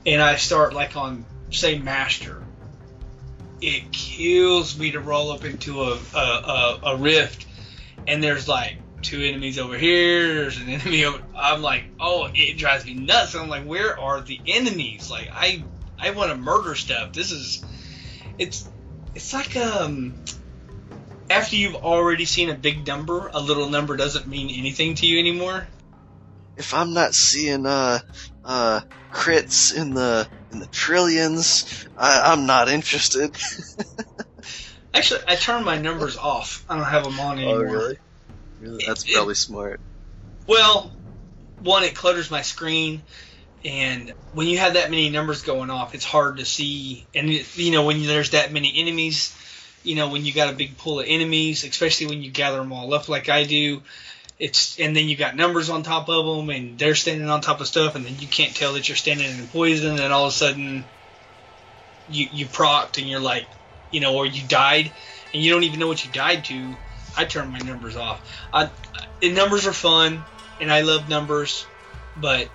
and 0.05 0.21
I 0.21 0.35
start 0.35 0.73
like 0.73 0.95
on, 0.95 1.25
say, 1.49 1.79
master. 1.79 2.43
It 3.61 3.91
kills 3.91 4.77
me 4.79 4.91
to 4.91 4.99
roll 4.99 5.31
up 5.31 5.43
into 5.43 5.81
a 5.81 5.99
a, 6.13 6.17
a, 6.17 6.79
a 6.83 6.97
rift, 6.97 7.47
and 8.07 8.23
there's 8.23 8.47
like 8.47 8.77
two 9.01 9.21
enemies 9.21 9.59
over 9.59 9.77
here. 9.77 10.35
There's 10.35 10.57
an 10.57 10.69
enemy 10.69 11.05
over. 11.05 11.21
I'm 11.35 11.61
like, 11.61 11.85
oh, 11.99 12.29
it 12.33 12.57
drives 12.57 12.85
me 12.85 12.93
nuts. 12.93 13.35
I'm 13.35 13.49
like, 13.49 13.65
where 13.65 13.99
are 13.99 14.21
the 14.21 14.39
enemies? 14.47 15.09
Like, 15.09 15.29
I 15.33 15.63
I 15.99 16.11
want 16.11 16.31
to 16.31 16.37
murder 16.37 16.75
stuff. 16.75 17.13
This 17.13 17.31
is, 17.31 17.63
it's, 18.37 18.69
it's 19.15 19.33
like 19.33 19.55
um, 19.57 20.15
after 21.29 21.55
you've 21.55 21.75
already 21.75 22.25
seen 22.25 22.49
a 22.49 22.55
big 22.55 22.87
number, 22.87 23.29
a 23.33 23.39
little 23.39 23.69
number 23.69 23.97
doesn't 23.97 24.27
mean 24.27 24.49
anything 24.57 24.95
to 24.95 25.05
you 25.05 25.19
anymore. 25.19 25.67
If 26.57 26.73
I'm 26.73 26.93
not 26.93 27.13
seeing 27.13 27.65
uh 27.65 27.99
uh 28.43 28.81
crits 29.11 29.75
in 29.75 29.93
the 29.93 30.27
in 30.51 30.59
the 30.59 30.67
trillions, 30.67 31.87
I, 31.97 32.31
I'm 32.33 32.45
not 32.45 32.69
interested. 32.69 33.35
Actually, 34.93 35.21
I 35.27 35.35
turned 35.35 35.65
my 35.65 35.77
numbers 35.77 36.17
off. 36.17 36.65
I 36.67 36.75
don't 36.75 36.85
have 36.85 37.03
them 37.03 37.19
on 37.19 37.37
anymore. 37.37 37.63
Really? 37.63 37.97
That's 38.85 39.03
probably 39.03 39.35
smart. 39.35 39.79
Well, 40.47 40.91
one, 41.59 41.83
it 41.83 41.95
clutters 41.95 42.31
my 42.31 42.41
screen, 42.41 43.03
and 43.63 44.13
when 44.31 44.47
you 44.47 44.57
have 44.57 44.73
that 44.73 44.89
many 44.89 45.09
numbers 45.09 45.41
going 45.41 45.69
off, 45.69 45.93
it's 45.93 46.05
hard 46.05 46.37
to 46.37 46.45
see. 46.45 47.05
And 47.13 47.29
it, 47.29 47.57
you 47.57 47.71
know, 47.71 47.85
when 47.85 48.01
there's 48.05 48.31
that 48.31 48.51
many 48.51 48.73
enemies, 48.77 49.35
you 49.83 49.95
know, 49.95 50.09
when 50.09 50.25
you 50.25 50.33
got 50.33 50.53
a 50.53 50.57
big 50.57 50.77
pool 50.77 50.99
of 50.99 51.05
enemies, 51.07 51.63
especially 51.63 52.07
when 52.07 52.21
you 52.21 52.31
gather 52.31 52.57
them 52.57 52.71
all 52.71 52.93
up 52.93 53.09
like 53.09 53.29
I 53.29 53.43
do, 53.43 53.81
it's 54.37 54.79
and 54.79 54.95
then 54.95 55.09
you 55.09 55.17
got 55.17 55.35
numbers 55.35 55.69
on 55.69 55.83
top 55.83 56.09
of 56.09 56.37
them, 56.37 56.49
and 56.49 56.79
they're 56.79 56.95
standing 56.95 57.29
on 57.29 57.41
top 57.41 57.59
of 57.59 57.67
stuff, 57.67 57.95
and 57.95 58.05
then 58.05 58.15
you 58.19 58.27
can't 58.27 58.55
tell 58.55 58.73
that 58.73 58.87
you're 58.87 58.95
standing 58.95 59.37
in 59.37 59.47
poison, 59.47 59.99
and 59.99 60.13
all 60.13 60.25
of 60.25 60.29
a 60.29 60.35
sudden, 60.35 60.85
you 62.07 62.27
you 62.31 62.45
procced, 62.45 62.97
and 62.97 63.07
you're 63.07 63.19
like, 63.19 63.47
you 63.91 63.99
know, 63.99 64.15
or 64.15 64.25
you 64.25 64.47
died, 64.47 64.91
and 65.33 65.43
you 65.43 65.51
don't 65.51 65.63
even 65.63 65.79
know 65.79 65.87
what 65.87 66.03
you 66.05 66.11
died 66.11 66.45
to. 66.45 66.75
I 67.17 67.25
turn 67.25 67.51
my 67.51 67.59
numbers 67.59 67.95
off. 67.95 68.21
I, 68.53 68.69
and 69.21 69.35
numbers 69.35 69.67
are 69.67 69.73
fun, 69.73 70.23
and 70.59 70.71
I 70.71 70.81
love 70.81 71.09
numbers, 71.09 71.67
but 72.15 72.49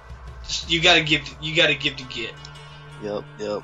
you 0.66 0.80
gotta 0.80 1.02
give 1.02 1.36
you 1.40 1.56
gotta 1.56 1.74
give 1.74 1.96
to 1.96 2.04
get. 2.04 2.34
Yep, 3.02 3.24
yep. 3.38 3.62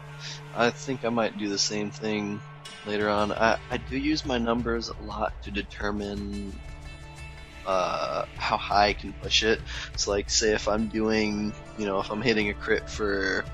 I 0.54 0.70
think 0.70 1.04
I 1.04 1.08
might 1.08 1.38
do 1.38 1.48
the 1.48 1.58
same 1.58 1.90
thing 1.90 2.40
later 2.86 3.08
on. 3.08 3.32
I, 3.32 3.58
I 3.70 3.76
do 3.76 3.96
use 3.96 4.24
my 4.24 4.38
numbers 4.38 4.88
a 4.88 5.02
lot 5.02 5.32
to 5.42 5.50
determine 5.50 6.58
uh, 7.66 8.24
how 8.36 8.56
high 8.56 8.88
I 8.88 8.92
can 8.92 9.12
push 9.12 9.42
it. 9.42 9.60
So, 9.96 10.10
like, 10.10 10.30
say 10.30 10.54
if 10.54 10.68
I'm 10.68 10.88
doing, 10.88 11.52
you 11.78 11.86
know, 11.86 12.00
if 12.00 12.10
I'm 12.10 12.22
hitting 12.22 12.48
a 12.48 12.54
crit 12.54 12.88
for, 12.88 13.44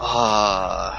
uh, 0.00 0.98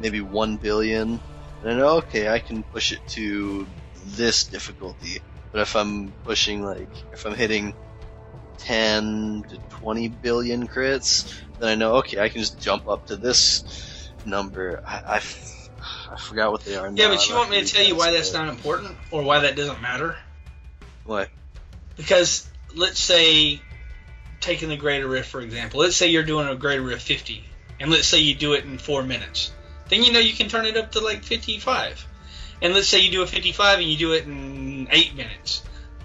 maybe 0.00 0.20
1 0.20 0.56
billion, 0.56 1.20
then 1.62 1.80
I 1.80 1.82
okay, 1.82 2.28
I 2.28 2.38
can 2.38 2.62
push 2.62 2.92
it 2.92 3.00
to 3.08 3.66
this 4.06 4.44
difficulty. 4.44 5.20
But 5.52 5.62
if 5.62 5.74
I'm 5.76 6.12
pushing, 6.24 6.62
like, 6.62 6.90
if 7.12 7.24
I'm 7.26 7.34
hitting 7.34 7.74
10 8.58 9.44
to 9.48 9.58
20 9.70 10.08
billion 10.08 10.68
crits, 10.68 11.32
then 11.58 11.68
I 11.68 11.74
know, 11.74 11.96
okay, 11.96 12.20
I 12.20 12.28
can 12.28 12.40
just 12.40 12.60
jump 12.60 12.88
up 12.88 13.06
to 13.06 13.16
this 13.16 14.10
number. 14.24 14.82
I, 14.86 15.02
I 15.06 15.16
f- 15.16 15.52
I 16.10 16.16
forgot 16.16 16.52
what 16.52 16.64
they 16.64 16.76
are 16.76 16.90
now. 16.90 17.02
Yeah, 17.02 17.08
but 17.08 17.28
you 17.28 17.34
want 17.34 17.50
me 17.50 17.60
to 17.62 17.66
tell 17.66 17.84
you 17.84 17.96
why 17.96 18.12
that's 18.12 18.32
not 18.32 18.48
important 18.48 18.96
or 19.10 19.22
why 19.22 19.40
that 19.40 19.56
doesn't 19.56 19.80
matter? 19.80 20.16
What? 21.04 21.28
Because 21.96 22.48
let's 22.74 22.98
say, 23.00 23.60
taking 24.40 24.68
the 24.68 24.76
Greater 24.76 25.06
Rift 25.06 25.28
for 25.28 25.40
example, 25.40 25.80
let's 25.80 25.96
say 25.96 26.08
you're 26.08 26.22
doing 26.24 26.48
a 26.48 26.56
Greater 26.56 26.82
Rift 26.82 27.02
50, 27.02 27.44
and 27.80 27.90
let's 27.90 28.08
say 28.08 28.20
you 28.20 28.34
do 28.34 28.54
it 28.54 28.64
in 28.64 28.78
four 28.78 29.02
minutes. 29.02 29.52
Then 29.88 30.02
you 30.02 30.12
know 30.12 30.18
you 30.18 30.34
can 30.34 30.48
turn 30.48 30.66
it 30.66 30.76
up 30.76 30.92
to 30.92 31.00
like 31.00 31.22
55. 31.22 32.06
And 32.62 32.72
let's 32.72 32.88
say 32.88 33.00
you 33.00 33.10
do 33.10 33.22
a 33.22 33.26
55 33.26 33.78
and 33.78 33.88
you 33.88 33.96
do 33.96 34.12
it 34.12 34.24
in 34.24 34.88
eight 34.90 35.14
minutes. 35.14 35.62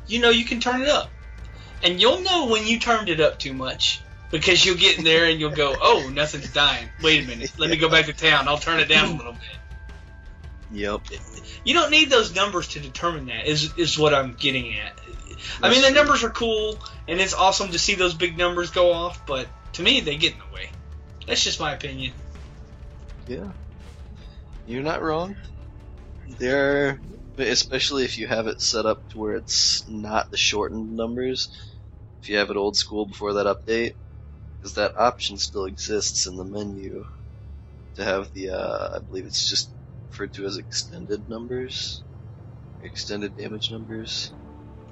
You 0.07 0.19
know 0.19 0.29
you 0.29 0.45
can 0.45 0.59
turn 0.59 0.81
it 0.81 0.89
up. 0.89 1.09
And 1.83 2.01
you'll 2.01 2.21
know 2.21 2.47
when 2.47 2.67
you 2.67 2.79
turned 2.79 3.09
it 3.09 3.19
up 3.19 3.39
too 3.39 3.53
much. 3.53 4.01
Because 4.29 4.65
you'll 4.65 4.77
get 4.77 4.97
in 4.97 5.03
there 5.03 5.25
and 5.25 5.39
you'll 5.39 5.51
go, 5.51 5.75
oh, 5.79 6.09
nothing's 6.13 6.53
dying. 6.53 6.87
Wait 7.01 7.23
a 7.23 7.27
minute. 7.27 7.51
Let 7.57 7.69
me 7.69 7.75
go 7.75 7.89
back 7.89 8.05
to 8.05 8.13
town. 8.13 8.47
I'll 8.47 8.57
turn 8.57 8.79
it 8.79 8.85
down 8.87 9.13
a 9.13 9.17
little 9.17 9.33
bit. 9.33 9.41
Yep. 10.71 11.01
You 11.65 11.73
don't 11.73 11.91
need 11.91 12.09
those 12.09 12.33
numbers 12.33 12.69
to 12.69 12.79
determine 12.79 13.25
that. 13.25 13.45
Is 13.45 13.77
is 13.77 13.99
what 13.99 14.13
I'm 14.13 14.33
getting 14.33 14.73
at. 14.79 14.93
I 15.61 15.69
mean, 15.69 15.81
That's 15.81 15.87
the 15.87 15.91
numbers 15.93 16.23
are 16.23 16.29
cool, 16.29 16.79
and 17.07 17.19
it's 17.19 17.33
awesome 17.33 17.71
to 17.71 17.79
see 17.79 17.95
those 17.95 18.13
big 18.13 18.37
numbers 18.37 18.71
go 18.71 18.93
off. 18.93 19.25
But 19.25 19.47
to 19.73 19.83
me, 19.83 19.99
they 19.99 20.15
get 20.15 20.33
in 20.33 20.39
the 20.39 20.55
way. 20.55 20.69
That's 21.27 21.43
just 21.43 21.59
my 21.59 21.73
opinion. 21.73 22.13
Yeah. 23.27 23.51
You're 24.65 24.83
not 24.83 25.01
wrong. 25.01 25.35
There 26.39 26.99
especially 27.37 28.03
if 28.03 28.17
you 28.17 28.27
have 28.27 28.47
it 28.47 28.61
set 28.61 28.85
up 28.85 29.07
to 29.09 29.17
where 29.17 29.35
it's 29.35 29.87
not 29.87 30.29
the 30.29 30.37
shortened 30.37 30.91
numbers. 30.91 31.49
If 32.21 32.29
you 32.29 32.37
have 32.37 32.49
it 32.49 32.57
old 32.57 32.77
school 32.77 33.07
before 33.07 33.33
that 33.33 33.47
update, 33.47 33.95
because 34.59 34.73
that 34.75 34.97
option 34.97 35.37
still 35.37 35.65
exists 35.65 36.27
in 36.27 36.35
the 36.35 36.45
menu 36.45 37.05
to 37.95 38.03
have 38.03 38.31
the, 38.33 38.49
uh, 38.51 38.89
I 38.95 38.99
believe 38.99 39.25
it's 39.25 39.49
just 39.49 39.73
referred 40.09 40.33
to 40.35 40.45
as 40.45 40.57
extended 40.57 41.27
numbers, 41.27 42.03
extended 42.81 43.35
damage 43.35 43.71
numbers. 43.71 44.31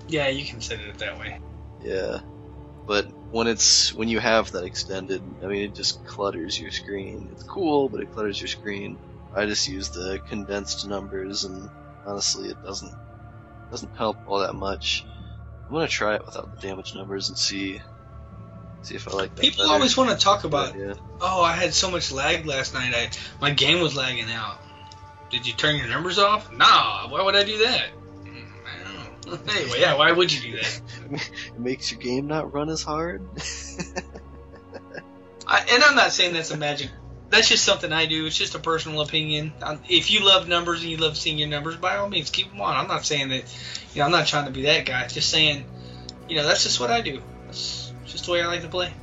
Yeah, 0.08 0.28
you 0.30 0.46
can 0.46 0.62
set 0.62 0.80
it 0.80 0.98
that 0.98 1.20
way. 1.20 1.38
Yeah, 1.80 2.22
but 2.88 3.08
when 3.30 3.48
it's 3.48 3.94
when 3.94 4.10
you 4.10 4.20
have 4.20 4.52
that 4.52 4.66
extended, 4.66 5.24
I 5.44 5.48
mean, 5.48 5.64
it 5.64 5.76
just 5.76 6.04
clutters 6.06 6.60
your 6.60 6.72
screen. 6.72 7.30
It's 7.32 7.44
cool, 7.44 7.90
but 7.90 8.02
it 8.02 8.12
clutters 8.12 8.42
your 8.42 8.48
screen. 8.48 9.00
I 9.36 9.46
just 9.46 9.68
use 9.68 9.90
the 9.90 10.20
condensed 10.28 10.88
numbers, 10.88 11.44
and 11.44 11.70
honestly, 12.06 12.50
it 12.50 12.62
doesn't 12.64 12.94
doesn't 13.72 13.96
help 13.96 14.18
all 14.26 14.40
that 14.40 14.56
much. 14.56 15.06
I'm 15.68 15.76
gonna 15.76 15.88
try 15.88 16.16
it 16.16 16.26
without 16.26 16.56
the 16.56 16.68
damage 16.68 16.96
numbers 16.96 17.30
and 17.30 17.38
see 17.38 17.82
see 18.82 18.96
if 18.96 19.08
I 19.08 19.12
like 19.12 19.36
that. 19.36 19.42
People 19.42 19.66
better. 19.66 19.74
always 19.74 19.96
want 19.96 20.10
to 20.10 20.18
talk 20.18 20.44
about, 20.44 20.76
yeah. 20.78 20.96
oh, 21.22 21.44
I 21.44 21.54
had 21.54 21.74
so 21.74 21.92
much 21.92 22.12
lag 22.12 22.46
last 22.46 22.74
night. 22.74 22.94
I 22.96 23.10
my 23.40 23.52
game 23.52 23.82
was 23.82 23.96
lagging 23.96 24.32
out. 24.32 24.60
Did 25.30 25.46
you 25.46 25.54
turn 25.54 25.76
your 25.76 25.88
numbers 25.88 26.18
off? 26.18 26.52
Nah. 26.52 27.08
Why 27.10 27.24
would 27.24 27.36
I 27.36 27.44
do 27.44 27.60
that? 27.60 27.92
Mm, 28.24 28.46
I 28.66 28.84
don't 28.84 28.96
know. 29.28 29.40
anyway, 29.54 29.80
yeah. 29.80 29.96
Why 29.96 30.12
would 30.12 30.34
you 30.34 30.52
do 30.52 30.58
that? 30.58 30.82
It 31.12 31.60
makes 31.60 31.92
your 31.92 32.00
game 32.00 32.28
not 32.28 32.54
run 32.54 32.70
as 32.70 32.84
hard. 32.84 33.28
I, 35.48 35.66
and 35.72 35.84
I'm 35.84 35.96
not 35.96 36.12
saying 36.12 36.34
that's 36.34 36.52
a 36.52 36.58
magic. 36.58 36.90
That's 37.30 37.48
just 37.48 37.64
something 37.64 37.92
I 37.94 38.06
do. 38.08 38.26
It's 38.26 38.38
just 38.38 38.56
a 38.56 38.60
personal 38.60 39.02
opinion. 39.02 39.54
If 39.88 40.10
you 40.12 40.26
love 40.26 40.48
numbers 40.48 40.82
and 40.82 40.90
you 40.90 40.98
love 40.98 41.16
seeing 41.16 41.38
your 41.38 41.48
numbers, 41.48 41.78
by 41.78 41.98
all 41.98 42.10
means, 42.10 42.30
keep 42.32 42.50
them 42.50 42.62
on. 42.62 42.76
I'm 42.76 42.88
not 42.88 43.06
saying 43.06 43.30
that. 43.30 43.44
You 43.94 44.00
know, 44.00 44.06
I'm 44.06 44.12
not 44.12 44.28
trying 44.28 44.46
to 44.46 44.52
be 44.52 44.64
that 44.64 44.86
guy. 44.86 45.08
Just 45.08 45.30
saying, 45.30 45.66
you 46.28 46.38
know, 46.38 46.44
that's 46.44 46.64
just 46.64 46.80
what 46.80 46.90
I 46.90 47.02
do. 47.02 47.22
That's 47.46 47.94
just 48.06 48.26
the 48.26 48.32
way 48.32 48.42
I 48.42 48.48
like 48.48 48.62
to 48.62 48.68
play. 48.68 48.94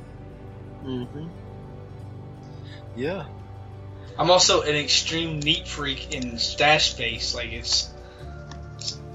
hmm 0.81 1.27
Yeah. 2.95 3.25
I'm 4.17 4.31
also 4.31 4.61
an 4.63 4.75
extreme 4.75 5.39
neat 5.39 5.67
freak 5.67 6.13
in 6.13 6.37
stash 6.37 6.91
space. 6.91 7.35
Like 7.35 7.51
it's, 7.51 7.93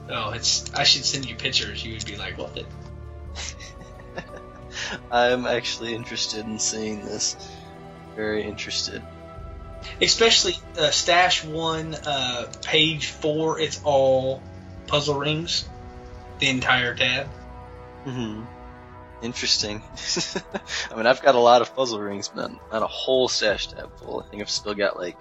oh, 0.09 0.31
it's. 0.31 0.73
I 0.75 0.85
should 0.85 1.05
send 1.05 1.29
you 1.29 1.35
pictures. 1.35 1.85
You 1.85 1.95
would 1.95 2.07
be 2.07 2.17
like, 2.17 2.39
what? 2.39 2.65
I'm 5.11 5.47
actually 5.47 5.95
interested 5.95 6.47
in 6.47 6.59
seeing 6.59 7.05
this. 7.05 7.37
Very 8.17 8.43
interested. 8.45 9.03
Especially 10.01 10.55
uh, 10.79 10.91
stash 10.91 11.45
one, 11.45 11.95
uh, 11.95 12.51
page 12.63 13.07
four. 13.07 13.59
It's 13.59 13.81
all 13.85 14.43
puzzle 14.87 15.19
rings. 15.19 15.69
The 16.39 16.49
entire 16.49 16.95
tab. 16.95 17.27
hmm 18.05 18.45
Interesting. 19.23 19.83
I 20.91 20.97
mean, 20.97 21.07
I've 21.07 21.23
got 21.23 21.37
a 21.37 21.39
lot 21.39 21.63
of 21.63 21.77
puzzle 21.77 22.01
rings, 22.01 22.29
but 22.29 22.51
not, 22.51 22.73
not 22.73 22.83
a 22.83 22.89
whole 22.89 23.29
stash 23.29 23.69
tab 23.69 23.97
full. 23.99 24.25
I 24.27 24.29
think 24.29 24.43
I've 24.43 24.51
still 24.51 24.75
got 24.75 24.99
like 24.99 25.17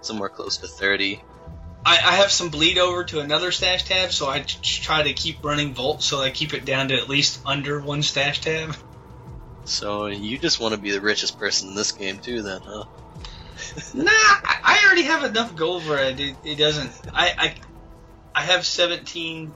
somewhere 0.00 0.30
close 0.30 0.56
to 0.58 0.66
30. 0.66 1.22
I, 1.84 1.92
I 1.92 2.12
have 2.16 2.32
some 2.32 2.48
bleed 2.48 2.78
over 2.78 3.04
to 3.04 3.20
another 3.20 3.52
stash 3.52 3.84
tab, 3.84 4.10
so 4.10 4.28
I 4.28 4.40
t- 4.40 4.58
try 4.62 5.02
to 5.02 5.12
keep 5.12 5.44
running 5.44 5.74
Vault, 5.74 6.02
so 6.02 6.20
I 6.20 6.30
keep 6.30 6.54
it 6.54 6.64
down 6.64 6.88
to 6.88 6.96
at 6.96 7.08
least 7.08 7.40
under 7.44 7.80
one 7.80 8.02
stash 8.02 8.40
tab. 8.40 8.74
So 9.66 10.06
you 10.06 10.38
just 10.38 10.60
want 10.60 10.74
to 10.74 10.80
be 10.80 10.92
the 10.92 11.00
richest 11.00 11.38
person 11.38 11.70
in 11.70 11.74
this 11.74 11.92
game 11.92 12.18
too, 12.18 12.42
then, 12.42 12.60
huh? 12.64 12.84
nah, 13.94 14.10
I, 14.12 14.82
already 14.86 15.02
have 15.02 15.24
enough 15.24 15.54
gold 15.56 15.86
where 15.86 16.04
it, 16.04 16.36
it, 16.44 16.56
doesn't. 16.56 16.90
I, 17.12 17.34
I 17.36 17.54
I 18.34 18.42
have 18.42 18.64
17 18.64 19.52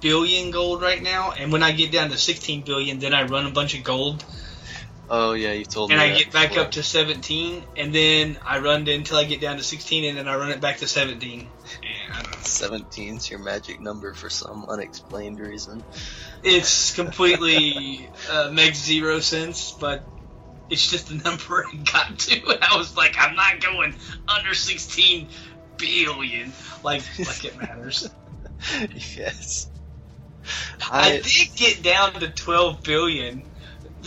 billion 0.00 0.50
gold 0.50 0.80
right 0.80 1.02
now, 1.02 1.32
and 1.32 1.52
when 1.52 1.62
I 1.62 1.72
get 1.72 1.90
down 1.90 2.10
to 2.10 2.16
16 2.16 2.62
billion, 2.62 2.98
then 2.98 3.12
I 3.12 3.24
run 3.24 3.46
a 3.46 3.50
bunch 3.50 3.76
of 3.76 3.82
gold, 3.82 4.24
Oh 5.10 5.32
yeah, 5.32 5.52
you 5.52 5.64
told 5.64 5.90
and 5.90 5.98
me. 5.98 6.04
And 6.04 6.14
I 6.14 6.18
get 6.18 6.32
back 6.32 6.50
before. 6.50 6.64
up 6.64 6.72
to 6.72 6.82
17, 6.82 7.64
and 7.76 7.94
then 7.94 8.38
I 8.44 8.58
run 8.58 8.86
it 8.86 8.94
until 8.94 9.16
I 9.16 9.24
get 9.24 9.40
down 9.40 9.56
to 9.56 9.62
16, 9.62 10.04
and 10.04 10.18
then 10.18 10.28
I 10.28 10.36
run 10.36 10.50
it 10.50 10.60
back 10.60 10.78
to 10.78 10.86
17. 10.86 11.48
17's 12.42 13.30
your 13.30 13.38
magic 13.38 13.80
number 13.80 14.14
for 14.14 14.30
some 14.30 14.66
unexplained 14.68 15.40
reason. 15.40 15.82
It's 16.42 16.94
completely 16.94 18.08
uh, 18.30 18.50
makes 18.52 18.78
zero 18.78 19.20
sense, 19.20 19.72
but 19.72 20.04
it's 20.70 20.90
just 20.90 21.08
the 21.08 21.14
number 21.16 21.64
I 21.66 21.76
got 21.76 22.18
to, 22.18 22.46
and 22.48 22.58
I 22.62 22.76
was 22.76 22.96
like, 22.96 23.16
I'm 23.18 23.34
not 23.34 23.60
going 23.60 23.94
under 24.28 24.54
16 24.54 25.28
billion, 25.76 26.52
like 26.82 27.02
like 27.18 27.44
it 27.44 27.56
matters. 27.56 28.08
yes. 29.16 29.70
I, 30.90 31.16
I, 31.16 31.20
did 31.20 31.54
get 31.56 31.82
down 31.82 32.14
to 32.14 32.28
12 32.30 32.82
billion 32.82 33.42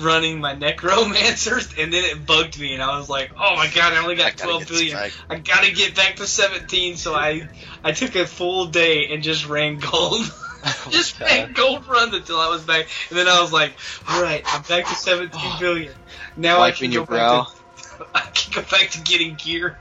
running 0.02 0.40
my 0.40 0.54
necromancers, 0.54 1.74
and 1.78 1.94
then 1.94 2.04
it 2.04 2.26
bugged 2.26 2.60
me, 2.60 2.74
and 2.74 2.82
I 2.84 2.98
was 2.98 3.10
like, 3.10 3.32
oh 3.40 3.56
my 3.56 3.68
god, 3.74 3.94
I 3.94 3.98
only 4.02 4.16
got 4.16 4.36
gotta 4.38 4.44
12 4.50 4.60
get 4.62 4.70
billion. 4.70 4.98
I 5.30 5.38
gotta 5.40 5.72
get 5.72 5.96
back 5.96 6.18
to 6.18 6.28
17, 6.28 6.98
so 6.98 7.14
I 7.14 7.48
I 7.84 7.92
took 7.92 8.16
a 8.16 8.26
full 8.26 8.66
day 8.68 9.08
and 9.14 9.24
just 9.24 9.48
ran 9.48 9.78
gold. 9.80 10.26
Oh, 10.64 10.90
just 10.92 11.18
God. 11.18 11.26
ran 11.28 11.54
gold 11.54 11.88
runs 11.88 12.14
until 12.14 12.38
I 12.40 12.48
was 12.50 12.62
back, 12.62 12.88
and 13.10 13.18
then 13.18 13.28
I 13.28 13.42
was 13.42 13.52
like, 13.52 13.74
all 14.08 14.22
right, 14.22 14.44
I'm 14.46 14.62
back 14.62 14.86
to 14.86 14.94
17 14.94 15.42
billion. 15.60 15.92
Now 16.38 16.58
I 16.58 16.70
Wiping 16.70 16.76
can 16.76 16.92
your 16.92 17.06
go 17.08 17.16
back 17.16 17.30
brow. 17.30 17.44
to 17.46 18.06
I 18.14 18.20
can 18.30 18.54
go 18.54 18.70
back 18.70 18.92
to 18.92 19.02
getting 19.02 19.34
gear. 19.34 19.80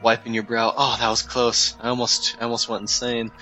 Wiping 0.00 0.32
your 0.34 0.44
brow. 0.44 0.72
Oh, 0.76 0.96
that 1.00 1.08
was 1.08 1.22
close. 1.22 1.74
I 1.80 1.88
almost, 1.88 2.36
I 2.40 2.44
almost 2.44 2.68
went 2.68 2.82
insane. 2.82 3.32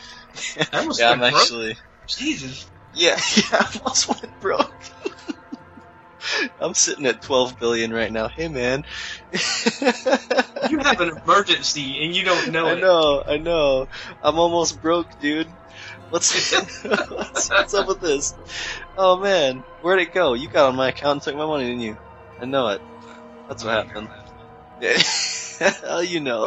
I 0.73 0.79
almost 0.79 1.01
yeah, 1.01 1.11
I'm 1.11 1.19
broke. 1.19 1.35
actually. 1.35 1.77
Jesus. 2.07 2.67
Yeah, 2.95 3.19
yeah, 3.37 3.45
I 3.53 3.79
almost 3.81 4.09
went 4.09 4.41
broke. 4.41 4.73
I'm 6.61 6.75
sitting 6.75 7.07
at 7.07 7.23
12 7.23 7.59
billion 7.59 7.93
right 7.93 8.13
now. 8.13 8.29
Hey, 8.29 8.49
man. 8.49 8.85
You 10.69 10.79
have 10.79 11.01
an 11.01 11.17
emergency 11.25 12.03
and 12.03 12.15
you 12.15 12.25
don't 12.25 12.51
know 12.51 12.69
I 12.69 12.75
it. 12.75 12.81
know, 12.81 13.23
I 13.27 13.37
know. 13.37 13.87
I'm 14.21 14.39
almost 14.39 14.81
broke, 14.81 15.17
dude. 15.19 15.49
What's, 16.09 16.53
what's 16.53 17.51
what's 17.51 17.75
up 17.75 17.87
with 17.87 18.01
this? 18.01 18.35
Oh 18.97 19.21
man, 19.21 19.65
where'd 19.81 20.01
it 20.01 20.13
go? 20.13 20.35
You 20.35 20.49
got 20.49 20.69
on 20.69 20.77
my 20.77 20.89
account 20.89 21.13
and 21.15 21.23
took 21.23 21.37
my 21.37 21.47
money, 21.47 21.67
didn't 21.67 21.81
you? 21.81 21.99
I 22.41 22.47
know 22.47 22.69
it. 22.69 22.83
That's 23.49 23.65
what 23.65 23.73
happened. 23.75 24.09
Oh, 25.85 26.01
you 26.01 26.21
know. 26.21 26.47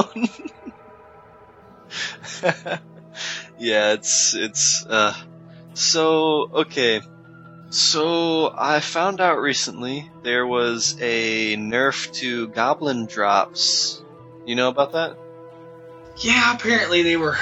yeah, 3.58 3.94
it's 3.94 4.36
it's 4.36 4.86
uh. 4.88 5.14
So 5.74 6.48
okay, 6.54 7.02
so 7.70 8.54
I 8.56 8.80
found 8.80 9.22
out 9.22 9.40
recently 9.40 10.10
there 10.24 10.46
was 10.46 10.98
a 11.00 11.56
nerf 11.58 12.12
to 12.16 12.48
goblin 12.48 13.06
drops. 13.06 14.04
You 14.46 14.56
know 14.56 14.70
about 14.70 14.94
that? 14.94 15.18
Yeah, 16.18 16.54
apparently 16.54 17.04
they 17.04 17.18
were 17.18 17.38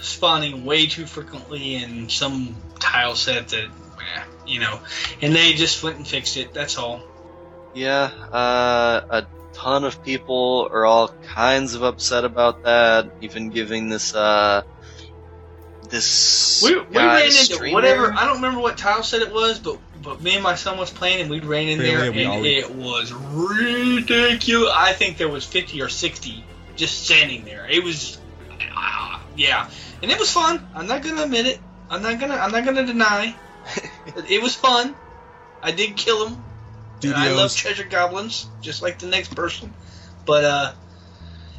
spawning 0.00 0.64
way 0.64 0.86
too 0.86 1.06
frequently 1.06 1.76
in 1.76 2.08
some 2.08 2.56
tile 2.80 3.14
set 3.14 3.48
that, 3.48 3.64
eh, 3.66 4.22
you 4.46 4.60
know, 4.60 4.80
and 5.20 5.34
they 5.34 5.52
just 5.52 5.82
went 5.82 5.96
and 5.96 6.06
fixed 6.06 6.36
it. 6.36 6.54
That's 6.54 6.78
all. 6.78 7.02
Yeah, 7.74 8.10
uh, 8.32 9.06
a 9.10 9.26
ton 9.52 9.84
of 9.84 10.02
people 10.02 10.68
are 10.72 10.84
all 10.84 11.08
kinds 11.08 11.74
of 11.74 11.82
upset 11.82 12.24
about 12.24 12.64
that, 12.64 13.12
even 13.20 13.50
giving 13.50 13.88
this, 13.88 14.14
uh, 14.14 14.62
this 15.90 16.62
We, 16.62 16.78
we 16.78 16.84
guy 16.94 17.06
ran 17.16 17.24
into 17.26 17.34
streamer- 17.54 17.72
whatever. 17.74 18.12
I 18.12 18.24
don't 18.26 18.36
remember 18.36 18.60
what 18.60 18.76
tile 18.78 19.02
set 19.02 19.22
it 19.22 19.32
was, 19.32 19.58
but 19.58 19.78
but 20.02 20.20
me 20.22 20.34
and 20.34 20.42
my 20.42 20.54
son 20.54 20.78
was 20.78 20.90
playing, 20.90 21.20
and 21.20 21.30
we 21.30 21.40
ran 21.40 21.68
in 21.68 21.78
there, 21.78 22.10
and 22.10 22.28
always- 22.28 22.64
it 22.64 22.70
was 22.74 23.12
ridiculous. 23.12 24.70
I 24.74 24.92
think 24.92 25.16
there 25.16 25.28
was 25.28 25.44
fifty 25.44 25.82
or 25.82 25.88
sixty 25.88 26.44
just 26.76 27.04
standing 27.04 27.44
there. 27.44 27.66
It 27.68 27.82
was, 27.82 28.18
ah, 28.72 29.20
yeah, 29.36 29.68
and 30.02 30.10
it 30.10 30.18
was 30.18 30.30
fun. 30.30 30.66
I'm 30.74 30.86
not 30.86 31.02
gonna 31.02 31.22
admit 31.22 31.46
it. 31.46 31.60
I'm 31.90 32.02
not 32.02 32.20
gonna. 32.20 32.34
I'm 32.34 32.52
not 32.52 32.64
gonna 32.64 32.86
deny. 32.86 33.34
it 34.28 34.42
was 34.42 34.54
fun. 34.54 34.94
I 35.62 35.72
did 35.72 35.96
kill 35.96 36.24
them. 36.24 36.44
And 37.02 37.14
I 37.14 37.28
love 37.36 37.54
treasure 37.54 37.84
goblins, 37.84 38.46
just 38.60 38.82
like 38.82 38.98
the 38.98 39.06
next 39.06 39.34
person. 39.34 39.72
But 40.26 40.44
uh, 40.44 40.72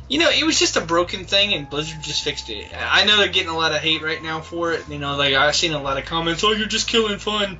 you 0.10 0.18
know, 0.18 0.30
it 0.30 0.44
was 0.44 0.60
just 0.60 0.76
a 0.76 0.82
broken 0.82 1.24
thing, 1.26 1.54
and 1.54 1.70
Blizzard 1.70 2.02
just 2.02 2.24
fixed 2.24 2.50
it. 2.50 2.74
I 2.76 3.06
know 3.06 3.18
they're 3.18 3.28
getting 3.30 3.52
a 3.52 3.56
lot 3.56 3.72
of 3.74 3.78
hate 3.80 4.02
right 4.02 4.22
now 4.22 4.42
for 4.42 4.74
it. 4.74 4.90
You 4.90 4.98
know, 5.00 5.16
like 5.16 5.36
I've 5.36 5.56
seen 5.56 5.72
a 5.74 5.82
lot 5.82 5.98
of 6.00 6.06
comments, 6.06 6.44
"Oh, 6.44 6.52
you're 6.52 6.68
just 6.68 6.90
killing 6.90 7.20
fun." 7.20 7.60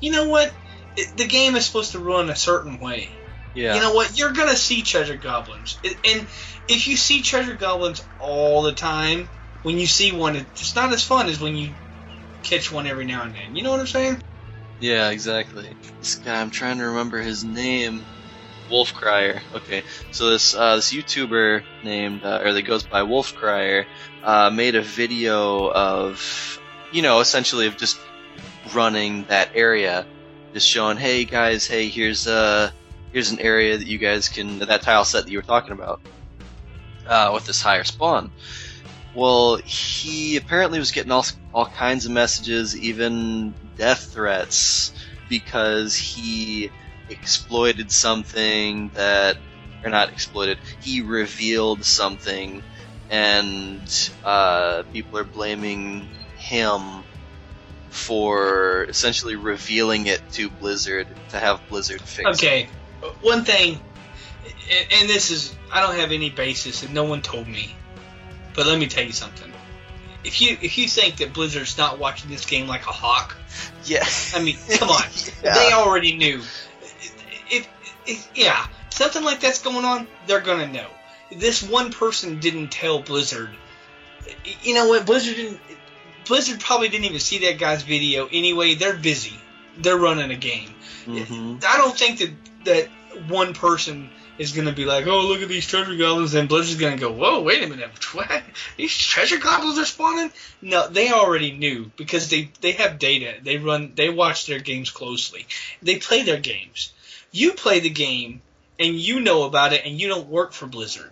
You 0.00 0.10
know 0.10 0.28
what? 0.28 0.52
It, 0.96 1.16
the 1.16 1.26
game 1.28 1.54
is 1.54 1.66
supposed 1.66 1.92
to 1.92 1.98
run 1.98 2.30
a 2.30 2.36
certain 2.36 2.80
way. 2.80 3.12
Yeah. 3.54 3.74
You 3.74 3.80
know 3.82 3.92
what? 3.92 4.18
You're 4.18 4.32
gonna 4.32 4.56
see 4.56 4.82
treasure 4.82 5.16
goblins, 5.16 5.78
It- 5.82 5.98
and 6.04 6.26
if 6.66 6.88
you 6.88 6.96
see 6.96 7.22
treasure 7.22 7.54
goblins 7.54 8.00
all 8.18 8.62
the 8.62 8.72
time, 8.72 9.28
when 9.60 9.78
you 9.78 9.86
see 9.86 10.12
one, 10.12 10.34
it's 10.36 10.74
not 10.74 10.92
as 10.92 11.04
fun 11.04 11.28
as 11.28 11.38
when 11.40 11.56
you 11.56 11.74
catch 12.42 12.72
one 12.72 12.86
every 12.86 13.04
now 13.04 13.22
and 13.22 13.34
then. 13.34 13.54
You 13.54 13.62
know 13.62 13.70
what 13.70 13.80
I'm 13.80 13.86
saying? 13.86 14.20
Yeah, 14.80 15.10
exactly. 15.10 15.76
This 16.00 16.16
guy, 16.16 16.40
I'm 16.40 16.50
trying 16.50 16.78
to 16.78 16.84
remember 16.86 17.20
his 17.20 17.44
name, 17.44 18.04
Wolf 18.72 18.94
Crier. 18.94 19.42
Okay, 19.54 19.82
so 20.10 20.30
this 20.30 20.54
uh, 20.54 20.76
this 20.76 20.92
YouTuber 20.92 21.62
named 21.84 22.24
uh, 22.24 22.40
or 22.42 22.54
that 22.54 22.62
goes 22.62 22.82
by 22.82 23.02
Wolf 23.02 23.34
Crier 23.34 23.86
uh, 24.24 24.50
made 24.50 24.74
a 24.74 24.82
video 24.82 25.70
of 25.70 26.58
you 26.90 27.02
know 27.02 27.20
essentially 27.20 27.66
of 27.66 27.76
just 27.76 28.00
running 28.74 29.24
that 29.24 29.50
area, 29.54 30.06
just 30.54 30.66
showing, 30.66 30.96
hey 30.96 31.24
guys, 31.24 31.66
hey 31.66 31.88
here's 31.88 32.26
uh 32.26 32.70
here's 33.12 33.30
an 33.30 33.40
area 33.40 33.76
that 33.76 33.86
you 33.86 33.98
guys 33.98 34.30
can 34.30 34.58
that 34.60 34.80
tile 34.80 35.04
set 35.04 35.24
that 35.24 35.30
you 35.30 35.38
were 35.38 35.42
talking 35.42 35.72
about 35.72 36.00
uh, 37.06 37.30
with 37.34 37.44
this 37.46 37.60
higher 37.60 37.84
spawn. 37.84 38.32
Well, 39.14 39.56
he 39.56 40.38
apparently 40.38 40.78
was 40.78 40.92
getting 40.92 41.12
all 41.12 41.26
all 41.52 41.66
kinds 41.66 42.06
of 42.06 42.12
messages, 42.12 42.74
even 42.74 43.52
death 43.76 44.12
threats, 44.14 44.94
because 45.28 45.94
he 45.94 46.70
exploited 47.12 47.90
something 47.92 48.90
that, 48.94 49.36
or 49.84 49.90
not 49.90 50.08
exploited, 50.10 50.58
he 50.80 51.00
revealed 51.02 51.84
something, 51.84 52.62
and 53.10 54.10
uh, 54.24 54.82
people 54.92 55.18
are 55.18 55.24
blaming 55.24 56.08
him 56.36 57.04
for 57.90 58.84
essentially 58.84 59.36
revealing 59.36 60.06
it 60.06 60.20
to 60.32 60.48
Blizzard 60.48 61.06
to 61.30 61.38
have 61.38 61.60
Blizzard 61.68 62.00
fix. 62.00 62.28
it. 62.28 62.34
Okay, 62.36 62.68
one 63.20 63.44
thing, 63.44 63.78
and, 64.70 64.86
and 64.92 65.08
this 65.08 65.30
is 65.30 65.54
I 65.72 65.80
don't 65.80 65.96
have 65.96 66.12
any 66.12 66.30
basis, 66.30 66.82
and 66.82 66.94
no 66.94 67.04
one 67.04 67.20
told 67.22 67.46
me, 67.46 67.74
but 68.54 68.66
let 68.66 68.78
me 68.78 68.86
tell 68.86 69.04
you 69.04 69.12
something. 69.12 69.52
If 70.24 70.40
you 70.40 70.56
if 70.62 70.78
you 70.78 70.86
think 70.88 71.16
that 71.16 71.32
Blizzard's 71.34 71.76
not 71.76 71.98
watching 71.98 72.30
this 72.30 72.46
game 72.46 72.66
like 72.66 72.82
a 72.86 72.92
hawk, 72.92 73.36
Yeah. 73.84 74.06
I 74.34 74.42
mean, 74.42 74.56
come 74.78 74.88
on, 74.90 75.02
Yeah. 75.44 75.54
they 75.54 75.72
already 75.72 76.16
knew. 76.16 76.40
Yeah, 78.34 78.66
something 78.90 79.22
like 79.22 79.40
that's 79.40 79.62
going 79.62 79.84
on, 79.84 80.06
they're 80.26 80.40
gonna 80.40 80.66
know. 80.66 80.88
This 81.30 81.62
one 81.62 81.92
person 81.92 82.40
didn't 82.40 82.68
tell 82.68 83.00
Blizzard. 83.00 83.50
You 84.62 84.74
know 84.74 84.88
what? 84.88 85.06
Blizzard 85.06 85.36
didn't. 85.36 85.60
Blizzard 86.26 86.60
probably 86.60 86.88
didn't 86.88 87.06
even 87.06 87.20
see 87.20 87.38
that 87.38 87.58
guy's 87.58 87.82
video 87.82 88.28
anyway. 88.30 88.74
They're 88.74 88.94
busy. 88.96 89.34
They're 89.78 89.96
running 89.96 90.30
a 90.30 90.36
game. 90.36 90.74
Mhm. 91.06 91.64
I 91.64 91.76
don't 91.78 91.96
think 91.98 92.18
that 92.18 92.30
that 92.64 92.88
one 93.28 93.54
person 93.54 94.10
is 94.38 94.52
going 94.52 94.66
to 94.66 94.72
be 94.72 94.84
like, 94.84 95.06
oh, 95.06 95.26
look 95.26 95.42
at 95.42 95.48
these 95.48 95.66
treasure 95.66 95.96
goblins, 95.96 96.34
and 96.34 96.48
Blizzard's 96.48 96.80
going 96.80 96.96
to 96.96 97.00
go, 97.00 97.12
whoa, 97.12 97.42
wait 97.42 97.62
a 97.62 97.66
minute, 97.66 97.90
what? 98.14 98.42
These 98.76 98.96
treasure 98.96 99.38
goblins 99.38 99.78
are 99.78 99.84
spawning? 99.84 100.32
No, 100.60 100.88
they 100.88 101.12
already 101.12 101.52
knew 101.52 101.90
because 101.96 102.28
they 102.30 102.50
they 102.60 102.72
have 102.72 102.98
data. 102.98 103.34
They 103.42 103.58
run, 103.58 103.92
they 103.94 104.10
watch 104.10 104.46
their 104.46 104.60
games 104.60 104.90
closely. 104.90 105.46
They 105.82 105.96
play 105.96 106.22
their 106.22 106.40
games. 106.40 106.92
You 107.32 107.54
play 107.54 107.80
the 107.80 107.90
game 107.90 108.42
and 108.78 108.94
you 108.94 109.20
know 109.20 109.44
about 109.44 109.72
it, 109.72 109.86
and 109.86 109.98
you 109.98 110.08
don't 110.08 110.28
work 110.28 110.52
for 110.52 110.66
Blizzard. 110.66 111.10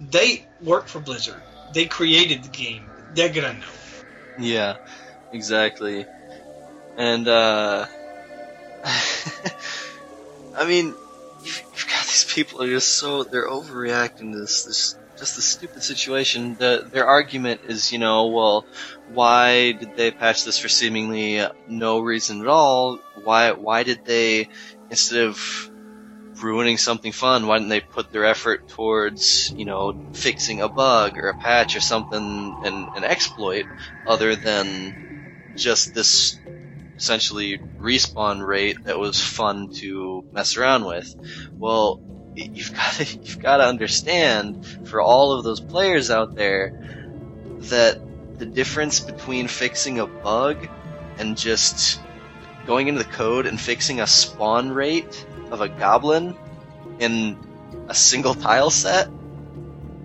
They 0.00 0.44
work 0.60 0.88
for 0.88 0.98
Blizzard. 0.98 1.40
They 1.72 1.86
created 1.86 2.42
the 2.42 2.48
game. 2.48 2.84
They're 3.14 3.32
gonna 3.32 3.52
know. 3.52 3.66
Yeah, 4.38 4.78
exactly. 5.32 6.06
And 6.96 7.28
uh 7.28 7.86
I 10.56 10.66
mean, 10.66 10.94
you've, 11.44 11.62
you've 11.72 11.86
got 11.86 12.04
these 12.04 12.26
people 12.28 12.62
are 12.62 12.68
just 12.68 12.96
so 12.96 13.22
they're 13.22 13.48
overreacting 13.48 14.32
to 14.32 14.40
this 14.40 14.64
this 14.64 14.96
just 15.16 15.36
this 15.36 15.44
stupid 15.44 15.84
situation. 15.84 16.56
The, 16.56 16.88
their 16.90 17.06
argument 17.06 17.60
is, 17.68 17.92
you 17.92 17.98
know, 17.98 18.26
well, 18.26 18.66
why 19.12 19.72
did 19.72 19.96
they 19.96 20.10
patch 20.10 20.44
this 20.44 20.58
for 20.58 20.68
seemingly 20.68 21.46
no 21.68 22.00
reason 22.00 22.40
at 22.40 22.48
all? 22.48 22.98
Why 23.22 23.52
why 23.52 23.84
did 23.84 24.04
they 24.04 24.48
instead 24.92 25.22
of 25.24 25.70
ruining 26.42 26.76
something 26.76 27.12
fun, 27.12 27.46
why 27.46 27.56
didn't 27.56 27.70
they 27.70 27.80
put 27.80 28.12
their 28.12 28.26
effort 28.26 28.68
towards, 28.68 29.50
you 29.56 29.64
know, 29.64 30.10
fixing 30.12 30.60
a 30.60 30.68
bug 30.68 31.16
or 31.16 31.30
a 31.30 31.34
patch 31.34 31.74
or 31.74 31.80
something, 31.80 32.60
and 32.62 32.88
an 32.94 33.02
exploit, 33.02 33.64
other 34.06 34.36
than 34.36 34.94
just 35.56 35.94
this 35.94 36.38
essentially 36.98 37.58
respawn 37.78 38.46
rate 38.46 38.84
that 38.84 38.98
was 38.98 39.18
fun 39.18 39.70
to 39.72 40.22
mess 40.30 40.58
around 40.58 40.84
with? 40.84 41.08
Well, 41.58 41.98
you've 42.34 42.74
got 42.74 42.92
to, 42.94 43.04
you've 43.18 43.40
got 43.40 43.56
to 43.56 43.64
understand 43.64 44.66
for 44.88 45.00
all 45.00 45.32
of 45.32 45.42
those 45.42 45.60
players 45.60 46.10
out 46.10 46.34
there 46.34 46.70
that 47.70 47.98
the 48.38 48.44
difference 48.46 49.00
between 49.00 49.48
fixing 49.48 50.00
a 50.00 50.06
bug 50.06 50.68
and 51.16 51.34
just 51.38 51.98
going 52.66 52.88
into 52.88 53.02
the 53.02 53.10
code 53.10 53.46
and 53.46 53.60
fixing 53.60 54.00
a 54.00 54.06
spawn 54.06 54.70
rate 54.70 55.26
of 55.50 55.60
a 55.60 55.68
goblin 55.68 56.36
in 56.98 57.36
a 57.88 57.94
single 57.94 58.34
tile 58.34 58.70
set. 58.70 59.08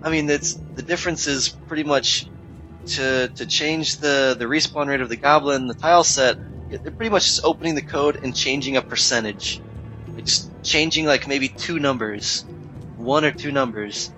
I 0.02 0.10
mean, 0.10 0.28
it's 0.30 0.54
the 0.74 0.82
difference 0.82 1.26
is 1.26 1.48
pretty 1.48 1.84
much 1.84 2.28
to 2.86 3.28
to 3.28 3.46
change 3.46 3.98
the 3.98 4.36
the 4.38 4.46
respawn 4.46 4.88
rate 4.88 5.00
of 5.00 5.08
the 5.08 5.16
goblin, 5.16 5.66
the 5.66 5.74
tile 5.74 6.04
set. 6.04 6.36
They're 6.70 6.92
pretty 6.92 7.10
much 7.10 7.24
just 7.26 7.40
opening 7.44 7.74
the 7.74 7.82
code 7.82 8.20
and 8.22 8.34
changing 8.34 8.76
a 8.76 8.82
percentage, 8.82 9.62
just 10.16 10.50
changing 10.62 11.06
like 11.06 11.26
maybe 11.26 11.48
two 11.48 11.78
numbers, 11.78 12.44
one 12.96 13.24
or 13.24 13.30
two 13.30 13.52
numbers. 13.52 14.10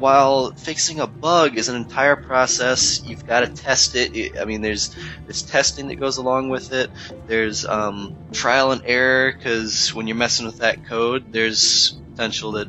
While 0.00 0.52
fixing 0.56 0.98
a 0.98 1.06
bug 1.06 1.58
is 1.58 1.68
an 1.68 1.76
entire 1.76 2.16
process, 2.16 3.02
you've 3.04 3.26
got 3.26 3.40
to 3.40 3.48
test 3.62 3.94
it. 3.94 4.32
I 4.40 4.46
mean, 4.46 4.62
there's 4.62 4.96
there's 5.26 5.42
testing 5.42 5.88
that 5.88 6.00
goes 6.00 6.16
along 6.16 6.48
with 6.48 6.72
it. 6.72 6.90
There's 7.26 7.66
um, 7.66 8.16
trial 8.32 8.72
and 8.72 8.82
error 8.84 9.32
because 9.32 9.90
when 9.94 10.06
you're 10.06 10.16
messing 10.16 10.46
with 10.46 10.58
that 10.58 10.86
code, 10.86 11.32
there's 11.32 12.00
potential 12.16 12.52
that 12.52 12.68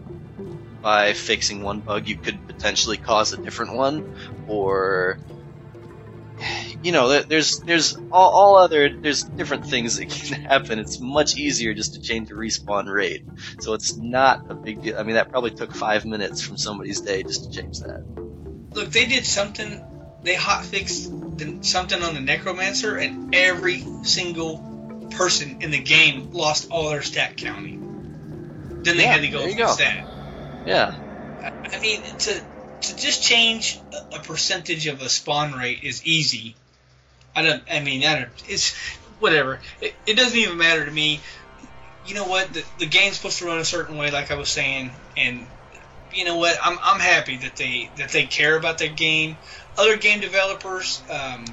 by 0.81 1.13
fixing 1.13 1.61
one 1.63 1.79
bug, 1.81 2.07
you 2.07 2.17
could 2.17 2.45
potentially 2.47 2.97
cause 2.97 3.33
a 3.33 3.37
different 3.41 3.75
one, 3.75 4.15
or 4.47 5.17
you 6.83 6.91
know, 6.91 7.21
there's 7.21 7.59
there's 7.59 7.95
all, 8.11 8.29
all 8.29 8.57
other 8.57 8.89
there's 9.01 9.23
different 9.23 9.65
things 9.67 9.97
that 9.97 10.09
can 10.09 10.41
happen. 10.41 10.79
It's 10.79 10.99
much 10.99 11.37
easier 11.37 11.73
just 11.73 11.93
to 11.95 12.01
change 12.01 12.29
the 12.29 12.35
respawn 12.35 12.91
rate, 12.91 13.23
so 13.59 13.73
it's 13.73 13.95
not 13.97 14.49
a 14.49 14.55
big 14.55 14.81
deal. 14.81 14.97
I 14.97 15.03
mean, 15.03 15.15
that 15.15 15.29
probably 15.29 15.51
took 15.51 15.73
five 15.73 16.05
minutes 16.05 16.41
from 16.41 16.57
somebody's 16.57 17.01
day 17.01 17.23
just 17.23 17.45
to 17.51 17.61
change 17.61 17.79
that. 17.79 18.01
Look, 18.73 18.91
they 18.91 19.05
did 19.05 19.25
something. 19.25 20.19
They 20.23 20.35
hot 20.35 20.65
fixed 20.65 21.11
something 21.61 22.01
on 22.03 22.13
the 22.13 22.21
Necromancer, 22.21 22.97
and 22.97 23.33
every 23.35 23.83
single 24.03 25.07
person 25.11 25.61
in 25.61 25.71
the 25.71 25.81
game 25.81 26.31
lost 26.31 26.69
all 26.71 26.89
their 26.89 27.01
stat 27.01 27.37
counting. 27.37 27.81
Then 28.83 28.97
they 28.97 29.03
Yeah, 29.03 29.13
had 29.13 29.21
to 29.21 29.27
go 29.27 29.43
fix 29.43 29.55
go. 29.57 29.75
that. 29.77 30.05
Yeah, 30.65 30.93
I 31.43 31.51
I 31.75 31.79
mean, 31.79 32.03
to 32.19 32.41
to 32.81 32.95
just 32.95 33.21
change 33.23 33.79
a 34.13 34.19
percentage 34.19 34.87
of 34.87 35.01
a 35.01 35.09
spawn 35.09 35.53
rate 35.53 35.79
is 35.83 36.05
easy. 36.05 36.55
I 37.35 37.41
don't. 37.43 37.63
I 37.71 37.79
mean, 37.81 38.03
I 38.05 38.19
don't. 38.19 38.29
It's 38.47 38.75
whatever. 39.19 39.59
It, 39.79 39.93
it 40.05 40.17
doesn't 40.17 40.37
even 40.37 40.57
matter 40.57 40.85
to 40.85 40.91
me. 40.91 41.19
You 42.05 42.15
know 42.15 42.25
what? 42.25 42.53
The, 42.53 42.63
the 42.79 42.87
game's 42.87 43.17
supposed 43.17 43.39
to 43.39 43.45
run 43.45 43.59
a 43.59 43.65
certain 43.65 43.97
way, 43.97 44.11
like 44.11 44.31
I 44.31 44.35
was 44.35 44.49
saying, 44.49 44.91
and 45.15 45.45
you 46.13 46.25
know 46.25 46.37
what? 46.37 46.57
I'm 46.61 46.77
I'm 46.81 46.99
happy 46.99 47.37
that 47.37 47.55
they 47.55 47.89
that 47.97 48.11
they 48.11 48.25
care 48.25 48.57
about 48.57 48.77
their 48.77 48.89
game. 48.89 49.37
Other 49.77 49.97
game 49.97 50.19
developers, 50.19 51.01
um, 51.09 51.45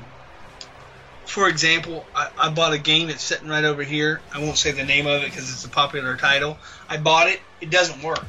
for 1.26 1.48
example, 1.48 2.04
I, 2.14 2.28
I 2.36 2.50
bought 2.50 2.72
a 2.72 2.78
game 2.78 3.08
that's 3.08 3.22
sitting 3.22 3.48
right 3.48 3.64
over 3.64 3.84
here. 3.84 4.20
I 4.34 4.40
won't 4.40 4.56
say 4.56 4.72
the 4.72 4.84
name 4.84 5.06
of 5.06 5.22
it 5.22 5.30
because 5.30 5.52
it's 5.52 5.64
a 5.64 5.68
popular 5.68 6.16
title. 6.16 6.58
I 6.88 6.96
bought 6.96 7.28
it. 7.28 7.40
It 7.60 7.70
doesn't 7.70 8.02
work. 8.02 8.24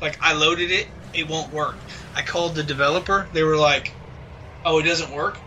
Like 0.00 0.18
I 0.20 0.34
loaded 0.34 0.70
it, 0.70 0.88
it 1.14 1.28
won't 1.28 1.52
work. 1.52 1.76
I 2.14 2.22
called 2.22 2.54
the 2.54 2.62
developer. 2.62 3.28
They 3.32 3.42
were 3.44 3.56
like, 3.56 3.92
"Oh, 4.64 4.78
it 4.78 4.84
doesn't 4.84 5.12
work." 5.12 5.38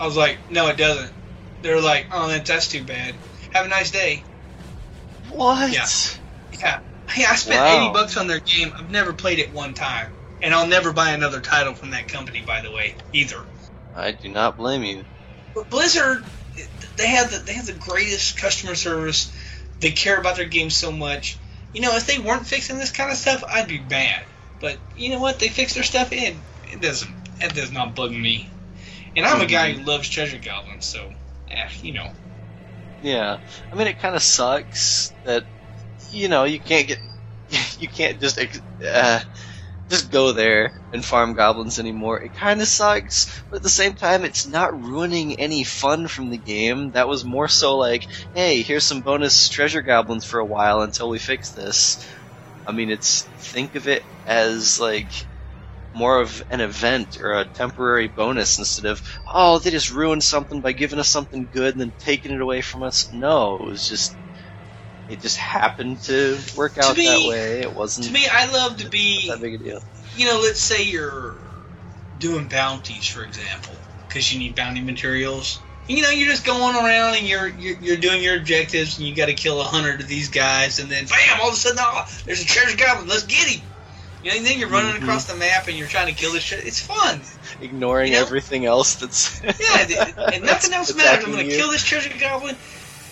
I 0.00 0.06
was 0.06 0.16
like, 0.16 0.40
"No, 0.48 0.66
it 0.68 0.76
doesn't." 0.78 1.14
They're 1.62 1.80
like, 1.80 2.08
"Oh, 2.10 2.28
that, 2.28 2.46
that's 2.46 2.68
too 2.68 2.84
bad. 2.84 3.20
Have 3.52 3.66
a 3.66 3.68
nice 3.68 3.92
day." 3.92 4.24
what? 5.28 5.72
Yeah. 5.72 5.86
Yeah. 6.60 6.80
Hey, 7.10 7.24
I 7.24 7.36
spent 7.36 7.60
Wow. 7.60 7.86
80 7.86 7.92
bucks 7.92 8.16
on 8.16 8.26
their 8.26 8.40
game. 8.40 8.72
I've 8.78 8.90
never 8.90 9.12
played 9.12 9.38
it 9.38 9.52
one 9.52 9.74
time. 9.74 10.12
And 10.42 10.54
I'll 10.54 10.66
never 10.66 10.92
buy 10.92 11.10
another 11.10 11.40
title 11.40 11.74
from 11.74 11.90
that 11.90 12.08
company, 12.08 12.42
by 12.42 12.62
the 12.62 12.72
way, 12.72 12.96
either. 13.12 13.46
I 13.94 14.12
do 14.12 14.28
not 14.28 14.56
blame 14.56 14.82
you. 14.82 15.06
But 15.54 15.70
Blizzard, 15.70 16.26
they 16.96 17.06
have 17.08 17.30
the 17.30 17.38
they 17.38 17.54
have 17.54 17.66
the 17.66 17.74
greatest 17.74 18.36
customer 18.38 18.74
service. 18.74 19.32
They 19.80 19.92
care 19.92 20.18
about 20.18 20.36
their 20.36 20.46
game 20.48 20.70
so 20.70 20.90
much. 20.92 21.38
You 21.72 21.82
know, 21.82 21.96
if 21.96 22.06
they 22.06 22.18
weren't 22.18 22.46
fixing 22.46 22.78
this 22.78 22.90
kind 22.92 23.10
of 23.10 23.16
stuff, 23.16 23.44
I'd 23.48 23.68
be 23.68 23.80
mad. 23.84 24.26
But 24.60 24.82
you 24.94 25.10
know 25.10 25.20
what? 25.20 25.38
They 25.38 25.48
fix 25.48 25.74
their 25.74 25.84
stuff, 25.84 26.12
and 26.12 26.44
it 26.64 26.80
doesn't. 26.80 27.14
It 27.40 27.54
does 27.54 27.70
not 27.72 27.94
bug 27.94 28.12
me. 28.12 28.52
And 29.14 29.24
I'm 29.26 29.40
a 29.40 29.46
guy 29.46 29.72
who 29.72 29.84
loves 29.84 30.08
treasure 30.08 30.38
goblins, 30.38 30.86
so 30.86 31.12
eh, 31.48 31.68
you 31.80 31.92
know. 31.92 32.12
Yeah, 33.00 33.38
I 33.72 33.76
mean, 33.76 33.86
it 33.86 33.98
kind 33.98 34.14
of 34.14 34.22
sucks 34.22 35.14
that 35.24 35.44
you 36.10 36.28
know 36.28 36.44
you 36.44 36.60
can't 36.60 36.88
get 36.88 36.98
you 37.78 37.88
can't 37.88 38.20
just 38.20 38.38
uh, 38.86 39.20
just 39.90 40.10
go 40.10 40.32
there 40.32 40.74
and 40.92 41.04
farm 41.04 41.34
goblins 41.34 41.78
anymore. 41.78 42.22
It 42.22 42.34
kind 42.34 42.60
of 42.62 42.68
sucks, 42.68 43.42
but 43.50 43.58
at 43.58 43.62
the 43.62 43.70
same 43.70 43.94
time, 43.94 44.24
it's 44.24 44.46
not 44.46 44.74
ruining 44.80 45.38
any 45.40 45.64
fun 45.64 46.08
from 46.08 46.30
the 46.30 46.38
game. 46.38 46.92
That 46.92 47.08
was 47.08 47.24
more 47.24 47.48
so 47.48 47.76
like, 47.78 48.06
hey, 48.34 48.62
here's 48.62 48.86
some 48.86 49.02
bonus 49.02 49.48
treasure 49.48 49.82
goblins 49.82 50.24
for 50.26 50.40
a 50.40 50.46
while 50.46 50.82
until 50.82 51.08
we 51.10 51.18
fix 51.18 51.52
this. 51.52 51.98
I 52.66 52.72
mean, 52.72 52.90
it's 52.90 53.30
think 53.52 53.74
of 53.76 53.88
it 53.88 54.04
as 54.26 54.78
like 54.80 55.29
more 55.92 56.20
of 56.20 56.42
an 56.50 56.60
event 56.60 57.16
or 57.20 57.32
a 57.32 57.44
temporary 57.44 58.08
bonus 58.08 58.58
instead 58.58 58.84
of 58.86 59.02
oh 59.32 59.58
they 59.58 59.70
just 59.70 59.90
ruined 59.90 60.22
something 60.22 60.60
by 60.60 60.72
giving 60.72 60.98
us 60.98 61.08
something 61.08 61.48
good 61.52 61.72
and 61.74 61.80
then 61.80 61.92
taking 61.98 62.32
it 62.32 62.40
away 62.40 62.60
from 62.60 62.82
us. 62.82 63.08
No, 63.12 63.56
it 63.56 63.64
was 63.64 63.86
just 63.86 64.16
it 65.08 65.20
just 65.20 65.36
happened 65.36 66.02
to 66.04 66.38
work 66.56 66.78
out 66.78 66.96
me- 66.96 67.06
that 67.06 67.28
way. 67.28 67.60
It 67.60 67.74
wasn't 67.74 68.06
To 68.06 68.12
me, 68.12 68.26
I 68.30 68.50
love 68.52 68.76
to 68.78 68.88
be 68.88 69.28
that 69.28 69.40
big 69.40 69.54
a 69.54 69.58
deal. 69.58 69.80
you 70.14 70.26
know, 70.26 70.40
let's 70.42 70.60
say 70.62 70.84
you're 70.84 71.42
doing 72.16 72.48
bounties, 72.48 73.06
for 73.08 73.24
example, 73.24 73.74
because 74.08 74.32
you 74.32 74.38
need 74.38 74.54
bounty 74.56 74.80
materials. 74.82 75.60
You 75.86 76.02
know, 76.02 76.10
you're 76.10 76.28
just 76.30 76.46
going 76.46 76.76
around 76.76 77.16
and 77.16 77.26
you're 77.26 77.48
you're, 77.48 77.76
you're 77.76 77.96
doing 77.96 78.22
your 78.22 78.36
objectives, 78.36 78.98
and 78.98 79.08
you 79.08 79.16
got 79.16 79.26
to 79.26 79.34
kill 79.34 79.60
a 79.60 79.64
hundred 79.64 80.00
of 80.00 80.06
these 80.06 80.28
guys, 80.28 80.78
and 80.78 80.88
then 80.90 81.06
bam! 81.06 81.40
All 81.40 81.48
of 81.48 81.54
a 81.54 81.56
sudden, 81.56 81.78
oh, 81.80 82.04
there's 82.26 82.42
a 82.42 82.46
treasure 82.46 82.76
goblin. 82.76 83.08
Let's 83.08 83.24
get 83.24 83.48
him. 83.48 83.69
You 84.22 84.30
know, 84.30 84.36
and 84.36 84.46
then 84.46 84.58
you're 84.58 84.68
running 84.68 84.92
Mhm. 85.00 85.02
across 85.02 85.24
the 85.24 85.34
map 85.36 85.68
and 85.68 85.76
you're 85.76 85.86
trying 85.88 86.06
to 86.08 86.12
kill 86.12 86.32
this. 86.32 86.42
shit. 86.42 86.64
it's 86.66 86.80
fun. 86.80 87.22
Ignoring 87.60 88.12
You 88.12 88.18
know? 88.18 88.24
everything 88.26 88.66
else 88.66 88.96
that's 88.96 89.40
Yeah, 89.42 90.14
and 90.32 90.44
nothing 90.44 90.72
else 90.74 90.94
matters. 90.94 91.24
I'm 91.24 91.30
gonna 91.30 91.44
you. 91.44 91.56
kill 91.56 91.70
this 91.70 91.82
treasure 91.84 92.12
goblin. 92.18 92.56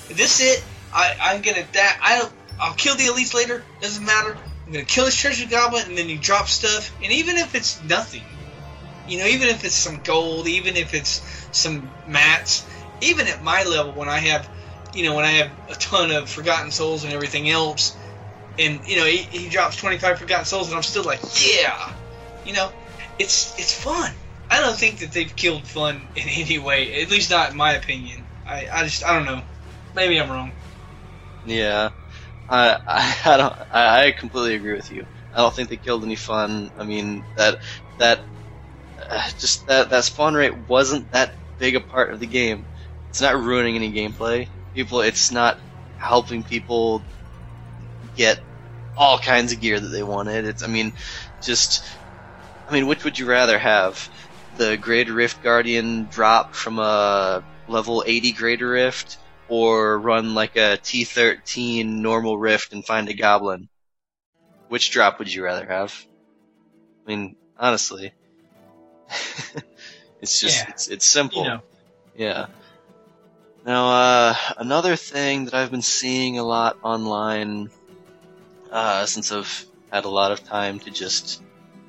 This 0.09 0.41
it. 0.41 0.63
I 0.93 1.15
I'm 1.21 1.43
gonna 1.43 1.67
that 1.73 1.99
I 2.03 2.29
I'll 2.61 2.75
kill 2.75 2.95
the 2.97 3.05
elites 3.05 3.35
later. 3.35 3.65
Doesn't 3.81 4.05
matter. 4.05 4.37
I'm 4.67 4.73
gonna 4.73 4.85
kill 4.85 5.05
this 5.07 5.17
treasure 5.17 5.47
goblin, 5.47 5.85
and 5.87 5.97
then 5.97 6.09
you 6.09 6.19
drop 6.19 6.49
stuff. 6.49 6.93
And 7.03 7.11
even 7.13 7.37
if 7.37 7.55
it's 7.55 7.83
nothing, 7.85 8.23
you 9.07 9.19
know, 9.19 9.27
even 9.27 9.49
if 9.49 9.65
it's 9.65 9.75
some 9.75 10.01
gold, 10.03 10.47
even 10.47 10.77
if 10.77 10.93
it's 10.93 11.23
some 11.53 11.91
mats, 12.07 12.65
even 13.01 13.27
at 13.29 13.43
my 13.43 13.65
level, 13.65 13.93
when 13.93 14.09
I 14.09 14.19
have, 14.19 14.47
you 14.93 15.05
know, 15.05 15.15
when 15.15 15.25
I 15.25 15.31
have 15.33 15.51
a 15.71 15.75
ton 15.75 16.11
of 16.11 16.29
forgotten 16.29 16.71
souls 16.71 17.05
and 17.05 17.13
everything 17.13 17.49
else, 17.49 17.97
and 18.59 18.87
you 18.87 18.97
know, 18.97 19.05
he, 19.07 19.19
he 19.19 19.49
drops 19.49 19.77
25 19.77 20.19
forgotten 20.19 20.45
souls, 20.45 20.69
and 20.69 20.77
I'm 20.77 20.83
still 20.83 21.05
like, 21.05 21.21
yeah, 21.41 21.95
you 22.45 22.53
know, 22.55 22.71
it's 23.19 23.59
it's 23.59 23.73
fun. 23.73 24.13
I 24.51 24.61
don't 24.61 24.77
think 24.77 25.01
that 25.01 25.13
they've 25.13 25.35
killed 25.35 25.67
fun 25.67 26.09
in 26.15 26.29
any 26.29 26.59
way, 26.59 27.03
at 27.03 27.11
least 27.11 27.31
not 27.31 27.51
in 27.51 27.57
my 27.57 27.75
opinion. 27.75 28.27
I, 28.47 28.69
I 28.73 28.85
just 28.85 29.05
I 29.05 29.15
don't 29.15 29.27
know. 29.27 29.43
Maybe 29.95 30.21
I'm 30.21 30.31
wrong. 30.31 30.53
Yeah, 31.45 31.91
I 32.49 32.79
I, 32.87 33.17
I 33.25 33.37
don't 33.37 33.55
I, 33.71 34.07
I 34.07 34.13
completely 34.13 34.55
agree 34.55 34.75
with 34.75 34.91
you. 34.91 35.07
I 35.33 35.39
don't 35.39 35.55
think 35.55 35.69
they 35.69 35.77
killed 35.77 36.05
any 36.05 36.17
fun. 36.17 36.73
I 36.77 36.85
mean 36.85 37.25
that 37.37 37.59
that 37.99 38.27
uh, 39.11 39.31
just 39.39 39.67
that 39.67 39.91
that 39.91 40.05
spawn 40.05 40.35
rate 40.35 40.69
wasn't 40.69 41.11
that 41.13 41.37
big 41.59 41.77
a 41.77 41.81
part 41.81 42.13
of 42.13 42.21
the 42.21 42.27
game. 42.27 42.67
It's 43.11 43.21
not 43.21 43.41
ruining 43.41 43.77
any 43.77 43.93
gameplay. 43.93 44.49
People, 44.75 45.01
it's 45.01 45.31
not 45.31 45.59
helping 45.97 46.45
people 46.45 47.05
get 48.15 48.39
all 48.99 49.19
kinds 49.19 49.53
of 49.53 49.61
gear 49.61 49.79
that 49.79 49.89
they 49.89 50.03
wanted. 50.03 50.45
It's 50.45 50.63
I 50.63 50.67
mean, 50.67 50.93
just 51.41 51.85
I 52.69 52.73
mean, 52.73 52.87
which 52.87 53.05
would 53.05 53.19
you 53.19 53.27
rather 53.27 53.59
have? 53.59 54.09
The 54.57 54.77
Greater 54.77 55.13
Rift 55.15 55.43
Guardian 55.43 56.07
drop 56.07 56.55
from 56.55 56.79
a 56.79 57.45
level 57.69 58.03
80 58.05 58.33
Greater 58.33 58.69
Rift, 58.69 59.19
or 59.49 59.99
run 59.99 60.35
like 60.35 60.57
a 60.57 60.79
T13 60.83 61.87
normal 62.03 62.39
rift 62.39 62.73
and 62.73 62.85
find 62.85 63.09
a 63.09 63.15
goblin? 63.15 63.69
Which 64.69 64.91
drop 64.91 65.19
would 65.19 65.33
you 65.33 65.45
rather 65.45 65.65
have? 65.67 65.95
I 67.07 67.09
mean, 67.09 67.37
honestly, 67.57 68.13
it's 70.21 70.41
just 70.41 70.67
Yeah. 70.67 70.71
it's 70.71 70.89
it's 70.89 71.07
simple. 71.07 71.45
You 71.45 71.49
know. 71.49 71.63
Yeah. 72.17 72.47
Now, 73.65 73.91
uh, 73.91 74.35
another 74.57 74.97
thing 74.97 75.45
that 75.45 75.55
I've 75.55 75.71
been 75.71 75.83
seeing 75.83 76.39
a 76.39 76.43
lot 76.43 76.79
online, 76.83 77.71
uh, 78.71 79.07
since 79.07 79.33
I've 79.33 79.67
had 79.91 80.05
a 80.05 80.09
lot 80.09 80.33
of 80.33 80.45
time 80.45 80.81
to 80.81 80.91
just 80.91 81.43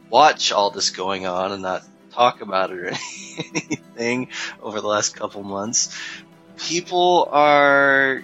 watch 0.10 0.52
all 0.52 0.72
this 0.72 0.90
going 0.90 1.26
on 1.26 1.52
and 1.52 1.62
not 1.62 1.84
talk 2.12 2.42
about 2.42 2.72
it 2.72 2.80
or 2.80 2.88
anything 3.56 4.30
over 4.62 4.82
the 4.82 4.88
last 4.88 5.16
couple 5.16 5.44
months, 5.44 5.96
people 6.58 7.28
are 7.32 8.24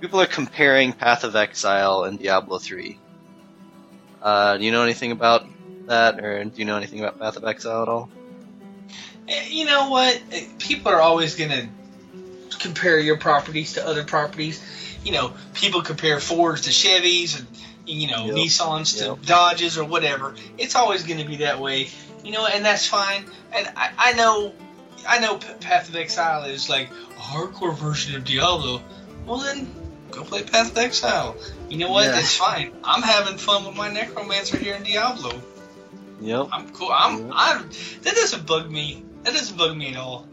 people 0.00 0.20
are 0.20 0.26
comparing 0.26 0.92
Path 0.92 1.24
of 1.24 1.36
Exile 1.36 2.04
and 2.04 2.18
Diablo 2.18 2.58
3. 2.58 2.98
Uh, 4.20 4.56
do 4.56 4.64
you 4.64 4.70
know 4.70 4.82
anything 4.82 5.10
about 5.12 5.46
that, 5.86 6.20
or 6.22 6.44
do 6.44 6.52
you 6.56 6.64
know 6.64 6.76
anything 6.76 7.00
about 7.00 7.18
Path 7.18 7.36
of 7.36 7.44
Exile 7.44 7.82
at 7.82 7.88
all? 7.88 8.08
Eh, 9.28 9.48
You 9.50 9.64
know 9.64 9.88
what? 9.90 10.20
Eh, 10.32 10.46
People 10.58 10.92
are 10.92 11.00
always 11.00 11.34
gonna 11.34 11.68
compare 12.60 12.98
your 13.00 13.16
properties 13.16 13.72
to 13.74 13.86
other 13.86 14.04
properties. 14.04 14.60
You 15.04 15.12
know, 15.12 15.34
people 15.54 15.82
compare 15.82 16.20
Fords 16.20 16.62
to 16.62 16.70
Chevys 16.70 17.38
and 17.38 17.46
you 17.86 18.08
know 18.10 18.26
Yep. 18.26 18.34
Nissans 18.36 18.98
to 18.98 19.04
Yep. 19.06 19.22
Dodges 19.22 19.78
or 19.78 19.84
whatever. 19.84 20.34
It's 20.58 20.74
always 20.76 21.04
going 21.04 21.18
to 21.18 21.26
be 21.26 21.36
that 21.36 21.60
way. 21.60 21.90
You 22.24 22.30
know, 22.32 22.46
and 22.46 22.64
that's 22.64 22.86
fine. 22.86 23.24
And 23.52 23.68
I, 23.76 23.90
I 23.98 24.12
know, 24.12 24.54
I 25.08 25.18
know, 25.18 25.36
Path 25.36 25.88
of 25.88 25.96
Exile 25.96 26.44
is 26.44 26.68
like 26.68 26.88
a 26.90 27.20
hardcore 27.20 27.74
version 27.76 28.14
of 28.14 28.24
Diablo. 28.24 28.80
Well 29.26 29.38
then, 29.38 29.68
go 30.12 30.22
play 30.22 30.44
Path 30.44 30.70
of 30.70 30.78
Exile. 30.78 31.36
You 31.68 31.78
know 31.78 31.90
what? 31.90 32.06
Yeah. 32.06 32.12
That's 32.12 32.36
fine. 32.36 32.72
I'm 32.84 33.02
having 33.02 33.38
fun 33.38 33.66
with 33.66 33.76
my 33.76 33.90
Necromancer 33.90 34.56
here 34.56 34.74
in 34.74 34.84
Diablo. 34.84 35.32
Yep. 36.20 36.48
I'm 36.52 36.70
cool. 36.70 36.90
I'm. 36.92 37.26
Yeah. 37.26 37.32
I'm. 37.34 37.70
That 38.02 38.14
doesn't 38.14 38.46
bug 38.46 38.70
me. 38.70 39.04
That 39.24 39.34
doesn't 39.34 39.56
bug 39.56 39.76
me 39.76 39.88
at 39.88 39.96
all. 39.96 40.28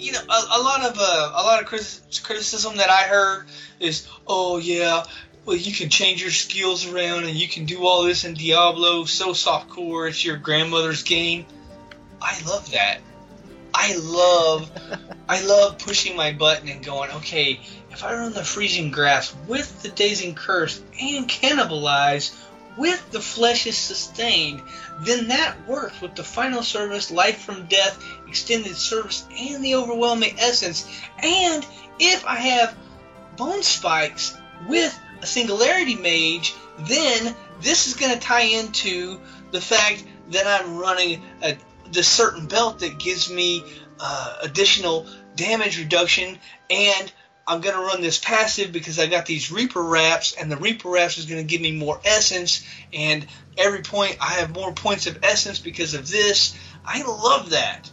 You 0.00 0.12
know, 0.12 0.20
a, 0.20 0.58
a 0.58 0.60
lot 0.62 0.82
of 0.86 0.96
uh, 0.98 1.32
a 1.34 1.42
lot 1.42 1.62
of 1.62 1.68
criti- 1.68 2.22
criticism 2.22 2.78
that 2.78 2.88
I 2.88 3.02
heard 3.02 3.44
is, 3.78 4.08
oh 4.26 4.56
yeah, 4.56 5.04
well 5.44 5.56
you 5.56 5.72
can 5.74 5.90
change 5.90 6.22
your 6.22 6.30
skills 6.30 6.86
around 6.90 7.24
and 7.24 7.36
you 7.36 7.48
can 7.48 7.66
do 7.66 7.84
all 7.86 8.04
this 8.04 8.24
in 8.24 8.32
Diablo. 8.32 9.04
So 9.04 9.34
soft 9.34 9.68
core, 9.68 10.08
it's 10.08 10.24
your 10.24 10.38
grandmother's 10.38 11.02
game. 11.02 11.44
I 12.22 12.40
love 12.46 12.70
that. 12.72 13.00
I 13.74 13.96
love, 13.96 14.70
I 15.28 15.44
love 15.44 15.78
pushing 15.78 16.16
my 16.16 16.32
button 16.32 16.68
and 16.68 16.84
going, 16.84 17.10
okay, 17.12 17.60
if 17.90 18.02
I 18.02 18.14
run 18.14 18.32
the 18.32 18.42
freezing 18.42 18.90
grass 18.90 19.34
with 19.46 19.82
the 19.82 19.90
dazing 19.90 20.34
curse 20.34 20.82
and 21.00 21.28
cannibalize 21.28 22.34
with 22.76 23.10
the 23.10 23.20
flesh 23.20 23.66
is 23.66 23.76
sustained, 23.76 24.62
then 25.00 25.28
that 25.28 25.68
works 25.68 26.00
with 26.00 26.14
the 26.14 26.24
final 26.24 26.62
service, 26.62 27.10
life 27.10 27.38
from 27.38 27.66
death, 27.66 28.02
extended 28.30 28.76
service, 28.76 29.26
and 29.36 29.64
the 29.64 29.74
overwhelming 29.74 30.36
essence. 30.38 30.88
And 31.18 31.66
if 31.98 32.24
I 32.24 32.36
have 32.36 32.76
bone 33.36 33.62
spikes 33.62 34.36
with 34.68 34.98
a 35.20 35.26
singularity 35.26 35.96
mage, 35.96 36.54
then 36.78 37.34
this 37.60 37.88
is 37.88 37.94
going 37.94 38.12
to 38.12 38.20
tie 38.20 38.42
into 38.42 39.20
the 39.50 39.60
fact 39.60 40.04
that 40.30 40.46
I'm 40.46 40.78
running 40.78 41.22
a, 41.42 41.58
the 41.92 42.02
certain 42.02 42.46
belt 42.46 42.78
that 42.78 42.98
gives 42.98 43.30
me 43.30 43.64
uh, 43.98 44.38
additional 44.42 45.06
damage 45.34 45.78
reduction 45.78 46.38
and 46.70 47.12
I'm 47.50 47.60
gonna 47.60 47.80
run 47.80 48.00
this 48.00 48.16
passive 48.16 48.70
because 48.70 49.00
I 49.00 49.06
got 49.06 49.26
these 49.26 49.50
Reaper 49.50 49.82
wraps, 49.82 50.34
and 50.34 50.52
the 50.52 50.56
Reaper 50.56 50.88
wraps 50.88 51.18
is 51.18 51.26
gonna 51.26 51.42
give 51.42 51.60
me 51.60 51.72
more 51.72 52.00
essence, 52.04 52.64
and 52.92 53.26
every 53.58 53.82
point 53.82 54.18
I 54.20 54.34
have 54.34 54.54
more 54.54 54.72
points 54.72 55.08
of 55.08 55.18
essence 55.24 55.58
because 55.58 55.94
of 55.94 56.08
this. 56.08 56.56
I 56.84 57.02
love 57.02 57.50
that. 57.50 57.90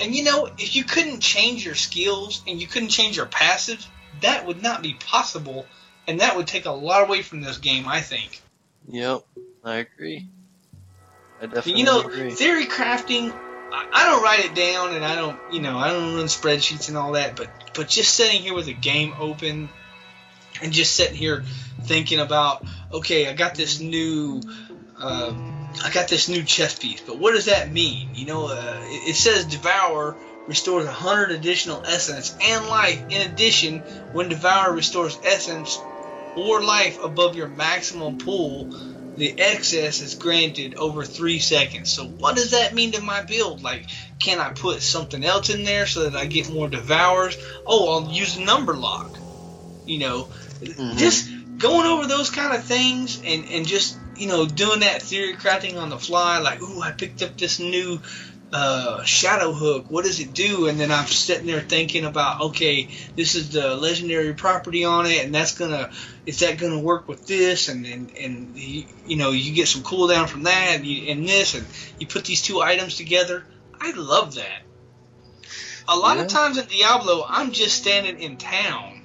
And 0.00 0.14
you 0.14 0.24
know, 0.24 0.48
if 0.58 0.74
you 0.74 0.84
couldn't 0.84 1.20
change 1.20 1.64
your 1.64 1.74
skills 1.74 2.42
and 2.46 2.60
you 2.60 2.66
couldn't 2.66 2.88
change 2.88 3.16
your 3.16 3.26
passive, 3.26 3.86
that 4.20 4.46
would 4.46 4.62
not 4.62 4.82
be 4.82 4.94
possible, 4.94 5.66
and 6.06 6.20
that 6.20 6.36
would 6.36 6.46
take 6.46 6.66
a 6.66 6.70
lot 6.70 7.02
away 7.02 7.22
from 7.22 7.40
this 7.40 7.58
game, 7.58 7.86
I 7.86 8.00
think. 8.00 8.40
Yep. 8.88 9.22
I 9.64 9.76
agree. 9.76 10.26
I 11.40 11.46
definitely 11.46 11.80
you 11.80 11.84
know, 11.84 12.00
agree. 12.02 12.30
theory 12.32 12.66
crafting. 12.66 13.32
I 13.72 13.86
I 13.92 14.04
don't 14.06 14.22
write 14.22 14.44
it 14.44 14.54
down, 14.54 14.94
and 14.94 15.04
I 15.04 15.14
don't, 15.14 15.38
you 15.52 15.60
know, 15.60 15.78
I 15.78 15.90
don't 15.90 16.14
run 16.14 16.26
spreadsheets 16.26 16.88
and 16.88 16.96
all 16.96 17.12
that. 17.12 17.36
But 17.36 17.48
but 17.74 17.88
just 17.88 18.14
sitting 18.14 18.42
here 18.42 18.54
with 18.54 18.68
a 18.68 18.72
game 18.72 19.14
open, 19.18 19.68
and 20.60 20.72
just 20.72 20.94
sitting 20.94 21.16
here 21.16 21.44
thinking 21.82 22.18
about, 22.18 22.64
okay, 22.92 23.28
I 23.28 23.32
got 23.32 23.54
this 23.54 23.80
new, 23.80 24.40
uh, 24.98 25.32
I 25.84 25.90
got 25.90 26.08
this 26.08 26.28
new 26.28 26.42
chess 26.42 26.78
piece, 26.78 27.00
but 27.06 27.18
what 27.18 27.34
does 27.34 27.46
that 27.46 27.72
mean? 27.72 28.10
You 28.14 28.26
know, 28.26 28.46
uh, 28.48 28.80
it, 28.82 29.10
it 29.10 29.16
says 29.16 29.46
devour 29.46 30.18
restores 30.46 30.86
100 30.86 31.30
additional 31.30 31.82
essence 31.86 32.36
and 32.40 32.66
life. 32.66 33.02
In 33.08 33.22
addition, 33.22 33.84
when 34.10 34.28
devour 34.28 34.72
restores 34.72 35.18
essence 35.22 35.84
or 36.34 36.62
life 36.62 36.98
above 37.02 37.36
your 37.36 37.48
maximum 37.48 38.16
pool, 38.18 38.70
the 39.14 39.38
excess 39.38 40.00
is 40.00 40.14
granted 40.14 40.74
over 40.74 41.04
three 41.04 41.38
seconds. 41.38 41.90
So 41.90 42.06
what 42.06 42.34
does 42.34 42.52
that 42.52 42.74
mean 42.74 42.92
to 42.92 43.02
my 43.02 43.22
build? 43.22 43.62
Like, 43.62 43.86
can 44.18 44.40
I 44.40 44.50
put 44.50 44.82
something 44.82 45.22
else 45.22 45.50
in 45.50 45.64
there 45.64 45.86
so 45.86 46.08
that 46.08 46.16
I 46.16 46.26
get 46.26 46.48
more 46.48 46.68
devours? 46.68 47.36
Oh, 47.66 47.90
I'll 47.92 48.10
use 48.10 48.38
number 48.38 48.74
lock. 48.74 49.18
You 49.84 49.98
know, 49.98 50.28
Mhm. 50.62 50.96
just 50.96 51.28
going 51.58 51.86
over 51.86 52.06
those 52.06 52.30
kind 52.30 52.54
of 52.56 52.64
things 52.64 53.20
and, 53.24 53.44
and 53.50 53.66
just, 53.66 53.98
you 54.22 54.28
know, 54.28 54.46
doing 54.46 54.80
that 54.80 55.02
theory 55.02 55.34
crafting 55.34 55.82
on 55.82 55.90
the 55.90 55.98
fly. 55.98 56.38
Like, 56.38 56.62
ooh, 56.62 56.80
I 56.80 56.92
picked 56.92 57.22
up 57.22 57.36
this 57.36 57.58
new 57.58 58.00
uh, 58.52 59.02
Shadow 59.02 59.52
Hook, 59.52 59.86
what 59.88 60.04
does 60.04 60.20
it 60.20 60.32
do? 60.32 60.68
And 60.68 60.78
then 60.78 60.92
I'm 60.92 61.06
sitting 61.06 61.46
there 61.48 61.60
thinking 61.60 62.04
about, 62.04 62.40
okay, 62.40 62.88
this 63.16 63.34
is 63.34 63.50
the 63.50 63.74
legendary 63.74 64.34
property 64.34 64.84
on 64.84 65.06
it, 65.06 65.24
and 65.24 65.34
that's 65.34 65.58
gonna, 65.58 65.90
is 66.24 66.38
that 66.38 66.58
gonna 66.58 66.78
work 66.78 67.08
with 67.08 67.26
this? 67.26 67.68
And 67.68 67.84
and 67.84 68.12
and 68.16 68.56
you, 68.56 68.84
you 69.04 69.16
know, 69.16 69.32
you 69.32 69.52
get 69.54 69.66
some 69.66 69.82
cooldown 69.82 70.28
from 70.28 70.44
that, 70.44 70.76
and, 70.76 70.86
you, 70.86 71.10
and 71.10 71.28
this, 71.28 71.54
and 71.54 71.66
you 71.98 72.06
put 72.06 72.24
these 72.24 72.42
two 72.42 72.60
items 72.60 72.96
together. 72.96 73.44
I 73.80 73.90
love 73.96 74.36
that. 74.36 74.62
A 75.88 75.96
lot 75.96 76.18
Yeah. 76.18 76.22
of 76.22 76.28
times 76.28 76.58
in 76.58 76.66
Diablo, 76.66 77.26
I'm 77.28 77.50
just 77.50 77.76
standing 77.76 78.20
in 78.20 78.36
town 78.36 79.01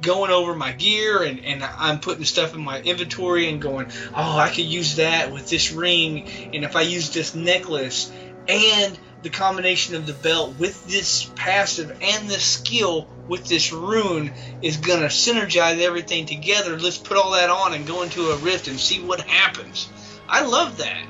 going 0.00 0.30
over 0.30 0.54
my 0.54 0.72
gear 0.72 1.22
and, 1.22 1.44
and 1.44 1.64
I'm 1.64 2.00
putting 2.00 2.24
stuff 2.24 2.54
in 2.54 2.62
my 2.62 2.80
inventory 2.80 3.48
and 3.48 3.60
going, 3.60 3.90
oh, 4.14 4.36
I 4.38 4.48
could 4.48 4.66
use 4.66 4.96
that 4.96 5.32
with 5.32 5.48
this 5.48 5.72
ring. 5.72 6.28
And 6.52 6.64
if 6.64 6.76
I 6.76 6.82
use 6.82 7.10
this 7.10 7.34
necklace 7.34 8.12
and 8.48 8.98
the 9.22 9.30
combination 9.30 9.96
of 9.96 10.06
the 10.06 10.12
belt 10.12 10.58
with 10.58 10.86
this 10.86 11.30
passive 11.34 11.90
and 12.00 12.28
this 12.28 12.44
skill 12.44 13.08
with 13.26 13.46
this 13.46 13.72
rune 13.72 14.32
is 14.62 14.76
going 14.76 15.00
to 15.00 15.06
synergize 15.06 15.80
everything 15.80 16.26
together. 16.26 16.78
Let's 16.78 16.98
put 16.98 17.16
all 17.16 17.32
that 17.32 17.50
on 17.50 17.74
and 17.74 17.86
go 17.86 18.02
into 18.02 18.30
a 18.30 18.36
rift 18.36 18.68
and 18.68 18.78
see 18.78 19.00
what 19.00 19.20
happens. 19.20 19.88
I 20.28 20.44
love 20.46 20.78
that. 20.78 21.04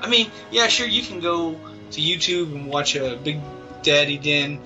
I 0.00 0.08
mean, 0.08 0.30
yeah, 0.50 0.68
sure, 0.68 0.86
you 0.86 1.02
can 1.02 1.20
go 1.20 1.58
to 1.90 2.00
YouTube 2.00 2.54
and 2.54 2.66
watch 2.66 2.94
a 2.94 3.16
Big 3.16 3.40
Daddy 3.82 4.18
Den 4.18 4.60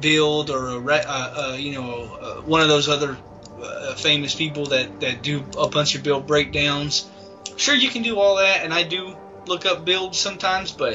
build 0.00 0.50
or 0.50 0.68
a, 0.68 0.78
uh, 0.78 1.32
uh, 1.36 1.56
you 1.58 1.74
know 1.74 2.16
uh, 2.20 2.40
one 2.42 2.60
of 2.60 2.68
those 2.68 2.88
other 2.88 3.16
uh, 3.62 3.94
famous 3.94 4.34
people 4.34 4.66
that, 4.66 5.00
that 5.00 5.22
do 5.22 5.44
a 5.58 5.68
bunch 5.68 5.94
of 5.94 6.02
build 6.02 6.26
breakdowns. 6.26 7.08
Sure, 7.56 7.74
you 7.74 7.90
can 7.90 8.02
do 8.02 8.18
all 8.18 8.36
that, 8.36 8.64
and 8.64 8.72
I 8.72 8.84
do 8.84 9.14
look 9.46 9.66
up 9.66 9.84
builds 9.84 10.18
sometimes, 10.18 10.72
but 10.72 10.94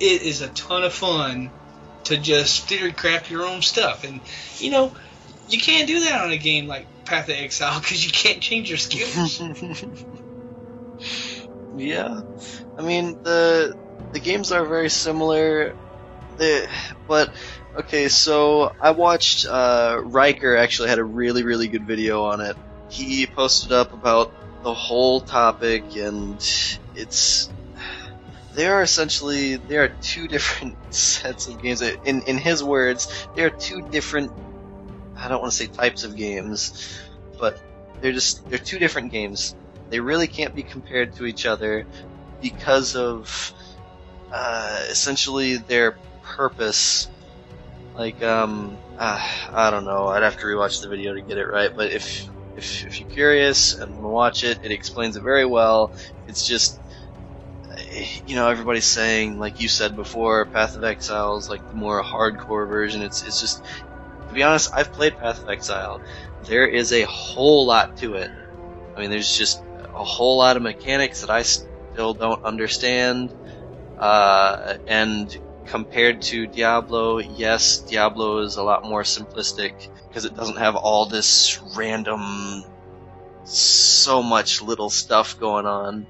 it 0.00 0.22
is 0.22 0.42
a 0.42 0.48
ton 0.48 0.84
of 0.84 0.92
fun 0.92 1.50
to 2.04 2.16
just 2.16 2.68
theory 2.68 2.92
craft 2.92 3.30
your 3.30 3.46
own 3.46 3.62
stuff. 3.62 4.04
And 4.04 4.20
you 4.58 4.70
know, 4.70 4.92
you 5.48 5.58
can't 5.58 5.86
do 5.86 6.00
that 6.00 6.22
on 6.22 6.30
a 6.30 6.36
game 6.36 6.66
like 6.66 6.86
Path 7.04 7.28
of 7.28 7.36
Exile 7.36 7.80
because 7.80 8.04
you 8.04 8.12
can't 8.12 8.42
change 8.42 8.68
your 8.68 8.78
skills. 8.78 9.40
yeah, 11.76 12.20
I 12.76 12.82
mean 12.82 13.16
the 13.22 13.76
the 14.12 14.20
games 14.20 14.52
are 14.52 14.64
very 14.64 14.90
similar. 14.90 15.74
The 16.36 16.68
but 17.06 17.32
okay, 17.78 18.08
so 18.08 18.72
I 18.80 18.90
watched 18.90 19.46
uh, 19.46 19.98
Rhykker 20.02 20.58
actually 20.58 20.88
had 20.88 20.98
a 20.98 21.04
really 21.04 21.44
really 21.44 21.68
good 21.68 21.86
video 21.86 22.24
on 22.24 22.40
it. 22.40 22.56
He 22.88 23.26
posted 23.26 23.72
up 23.72 23.92
about 23.92 24.32
the 24.62 24.74
whole 24.74 25.20
topic, 25.20 25.96
and 25.96 26.34
it's 26.94 27.48
they 28.54 28.66
are 28.66 28.82
essentially 28.82 29.56
there 29.56 29.84
are 29.84 29.88
two 30.02 30.26
different 30.28 30.76
sets 30.94 31.46
of 31.46 31.62
games. 31.62 31.80
In 31.82 32.22
in 32.22 32.36
his 32.38 32.62
words, 32.62 33.28
there 33.34 33.46
are 33.46 33.50
two 33.50 33.82
different. 33.82 34.32
I 35.16 35.28
don't 35.28 35.40
want 35.40 35.52
to 35.52 35.56
say 35.56 35.66
types 35.66 36.04
of 36.04 36.16
games, 36.16 37.00
but 37.38 37.60
they're 38.00 38.12
just 38.12 38.48
they're 38.48 38.58
two 38.58 38.78
different 38.78 39.12
games. 39.12 39.54
They 39.90 40.00
really 40.00 40.26
can't 40.26 40.54
be 40.54 40.62
compared 40.62 41.14
to 41.16 41.26
each 41.26 41.46
other 41.46 41.86
because 42.42 42.94
of 42.94 43.52
uh, 44.32 44.84
essentially 44.90 45.56
their 45.56 45.96
purpose. 46.22 47.08
Like, 47.98 48.22
um, 48.22 48.80
uh, 48.96 49.20
I 49.52 49.70
don't 49.70 49.84
know. 49.84 50.08
I'd 50.08 50.22
have 50.22 50.38
to 50.38 50.46
rewatch 50.46 50.80
the 50.80 50.88
video 50.88 51.14
to 51.14 51.22
get 51.22 51.38
it 51.38 51.44
right. 51.46 51.70
But 51.76 51.92
if 51.92 52.30
if 52.54 52.84
if 52.86 53.00
you're 53.00 53.08
curious 53.08 53.74
and 53.74 53.94
want 53.94 54.04
to 54.04 54.08
watch 54.08 54.44
it, 54.44 54.60
it 54.62 54.72
explains 54.72 55.16
it 55.16 55.22
very 55.22 55.44
well. 55.46 55.92
It's 56.26 56.46
just, 56.46 56.80
you 58.24 58.36
know, 58.36 58.48
everybody's 58.48 58.86
saying, 58.86 59.38
like 59.38 59.60
you 59.60 59.68
said 59.68 59.96
before, 59.96 60.46
Path 60.46 60.76
of 60.76 60.84
Exile 60.84 61.38
is 61.38 61.48
like 61.48 61.66
the 61.68 61.74
more 61.74 62.02
hardcore 62.02 62.68
version. 62.68 63.02
It's 63.02 63.22
it's 63.22 63.40
just, 63.40 63.64
to 64.28 64.34
be 64.34 64.44
honest, 64.44 64.70
I've 64.74 64.92
played 64.92 65.18
Path 65.18 65.40
of 65.40 65.48
Exile. 65.48 66.02
There 66.40 66.66
is 66.68 66.92
a 66.92 67.04
whole 67.04 67.66
lot 67.66 67.96
to 67.98 68.14
it. 68.14 68.30
I 68.96 69.00
mean, 69.00 69.10
there's 69.10 69.32
just 69.32 69.64
a 69.98 70.04
whole 70.04 70.38
lot 70.38 70.56
of 70.56 70.62
mechanics 70.64 71.20
that 71.22 71.30
I 71.30 71.42
still 71.42 72.14
don't 72.14 72.42
understand. 72.44 73.34
Uh, 73.98 74.74
and 74.86 75.30
compared 75.68 76.22
to 76.22 76.46
Diablo, 76.46 77.18
yes, 77.18 77.78
Diablo 77.78 78.38
is 78.38 78.56
a 78.56 78.62
lot 78.62 78.84
more 78.84 79.02
simplistic 79.02 79.88
because 80.08 80.24
it 80.24 80.34
doesn't 80.34 80.56
have 80.56 80.76
all 80.76 81.06
this 81.06 81.60
random, 81.76 82.64
so 83.44 84.22
much 84.22 84.62
little 84.62 84.90
stuff 84.90 85.38
going 85.38 85.66
on. 85.66 86.06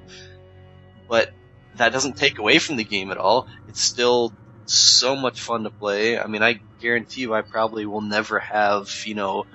But 1.08 1.32
that 1.76 1.92
doesn't 1.92 2.16
take 2.16 2.38
away 2.38 2.58
from 2.58 2.76
the 2.76 2.84
game 2.84 3.10
at 3.10 3.18
all. 3.18 3.48
It's 3.68 3.80
still 3.80 4.32
so 4.66 5.16
much 5.16 5.40
fun 5.40 5.64
to 5.64 5.70
play. 5.70 6.18
I 6.18 6.26
mean, 6.26 6.42
I 6.42 6.60
guarantee 6.80 7.22
you, 7.22 7.34
I 7.34 7.42
probably 7.42 7.86
will 7.86 8.00
never 8.00 8.38
have, 8.38 8.90
you 9.06 9.14
know, 9.14 9.46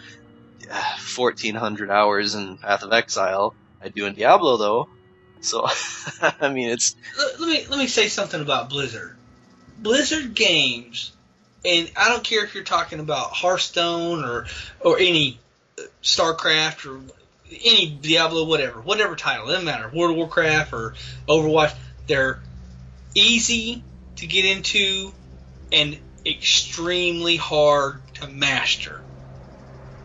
1400 1.15 1.91
hours 1.91 2.35
in 2.35 2.57
Path 2.57 2.83
of 2.83 2.91
Exile. 2.91 3.55
I 3.81 3.89
do 3.89 4.05
in 4.05 4.15
Diablo 4.15 4.57
though. 4.57 4.89
So, 5.41 5.65
I 6.21 6.49
mean, 6.49 6.69
it's 6.69 6.95
let, 7.17 7.47
me 7.47 7.65
let 7.69 7.79
me 7.79 7.87
say 7.87 8.07
something 8.07 8.41
about 8.41 8.69
Blizzard. 8.69 9.17
Blizzard 9.79 10.33
games, 10.33 11.11
and 11.65 11.91
I 11.95 12.09
don't 12.09 12.23
care 12.23 12.43
if 12.43 12.55
you're 12.55 12.63
talking 12.63 12.99
about 12.99 13.31
Hearthstone 13.31 14.23
or 14.23 14.45
or 14.79 14.99
any 14.99 15.39
StarCraft 16.01 16.85
or 16.89 17.01
any 17.63 17.89
Diablo, 17.89 18.45
whatever, 18.45 18.81
whatever 18.81 19.15
title, 19.15 19.47
doesn't 19.47 19.65
matter. 19.65 19.89
World 19.93 20.11
of 20.11 20.17
Warcraft 20.17 20.73
or 20.73 20.93
Overwatch, 21.27 21.73
they're 22.07 22.39
easy 23.15 23.83
to 24.17 24.27
get 24.27 24.45
into 24.45 25.11
and 25.71 25.97
extremely 26.25 27.35
hard 27.35 28.01
to 28.15 28.27
master. 28.27 29.01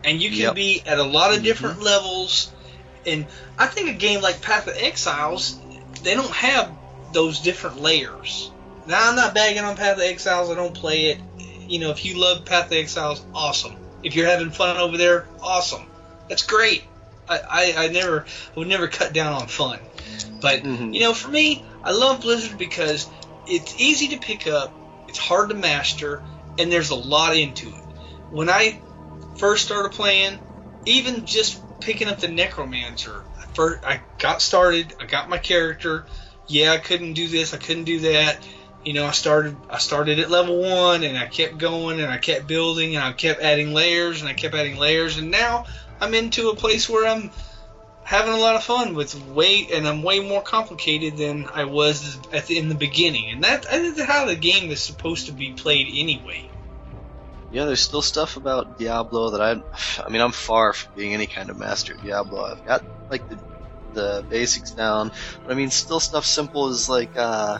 And 0.03 0.21
you 0.21 0.29
can 0.29 0.39
Yep. 0.39 0.55
be 0.55 0.81
at 0.85 0.99
a 0.99 1.03
lot 1.03 1.31
of 1.31 1.37
mm-hmm. 1.37 1.45
different 1.45 1.81
levels. 1.81 2.51
And 3.05 3.25
I 3.57 3.67
think 3.67 3.89
a 3.89 3.93
game 3.93 4.21
like 4.21 4.41
Path 4.41 4.67
of 4.67 4.75
Exiles, 4.75 5.57
they 6.03 6.15
don't 6.15 6.31
have 6.31 6.71
those 7.13 7.39
different 7.39 7.81
layers. 7.81 8.51
Now 8.89 9.07
I'm 9.07 9.15
not 9.15 9.35
bagging 9.35 9.63
on 9.63 9.75
Path 9.75 9.97
of 9.97 10.03
Exiles. 10.03 10.49
I 10.49 10.55
don't 10.55 10.73
play 10.73 11.11
it. 11.11 11.21
You 11.67 11.77
know, 11.77 11.91
if 11.91 12.03
you 12.05 12.19
love 12.19 12.43
Path 12.43 12.65
of 12.65 12.71
Exiles, 12.73 13.23
awesome. 13.35 13.75
If 14.01 14.15
you're 14.15 14.25
having 14.25 14.49
fun 14.49 14.77
over 14.77 14.97
there, 14.97 15.27
awesome. 15.43 15.85
That's 16.27 16.41
great. 16.41 16.85
I, 17.27 17.39
I, 17.47 17.85
I 17.85 17.87
never 17.89 18.25
I 18.25 18.59
would 18.59 18.67
never 18.67 18.87
cut 18.87 19.13
down 19.13 19.33
on 19.33 19.47
fun. 19.47 19.79
But 20.41 20.63
Mhm. 20.63 20.91
you 20.91 21.01
know, 21.01 21.13
for 21.13 21.27
me, 21.27 21.63
I 21.83 21.91
love 21.91 22.21
Blizzard 22.21 22.57
because 22.57 23.07
it's 23.45 23.79
easy 23.79 24.07
to 24.07 24.17
pick 24.17 24.47
up, 24.47 24.73
it's 25.07 25.19
hard 25.19 25.49
to 25.49 25.55
master, 25.55 26.23
and 26.57 26.71
there's 26.71 26.89
a 26.89 26.95
lot 26.95 27.37
into 27.37 27.67
it. 27.69 27.83
When 28.31 28.49
I 28.49 28.81
first 29.37 29.65
started 29.65 29.91
playing, 29.91 30.39
even 30.85 31.27
just 31.27 31.61
picking 31.79 32.07
up 32.07 32.21
the 32.21 32.27
Necromancer, 32.27 33.23
first 33.53 33.85
I 33.85 34.01
got 34.17 34.41
started, 34.41 34.95
I 34.99 35.05
got 35.05 35.29
my 35.29 35.37
character. 35.37 36.07
Yeah, 36.47 36.71
I 36.73 36.79
couldn't 36.79 37.13
do 37.13 37.27
this, 37.27 37.53
I 37.53 37.57
couldn't 37.57 37.83
do 37.83 37.99
that. 37.99 38.43
You 38.89 38.95
know, 38.95 39.05
I 39.05 39.11
started 39.11 39.55
I 39.69 39.77
started 39.77 40.17
at 40.17 40.31
level 40.31 40.59
one, 40.59 41.03
and 41.03 41.15
I 41.15 41.27
kept 41.27 41.59
going, 41.59 41.99
and 41.99 42.11
I 42.11 42.17
kept 42.17 42.47
building, 42.47 42.95
and 42.95 43.05
I 43.05 43.11
kept 43.11 43.39
adding 43.39 43.71
layers, 43.71 44.21
and 44.21 44.27
I 44.27 44.33
kept 44.33 44.55
adding 44.55 44.77
layers, 44.77 45.19
and 45.19 45.29
now 45.29 45.65
I'm 46.01 46.15
into 46.15 46.49
a 46.49 46.55
place 46.55 46.89
where 46.89 47.07
I'm 47.07 47.29
having 48.03 48.33
a 48.33 48.37
lot 48.37 48.55
of 48.55 48.63
fun 48.63 48.95
with 48.95 49.13
way, 49.27 49.67
and 49.71 49.87
I'm 49.87 50.01
way 50.01 50.21
more 50.21 50.41
complicated 50.41 51.17
than 51.17 51.45
I 51.53 51.65
was 51.65 52.17
at 52.33 52.47
the, 52.47 52.57
in 52.57 52.67
the 52.67 52.73
beginning, 52.73 53.29
and 53.29 53.43
that 53.43 53.67
I 53.67 53.79
think 53.79 53.95
that's 53.95 54.09
how 54.09 54.25
the 54.25 54.35
game 54.35 54.71
is 54.71 54.81
supposed 54.81 55.27
to 55.27 55.33
be 55.33 55.53
played 55.53 55.89
anyway. 55.93 56.49
yeah. 57.51 57.65
There's 57.65 57.81
still 57.81 58.01
stuff 58.01 58.37
about 58.37 58.79
Diablo 58.79 59.29
that 59.29 59.41
I, 59.41 59.61
I 60.03 60.09
mean, 60.09 60.21
I'm 60.23 60.31
far 60.31 60.73
from 60.73 60.95
being 60.95 61.13
any 61.13 61.27
kind 61.27 61.51
of 61.51 61.59
master 61.59 61.93
at 61.93 62.01
Diablo. 62.01 62.43
I've 62.43 62.65
got 62.65 62.83
like 63.11 63.29
the 63.29 63.37
the 63.93 64.25
basics 64.27 64.71
down, 64.71 65.11
but 65.43 65.51
I 65.51 65.55
mean, 65.55 65.69
still 65.69 65.99
stuff 65.99 66.25
simple 66.25 66.69
as 66.69 66.89
like 66.89 67.15
uh, 67.15 67.59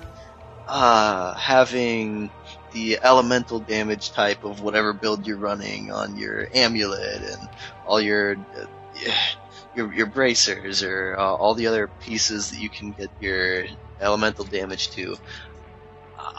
uh, 0.70 1.36
having 1.36 2.32
the 2.72 3.00
elemental 3.04 3.60
damage 3.62 4.12
type 4.14 4.44
of 4.44 4.62
whatever 4.62 4.94
build 4.94 5.26
you're 5.28 5.38
running 5.40 5.92
on 5.92 6.16
your 6.16 6.48
amulet 6.54 7.24
and 7.24 7.50
all 7.84 8.02
your 8.02 8.38
uh, 8.60 8.66
your 9.74 9.94
your 9.94 10.08
bracers 10.08 10.84
or 10.84 11.16
uh, 11.18 11.22
all 11.36 11.56
the 11.56 11.68
other 11.68 11.92
pieces 12.00 12.50
that 12.50 12.60
you 12.60 12.70
can 12.70 12.92
get 12.94 13.12
your 13.20 13.66
elemental 14.00 14.46
damage 14.46 14.92
to. 14.92 15.18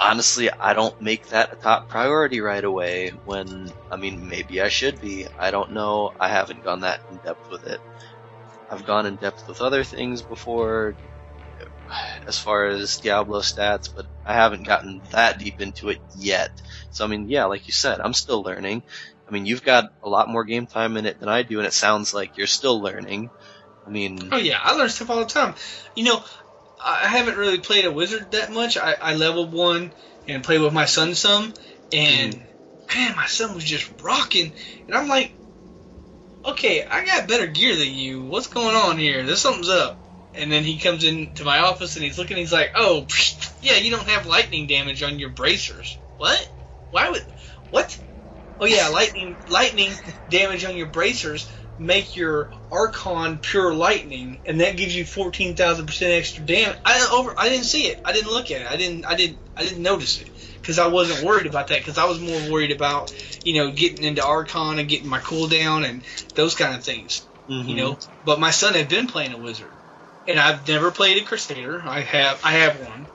Honestly, 0.01 0.51
I 0.61 0.75
don't 0.75 1.01
make 1.01 1.29
that 1.29 1.53
a 1.53 1.57
top 1.57 1.89
priority 1.89 2.41
right 2.41 2.63
away. 2.65 3.11
When 3.25 3.73
I 3.91 3.97
mean, 3.97 4.29
maybe 4.29 4.61
I 4.61 4.69
should 4.69 5.01
be. 5.01 5.27
I 5.39 5.51
don't 5.51 5.73
know. 5.73 6.13
I 6.21 6.29
haven't 6.29 6.63
gone 6.65 6.81
that 6.81 7.01
in 7.09 7.19
depth 7.19 7.49
with 7.51 7.65
it. 7.65 7.81
I've 8.71 8.85
gone 8.85 9.07
in 9.07 9.17
depth 9.17 9.47
with 9.49 9.61
other 9.61 9.85
things 9.85 10.23
before, 10.23 10.97
as 12.27 12.39
far 12.39 12.67
as 12.67 12.99
Diablo 12.99 13.41
stats, 13.41 13.89
but 13.95 14.07
I 14.25 14.35
haven't 14.35 14.65
gotten 14.65 15.01
that 15.11 15.39
deep 15.39 15.61
into 15.61 15.89
it 15.89 16.01
yet. 16.17 16.51
So 16.91 17.05
I 17.05 17.09
mean, 17.09 17.29
yeah, 17.29 17.47
like 17.47 17.67
you 17.67 17.73
said, 17.73 18.01
I'm 18.01 18.15
still 18.15 18.43
learning. 18.43 18.83
I 19.29 19.33
mean, 19.33 19.47
you've 19.47 19.63
got 19.63 19.93
a 20.03 20.09
lot 20.09 20.29
more 20.29 20.45
game 20.45 20.67
time 20.67 20.97
in 20.97 21.07
it 21.07 21.21
than 21.21 21.29
I 21.29 21.43
do, 21.43 21.59
and 21.59 21.67
it 21.67 21.73
sounds 21.73 22.13
like 22.13 22.37
you're 22.37 22.47
still 22.47 22.81
learning. 22.81 23.31
I 23.87 23.91
mean, 23.91 24.29
Oh 24.33 24.37
yeah, 24.37 24.59
I 24.61 24.75
learn 24.75 24.89
stuff 24.89 25.11
all 25.11 25.21
the 25.21 25.27
time. 25.27 25.55
You 25.95 26.05
know, 26.05 26.25
I 26.83 27.07
haven't 27.07 27.37
really 27.37 27.59
played 27.59 27.85
a 27.85 27.93
wizard 27.93 28.33
that 28.33 28.53
much. 28.53 28.77
I, 28.77 28.95
I 28.95 29.15
leveled 29.15 29.53
one, 29.53 29.93
and 30.27 30.43
played 30.43 30.61
with 30.61 30.73
my 30.73 30.87
son 30.87 31.15
some, 31.15 31.55
and 31.93 32.35
hmm. 32.35 32.99
man, 32.99 33.17
my 33.17 33.27
son 33.27 33.55
was 33.55 33.65
just 33.65 33.91
rocking, 34.03 34.53
and 34.87 34.95
I'm 34.95 35.09
like, 35.09 35.33
okay, 36.45 36.85
I 36.85 37.05
got 37.05 37.29
better 37.29 37.47
gear 37.47 37.77
than 37.77 37.95
you. 37.95 38.23
What's 38.23 38.49
going 38.49 38.75
on 38.75 38.99
here? 38.99 39.23
There's 39.25 39.41
something's 39.41 39.69
up. 39.69 40.00
And 40.41 40.51
then 40.51 40.65
he 40.65 40.79
comes 40.79 41.05
into 41.05 41.45
my 41.45 41.61
office 41.61 41.97
and 41.97 42.05
he's 42.05 42.19
looking. 42.19 42.37
He's 42.37 42.53
like, 42.53 42.73
"Oh, 42.75 43.07
yeah, 43.61 43.77
you 43.77 43.91
don't 43.91 44.09
have 44.09 44.27
lightning 44.27 44.67
damage 44.67 45.03
on 45.03 45.19
your 45.19 45.31
bracers. 45.31 45.99
What? 46.17 46.49
Why 46.91 47.11
would? 47.11 47.25
What? 47.71 47.99
Oh 48.59 48.67
yeah, 48.67 48.89
lightning 48.93 49.39
lightning 49.49 49.93
damage 50.29 50.65
on 50.65 50.77
your 50.77 50.87
bracers 50.87 51.51
make 51.81 52.15
your 52.15 52.51
Archon 52.71 53.39
pure 53.39 53.73
lightning, 53.75 54.39
and 54.45 54.61
that 54.61 54.77
gives 54.77 54.95
you 54.95 55.05
fourteen 55.05 55.57
thousand 55.57 55.87
percent 55.87 56.13
extra 56.13 56.45
damage. 56.45 56.79
I 56.85 57.09
over 57.13 57.35
I 57.37 57.49
didn't 57.49 57.65
see 57.65 57.87
it. 57.87 58.01
I 58.05 58.13
didn't 58.13 58.31
look 58.31 58.51
at 58.51 58.61
it. 58.61 58.71
I 58.71 58.77
didn't 58.77 59.07
I 59.07 59.15
didn't 59.15 59.39
I 59.57 59.65
didn't 59.65 59.83
notice 59.83 60.19
it 60.19 60.29
because 60.61 60.79
I 60.79 60.89
wasn't 60.89 61.27
worried 61.27 61.47
about 61.47 61.69
that. 61.69 61.79
Because 61.81 61.99
I 61.99 62.05
was 62.05 62.21
more 62.21 62.53
worried 62.53 62.71
about 62.71 63.13
you 63.43 63.55
know 63.55 63.73
getting 63.73 64.05
into 64.05 64.25
Archon 64.25 64.79
and 64.79 64.89
getting 64.89 65.09
my 65.09 65.19
cooldown 65.19 65.89
and 65.89 66.05
those 66.35 66.55
kind 66.55 66.75
of 66.77 66.85
things. 66.85 67.27
Mhm. 67.49 67.67
You 67.67 67.77
know, 67.77 67.99
but 68.23 68.39
my 68.39 68.51
son 68.51 68.75
had 68.75 68.89
been 68.89 69.07
playing 69.07 69.33
a 69.33 69.39
wizard, 69.39 69.73
and 70.27 70.39
I've 70.39 70.67
never 70.69 70.91
played 70.91 71.23
a 71.23 71.27
crusader. 71.27 71.83
I 71.85 72.01
have 72.01 72.41
I 72.45 72.53
have 72.53 72.81
one, 72.81 73.07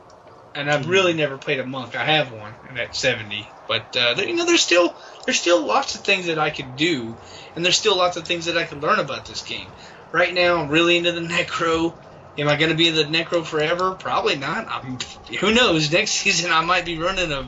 and 0.53 0.69
I've 0.69 0.88
really 0.88 1.14
never 1.14 1.38
played 1.38 1.60
a 1.60 1.65
monk. 1.65 1.95
I 1.95 2.06
have 2.06 2.32
one, 2.32 2.53
and 2.69 2.80
at 2.80 2.95
seventy. 2.95 3.48
But 3.68 3.95
uh, 3.95 4.15
you 4.18 4.36
know, 4.36 4.45
there's 4.45 4.61
still 4.61 4.95
there's 5.26 5.40
still 5.40 5.65
lots 5.65 5.95
of 5.95 6.02
things 6.02 6.27
that 6.27 6.40
I 6.40 6.49
could 6.49 6.76
do, 6.76 7.15
and 7.56 7.64
there's 7.64 7.77
still 7.77 7.98
lots 7.98 8.18
of 8.18 8.26
things 8.26 8.45
that 8.45 8.57
I 8.57 8.64
could 8.64 8.82
learn 8.82 8.99
about 8.99 9.26
this 9.26 9.44
game. 9.44 9.68
Right 10.11 10.34
now, 10.34 10.57
I'm 10.57 10.69
really 10.69 10.98
into 10.98 11.11
the 11.11 11.22
necro. 11.22 11.94
Am 12.38 12.49
I 12.49 12.57
going 12.57 12.69
to 12.69 12.76
be 12.76 12.90
the 12.90 13.03
necro 13.03 13.45
forever? 13.45 13.94
Probably 13.94 14.36
not. 14.36 14.68
I'm, 14.68 14.98
who 15.40 15.53
knows? 15.53 15.91
Next 15.91 16.11
season, 16.11 16.52
I 16.52 16.61
might 16.65 16.86
be 16.86 16.98
running 16.98 17.32
a 17.32 17.48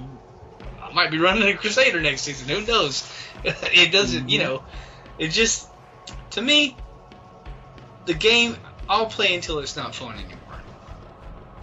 I 0.82 0.94
might 0.94 1.12
be 1.12 1.18
running 1.18 1.48
a 1.48 1.56
crusader 1.56 2.00
next 2.00 2.22
season. 2.22 2.48
Who 2.48 2.66
knows? 2.66 3.10
it 3.44 3.92
doesn't. 3.92 4.30
You 4.30 4.40
know, 4.40 4.64
it 5.20 5.30
just 5.30 5.68
to 6.32 6.42
me, 6.42 6.76
the 8.06 8.14
game 8.14 8.56
I'll 8.90 9.10
play 9.10 9.34
until 9.34 9.60
it's 9.60 9.76
not 9.78 9.96
fun 9.96 10.20
anymore. 10.20 10.66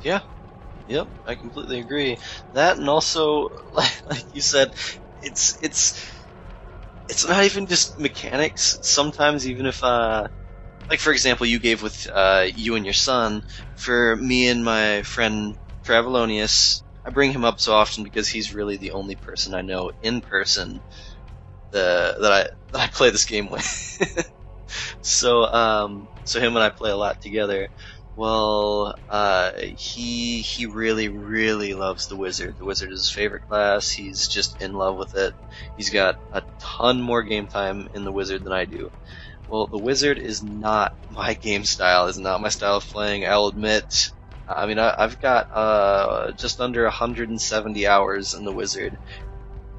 Yeah. 0.01 0.20
Yep, 0.86 1.10
I 1.26 1.34
completely 1.36 1.80
agree. 1.80 2.18
That 2.52 2.78
and 2.78 2.88
also, 2.90 3.48
like, 3.72 3.92
you 4.32 4.42
said, 4.42 4.72
it's 5.20 5.56
it's 5.62 5.94
it's 7.09 7.26
not 7.26 7.44
even 7.44 7.66
just 7.66 7.98
mechanics. 7.98 8.78
Sometimes 8.82 9.46
even 9.46 9.66
if 9.66 9.82
uh 9.84 10.28
like 10.90 11.01
for 11.01 11.12
example 11.12 11.46
you 11.46 11.60
gave 11.60 11.82
with 11.82 12.06
uh 12.12 12.46
you 12.55 12.76
and 12.76 12.84
your 12.86 12.94
son, 12.94 13.42
for 13.74 14.16
me 14.16 14.48
and 14.48 14.64
my 14.64 15.02
friend 15.05 15.56
Travelonius, 15.84 16.82
I 17.05 17.10
bring 17.10 17.32
him 17.32 17.44
up 17.44 17.60
so 17.60 17.74
often 17.74 18.05
because 18.05 18.28
he's 18.28 18.55
really 18.55 18.76
the 18.78 18.92
only 18.92 19.16
person 19.16 19.55
I 19.55 19.62
know 19.62 19.92
in 20.01 20.22
person 20.22 20.82
the 21.72 22.16
that 22.20 22.32
I 22.32 22.42
that 22.72 22.80
I 22.82 22.88
play 22.88 23.10
this 23.10 23.24
game 23.26 23.51
with. 23.51 24.32
so 25.02 25.44
um 25.52 26.09
so 26.24 26.40
him 26.40 26.56
and 26.56 26.64
I 26.64 26.70
play 26.70 26.90
a 26.90 26.96
lot 26.96 27.20
together. 27.20 27.68
Well, 28.16 28.94
uh, 29.09 29.52
he 29.76 30.40
he 30.42 30.66
really 30.66 31.09
really 31.09 31.74
loves 31.74 32.06
the 32.06 32.16
wizard. 32.16 32.56
The 32.59 32.64
wizard 32.64 32.92
is 32.92 33.01
his 33.01 33.10
favorite 33.10 33.48
class. 33.48 33.90
He's 33.90 34.28
just 34.28 34.62
in 34.62 34.72
love 34.74 34.96
with 34.96 35.16
it. 35.16 35.34
He's 35.76 35.90
got 35.90 36.16
a 36.32 36.42
ton 36.60 37.01
more 37.02 37.22
game 37.24 37.48
time 37.48 37.88
in 37.92 38.05
the 38.05 38.12
wizard 38.12 38.44
than 38.44 38.52
I 38.52 38.66
do. 38.66 38.90
Well, 39.48 39.66
the 39.66 39.78
wizard 39.78 40.18
is 40.18 40.42
not 40.42 40.94
my 41.10 41.34
game 41.34 41.64
style. 41.64 42.06
Is 42.06 42.18
not 42.18 42.40
my 42.40 42.48
style 42.51 42.76
of 42.76 42.86
playing. 42.86 43.26
I'll 43.26 43.48
admit. 43.48 44.10
I 44.46 44.66
mean, 44.66 44.78
I, 44.78 44.94
I've 44.96 45.20
got 45.20 45.48
uh, 45.52 46.32
just 46.32 46.60
under 46.60 46.84
170 46.84 47.86
hours 47.86 48.34
in 48.34 48.44
the 48.44 48.52
wizard. 48.52 48.98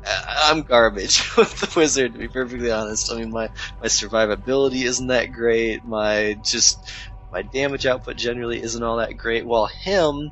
I'm 0.05 0.61
garbage 0.63 1.21
with 1.37 1.59
the 1.59 1.79
wizard, 1.79 2.13
to 2.13 2.19
be 2.19 2.27
perfectly 2.27 2.71
honest. 2.71 3.11
I 3.11 3.17
mean, 3.17 3.31
my 3.31 3.49
my 3.81 3.87
survivability 3.87 4.83
isn't 4.85 5.07
that 5.07 5.31
great. 5.31 5.83
My 5.83 6.37
just 6.43 6.89
my 7.31 7.41
damage 7.41 7.85
output 7.85 8.17
generally 8.17 8.61
isn't 8.61 8.83
all 8.83 8.97
that 8.97 9.17
great. 9.17 9.45
While 9.45 9.67
him, 9.67 10.31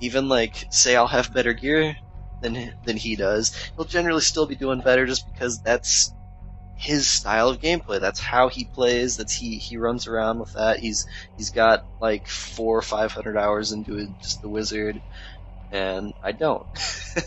even 0.00 0.28
like 0.28 0.66
say 0.70 0.96
I'll 0.96 1.06
have 1.08 1.32
better 1.32 1.54
gear 1.54 1.96
than 2.40 2.74
than 2.84 2.96
he 2.96 3.16
does, 3.16 3.52
he'll 3.76 3.84
generally 3.86 4.20
still 4.22 4.46
be 4.46 4.56
doing 4.56 4.80
better 4.80 5.06
just 5.06 5.26
because 5.26 5.60
that's 5.60 6.14
his 6.74 7.10
style 7.10 7.48
of 7.48 7.60
gameplay. 7.60 8.00
That's 8.00 8.20
how 8.20 8.48
he 8.48 8.66
plays. 8.66 9.16
That's 9.16 9.34
he 9.34 9.58
he 9.58 9.78
runs 9.78 10.06
around 10.06 10.38
with 10.40 10.52
that. 10.54 10.78
He's 10.80 11.06
he's 11.36 11.50
got 11.50 11.84
like 12.00 12.28
four 12.28 12.78
or 12.78 12.82
five 12.82 13.12
hundred 13.12 13.36
hours 13.38 13.72
into 13.72 14.08
just 14.20 14.42
the 14.42 14.48
wizard, 14.50 15.02
and 15.76 16.12
I 16.22 16.32
don't. 16.32 16.66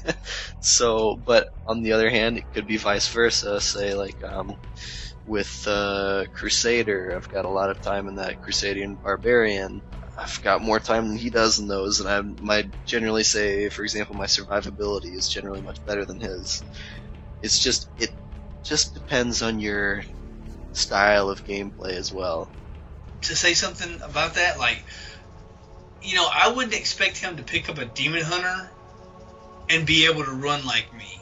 so, 0.59 1.15
but 1.17 1.47
on 1.65 1.81
the 1.83 1.93
other 1.93 2.09
hand, 2.09 2.37
it 2.37 2.51
could 2.53 2.67
be 2.67 2.77
vice 2.77 3.07
versa. 3.09 3.61
Say 3.61 3.93
like 3.95 4.17
um, 4.23 4.55
with 5.25 5.63
uh, 5.67 6.25
Crusader, 6.33 7.15
I've 7.15 7.29
got 7.29 7.45
a 7.45 7.49
lot 7.49 7.69
of 7.69 7.81
time 7.81 8.07
in 8.07 8.15
that 8.15 8.39
Crusadian 8.41 8.99
Barbarian. 9.01 9.81
I've 10.17 10.39
got 10.43 10.61
more 10.61 10.79
time 10.79 11.07
than 11.09 11.17
he 11.17 11.29
does 11.29 11.59
in 11.59 11.67
those, 11.67 11.99
and 12.01 12.09
I 12.09 12.21
might 12.21 12.67
generally 12.85 13.23
say, 13.23 13.69
for 13.69 13.83
example, 13.83 14.15
my 14.15 14.25
survivability 14.25 15.15
is 15.15 15.29
generally 15.29 15.61
much 15.61 15.83
better 15.85 16.05
than 16.05 16.19
his. 16.19 16.63
It's 17.41 17.59
just 17.59 17.91
it 17.97 18.11
just 18.63 18.93
depends 18.93 19.41
on 19.41 19.59
your 19.59 20.03
style 20.73 21.29
of 21.29 21.45
gameplay 21.45 21.93
as 21.93 22.11
well. 22.11 22.53
to 23.21 23.35
say 23.35 23.53
something 23.53 23.99
about 24.01 24.35
that, 24.35 24.57
like, 24.59 24.85
you 26.01 26.15
know, 26.15 26.27
I 26.31 26.49
wouldn't 26.49 26.73
expect 26.73 27.17
him 27.17 27.37
to 27.37 27.43
pick 27.43 27.69
up 27.69 27.77
a 27.77 27.85
demon 27.85 28.23
hunter 28.23 28.71
and 29.69 29.85
be 29.85 30.05
able 30.05 30.23
to 30.23 30.31
run 30.31 30.65
like 30.65 30.91
me. 30.93 31.21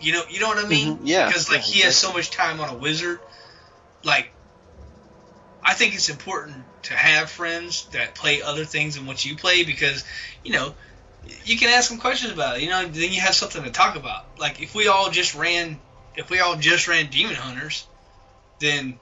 You 0.00 0.12
know, 0.12 0.22
you 0.30 0.40
know 0.40 0.48
what 0.48 0.64
I 0.64 0.68
mean? 0.68 0.98
Mhm, 0.98 1.00
yeah, 1.02 1.26
Because 1.26 1.50
like 1.50 1.60
yeah, 1.60 1.74
he 1.74 1.80
has 1.80 1.96
so 1.96 2.12
much 2.12 2.30
time 2.30 2.60
on 2.60 2.68
a 2.68 2.74
wizard. 2.74 3.20
Like, 4.04 4.30
I 5.62 5.74
think 5.74 5.94
it's 5.94 6.08
important 6.08 6.64
to 6.84 6.94
have 6.94 7.30
friends 7.30 7.86
that 7.92 8.14
play 8.14 8.42
other 8.42 8.64
things 8.64 8.94
than 8.94 9.06
what 9.06 9.24
you 9.24 9.36
play 9.36 9.64
because, 9.64 10.04
you 10.44 10.52
know, 10.52 10.74
you 11.44 11.58
can 11.58 11.68
ask 11.68 11.90
them 11.90 11.98
questions 11.98 12.32
about 12.32 12.56
it. 12.56 12.62
You 12.62 12.70
know, 12.70 12.86
then 12.86 13.12
you 13.12 13.20
have 13.20 13.34
something 13.34 13.62
to 13.62 13.70
talk 13.70 13.96
about. 13.96 14.24
Like 14.38 14.62
if 14.62 14.74
we 14.74 14.86
all 14.86 15.10
just 15.10 15.34
ran, 15.34 15.78
if 16.14 16.30
we 16.30 16.40
all 16.40 16.56
just 16.56 16.86
ran 16.88 17.06
demon 17.10 17.34
hunters, 17.34 17.84
then 18.60 18.98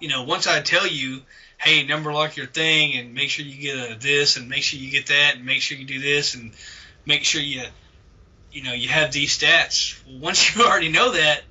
you 0.00 0.08
know, 0.08 0.24
once 0.24 0.46
I 0.46 0.60
tell 0.60 0.86
you, 0.86 1.22
hey, 1.64 1.86
number 1.86 2.12
lock 2.12 2.36
your 2.36 2.46
thing 2.46 2.94
and 2.96 3.14
make 3.14 3.30
sure 3.30 3.44
you 3.44 3.60
get 3.60 3.90
a 3.90 3.98
this 3.98 4.36
and 4.36 4.48
make 4.48 4.62
sure 4.62 4.78
you 4.78 4.90
get 4.90 5.06
that 5.06 5.36
and 5.36 5.46
make 5.46 5.62
sure 5.62 5.78
you 5.78 5.86
do 5.86 5.98
this 5.98 6.34
and 6.34 6.52
make 7.06 7.24
sure 7.24 7.40
you, 7.40 7.62
you 8.50 8.62
know, 8.62 8.74
you 8.74 8.88
have 8.88 9.12
these 9.12 9.38
stats. 9.38 9.98
Well, 10.06 10.18
once 10.18 10.54
you 10.54 10.62
already 10.66 10.90
know 10.90 11.12
that, 11.12 11.42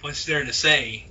what's 0.00 0.24
there 0.24 0.44
to 0.44 0.52
say 0.52 1.06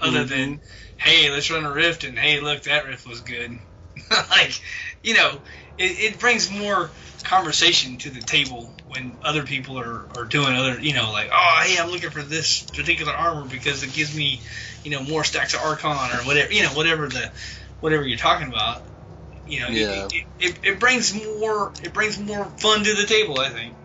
other 0.00 0.24
Mhm. 0.24 0.28
than, 0.28 0.62
hey, 0.96 1.30
let's 1.30 1.50
run 1.50 1.64
a 1.64 1.72
rift 1.72 2.04
and 2.04 2.18
hey, 2.18 2.40
look, 2.40 2.64
that 2.64 2.86
rift 2.86 3.06
was 3.06 3.20
good. 3.20 3.58
like, 4.10 4.60
you 5.02 5.14
know, 5.14 5.42
it, 5.78 6.14
it 6.14 6.18
brings 6.20 6.50
more 6.50 6.90
conversation 7.24 7.98
to 7.98 8.10
the 8.10 8.20
table 8.20 8.72
when 8.88 9.18
other 9.22 9.42
people 9.42 9.78
are, 9.78 10.06
are 10.16 10.24
doing 10.24 10.54
other, 10.54 10.80
you 10.80 10.94
know, 10.94 11.10
like, 11.12 11.28
oh, 11.32 11.62
hey, 11.64 11.76
I'm 11.78 11.90
looking 11.90 12.10
for 12.10 12.22
this 12.22 12.62
particular 12.62 13.12
armor 13.12 13.48
because 13.48 13.82
it 13.82 13.92
gives 13.92 14.16
me, 14.16 14.40
you 14.84 14.90
know, 14.90 15.02
more 15.02 15.24
stacks 15.24 15.54
of 15.54 15.60
Archon 15.60 15.90
or 15.90 16.24
whatever, 16.24 16.52
you 16.52 16.62
know, 16.62 16.70
whatever 16.70 17.08
the, 17.08 17.30
whatever 17.80 18.06
you're 18.06 18.18
talking 18.18 18.48
about. 18.48 18.82
You 19.46 19.60
know, 19.60 19.68
it- 19.68 19.74
Yeah. 19.76 20.08
it, 20.12 20.24
it, 20.38 20.58
it 20.64 20.80
brings 20.80 21.14
more, 21.14 21.72
it 21.82 21.92
brings 21.92 22.18
more 22.18 22.44
fun 22.44 22.84
to 22.84 22.94
the 22.94 23.06
table, 23.06 23.38
I 23.40 23.50
think. 23.50 23.76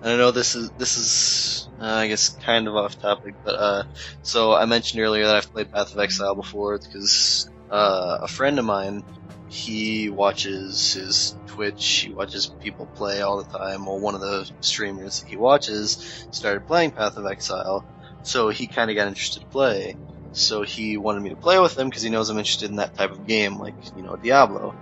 I 0.00 0.16
know 0.16 0.30
this 0.30 0.54
is 0.54 0.70
this 0.76 0.96
is 0.96 1.68
uh, 1.80 1.84
I 1.84 2.06
guess 2.06 2.28
kind 2.28 2.68
of 2.68 2.76
off 2.76 2.96
topic, 3.00 3.34
but 3.42 3.56
uh, 3.56 3.82
so 4.22 4.54
I 4.54 4.64
mentioned 4.64 5.02
earlier 5.02 5.26
that 5.26 5.34
I've 5.34 5.52
played 5.52 5.72
Path 5.72 5.92
of 5.92 5.98
Exile 5.98 6.36
before 6.36 6.78
because 6.78 7.48
uh, 7.68 8.18
a 8.22 8.28
friend 8.28 8.60
of 8.60 8.64
mine 8.64 9.02
he 9.48 10.10
watches 10.10 10.92
his 10.92 11.36
Twitch, 11.46 12.04
he 12.06 12.12
watches 12.12 12.52
people 12.60 12.86
play 12.86 13.22
all 13.22 13.38
the 13.38 13.58
time. 13.58 13.86
Well, 13.86 13.98
one 13.98 14.14
of 14.14 14.20
the 14.20 14.48
streamers 14.60 15.18
that 15.18 15.28
he 15.28 15.36
watches 15.36 15.98
started 16.30 16.66
playing 16.66 16.92
Path 16.92 17.16
of 17.16 17.26
Exile, 17.26 17.86
so 18.22 18.50
he 18.50 18.66
kind 18.66 18.90
of 18.90 18.96
got 18.96 19.08
interested 19.08 19.40
to 19.40 19.46
play. 19.46 19.96
So 20.32 20.62
he 20.62 20.98
wanted 20.98 21.22
me 21.22 21.30
to 21.30 21.36
play 21.36 21.58
with 21.58 21.76
him 21.76 21.88
because 21.88 22.02
he 22.02 22.10
knows 22.10 22.28
I'm 22.28 22.38
interested 22.38 22.70
in 22.70 22.76
that 22.76 22.94
type 22.94 23.10
of 23.10 23.26
game, 23.26 23.58
like 23.58 23.74
you 23.94 24.02
know 24.02 24.16
Diablo. 24.16 24.74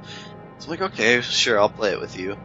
So 0.58 0.66
I'm 0.66 0.70
like, 0.70 0.92
okay, 0.92 1.20
sure, 1.20 1.58
I'll 1.60 1.68
play 1.68 1.92
it 1.92 2.00
with 2.00 2.16
you. 2.16 2.36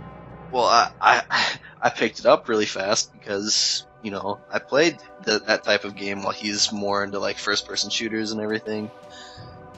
Well, 0.52 0.66
I, 0.66 0.90
I 1.02 1.24
I 1.82 1.90
picked 1.90 2.20
it 2.20 2.28
up 2.28 2.48
really 2.48 2.68
fast 2.68 3.12
because 3.12 3.86
you 4.04 4.12
know 4.12 4.40
I 4.52 4.60
played 4.60 4.98
the, 5.24 5.40
that 5.40 5.64
type 5.64 5.86
of 5.86 5.96
game 5.96 6.22
while 6.22 6.34
he's 6.34 6.72
more 6.72 7.04
into 7.04 7.18
like 7.18 7.38
first 7.38 7.68
person 7.68 7.90
shooters 7.90 8.32
and 8.32 8.42
everything. 8.42 8.92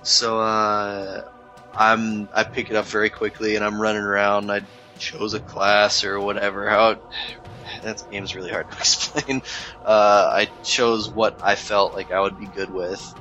So 0.03 0.39
uh, 0.41 1.23
I'm 1.75 2.29
I 2.33 2.43
pick 2.43 2.69
it 2.69 2.75
up 2.75 2.85
very 2.85 3.09
quickly 3.09 3.55
and 3.55 3.65
I'm 3.65 3.81
running 3.81 4.03
around. 4.03 4.51
I 4.51 4.61
chose 4.97 5.33
a 5.33 5.39
class 5.39 6.03
or 6.03 6.19
whatever. 6.21 6.69
How 6.69 6.97
that 7.83 8.03
game's 8.09 8.35
really 8.35 8.51
hard 8.51 8.69
to 8.71 8.77
explain. 8.79 9.41
Uh, 9.83 10.29
I 10.31 10.49
chose 10.63 11.09
what 11.09 11.35
I 11.41 11.55
felt 11.55 11.93
like 11.93 12.11
I 12.11 12.21
would 12.21 12.37
be 12.37 12.47
good 12.47 12.69
with. 12.69 13.15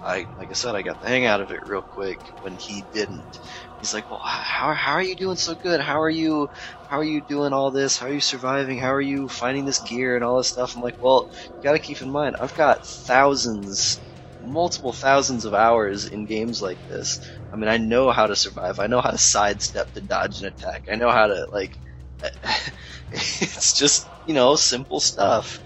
I 0.00 0.28
like 0.36 0.50
I 0.50 0.54
said, 0.54 0.76
I 0.76 0.82
got 0.82 1.00
the 1.00 1.08
hang 1.08 1.24
out 1.26 1.40
of 1.40 1.50
it 1.50 1.60
real 1.66 1.82
quick 1.82 2.20
when 2.38 2.56
he 2.56 2.82
didn't. 2.92 3.38
he's 3.78 3.92
like, 3.92 4.08
well, 4.08 4.20
how 4.24 4.72
how 4.74 4.92
are 4.92 5.02
you 5.02 5.16
doing 5.16 5.36
so 5.36 5.54
good? 5.56 5.80
How 5.80 6.00
are 6.00 6.10
you 6.10 6.48
how 6.86 6.98
are 6.98 7.04
you 7.04 7.20
doing 7.20 7.52
all 7.52 7.70
this? 7.72 7.98
How 7.98 8.06
are 8.06 8.12
you 8.12 8.20
surviving? 8.20 8.78
How 8.78 8.92
are 8.94 9.00
you 9.00 9.28
finding 9.28 9.64
this 9.64 9.80
gear 9.80 10.14
and 10.14 10.24
all 10.24 10.38
this 10.38 10.48
stuff? 10.48 10.74
I'm 10.76 10.82
like, 10.82 10.94
well, 11.00 11.26
you 11.56 11.62
got 11.62 11.72
to 11.72 11.78
keep 11.80 12.00
in 12.00 12.10
mind, 12.10 12.36
I've 12.40 12.54
got 12.54 12.78
thousands, 12.84 14.00
multiple 14.40 14.92
thousands 14.92 15.44
of 15.44 15.54
hours 15.54 16.06
in 16.06 16.26
games 16.26 16.60
like 16.62 16.78
this. 16.88 17.18
I 17.52 17.56
mean, 17.56 17.68
I 17.68 17.78
know 17.78 18.10
how 18.10 18.26
to 18.26 18.36
survive. 18.36 18.78
I 18.78 18.86
know 18.86 19.00
how 19.00 19.10
to 19.10 19.18
sidestep 19.18 19.92
to 19.94 20.00
dodge 20.00 20.40
an 20.40 20.46
attack. 20.46 20.88
I 20.90 20.96
know 20.96 21.10
how 21.10 21.26
to 21.26 21.46
like. 21.52 21.78
it's 23.12 23.72
just 23.72 24.08
you 24.26 24.34
know 24.34 24.56
simple 24.56 25.00
stuff. 25.00 25.60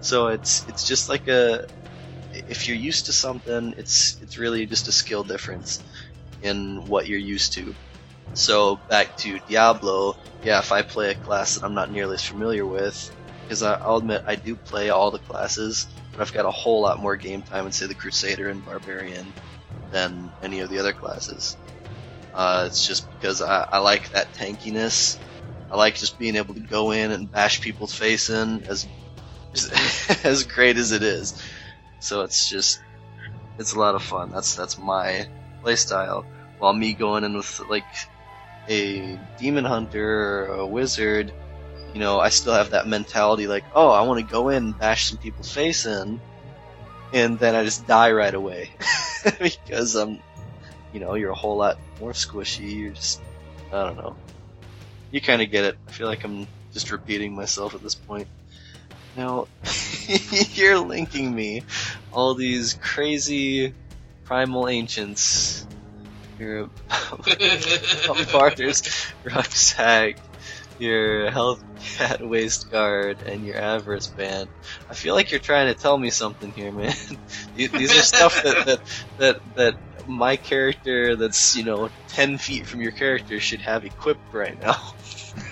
So 0.00 0.28
it's 0.28 0.68
it's 0.68 0.84
just 0.84 1.08
like 1.08 1.26
a 1.26 1.66
if 2.32 2.68
you're 2.68 2.76
used 2.76 3.06
to 3.06 3.12
something, 3.12 3.74
it's 3.76 4.18
it's 4.20 4.38
really 4.38 4.66
just 4.66 4.88
a 4.88 4.92
skill 4.92 5.24
difference 5.24 5.82
in 6.42 6.86
what 6.86 7.08
you're 7.08 7.18
used 7.18 7.54
to. 7.54 7.74
So 8.34 8.76
back 8.88 9.16
to 9.18 9.38
Diablo, 9.48 10.16
yeah, 10.42 10.58
if 10.58 10.70
I 10.70 10.82
play 10.82 11.10
a 11.10 11.14
class 11.14 11.54
that 11.54 11.64
I'm 11.64 11.74
not 11.74 11.90
nearly 11.90 12.14
as 12.14 12.22
familiar 12.22 12.66
with, 12.66 13.10
because 13.42 13.62
I'll 13.62 13.96
admit 13.96 14.22
I 14.26 14.36
do 14.36 14.54
play 14.54 14.90
all 14.90 15.10
the 15.10 15.18
classes, 15.18 15.86
but 16.12 16.20
I've 16.20 16.32
got 16.32 16.44
a 16.44 16.50
whole 16.50 16.82
lot 16.82 17.00
more 17.00 17.16
game 17.16 17.42
time 17.42 17.66
in 17.66 17.72
say 17.72 17.86
the 17.86 17.94
Crusader 17.94 18.48
and 18.48 18.64
Barbarian 18.64 19.32
than 19.90 20.32
any 20.42 20.60
of 20.60 20.68
the 20.68 20.78
other 20.78 20.92
classes. 20.92 21.56
Uh, 22.34 22.64
it's 22.66 22.86
just 22.86 23.08
because 23.10 23.40
I, 23.40 23.66
I 23.72 23.78
like 23.78 24.10
that 24.10 24.34
tankiness. 24.34 25.18
I 25.70 25.76
like 25.76 25.94
just 25.96 26.18
being 26.18 26.36
able 26.36 26.54
to 26.54 26.60
go 26.60 26.90
in 26.90 27.10
and 27.10 27.30
bash 27.30 27.60
people's 27.60 27.94
face 27.94 28.28
in 28.30 28.64
as 28.68 28.86
as 30.24 30.44
great 30.44 30.76
as 30.76 30.92
it 30.92 31.02
is. 31.02 31.42
So 31.98 32.22
it's 32.22 32.48
just 32.48 32.78
it's 33.58 33.72
a 33.72 33.78
lot 33.78 33.94
of 33.94 34.02
fun. 34.02 34.30
That's 34.30 34.54
that's 34.54 34.78
my 34.78 35.26
playstyle. 35.64 36.24
While 36.58 36.72
me 36.72 36.94
going 36.94 37.24
in 37.24 37.36
with 37.36 37.60
like 37.68 37.84
a 38.68 39.18
demon 39.38 39.64
hunter 39.64 40.46
or 40.46 40.54
a 40.54 40.66
wizard, 40.66 41.32
you 41.94 42.00
know, 42.00 42.20
I 42.20 42.28
still 42.28 42.52
have 42.52 42.70
that 42.70 42.86
mentality 42.86 43.46
like, 43.46 43.64
oh, 43.74 43.90
I 43.90 44.02
want 44.02 44.20
to 44.20 44.32
go 44.32 44.50
in 44.50 44.64
and 44.64 44.78
bash 44.78 45.08
some 45.08 45.18
people's 45.18 45.50
face 45.50 45.86
in, 45.86 46.20
and 47.12 47.38
then 47.38 47.54
I 47.54 47.64
just 47.64 47.86
die 47.86 48.12
right 48.12 48.34
away 48.34 48.70
because 49.40 49.94
I'm, 49.94 50.20
you 50.92 51.00
know, 51.00 51.14
you're 51.14 51.30
a 51.30 51.34
whole 51.34 51.56
lot 51.56 51.78
more 52.00 52.12
squishy. 52.12 52.76
You're 52.76 52.92
just, 52.92 53.20
I 53.72 53.84
don't 53.84 53.96
know. 53.96 54.16
You 55.10 55.20
kind 55.20 55.42
of 55.42 55.50
get 55.50 55.64
it. 55.64 55.78
I 55.86 55.90
feel 55.92 56.06
like 56.06 56.24
I'm 56.24 56.46
just 56.72 56.90
repeating 56.90 57.34
myself 57.34 57.74
at 57.74 57.82
this 57.82 57.94
point. 57.94 58.28
Now, 59.16 59.48
you're 60.54 60.78
linking 60.78 61.34
me 61.34 61.62
all 62.12 62.34
these 62.34 62.74
crazy 62.74 63.72
primal 64.24 64.68
ancients. 64.68 65.66
Your 66.38 66.68
Barter's 68.32 68.82
rucksack, 69.24 70.18
your 70.78 71.30
health 71.30 71.62
cat 71.96 72.26
waist 72.26 72.70
guard, 72.70 73.22
and 73.22 73.44
your 73.44 73.56
avarice 73.56 74.08
band. 74.08 74.48
I 74.88 74.94
feel 74.94 75.14
like 75.14 75.30
you're 75.30 75.40
trying 75.40 75.72
to 75.72 75.80
tell 75.80 75.96
me 75.96 76.10
something 76.10 76.52
here, 76.52 76.72
man. 76.72 76.94
these 77.54 77.72
are 77.74 78.02
stuff 78.02 78.42
that, 78.42 78.66
that 78.66 78.80
that 79.18 79.36
that 79.54 79.74
my 80.06 80.36
character, 80.36 81.16
that's 81.16 81.54
you 81.54 81.64
know 81.64 81.90
ten 82.08 82.38
feet 82.38 82.66
from 82.66 82.80
your 82.80 82.92
character, 82.92 83.40
should 83.40 83.62
have 83.62 83.84
equipped 83.84 84.32
right 84.32 84.58
now. 84.58 84.76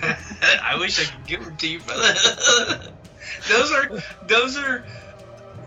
I 0.01 0.77
wish 0.79 0.99
I 0.99 1.11
could 1.11 1.27
give 1.27 1.43
them 1.43 1.57
to 1.57 1.67
you, 1.67 1.79
brother 1.81 2.13
those 3.47 3.71
are 3.71 3.89
those 4.21 4.57
are 4.57 4.85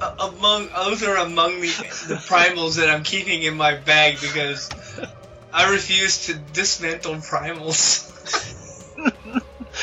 uh, 0.00 0.30
among 0.32 0.68
those 0.68 1.02
are 1.02 1.16
among 1.16 1.60
the 1.60 1.66
the 2.08 2.22
primals 2.28 2.76
that 2.76 2.88
I'm 2.90 3.02
keeping 3.02 3.42
in 3.42 3.56
my 3.56 3.74
bag 3.74 4.20
because 4.20 4.68
I 5.52 5.70
refuse 5.70 6.26
to 6.26 6.34
dismantle 6.34 7.16
primals. 7.16 8.04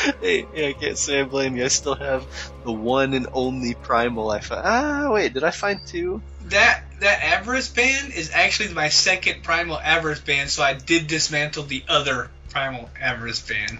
hey, 0.21 0.45
hey, 0.53 0.69
I 0.69 0.73
can't 0.73 0.97
say 0.97 1.21
I 1.21 1.23
blame 1.23 1.55
you. 1.55 1.65
I 1.65 1.69
still 1.69 1.95
have 1.95 2.25
the 2.63 2.71
one 2.71 3.13
and 3.13 3.27
only 3.33 3.73
primal 3.73 4.29
I 4.29 4.39
found. 4.39 4.61
Ah, 4.65 5.11
wait, 5.11 5.33
did 5.33 5.43
I 5.43 5.51
find 5.51 5.79
two? 5.85 6.21
That 6.45 6.83
that 6.99 7.23
avarice 7.23 7.69
band 7.69 8.13
is 8.13 8.31
actually 8.33 8.73
my 8.73 8.89
second 8.89 9.43
primal 9.43 9.79
avarice 9.79 10.19
band, 10.19 10.49
so 10.49 10.63
I 10.63 10.73
did 10.73 11.07
dismantle 11.07 11.63
the 11.63 11.83
other 11.87 12.29
primal 12.49 12.89
avarice 13.01 13.41
band. 13.41 13.79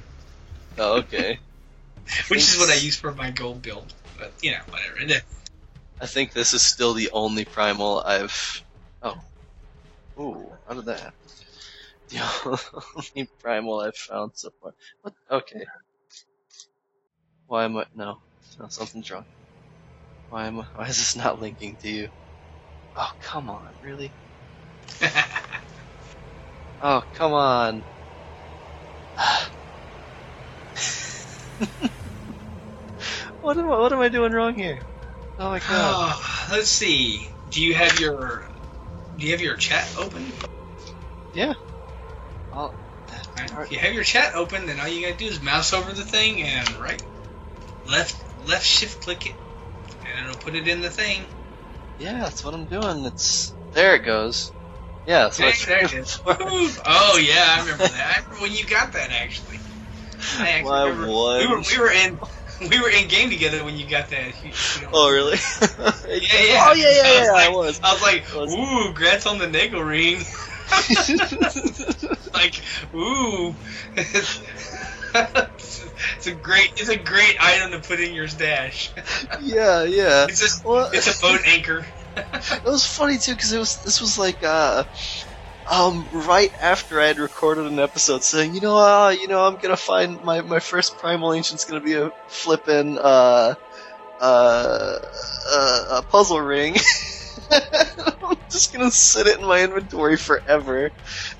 Oh, 0.77 0.97
okay. 0.99 1.39
Which 2.27 2.41
is 2.41 2.57
what 2.57 2.69
I 2.69 2.75
use 2.75 2.97
for 2.97 3.13
my 3.13 3.31
gold 3.31 3.61
build. 3.61 3.93
But, 4.17 4.33
you 4.41 4.51
know, 4.51 4.59
whatever. 4.69 5.21
I 5.99 6.05
think 6.07 6.33
this 6.33 6.53
is 6.53 6.61
still 6.61 6.93
the 6.93 7.09
only 7.11 7.45
primal 7.45 8.01
I've. 8.05 8.63
Oh. 9.01 9.17
Ooh, 10.19 10.51
how 10.67 10.73
did 10.73 10.85
that 10.85 10.99
happen? 10.99 11.13
The 12.09 12.59
only 13.15 13.29
primal 13.41 13.79
I've 13.79 13.95
found 13.95 14.31
so 14.35 14.51
far. 14.61 14.73
What? 15.01 15.13
Okay. 15.31 15.65
Why 17.47 17.65
am 17.65 17.77
I. 17.77 17.85
No. 17.93 18.17
No, 18.59 18.67
something's 18.69 19.09
wrong. 19.11 19.25
Why 20.29 20.47
am 20.47 20.59
I. 20.59 20.65
Why 20.75 20.87
is 20.87 20.97
this 20.97 21.15
not 21.15 21.41
linking 21.41 21.77
to 21.77 21.89
you? 21.89 22.09
Oh, 22.95 23.11
come 23.19 23.49
on, 23.49 23.75
really? 23.81 24.13
oh, 26.81 27.03
come 27.13 27.33
on. 27.33 27.85
What 33.41 33.57
am 33.57 33.71
I, 33.71 33.77
what 33.77 33.93
am 33.93 33.99
I 33.99 34.09
doing 34.09 34.31
wrong 34.31 34.55
here? 34.55 34.87
Oh 35.37 35.49
my 35.51 35.59
god. 35.59 35.69
Oh, 35.69 36.47
let's 36.51 36.71
see. 36.71 37.29
Do 37.47 37.61
you 37.61 37.75
have 37.75 37.99
your 37.99 38.43
do 39.15 39.25
you 39.25 39.33
have 39.33 39.41
your 39.41 39.55
chat 39.55 39.87
open? 39.99 40.33
Yeah. 41.31 41.53
I'll, 42.51 42.75
right. 43.37 43.51
If 43.65 43.71
you 43.71 43.79
have 43.79 43.93
your 43.93 44.03
chat 44.03 44.33
open, 44.33 44.65
then 44.65 44.79
all 44.79 44.87
you 44.87 45.05
gotta 45.05 45.17
do 45.17 45.27
is 45.27 45.41
mouse 45.41 45.73
over 45.73 45.93
the 45.93 46.03
thing 46.03 46.41
and 46.41 46.67
right, 46.77 47.01
left 47.89 48.15
left 48.47 48.65
shift 48.65 49.03
click 49.03 49.25
it, 49.25 49.35
and 50.17 50.25
it'll 50.25 50.39
put 50.39 50.55
it 50.55 50.67
in 50.67 50.81
the 50.81 50.89
thing. 50.89 51.23
Yeah, 51.97 52.19
that's 52.19 52.43
what 52.43 52.53
I'm 52.53 52.65
doing. 52.65 53.05
It's 53.05 53.53
there. 53.73 53.95
It 53.95 54.05
goes. 54.05 54.51
Yeah, 55.05 55.29
that's 55.29 55.39
what 55.39 55.55
there, 55.67 55.87
there 55.87 56.03
Oh 56.85 57.19
yeah, 57.21 57.45
I 57.47 57.59
remember 57.61 57.83
that. 57.83 58.15
I 58.17 58.23
remember 58.23 58.41
when 58.41 58.53
you 58.53 58.65
got 58.65 58.93
that 58.93 59.11
actually. 59.11 59.59
I 60.39 60.49
actually 60.49 60.71
My 60.71 60.83
remember, 60.83 61.07
we 61.07 61.47
were 61.47 61.61
we 61.61 61.79
were 61.79 61.91
in 61.91 62.19
we 62.69 62.79
were 62.79 62.89
in 62.89 63.07
game 63.07 63.29
together 63.29 63.63
when 63.63 63.77
you 63.77 63.87
got 63.87 64.09
that. 64.09 64.43
You, 64.43 64.51
you 64.75 64.81
know, 64.81 64.89
oh 64.93 65.11
really? 65.11 65.37
yeah, 65.61 65.77
yeah. 66.07 66.65
Oh 66.67 66.73
yeah, 66.73 66.89
yeah, 66.89 67.23
yeah. 67.23 67.31
I 67.35 67.49
was. 67.49 67.79
Like, 67.81 67.91
I 67.91 67.93
was, 67.93 67.93
I 67.93 67.93
was 67.93 68.01
like, 68.01 68.59
ooh, 68.59 68.93
grats 68.93 69.29
on 69.29 69.37
the 69.37 69.47
Nagelring. 69.47 70.25
like, 72.33 72.61
ooh. 72.93 73.55
It's 75.15 76.27
a 76.27 76.35
great, 76.35 76.71
it's 76.77 76.89
a 76.89 76.97
great 76.97 77.35
item 77.41 77.71
to 77.71 77.87
put 77.87 77.99
in 77.99 78.13
your 78.13 78.27
stash. 78.27 78.93
yeah, 79.41 79.83
yeah. 79.83 80.25
It's 80.27 80.39
just, 80.41 80.63
well, 80.65 80.89
it's 80.93 81.07
a 81.07 81.21
boat 81.21 81.41
anchor. 81.47 81.85
it 82.17 82.63
was 82.63 82.85
funny 82.85 83.17
too 83.17 83.33
because 83.33 83.51
it 83.51 83.59
was 83.59 83.81
this 83.83 83.99
was 83.99 84.17
like 84.17 84.41
uh 84.41 84.83
um, 85.69 86.09
right 86.11 86.51
after 86.61 86.99
I 87.01 87.07
had 87.07 87.17
recorded 87.19 87.65
an 87.65 87.79
episode 87.79 88.23
saying, 88.23 88.53
you 88.53 88.61
know, 88.61 88.77
uh, 88.77 89.09
you 89.09 89.27
know, 89.27 89.45
I'm 89.45 89.57
gonna 89.57 89.77
find 89.77 90.21
my, 90.21 90.41
my 90.41 90.59
first 90.59 90.97
primal 90.97 91.33
ancient's 91.33 91.65
gonna 91.65 91.81
be 91.81 91.93
a 91.95 92.11
flippin' 92.27 92.97
uh, 92.99 93.55
uh, 94.19 94.99
uh, 95.51 95.85
a 95.91 96.03
puzzle 96.09 96.41
ring. 96.41 96.75
I'm 97.51 98.37
just 98.51 98.73
gonna 98.73 98.91
sit 98.91 99.27
it 99.27 99.39
in 99.39 99.45
my 99.45 99.63
inventory 99.63 100.17
forever. 100.17 100.91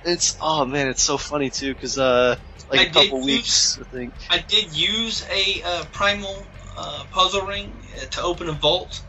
It's 0.06 0.38
oh 0.40 0.65
man, 0.65 0.88
it's 0.88 1.02
so 1.02 1.18
funny 1.18 1.49
too 1.49 1.73
because 1.73 1.98
uh, 1.98 2.38
like 2.69 2.80
I 2.80 2.84
a 2.84 2.90
couple 2.91 3.23
weeks, 3.23 3.77
use, 3.77 3.80
I 3.80 3.95
think. 3.95 4.14
I 4.30 4.38
did 4.38 4.72
use 4.76 5.26
a 5.32 5.64
uh, 5.64 5.84
primal 5.91 6.48
uh, 6.77 7.06
puzzle 7.11 7.41
ring 7.41 7.73
to 8.11 8.22
open 8.22 8.48
a 8.48 8.53
vault 8.53 9.02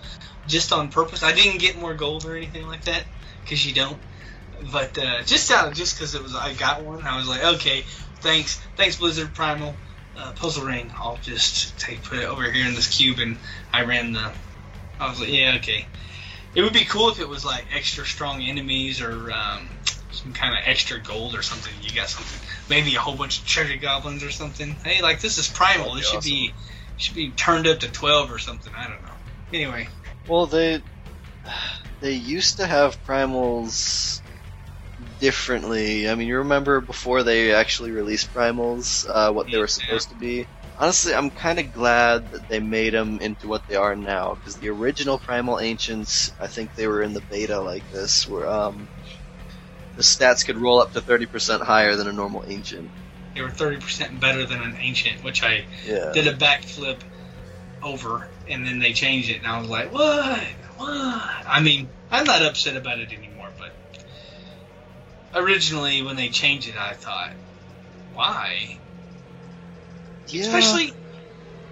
just 0.46 0.72
on 0.72 0.90
purpose. 0.90 1.22
I 1.22 1.32
didn't 1.32 1.58
get 1.60 1.78
more 1.78 1.94
gold 1.94 2.24
or 2.24 2.36
anything 2.36 2.66
like 2.66 2.84
that 2.84 3.04
because 3.44 3.64
you 3.66 3.74
don't. 3.74 3.98
But 4.72 4.96
uh, 4.96 5.22
just 5.22 5.50
out 5.50 5.74
just 5.74 5.96
because 5.96 6.14
it 6.14 6.22
was 6.22 6.34
I 6.34 6.54
got 6.54 6.82
one, 6.82 7.02
I 7.06 7.18
was 7.18 7.28
like, 7.28 7.44
okay, 7.56 7.84
thanks, 8.20 8.58
thanks 8.76 8.96
Blizzard 8.96 9.34
Primal 9.34 9.74
uh, 10.16 10.32
Puzzle 10.32 10.64
Ring. 10.64 10.90
I'll 10.98 11.18
just 11.18 11.78
take 11.78 12.02
put 12.02 12.18
it 12.18 12.24
over 12.24 12.50
here 12.50 12.66
in 12.66 12.74
this 12.74 12.96
cube, 12.96 13.18
and 13.18 13.36
I 13.72 13.84
ran 13.84 14.12
the. 14.12 14.32
I 14.98 15.10
was 15.10 15.20
like, 15.20 15.30
yeah, 15.30 15.56
okay. 15.58 15.86
It 16.54 16.62
would 16.62 16.72
be 16.72 16.86
cool 16.86 17.10
if 17.10 17.20
it 17.20 17.28
was 17.28 17.44
like 17.44 17.66
extra 17.74 18.06
strong 18.06 18.40
enemies 18.40 19.02
or 19.02 19.30
um, 19.30 19.68
some 20.16 20.32
kind 20.32 20.54
of 20.54 20.60
extra 20.64 21.00
gold 21.00 21.34
or 21.34 21.42
something. 21.42 21.72
You 21.82 21.94
got 21.94 22.08
something, 22.08 22.40
maybe 22.68 22.94
a 22.96 23.00
whole 23.00 23.16
bunch 23.16 23.40
of 23.40 23.46
treasure 23.46 23.76
goblins 23.76 24.24
or 24.24 24.30
something. 24.30 24.76
Hey, 24.84 25.02
like 25.02 25.20
this 25.20 25.38
is 25.38 25.48
primal. 25.48 25.94
This 25.94 26.08
should 26.08 26.18
awesome. 26.18 26.30
be 26.30 26.54
should 26.96 27.14
be 27.14 27.30
turned 27.30 27.66
up 27.66 27.80
to 27.80 27.90
twelve 27.90 28.32
or 28.32 28.38
something. 28.38 28.72
I 28.74 28.88
don't 28.88 29.02
know. 29.02 29.12
Anyway. 29.52 29.88
Well, 30.28 30.46
they 30.46 30.82
they 32.00 32.12
used 32.12 32.56
to 32.56 32.66
have 32.66 33.02
primals 33.04 34.20
differently. 35.20 36.08
I 36.08 36.14
mean, 36.14 36.28
you 36.28 36.38
remember 36.38 36.80
before 36.80 37.22
they 37.22 37.52
actually 37.52 37.90
released 37.90 38.32
Primals, 38.32 39.08
uh, 39.08 39.32
what 39.32 39.50
they 39.50 39.58
were 39.58 39.66
supposed 39.66 40.10
to 40.10 40.14
be. 40.14 40.46
Honestly, 40.78 41.14
I'm 41.14 41.30
kind 41.30 41.58
of 41.58 41.72
glad 41.72 42.30
that 42.32 42.48
they 42.48 42.60
made 42.60 42.92
them 42.92 43.18
into 43.20 43.48
what 43.48 43.66
they 43.66 43.76
are 43.76 43.96
now, 43.96 44.34
because 44.34 44.56
the 44.56 44.68
original 44.68 45.18
Primal 45.18 45.58
Ancients, 45.58 46.32
I 46.38 46.48
think 46.48 46.74
they 46.74 46.86
were 46.86 47.02
in 47.02 47.14
the 47.14 47.22
beta 47.22 47.60
like 47.60 47.90
this, 47.90 48.26
were 48.26 48.46
um, 48.46 48.88
the 49.96 50.02
stats 50.02 50.44
could 50.44 50.58
roll 50.58 50.80
up 50.80 50.92
to 50.92 51.00
30% 51.00 51.62
higher 51.62 51.96
than 51.96 52.06
a 52.06 52.12
normal 52.12 52.44
ancient. 52.46 52.90
They 53.34 53.42
were 53.42 53.48
30% 53.48 54.20
better 54.20 54.46
than 54.46 54.62
an 54.62 54.76
ancient, 54.80 55.22
which 55.24 55.42
I 55.42 55.66
Yeah. 55.84 56.12
did 56.12 56.26
a 56.26 56.34
backflip 56.34 57.00
over, 57.82 58.28
and 58.48 58.66
then 58.66 58.78
they 58.78 58.92
changed 58.92 59.30
it, 59.30 59.38
and 59.38 59.46
I 59.46 59.58
was 59.58 59.68
like, 59.68 59.92
what? 59.92 60.42
What? 60.76 61.22
I 61.46 61.60
mean, 61.60 61.90
I'm 62.10 62.24
not 62.24 62.42
upset 62.42 62.76
about 62.76 62.98
it 62.98 63.12
anymore, 63.12 63.48
but 63.58 63.72
originally 65.34 66.02
when 66.02 66.16
they 66.16 66.28
changed 66.28 66.68
it, 66.68 66.76
I 66.76 66.92
thought, 66.92 67.32
why? 68.12 68.78
Yeah. 70.26 70.42
Especially, 70.42 70.92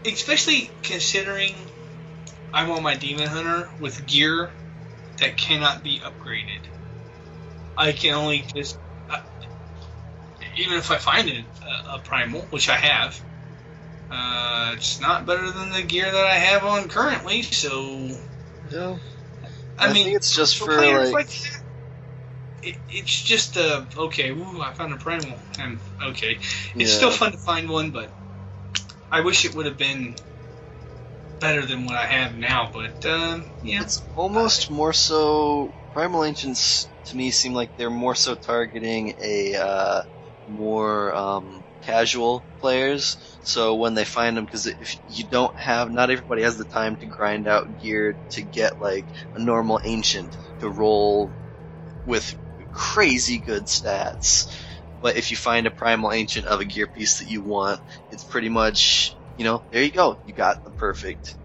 especially 0.05 0.71
considering 0.83 1.55
I 2.53 2.69
want 2.69 2.83
my 2.83 2.95
demon 2.95 3.27
hunter 3.27 3.69
with 3.79 4.07
gear 4.07 4.53
that 5.19 5.37
cannot 5.37 5.83
be 5.83 6.01
upgraded. 6.01 6.74
I 7.77 7.93
can 7.93 8.15
only 8.15 8.43
just, 8.43 8.79
uh, 9.09 9.17
even 10.57 10.77
if 10.79 10.91
I 10.91 10.99
find 10.99 11.29
it 11.29 11.47
a, 11.91 11.97
a 11.97 11.99
primal, 12.01 12.43
which 12.51 12.69
I 12.69 12.77
have, 12.77 13.21
uh, 14.11 14.73
it's 14.77 15.01
not 15.01 15.27
better 15.27 15.51
than 15.51 15.71
the 15.71 15.83
gear 15.83 16.11
that 16.11 16.27
I 16.27 16.35
have 16.35 16.65
on 16.65 16.89
currently. 16.89 17.43
So. 17.43 18.11
I, 19.79 19.89
I 19.89 19.93
mean, 19.93 20.05
think 20.05 20.17
it's 20.17 20.35
just 20.35 20.57
for 20.59 20.69
like- 20.69 21.13
like 21.13 21.27
that, 21.29 21.63
it, 22.63 22.77
it's 22.89 23.23
just 23.23 23.57
uh 23.57 23.85
okay. 23.97 24.31
Ooh, 24.31 24.61
I 24.63 24.73
found 24.73 24.93
a 24.93 24.97
primal, 24.97 25.39
and 25.59 25.81
okay, 26.03 26.39
it's 26.79 26.91
Yeah. 26.91 26.97
still 26.97 27.11
fun 27.11 27.33
to 27.33 27.39
find 27.39 27.69
one, 27.69 27.91
but 27.91 28.15
I 29.11 29.21
wish 29.23 29.45
it 29.45 29.55
would 29.55 29.67
have 29.67 29.79
been 29.79 30.17
better 31.41 31.65
than 31.67 31.85
what 31.85 31.97
I 31.97 32.07
have 32.07 32.37
now. 32.37 32.71
But 32.73 33.05
um, 33.07 33.53
yeah, 33.63 33.83
It's 33.83 34.03
almost 34.15 34.71
more 34.71 34.93
so. 34.93 35.75
Primal 35.93 36.25
Ancients 36.25 36.89
to 37.07 37.17
me 37.17 37.31
seem 37.31 37.55
like 37.55 37.73
they're 37.77 37.91
more 37.91 38.15
so 38.15 38.35
targeting 38.35 39.15
a 39.21 39.55
uh, 39.55 40.03
more 40.47 41.15
um, 41.15 41.65
casual 41.83 42.47
players. 42.59 43.17
So 43.43 43.77
when 43.77 43.95
they 43.95 44.05
find 44.05 44.37
them, 44.37 44.45
because 44.45 44.67
if 44.67 44.99
you 45.07 45.25
don't 45.29 45.57
have, 45.59 45.91
not 45.91 46.11
everybody 46.11 46.43
has 46.43 46.57
the 46.57 46.65
time 46.65 46.97
to 46.97 47.07
grind 47.07 47.47
out 47.49 47.77
gear 47.77 48.19
to 48.31 48.43
get 48.43 48.81
like 48.81 49.09
a 49.35 49.39
normal 49.39 49.81
ancient 49.85 50.37
to 50.61 50.69
roll 50.71 51.35
with 52.05 52.35
crazy 52.71 53.39
good 53.39 53.67
stats. 53.67 54.51
But 55.01 55.17
if 55.17 55.31
you 55.31 55.37
find 55.37 55.67
a 55.67 55.71
primal 55.71 56.13
ancient 56.13 56.47
of 56.47 56.61
a 56.61 56.65
gear 56.65 56.87
piece 56.87 57.19
that 57.19 57.29
you 57.29 57.43
want, 57.43 57.81
it's 58.11 58.25
pretty 58.25 58.49
much, 58.49 59.19
you 59.37 59.45
know, 59.45 59.65
there 59.71 59.83
you 59.83 59.91
go. 59.93 60.21
You 60.25 60.33
got 60.33 60.65
the 60.65 60.71
perfect 60.71 61.37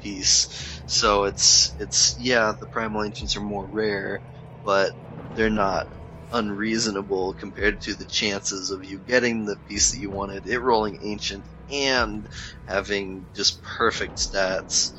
piece. 0.00 0.82
So 0.86 1.24
it's 1.24 1.74
it's 1.78 2.16
yeah, 2.18 2.54
the 2.60 2.66
primal 2.66 3.02
ancients 3.04 3.36
are 3.36 3.40
more 3.40 3.66
rare, 3.66 4.22
but 4.64 4.92
they're 5.34 5.50
not 5.50 5.86
unreasonable 6.32 7.34
compared 7.34 7.80
to 7.82 7.94
the 7.94 8.06
chances 8.06 8.70
of 8.70 8.84
you 8.84 9.00
getting 9.00 9.44
the 9.44 9.56
piece 9.66 9.90
that 9.90 9.98
you 9.98 10.10
wanted, 10.10 10.46
it 10.46 10.60
rolling 10.60 10.98
ancient 11.02 11.46
and 11.68 12.28
having 12.66 13.28
just 13.34 13.62
perfect 13.62 14.18
stats. 14.18 14.92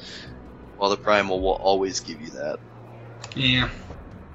While 0.76 0.90
the 0.90 0.98
primal 0.98 1.42
will 1.42 1.58
always 1.62 2.02
give 2.02 2.22
you 2.22 2.32
that. 2.32 2.60
yeah. 3.36 3.70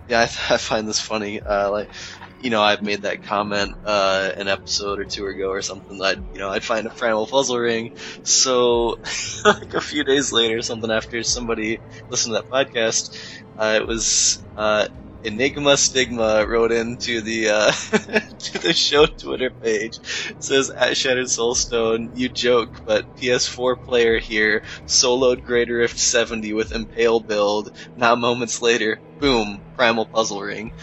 Yeah, 0.06 0.20
I, 0.20 0.22
I 0.54 0.56
find 0.58 0.88
this 0.88 1.00
funny. 1.00 1.40
Uh, 1.40 1.70
like, 1.70 1.92
you 2.38 2.50
know, 2.50 2.62
I've 2.62 2.82
made 2.82 3.02
that 3.02 3.22
comment 3.22 3.72
uh, 3.84 4.30
an 4.36 4.48
episode 4.48 4.98
or 5.00 5.06
two 5.06 5.26
ago 5.26 5.48
or 5.50 5.62
something. 5.62 5.98
That 5.98 6.18
you 6.30 6.38
know, 6.38 6.50
I'd 6.50 6.64
find 6.64 6.86
a 6.86 6.90
primal 6.90 7.26
puzzle 7.26 7.58
ring. 7.58 7.90
So, 8.22 8.96
like 9.44 9.74
a 9.74 9.80
few 9.80 10.04
days 10.04 10.32
later, 10.32 10.60
something 10.62 10.90
after 10.90 11.22
somebody 11.22 11.80
listened 12.08 12.34
to 12.34 12.42
that 12.42 12.48
podcast, 12.74 13.16
uh, 13.56 13.78
it 13.80 13.86
was 13.86 14.44
uh, 14.54 14.86
Enigma 15.26 15.76
Stigma 15.76 16.46
wrote 16.46 16.72
into 16.72 17.20
the 17.20 17.50
uh, 17.50 17.72
to 18.38 18.58
the 18.58 18.72
show 18.72 19.06
Twitter 19.06 19.50
page. 19.50 19.98
It 20.30 20.42
says 20.42 20.70
at 20.70 20.96
Shattered 20.96 21.26
Soulstone, 21.26 22.10
you 22.12 22.28
joke, 22.28 22.80
but 22.84 23.06
PS4 23.16 23.76
player 23.76 24.18
here 24.18 24.62
soloed 24.86 25.42
Greater 25.42 25.78
Rift 25.78 25.98
70 25.98 26.52
with 26.52 26.72
Impale 26.72 27.20
build. 27.20 27.70
Now 27.96 28.14
moments 28.14 28.62
later, 28.62 29.00
boom, 29.18 29.62
Primal 29.74 30.06
Puzzle 30.06 30.42
Ring. 30.42 30.72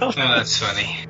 Oh, 0.00 0.10
that's 0.16 0.58
funny. 0.58 1.06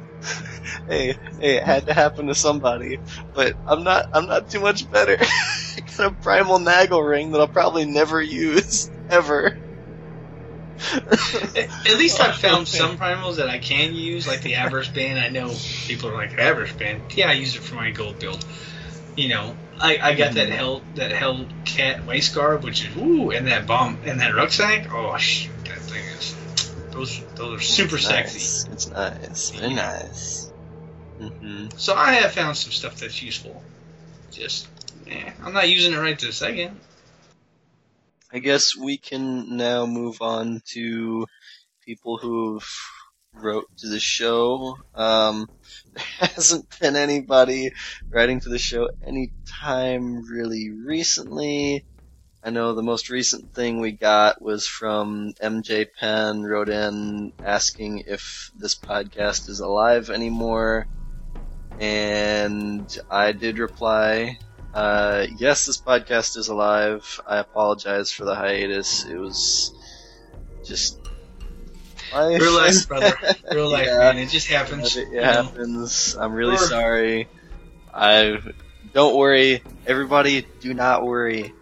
hey, 0.88 1.14
hey, 1.40 1.56
it 1.56 1.62
had 1.62 1.86
to 1.86 1.94
happen 1.94 2.26
to 2.26 2.34
somebody, 2.34 2.98
but 3.34 3.56
I'm 3.66 3.84
not, 3.84 4.08
I'm 4.12 4.26
not 4.26 4.50
too 4.50 4.60
much 4.60 4.90
better. 4.90 5.18
I 5.76 5.80
got 5.80 6.00
a 6.00 6.10
primal 6.10 6.58
Nagelring 6.58 7.32
that 7.32 7.40
I'll 7.40 7.48
probably 7.48 7.84
never 7.84 8.20
use, 8.20 8.90
ever. 9.10 9.58
At 10.94 11.96
least 11.96 12.20
I've 12.20 12.36
found 12.36 12.66
some 12.66 12.98
primals 12.98 13.36
that 13.36 13.48
I 13.48 13.58
can 13.58 13.94
use, 13.94 14.26
like 14.26 14.42
the 14.42 14.56
Avarice 14.56 14.88
Band. 14.88 15.18
I 15.18 15.28
know 15.28 15.54
people 15.86 16.08
are 16.08 16.14
like 16.14 16.36
Avarice 16.36 16.72
Band. 16.72 17.02
Yeah, 17.14 17.28
I 17.28 17.34
use 17.34 17.54
it 17.54 17.62
for 17.62 17.76
my 17.76 17.92
gold 17.92 18.18
build. 18.18 18.44
You 19.16 19.28
know, 19.28 19.56
I, 19.78 19.98
I 19.98 20.14
got 20.14 20.34
that 20.34 20.48
mm-hmm. 20.48 20.56
hell 20.56 20.82
that 20.94 21.12
hell 21.12 21.46
cat 21.64 22.06
waist 22.06 22.34
guard, 22.34 22.62
which 22.62 22.84
is 22.84 22.96
ooh, 22.96 23.30
and 23.30 23.46
that 23.46 23.66
bomb 23.66 23.98
and 24.04 24.20
that 24.20 24.34
rucksack. 24.34 24.92
Oh, 24.92 25.16
sh- 25.18 25.48
that 25.64 25.78
thing 25.78 26.04
is 26.04 26.34
those 26.90 27.20
those 27.34 27.60
are 27.60 27.62
super 27.62 27.96
It's 27.96 28.06
sexy. 28.06 28.70
It's 28.72 28.88
nice. 28.88 29.50
Very 29.50 29.74
nice. 29.74 30.51
Hmm 31.28 31.66
So 31.76 31.94
I 31.94 32.14
have 32.14 32.32
found 32.32 32.56
some 32.56 32.72
stuff 32.72 32.96
that's 32.96 33.22
useful. 33.22 33.62
Just, 34.30 34.68
eh, 35.06 35.30
I'm 35.42 35.52
not 35.52 35.68
using 35.68 35.92
it 35.92 35.98
right 35.98 36.18
this 36.18 36.36
second. 36.36 36.78
I 38.32 38.38
guess 38.38 38.74
we 38.74 38.96
can 38.96 39.56
now 39.56 39.84
move 39.86 40.22
on 40.22 40.62
to 40.68 41.26
people 41.84 42.16
who've 42.18 42.66
wrote 43.34 43.66
to 43.78 43.88
the 43.88 44.00
show. 44.00 44.76
Um, 44.94 45.48
there 45.94 46.04
hasn't 46.18 46.66
been 46.80 46.96
anybody 46.96 47.72
writing 48.10 48.40
to 48.40 48.48
the 48.48 48.58
show 48.58 48.88
anytime 49.06 50.24
really 50.24 50.70
recently. 50.70 51.84
I 52.42 52.50
know 52.50 52.74
the 52.74 52.82
most 52.82 53.10
recent 53.10 53.52
thing 53.52 53.80
we 53.80 53.92
got 53.92 54.42
was 54.42 54.66
from 54.66 55.32
MJ 55.40 55.84
Penn 55.84 56.42
wrote 56.42 56.70
in 56.70 57.32
asking 57.42 58.04
if 58.06 58.50
this 58.54 58.76
podcast 58.78 59.48
is 59.48 59.60
alive 59.60 60.10
anymore. 60.10 60.88
And 61.78 62.86
I 63.10 63.32
did 63.32 63.58
reply 63.58 64.38
uh, 64.74 65.26
yes, 65.36 65.66
this 65.66 65.78
podcast 65.80 66.36
is 66.36 66.48
alive. 66.48 67.20
I 67.26 67.38
apologize 67.38 68.10
for 68.10 68.24
the 68.24 68.34
hiatus. 68.34 69.04
It 69.04 69.16
was 69.18 69.70
just 70.64 70.98
life. 72.14 72.40
Real 72.40 72.54
life, 72.54 72.88
brother. 72.88 73.12
Real 73.52 73.70
life, 73.70 73.86
Yeah. 73.86 73.98
man. 73.98 74.18
It 74.18 74.30
just 74.30 74.48
happens. 74.48 74.96
It 74.96 75.12
know. 75.12 75.22
happens. 75.22 76.16
I'm 76.18 76.32
really 76.32 76.54
Or- 76.54 76.58
sorry. 76.58 77.28
I 77.92 78.38
don't 78.94 79.14
worry, 79.16 79.62
everybody. 79.86 80.46
Do 80.60 80.72
not 80.72 81.04
worry. 81.04 81.52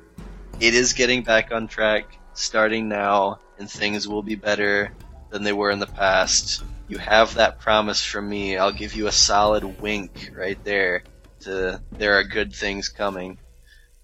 It 0.61 0.74
is 0.74 0.93
getting 0.93 1.24
back 1.24 1.51
on 1.51 1.66
track 1.66 2.05
starting 2.35 2.89
now, 2.89 3.41
and 3.59 3.69
things 3.69 4.07
will 4.07 4.23
be 4.23 4.37
better 4.37 4.95
than 5.31 5.43
they 5.43 5.53
were 5.53 5.70
in 5.73 5.81
the 5.81 5.87
past. 5.89 6.62
You 6.91 6.99
have 6.99 7.35
that 7.35 7.61
promise 7.61 8.05
from 8.05 8.29
me. 8.29 8.57
I'll 8.57 8.73
give 8.73 8.97
you 8.97 9.07
a 9.07 9.12
solid 9.12 9.62
wink 9.62 10.11
right 10.37 10.59
there. 10.65 11.05
To 11.43 11.81
there 11.99 12.19
are 12.19 12.25
good 12.25 12.53
things 12.53 12.89
coming. 12.89 13.39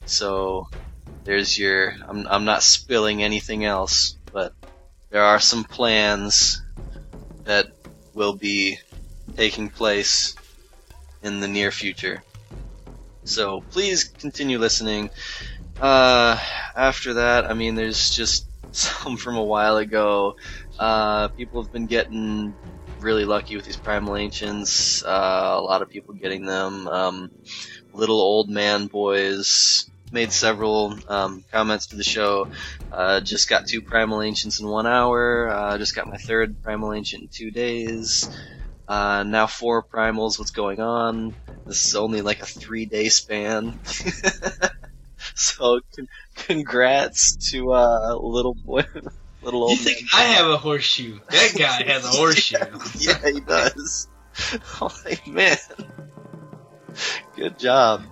So 0.04 0.68
there's 1.24 1.58
your. 1.58 1.96
I'm 2.06 2.28
I'm 2.28 2.44
not 2.44 2.62
spilling 2.62 3.24
anything 3.24 3.64
else, 3.64 4.16
but 4.32 4.52
there 5.10 5.24
are 5.24 5.40
some 5.40 5.64
plans 5.64 6.62
that 7.44 7.66
will 8.14 8.36
be 8.36 8.78
taking 9.34 9.68
place 9.68 10.36
in 11.22 11.40
the 11.40 11.48
near 11.48 11.72
future. 11.72 12.22
So 13.24 13.64
please 13.72 14.04
continue 14.20 14.58
listening. 14.60 15.10
Uh, 15.80 16.38
after 16.76 17.14
that, 17.14 17.50
I 17.50 17.54
mean, 17.54 17.74
there's 17.74 18.10
just 18.10 18.46
some 18.70 19.16
from 19.16 19.34
a 19.34 19.44
while 19.44 19.76
ago. 19.78 20.34
Uh, 20.78 21.26
people 21.30 21.60
have 21.64 21.72
been 21.72 21.86
getting 21.88 22.54
really 22.98 23.24
lucky 23.24 23.56
with 23.56 23.64
these 23.64 23.76
primal 23.76 24.16
ancients. 24.16 25.02
Uh, 25.04 25.54
a 25.56 25.60
lot 25.62 25.82
of 25.82 25.88
people 25.90 26.14
getting 26.14 26.44
them. 26.46 26.88
Um, 26.88 27.30
little 27.92 28.20
old 28.20 28.48
man 28.50 28.86
boys 28.86 29.90
made 30.10 30.32
several 30.32 30.98
um, 31.08 31.44
comments 31.52 31.88
to 31.88 31.96
the 31.96 32.04
show. 32.04 32.48
Uh, 32.90 33.20
just 33.20 33.48
got 33.48 33.66
two 33.68 33.82
primal 33.82 34.22
ancients 34.22 34.60
in 34.60 34.68
one 34.68 34.86
hour. 34.86 35.48
Uh, 35.48 35.78
just 35.78 35.94
got 35.94 36.08
my 36.08 36.16
third 36.18 36.60
primal 36.62 36.92
ancient 36.92 37.22
in 37.24 37.28
two 37.32 37.50
days. 37.50 38.28
Uh, 38.88 39.24
now 39.26 39.46
four 39.46 39.84
primals. 39.84 40.38
What's 40.38 40.50
going 40.52 40.80
on? 40.80 41.36
This 41.66 41.84
is 41.88 41.94
only 41.96 42.22
like 42.22 42.40
a 42.40 42.46
three 42.46 42.86
day 42.86 43.08
span. 43.08 43.80
so 45.34 45.80
con- 45.94 46.08
congrats 46.36 47.36
to 47.50 47.72
uh, 47.72 48.14
little 48.20 48.54
boy, 48.54 48.84
little 49.46 49.62
old 49.62 49.70
You 49.70 49.76
think. 49.78 50.08
I 50.14 50.24
have 50.24 50.48
a 50.48 50.58
horseshoe? 50.58 51.18
That 51.30 51.54
guy 51.56 51.82
has 51.84 52.04
a 52.04 52.08
horseshoe. 52.08 52.56
yeah, 52.98 53.18
he 53.24 53.40
does. 53.40 54.08
Like, 55.06 55.26
man, 55.26 55.56
good 57.36 57.58
job, 57.58 58.02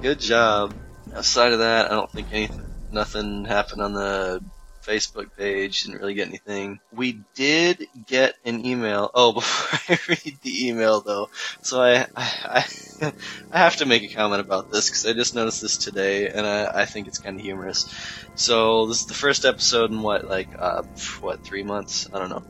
good 0.00 0.18
job. 0.18 0.74
Outside 1.14 1.52
of 1.52 1.58
that, 1.58 1.92
I 1.92 1.94
don't 1.94 2.10
think 2.10 2.28
anything 2.30 2.64
Nothing 2.90 3.44
happened 3.44 3.82
on 3.82 3.92
the 3.92 4.42
Facebook 4.88 5.36
page. 5.36 5.82
Didn't 5.82 6.00
really 6.00 6.14
get 6.14 6.28
anything. 6.28 6.80
We 6.92 7.20
did 7.34 7.86
get 8.06 8.36
an 8.44 8.64
email. 8.64 9.10
Oh, 9.14 9.32
before 9.34 9.96
I 9.96 9.98
read 10.08 10.38
the 10.42 10.68
email 10.68 11.00
though, 11.00 11.28
so 11.62 11.82
I 11.82 12.06
I, 12.16 12.64
I, 13.02 13.12
have 13.58 13.76
to 13.76 13.86
make 13.86 14.02
a 14.02 14.14
comment 14.14 14.40
about 14.40 14.72
this 14.72 14.88
because 14.88 15.06
I 15.06 15.12
just 15.12 15.34
noticed 15.34 15.60
this 15.60 15.76
today 15.76 16.28
and 16.28 16.46
I, 16.46 16.82
I 16.82 16.84
think 16.86 17.06
it's 17.06 17.18
kind 17.18 17.38
of 17.38 17.44
humorous. 17.44 17.92
So 18.34 18.86
this 18.86 19.00
is 19.00 19.06
the 19.06 19.14
first 19.14 19.44
episode 19.44 19.90
in 19.90 20.00
what 20.00 20.26
like 20.26 20.48
uh 20.58 20.82
what 21.20 21.44
three 21.44 21.62
months? 21.62 22.08
I 22.12 22.18
don't 22.18 22.30
know. 22.30 22.44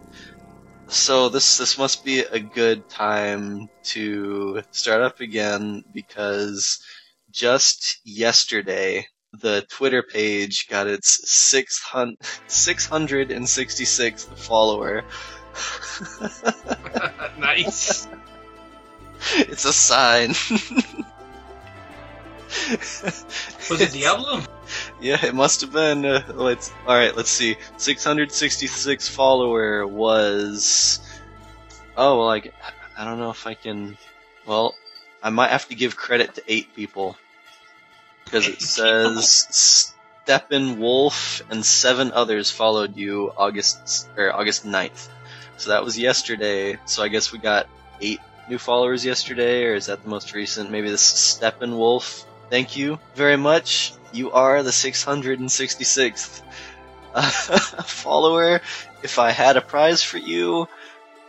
So 0.86 1.28
this 1.28 1.59
this 1.59 1.77
must 1.77 2.05
be 2.05 2.20
a 2.20 2.39
good 2.39 2.89
time 2.89 3.69
to 3.94 4.62
start 4.70 5.02
up 5.02 5.20
again 5.20 5.85
because 5.93 6.81
just 7.31 8.01
yesterday 8.05 9.06
the 9.33 9.65
Twitter 9.69 10.03
page 10.03 10.69
got 10.69 10.87
its 10.87 11.31
600, 11.31 12.19
666th 12.49 14.39
follower. 14.39 15.05
nice. 17.39 18.07
it's 19.37 19.65
a 19.65 19.73
sign. 19.73 20.31
Was 23.71 23.81
it 23.81 23.93
Diablo? 23.99 24.43
yeah, 25.01 25.25
it 25.25 25.35
must 25.35 25.61
have 25.61 25.73
been. 25.73 26.05
Uh, 26.05 26.23
let's 26.35 26.73
all 26.87 26.97
right. 26.97 27.17
Let's 27.17 27.31
see. 27.31 27.57
666 27.77 29.09
follower 29.09 29.87
was. 29.87 31.01
Oh 31.97 32.19
well, 32.19 32.31
I, 32.31 32.43
I 32.97 33.05
don't 33.05 33.19
know 33.19 33.31
if 33.31 33.47
I 33.47 33.55
can. 33.55 33.99
Well, 34.47 34.75
I 35.23 35.31
might 35.31 35.51
have 35.51 35.69
to 35.69 35.75
give 35.75 35.97
credit 35.97 36.35
to 36.37 36.43
eight 36.49 36.75
people 36.75 37.17
because 38.31 38.47
it 38.47 38.61
says 38.61 39.95
Steppenwolf 40.27 41.41
and 41.51 41.65
seven 41.65 42.13
others 42.13 42.51
followed 42.51 42.97
you 42.97 43.33
August 43.37 44.09
or 44.17 44.35
August 44.35 44.67
9th. 44.67 45.09
So 45.57 45.71
that 45.71 45.85
was 45.85 45.99
yesterday. 45.99 46.79
So 46.85 47.03
I 47.03 47.09
guess 47.09 47.33
we 47.33 47.39
got 47.39 47.69
eight 48.01 48.21
new 48.49 48.59
followers 48.59 49.05
yesterday, 49.05 49.65
or 49.65 49.75
is 49.75 49.87
that 49.87 50.03
the 50.03 50.11
most 50.11 50.35
recent? 50.35 50.71
Maybe 50.71 50.91
this 50.91 51.03
Steppenwolf. 51.03 52.25
Thank 52.51 52.77
you 52.77 52.99
very 53.15 53.37
much. 53.37 53.95
You 54.13 54.31
are 54.33 54.63
the 54.63 54.71
666th 54.71 56.43
uh, 57.15 57.23
follower. 57.85 58.61
If 59.03 59.19
I 59.19 59.31
had 59.31 59.57
a 59.57 59.61
prize 59.63 60.03
for 60.03 60.19
you, 60.19 60.69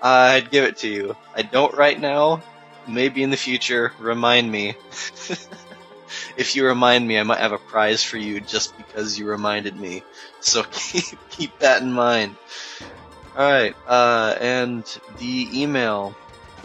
I'd 0.01 0.51
give 0.51 0.65
it 0.65 0.77
to 0.77 0.89
you. 0.89 1.15
I 1.35 1.41
don't 1.43 1.75
right 1.75 1.99
now. 1.99 2.43
Maybe 2.87 3.23
in 3.23 3.29
the 3.29 3.37
future. 3.37 3.93
Remind 3.99 4.51
me. 4.51 4.75
if 6.37 6.55
you 6.55 6.65
remind 6.65 7.07
me, 7.07 7.19
I 7.19 7.23
might 7.23 7.39
have 7.39 7.51
a 7.51 7.57
prize 7.57 8.03
for 8.03 8.17
you 8.17 8.39
just 8.39 8.77
because 8.77 9.17
you 9.17 9.27
reminded 9.27 9.75
me. 9.75 10.03
So 10.39 10.63
keep, 10.71 11.05
keep 11.29 11.59
that 11.59 11.81
in 11.81 11.91
mind. 11.91 12.35
Alright, 13.35 13.75
uh, 13.87 14.35
and 14.39 14.83
the 15.17 15.61
email. 15.61 16.15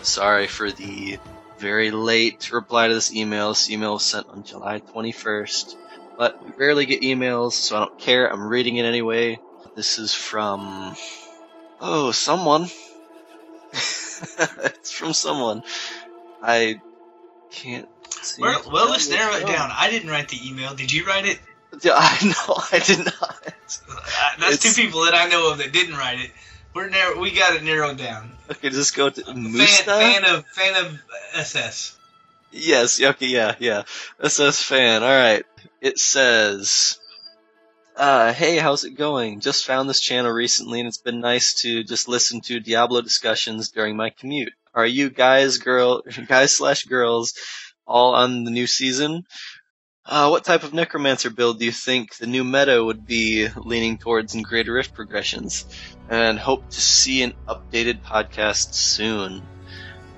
Sorry 0.02 0.46
for 0.46 0.70
the 0.70 1.18
very 1.58 1.90
late 1.90 2.52
reply 2.52 2.88
to 2.88 2.94
this 2.94 3.14
email. 3.14 3.50
This 3.50 3.70
email 3.70 3.94
was 3.94 4.04
sent 4.04 4.28
on 4.28 4.44
July 4.44 4.80
21st. 4.80 5.76
But 6.16 6.44
we 6.44 6.52
rarely 6.56 6.86
get 6.86 7.02
emails, 7.02 7.52
so 7.52 7.76
I 7.76 7.80
don't 7.80 7.98
care. 7.98 8.30
I'm 8.30 8.46
reading 8.46 8.76
it 8.76 8.84
anyway. 8.84 9.40
This 9.74 9.98
is 9.98 10.14
from. 10.14 10.94
Oh, 11.80 12.12
someone. 12.12 12.68
it's 13.72 14.92
from 14.92 15.12
someone. 15.12 15.62
I 16.42 16.80
can't 17.50 17.88
see. 18.24 18.42
Well, 18.42 18.62
well, 18.72 18.90
let's 18.90 19.09
narrow 19.09 19.34
it 19.36 19.46
down. 19.46 19.70
I 19.72 19.90
didn't 19.90 20.10
write 20.10 20.28
the 20.28 20.48
email. 20.48 20.74
Did 20.74 20.92
you 20.92 21.05
write 21.06 21.26
it? 21.26 21.38
Yeah, 21.82 21.92
I 21.96 22.24
know, 22.26 22.55
I 22.72 22.78
did 22.78 23.05
not. 23.05 23.20
Uh, 23.46 23.51
That's 24.38 24.55
It's- 24.55 24.74
two 24.74 24.82
people 24.82 25.05
that 25.05 25.14
I 25.14 25.26
know 25.28 25.51
of 25.51 25.59
that 25.59 25.72
didn't 25.72 25.96
write 25.96 26.20
it. 26.20 26.30
We're 26.74 26.88
narrow. 26.88 27.20
We 27.20 27.30
got 27.30 27.55
it 27.55 27.62
narrowed 27.62 27.98
down. 27.98 28.32
Okay, 28.51 28.68
just 28.70 28.96
go 28.96 29.09
to 29.09 29.24
Fan, 29.24 29.52
Musta. 29.52 29.84
fan 29.84 30.24
of 30.24 30.44
fan 30.48 30.84
of 30.84 31.01
SS. 31.34 31.96
Yes, 32.51 33.01
okay, 33.01 33.26
yeah, 33.26 33.55
yeah. 33.60 33.82
SS 34.20 34.62
fan, 34.62 35.02
alright. 35.02 35.44
It 35.80 35.98
says, 35.98 36.98
uh, 37.96 38.32
hey, 38.32 38.56
how's 38.59 38.84
it 38.84 38.96
going? 38.96 39.40
Just 39.40 39.66
found 39.66 39.88
this 39.88 40.01
channel 40.01 40.30
recently 40.32 40.80
and 40.80 40.88
it's 40.88 40.98
been 40.98 41.20
nice 41.20 41.55
to 41.62 41.84
just 41.84 42.09
listen 42.09 42.40
to 42.42 42.60
Diablo 42.60 43.01
discussions 43.02 43.70
during 43.70 43.96
my 43.96 44.10
commute. 44.10 44.52
Are 44.74 44.86
you 44.86 45.10
guys, 45.10 45.59
girl, 45.59 46.02
guys 46.28 46.56
slash 46.56 46.84
girls 46.84 47.34
all 47.86 48.15
on 48.15 48.44
the 48.44 48.51
new 48.51 48.66
season? 48.66 49.24
Uh, 50.06 50.28
what 50.28 50.44
type 50.44 50.65
of 50.65 50.74
necromancer 50.74 51.31
build 51.31 51.59
do 51.59 51.65
you 51.65 51.73
think 51.73 52.16
the 52.16 52.27
new 52.27 52.44
meta 52.44 52.82
would 52.85 53.06
be 53.06 53.48
leaning 53.56 53.97
towards 53.97 54.35
in 54.35 54.43
Greater 54.43 54.73
Rift 54.73 54.93
progressions? 54.93 55.65
And 56.11 56.39
hope 56.39 56.69
to 56.70 56.81
see 56.81 57.23
an 57.23 57.32
updated 57.48 58.02
podcast 58.02 58.74
soon. 58.74 59.43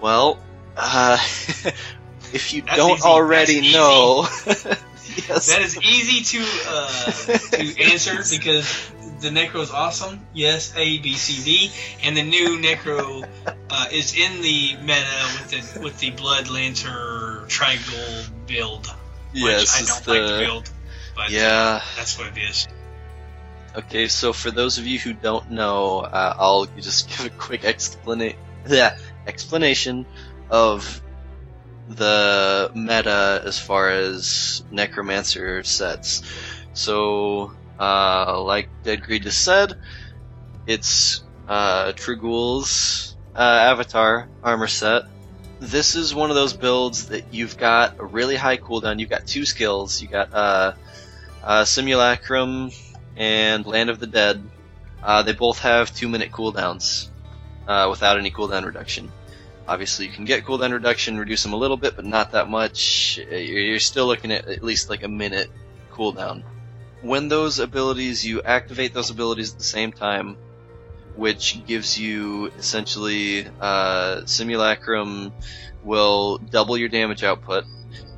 Well, 0.01 0.41
uh, 0.77 1.19
if 2.33 2.53
you 2.53 2.63
That's 2.63 2.77
don't 2.77 2.99
easy. 2.99 3.07
already 3.07 3.73
know, 3.73 4.27
yes, 4.47 5.47
That 5.47 5.63
is 5.63 5.77
easy 5.81 6.39
to 6.39 6.47
uh, 6.67 7.13
to 7.53 7.83
answer 7.93 8.17
because 8.29 8.91
the 9.27 9.41
Necro 9.41 9.61
is 9.61 9.71
awesome. 9.71 10.25
Yes, 10.33 10.73
A 10.77 10.99
B 10.99 11.15
C 11.15 11.45
D, 11.45 11.73
and 12.05 12.17
the 12.17 12.23
new 12.23 12.59
Necro 12.59 13.27
uh, 13.71 13.87
is 13.91 14.15
in 14.15 14.41
the 14.43 14.77
meta 14.83 15.29
with 15.35 15.51
the 15.51 15.81
with 15.81 15.99
the 15.99 16.11
Blood 16.11 16.49
Lancer 16.49 17.45
Triangle 17.49 18.25
build, 18.47 18.87
which 19.33 19.43
yes, 19.43 19.83
I 19.83 19.85
don't 19.85 20.07
like 20.07 20.29
the- 20.29 20.33
the 20.33 20.45
build, 20.45 20.71
but 21.17 21.31
yeah. 21.31 21.83
that's 21.97 22.19
what 22.19 22.29
it 22.29 22.39
is. 22.39 22.69
Okay, 23.77 24.09
so 24.09 24.33
for 24.33 24.51
those 24.51 24.79
of 24.79 24.87
you 24.87 24.99
who 24.99 25.13
don't 25.13 25.51
know, 25.51 26.01
uh, 26.01 26.35
I'll 26.39 26.67
just 26.67 27.09
give 27.17 27.27
a 27.27 27.31
quick. 27.31 27.65
Yeah, 28.69 28.97
explanation 29.27 30.07
of 30.51 31.03
the 31.89 32.71
meta 32.75 33.43
as 33.45 33.59
far 33.59 33.91
as 33.91 34.63
necromancer 34.71 35.63
sets. 35.63 36.23
So, 36.73 37.53
uh, 37.79 38.43
like 38.43 38.69
Dead 38.83 39.03
Greed 39.03 39.23
just 39.23 39.43
said, 39.43 39.75
it's 40.67 41.23
uh, 41.49 41.93
Trag'Oul's 41.93 43.17
uh, 43.35 43.41
avatar 43.41 44.29
armor 44.43 44.67
set. 44.67 45.05
This 45.59 45.95
is 45.95 46.15
one 46.15 46.31
of 46.31 46.37
those 46.37 46.53
builds 46.53 47.09
that 47.09 47.33
you've 47.33 47.57
got 47.57 47.99
a 47.99 48.05
really 48.05 48.37
high 48.37 48.59
cooldown. 48.59 48.99
You've 48.99 49.11
got 49.11 49.27
two 49.27 49.47
skills. 49.47 50.03
You 50.03 50.09
got 50.09 50.33
uh, 50.35 50.73
uh, 51.43 51.65
Simulacrum 51.65 52.71
and 53.17 53.65
Land 53.65 53.89
of 53.89 53.99
the 53.99 54.07
Dead. 54.07 54.43
Uh, 55.03 55.23
they 55.23 55.33
both 55.33 55.61
have 55.61 55.95
two 55.95 56.09
minute 56.09 56.31
cooldowns 56.31 57.09
uh, 57.67 57.87
without 57.91 58.19
any 58.19 58.31
cooldown 58.31 58.65
reduction. 58.65 59.11
Obviously, 59.69 60.07
you 60.07 60.13
can 60.13 60.25
get 60.25 60.45
cooldown 60.45 60.73
reduction, 60.73 61.19
reduce 61.19 61.43
them 61.43 61.53
a 61.53 61.57
little 61.57 61.77
bit, 61.77 61.97
but 61.97 62.05
not 62.05 62.33
that 62.33 62.49
much. 62.49 63.19
Uh, 63.19 63.35
you're 63.37 63.81
still 63.81 64.07
looking 64.07 64.33
at 64.33 64.47
at 64.49 64.63
least 64.63 64.91
like 64.91 65.03
a 65.03 65.09
minute 65.09 65.51
cooldown. 65.91 66.43
When 67.03 67.29
those 67.29 67.59
abilities, 67.59 68.25
you 68.27 68.43
activate 68.43 68.95
those 68.95 69.11
abilities 69.11 69.53
at 69.53 69.59
the 69.59 69.65
same 69.65 69.93
time, 69.93 70.37
which 71.15 71.65
gives 71.67 71.99
you 71.99 72.47
essentially 72.59 73.47
uh, 73.61 74.25
Simulacrum 74.27 75.33
will 75.85 76.39
double 76.39 76.77
your 76.77 76.89
damage 76.89 77.23
output, 77.23 77.65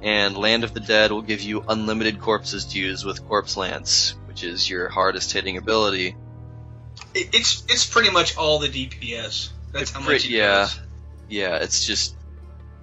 and 0.00 0.36
Land 0.36 0.64
of 0.64 0.74
the 0.74 0.80
Dead 0.80 1.10
will 1.12 1.22
give 1.22 1.42
you 1.42 1.64
unlimited 1.68 2.20
corpses 2.20 2.64
to 2.66 2.78
use 2.78 3.04
with 3.04 3.26
Corpse 3.28 3.56
Lance, 3.56 4.14
which 4.26 4.42
is 4.44 4.68
your 4.70 4.88
hardest 4.88 5.32
hitting 5.32 5.56
ability. 5.56 6.16
It's 7.14 7.64
it's 7.68 7.86
pretty 7.86 8.10
much 8.10 8.36
all 8.36 8.58
the 8.58 8.68
DPS. 8.68 9.50
That's 9.72 9.90
how 9.90 10.00
Pretty- 10.00 10.14
much 10.14 10.24
it 10.26 10.30
yeah. 10.36 10.46
does. 10.60 10.80
Yeah, 11.28 11.56
it's 11.56 11.84
just 11.84 12.14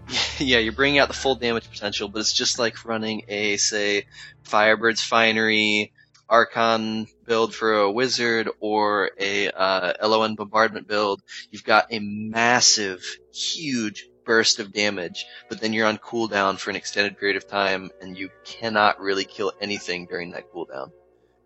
yeah, 0.40 0.60
you're 0.60 0.74
bringing 0.74 1.00
out 1.00 1.08
the 1.08 1.14
full 1.14 1.36
damage 1.36 1.70
potential, 1.70 2.08
but 2.08 2.20
it's 2.20 2.34
just 2.34 2.60
like 2.60 2.86
running 2.86 3.24
a 3.28 3.58
say 3.58 4.06
Firebird's 4.44 5.02
Finery 5.02 5.92
Archon 6.30 7.08
build 7.26 7.54
for 7.54 7.74
a 7.74 7.92
wizard 7.92 8.50
or 8.60 9.12
a 9.20 9.50
uh, 9.50 10.08
LON 10.08 10.36
bombardment 10.36 10.88
build. 10.88 11.22
You've 11.52 11.64
got 11.64 11.88
a 11.92 12.00
massive, 12.00 13.04
huge 13.34 14.08
burst 14.26 14.60
of 14.60 14.74
damage, 14.74 15.26
but 15.50 15.62
then 15.62 15.72
you're 15.74 15.88
on 15.88 15.98
cooldown 15.98 16.58
for 16.58 16.72
an 16.72 16.76
extended 16.76 17.20
period 17.20 17.38
of 17.38 17.48
time, 17.48 17.92
and 18.02 18.18
you 18.18 18.30
cannot 18.44 19.00
really 19.00 19.26
kill 19.26 19.54
anything 19.62 20.08
during 20.08 20.32
that 20.32 20.52
cooldown. 20.52 20.92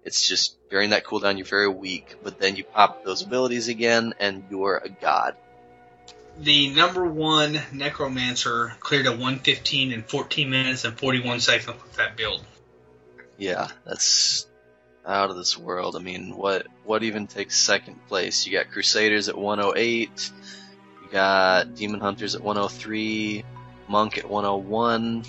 It's 0.03 0.25
just 0.25 0.57
during 0.69 0.91
that 0.91 1.03
cooldown 1.03 1.37
you're 1.37 1.45
very 1.45 1.67
weak, 1.67 2.15
but 2.23 2.39
then 2.39 2.55
you 2.55 2.63
pop 2.63 3.03
those 3.03 3.21
abilities 3.21 3.67
again, 3.67 4.13
and 4.19 4.45
you're 4.49 4.77
a 4.77 4.89
god. 4.89 5.35
The 6.39 6.69
number 6.69 7.05
one 7.05 7.59
Necromancer 7.73 8.73
cleared 8.79 9.07
a 9.07 9.11
115 9.11 9.91
in 9.91 10.03
14 10.03 10.49
minutes 10.49 10.85
and 10.85 10.97
41 10.97 11.41
seconds 11.41 11.83
with 11.83 11.97
that 11.97 12.15
build. 12.15 12.45
Yeah, 13.37 13.67
that's 13.85 14.47
out 15.05 15.31
of 15.31 15.35
this 15.35 15.57
world. 15.57 15.97
I 15.97 15.99
mean, 15.99 16.37
what 16.37 16.67
what 16.85 17.03
even 17.03 17.27
takes 17.27 17.57
second 17.57 18.07
place? 18.07 18.47
You 18.47 18.57
got 18.57 18.71
Crusaders 18.71 19.27
at 19.27 19.37
108, 19.37 20.31
you 21.03 21.11
got 21.11 21.75
Demon 21.75 21.99
Hunters 21.99 22.35
at 22.35 22.41
103, 22.41 23.43
Monk 23.89 24.17
at 24.17 24.29
101, 24.29 25.25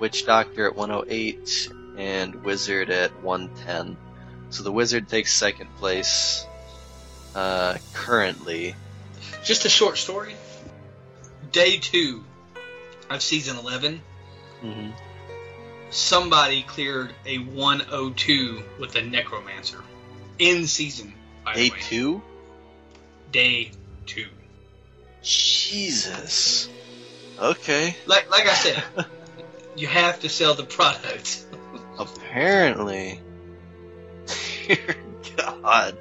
Witch 0.00 0.26
Doctor 0.26 0.66
at 0.66 0.74
108, 0.74 1.72
and 1.98 2.34
Wizard 2.44 2.90
at 2.90 3.22
110. 3.22 3.96
So 4.50 4.64
the 4.64 4.72
Wizard 4.72 5.08
takes 5.08 5.32
second 5.32 5.72
place 5.76 6.44
uh, 7.36 7.76
currently. 7.92 8.74
Just 9.46 9.64
a 9.64 9.68
short 9.68 9.96
story. 9.96 10.34
Day 11.52 11.78
two 11.78 12.24
of 13.08 13.22
season 13.22 13.56
11, 13.56 14.02
hmm 14.60 14.90
somebody 15.90 16.62
cleared 16.62 17.14
a 17.24 17.38
102 17.38 18.62
with 18.80 18.96
a 18.96 19.02
necromancer 19.02 19.82
in 20.38 20.66
season. 20.66 21.14
Day 21.54 21.70
two? 21.80 22.22
Day 23.30 23.70
two. 24.04 24.26
Jesus. 25.22 26.68
Okay. 27.38 27.96
Like 28.06 28.28
like 28.30 28.46
I 28.46 28.54
said, 28.54 28.82
you 29.76 29.86
have 29.86 30.20
to 30.20 30.28
sell 30.28 30.54
the 30.54 30.64
product. 30.64 31.46
Apparently. 31.98 33.20
Dear 34.66 34.96
God. 35.36 35.96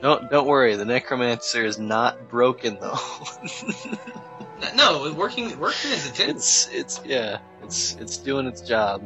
Don't 0.00 0.30
don't 0.30 0.46
worry. 0.46 0.76
The 0.76 0.84
necromancer 0.84 1.64
is 1.64 1.78
not 1.78 2.28
broken 2.28 2.78
though. 2.80 2.98
No, 4.74 5.12
working 5.12 5.58
working 5.58 5.90
is 5.92 6.06
intended. 6.08 6.36
it's 6.36 6.68
it's 6.70 7.00
yeah. 7.04 7.38
It's 7.62 7.94
it's 7.96 8.16
doing 8.16 8.46
its 8.46 8.62
job. 8.62 9.02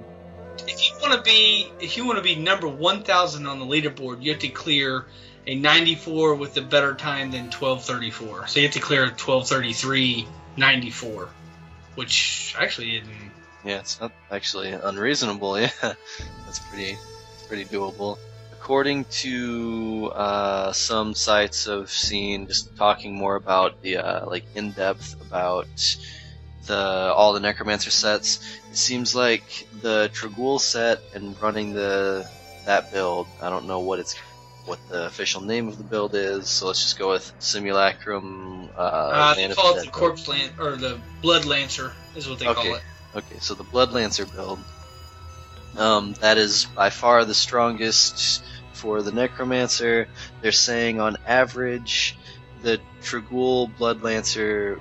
If 0.66 0.88
you 0.88 0.94
want 1.00 1.14
to 1.14 1.22
be 1.22 1.72
if 1.80 1.96
you 1.96 2.04
want 2.06 2.18
to 2.18 2.22
be 2.22 2.36
number 2.36 2.68
1000 2.68 3.46
on 3.46 3.58
the 3.58 3.64
leaderboard, 3.64 4.22
you 4.22 4.30
have 4.30 4.40
to 4.40 4.48
clear 4.48 5.06
a 5.46 5.54
94 5.56 6.34
with 6.36 6.56
a 6.56 6.62
better 6.62 6.94
time 6.94 7.30
than 7.30 7.50
1234. 7.50 8.46
So 8.46 8.60
you 8.60 8.66
have 8.66 8.74
to 8.74 8.80
clear 8.80 9.04
a 9.04 9.10
1233.94, 9.10 11.28
which 11.94 12.54
actually 12.58 12.96
isn't 12.98 13.10
Yeah, 13.64 13.78
it's 13.80 14.00
not 14.00 14.12
actually 14.30 14.70
unreasonable. 14.70 15.58
Yeah, 15.60 15.70
that's 15.82 16.58
pretty 16.58 16.96
it's 17.34 17.42
pretty 17.48 17.64
doable. 17.64 18.18
According 18.60 19.06
to 19.22 20.12
uh, 20.14 20.72
some 20.72 21.14
sites 21.14 21.66
I've 21.66 21.90
seen, 21.90 22.46
just 22.46 22.76
talking 22.76 23.14
more 23.14 23.34
about 23.36 23.80
the 23.80 23.96
uh, 23.96 24.26
like 24.26 24.44
in 24.54 24.72
depth 24.72 25.16
about 25.22 25.66
the 26.66 26.76
all 26.76 27.32
the 27.32 27.40
necromancer 27.40 27.90
sets, 27.90 28.38
it 28.70 28.76
seems 28.76 29.14
like 29.14 29.66
the 29.80 30.10
Trag'Oul 30.12 30.60
set 30.60 31.00
and 31.14 31.40
running 31.40 31.72
the 31.72 32.28
that 32.66 32.92
build. 32.92 33.26
I 33.40 33.48
don't 33.50 33.66
know 33.66 33.80
what 33.80 33.98
it's 33.98 34.14
what 34.66 34.78
the 34.88 35.06
official 35.06 35.40
name 35.40 35.66
of 35.66 35.78
the 35.78 35.84
build 35.84 36.14
is, 36.14 36.48
so 36.48 36.66
let's 36.66 36.82
just 36.82 36.98
go 36.98 37.08
with 37.10 37.32
Simulacrum. 37.40 38.68
Uh, 38.76 38.80
Uh, 38.80 39.34
they 39.34 39.48
call 39.48 39.74
it 39.74 39.84
the 39.84 39.90
corpse 39.90 40.28
lan- 40.28 40.54
or 40.60 40.76
the 40.76 41.00
blood 41.22 41.44
lancer 41.46 41.92
is 42.14 42.28
what 42.28 42.38
they 42.38 42.46
Okay. 42.46 42.62
call 42.62 42.74
it. 42.76 42.82
Okay, 43.16 43.38
so 43.40 43.54
the 43.54 43.64
Blood 43.64 43.92
Lancer 43.92 44.24
build. 44.26 44.60
Um, 45.76 46.14
that 46.20 46.36
is 46.36 46.64
by 46.64 46.90
far 46.90 47.24
the 47.24 47.34
strongest 47.34 48.42
for 48.72 49.02
the 49.02 49.12
Necromancer. 49.12 50.08
They're 50.40 50.52
saying 50.52 51.00
on 51.00 51.16
average, 51.26 52.16
the 52.62 52.80
Trag'Oul 53.02 53.76
Blood 53.76 54.02
Lancer 54.02 54.80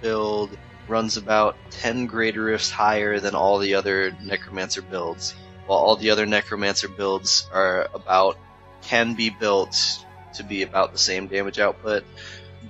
build 0.00 0.56
runs 0.88 1.16
about 1.16 1.56
10 1.70 2.06
greater 2.06 2.42
rifts 2.42 2.70
higher 2.70 3.20
than 3.20 3.34
all 3.34 3.58
the 3.58 3.74
other 3.74 4.16
Necromancer 4.22 4.82
builds, 4.82 5.34
while 5.66 5.78
all 5.78 5.96
the 5.96 6.10
other 6.10 6.26
Necromancer 6.26 6.88
builds 6.88 7.48
are 7.52 7.88
about, 7.94 8.36
can 8.82 9.14
be 9.14 9.30
built 9.30 10.04
to 10.34 10.44
be 10.44 10.62
about 10.62 10.92
the 10.92 10.98
same 10.98 11.28
damage 11.28 11.58
output, 11.58 12.04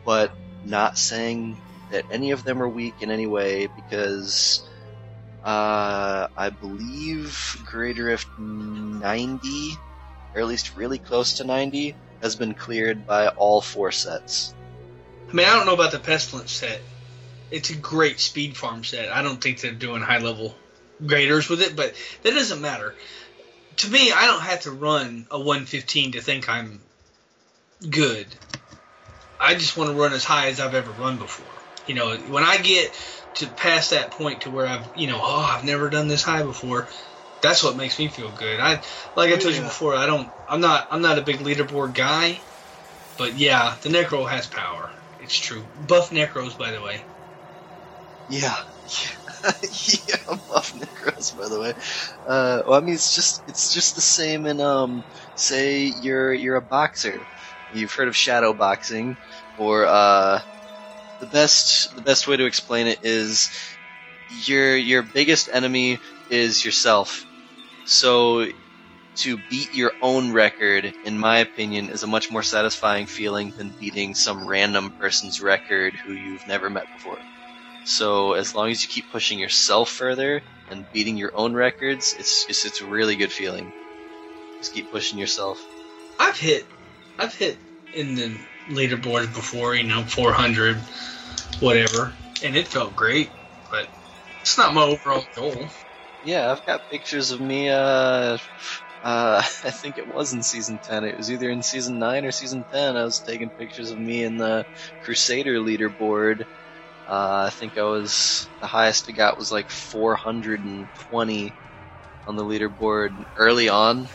but 0.04 0.32
not 0.64 0.98
saying 0.98 1.56
that 1.90 2.04
any 2.10 2.30
of 2.32 2.44
them 2.44 2.62
are 2.62 2.68
weak 2.68 2.94
in 3.00 3.10
any 3.10 3.26
way 3.26 3.66
because 3.66 4.68
uh, 5.44 6.28
I 6.36 6.50
believe 6.50 7.56
Greater 7.66 8.04
Rift 8.04 8.28
90, 8.38 9.76
or 10.34 10.40
at 10.40 10.46
least 10.46 10.76
really 10.76 10.98
close 10.98 11.34
to 11.34 11.44
90, 11.44 11.94
has 12.22 12.36
been 12.36 12.54
cleared 12.54 13.06
by 13.06 13.28
all 13.28 13.60
four 13.60 13.90
sets. 13.90 14.54
I 15.28 15.32
mean, 15.32 15.46
I 15.46 15.56
don't 15.56 15.66
know 15.66 15.74
about 15.74 15.92
the 15.92 15.98
pestilence 15.98 16.52
set. 16.52 16.80
It's 17.50 17.70
a 17.70 17.76
great 17.76 18.20
speed 18.20 18.56
farm 18.56 18.84
set. 18.84 19.10
I 19.10 19.22
don't 19.22 19.42
think 19.42 19.60
they're 19.60 19.72
doing 19.72 20.02
high 20.02 20.18
level 20.18 20.54
graders 21.04 21.48
with 21.48 21.60
it, 21.60 21.74
but 21.74 21.94
that 22.22 22.30
doesn't 22.30 22.60
matter. 22.60 22.94
To 23.78 23.90
me, 23.90 24.12
I 24.12 24.26
don't 24.26 24.42
have 24.42 24.60
to 24.60 24.70
run 24.70 25.26
a 25.30 25.38
115 25.38 26.12
to 26.12 26.20
think 26.20 26.48
I'm 26.48 26.80
good. 27.88 28.26
I 29.40 29.54
just 29.54 29.76
want 29.76 29.90
to 29.90 29.96
run 29.96 30.12
as 30.12 30.24
high 30.24 30.48
as 30.48 30.60
I've 30.60 30.74
ever 30.74 30.92
run 30.92 31.18
before. 31.18 31.46
You 31.86 31.94
know, 31.94 32.16
when 32.16 32.44
I 32.44 32.58
get 32.58 32.92
to 33.34 33.46
pass 33.48 33.90
that 33.90 34.12
point 34.12 34.42
to 34.42 34.50
where 34.50 34.66
I've, 34.66 34.90
you 34.94 35.06
know, 35.06 35.20
oh, 35.22 35.40
I've 35.50 35.64
never 35.64 35.90
done 35.90 36.08
this 36.08 36.22
high 36.22 36.42
before. 36.42 36.88
That's 37.40 37.62
what 37.64 37.76
makes 37.76 37.98
me 37.98 38.08
feel 38.08 38.30
good. 38.30 38.60
I, 38.60 38.82
like 39.16 39.32
I 39.32 39.36
told 39.36 39.54
you 39.54 39.62
before, 39.62 39.94
I 39.94 40.06
don't, 40.06 40.32
I'm 40.46 40.60
not, 40.60 40.86
I'm 40.90 41.02
not 41.02 41.18
a 41.18 41.22
big 41.22 41.38
leaderboard 41.40 41.94
guy, 41.94 42.40
but 43.16 43.34
yeah, 43.34 43.76
the 43.82 43.88
Necro 43.88 44.28
has 44.28 44.46
power. 44.46 44.90
It's 45.18 45.36
true. 45.36 45.68
Buff 45.74 46.10
Necros, 46.10 46.56
by 46.56 46.70
the 46.72 46.82
way. 46.82 47.04
Yeah. 48.28 48.54
yeah, 49.44 50.36
buff 50.48 50.72
Necros, 50.72 51.36
by 51.36 51.48
the 51.48 51.60
way. 51.60 51.74
Uh, 52.24 52.62
well, 52.66 52.74
I 52.78 52.80
mean, 52.80 52.94
it's 52.94 53.14
just 53.14 53.42
it's 53.46 53.72
just 53.72 53.94
the 53.94 54.00
same 54.00 54.46
in 54.46 54.60
um, 54.60 55.04
say 55.34 55.84
you're 55.84 56.32
you're 56.32 56.56
a 56.56 56.62
boxer. 56.62 57.28
You've 57.70 57.92
heard 57.92 58.08
of 58.08 58.16
shadow 58.16 58.52
boxing, 58.54 59.18
or 59.56 59.86
uh, 59.86 60.40
the 61.22 61.28
best 61.28 61.94
the 61.94 62.02
best 62.02 62.26
way 62.26 62.36
to 62.36 62.44
explain 62.46 62.88
it 62.88 62.98
is 63.04 63.48
your 64.44 64.76
your 64.76 65.02
biggest 65.02 65.48
enemy 65.52 66.00
is 66.30 66.64
yourself. 66.64 67.24
So 67.84 68.48
to 69.16 69.38
beat 69.48 69.72
your 69.72 69.92
own 70.02 70.32
record, 70.32 70.92
in 71.04 71.18
my 71.18 71.38
opinion, 71.38 71.90
is 71.90 72.02
a 72.02 72.08
much 72.08 72.30
more 72.30 72.42
satisfying 72.42 73.06
feeling 73.06 73.52
than 73.56 73.68
beating 73.78 74.16
some 74.16 74.48
random 74.48 74.90
person's 74.98 75.40
record 75.40 75.94
who 75.94 76.12
you've 76.12 76.46
never 76.48 76.68
met 76.68 76.86
before. 76.96 77.18
So 77.84 78.32
as 78.32 78.54
long 78.54 78.70
as 78.70 78.82
you 78.82 78.88
keep 78.88 79.12
pushing 79.12 79.38
yourself 79.38 79.90
further 79.90 80.42
and 80.70 80.90
beating 80.92 81.16
your 81.16 81.36
own 81.36 81.54
records, 81.54 82.16
it's 82.18 82.46
it's, 82.48 82.80
a 82.80 82.86
really 82.86 83.14
good 83.14 83.30
feeling. 83.30 83.72
Just 84.58 84.74
keep 84.74 84.90
pushing 84.90 85.18
yourself. 85.18 85.64
I've 86.18 86.38
hit, 86.38 86.66
I've 87.16 87.34
hit 87.34 87.58
in 87.94 88.16
the 88.16 88.36
leaderboards 88.68 89.32
before, 89.34 89.74
you 89.74 89.84
know, 89.84 90.02
400, 90.02 90.78
whatever, 91.60 92.14
and 92.42 92.56
it 92.56 92.68
felt 92.68 92.94
great, 92.96 93.32
but 93.70 93.88
it's 94.40 94.58
not 94.58 94.74
my 94.74 94.82
overall 94.82 95.26
goal. 95.34 95.70
Yeah, 96.20 96.50
I've 96.50 96.64
got 96.64 96.88
pictures 96.90 97.30
of 97.30 97.40
me. 97.40 97.68
Uh, 97.68 98.38
uh, 99.02 99.42
I 99.64 99.70
think 99.70 99.98
it 99.98 100.06
was 100.06 100.32
in 100.32 100.42
season 100.42 100.78
ten. 100.78 101.04
It 101.04 101.16
was 101.16 101.30
either 101.30 101.50
in 101.50 101.62
season 101.62 101.98
nine 101.98 102.24
or 102.24 102.32
season 102.32 102.64
ten. 102.64 102.96
I 102.96 103.04
was 103.04 103.20
taking 103.20 103.50
pictures 103.50 103.90
of 103.90 103.98
me 103.98 104.22
in 104.22 104.36
the 104.36 104.66
Crusader 105.02 105.56
leaderboard. 105.58 106.42
Uh, 107.06 107.44
I 107.46 107.50
think 107.50 107.76
I 107.76 107.82
was 107.82 108.48
the 108.60 108.66
highest 108.66 109.08
I 109.08 109.12
got 109.12 109.36
was 109.38 109.50
like 109.50 109.70
420 109.70 111.56
on 112.26 112.36
the 112.36 112.44
leaderboard 112.44 113.24
early 113.36 113.68
on, 113.68 114.08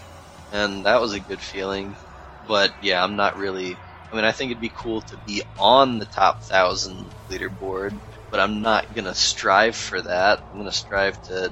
and 0.52 0.86
that 0.86 1.02
was 1.02 1.14
a 1.14 1.20
good 1.20 1.42
feeling. 1.42 1.98
But 2.48 2.74
yeah, 2.80 3.04
I'm 3.04 3.16
not 3.18 3.36
really. 3.38 3.80
I 4.12 4.16
mean, 4.16 4.26
I 4.26 4.32
think 4.32 4.52
it'd 4.52 4.62
be 4.62 4.72
cool 4.74 5.02
to 5.02 5.18
be 5.18 5.44
on 5.58 6.00
the 6.00 6.06
top 6.06 6.42
thousand 6.44 7.10
leaderboard, 7.30 7.98
but 8.32 8.40
I'm 8.40 8.62
not 8.62 8.94
gonna 8.96 9.14
strive 9.14 9.76
for 9.76 10.02
that. 10.02 10.42
I'm 10.52 10.58
gonna 10.58 10.72
strive 10.72 11.22
to 11.24 11.52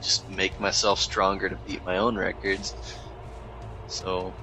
just 0.00 0.28
make 0.28 0.60
myself 0.60 1.00
stronger 1.00 1.48
to 1.48 1.56
beat 1.56 1.84
my 1.84 1.98
own 1.98 2.16
records. 2.16 2.74
So, 3.86 4.34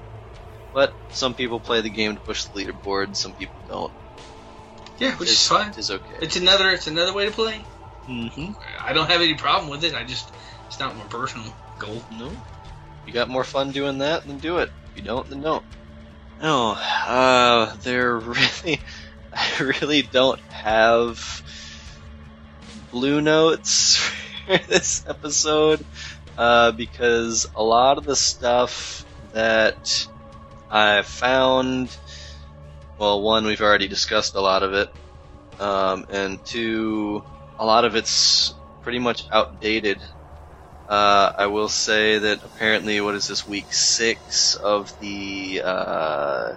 but 0.73 0.93
some 1.09 1.33
people 1.33 1.59
play 1.59 1.81
the 1.81 1.89
game 1.89 2.15
to 2.15 2.21
push 2.21 2.45
the 2.45 2.63
leaderboard, 2.63 3.15
some 3.15 3.33
people 3.33 3.59
don't. 3.67 3.91
Yeah, 4.97 5.15
which 5.15 5.29
is 5.29 5.47
fine. 5.47 5.69
It 5.69 5.77
is 5.77 5.91
okay. 5.91 6.15
It's 6.21 6.35
another, 6.35 6.69
it's 6.69 6.87
another 6.87 7.13
way 7.13 7.25
to 7.25 7.31
play. 7.31 7.61
Mm-hmm. 8.07 8.51
I 8.83 8.93
don't 8.93 9.09
have 9.09 9.21
any 9.21 9.35
problem 9.35 9.69
with 9.69 9.83
it. 9.83 9.93
I 9.93 10.03
just, 10.03 10.31
it's 10.67 10.79
not 10.79 10.97
my 10.97 11.03
personal 11.05 11.53
goal. 11.77 12.01
No. 12.11 12.31
You 13.05 13.13
got 13.13 13.29
more 13.29 13.43
fun 13.43 13.71
doing 13.71 13.99
that, 13.99 14.25
then 14.25 14.39
do 14.39 14.57
it. 14.57 14.71
If 14.91 14.97
you 14.97 15.03
don't, 15.03 15.29
then 15.29 15.41
don't. 15.41 15.63
No, 16.41 16.71
uh, 16.71 17.75
they're 17.83 18.17
really, 18.17 18.79
I 19.33 19.59
really 19.59 20.01
don't 20.01 20.39
have 20.51 21.43
blue 22.91 23.19
notes 23.21 23.97
for 24.45 24.57
this 24.57 25.05
episode, 25.07 25.85
uh, 26.37 26.71
because 26.71 27.45
a 27.55 27.63
lot 27.63 27.97
of 27.97 28.05
the 28.05 28.15
stuff 28.15 29.05
that 29.33 30.07
I 30.69 31.01
found, 31.01 31.95
well, 32.97 33.21
one, 33.21 33.45
we've 33.45 33.61
already 33.61 33.89
discussed 33.89 34.35
a 34.35 34.41
lot 34.41 34.63
of 34.63 34.73
it, 34.73 34.89
um, 35.59 36.05
and 36.09 36.43
two, 36.45 37.21
a 37.57 37.65
lot 37.65 37.83
of 37.83 37.95
it's 37.95 38.53
pretty 38.81 38.99
much 38.99 39.25
outdated. 39.31 40.01
Uh, 40.89 41.31
I 41.37 41.45
will 41.45 41.69
say 41.69 42.17
that 42.17 42.43
apparently, 42.43 42.99
what 42.99 43.13
is 43.13 43.27
this 43.27 43.45
week 43.45 43.71
six 43.71 44.55
of 44.55 44.91
the 44.99 45.61
uh, 45.63 46.53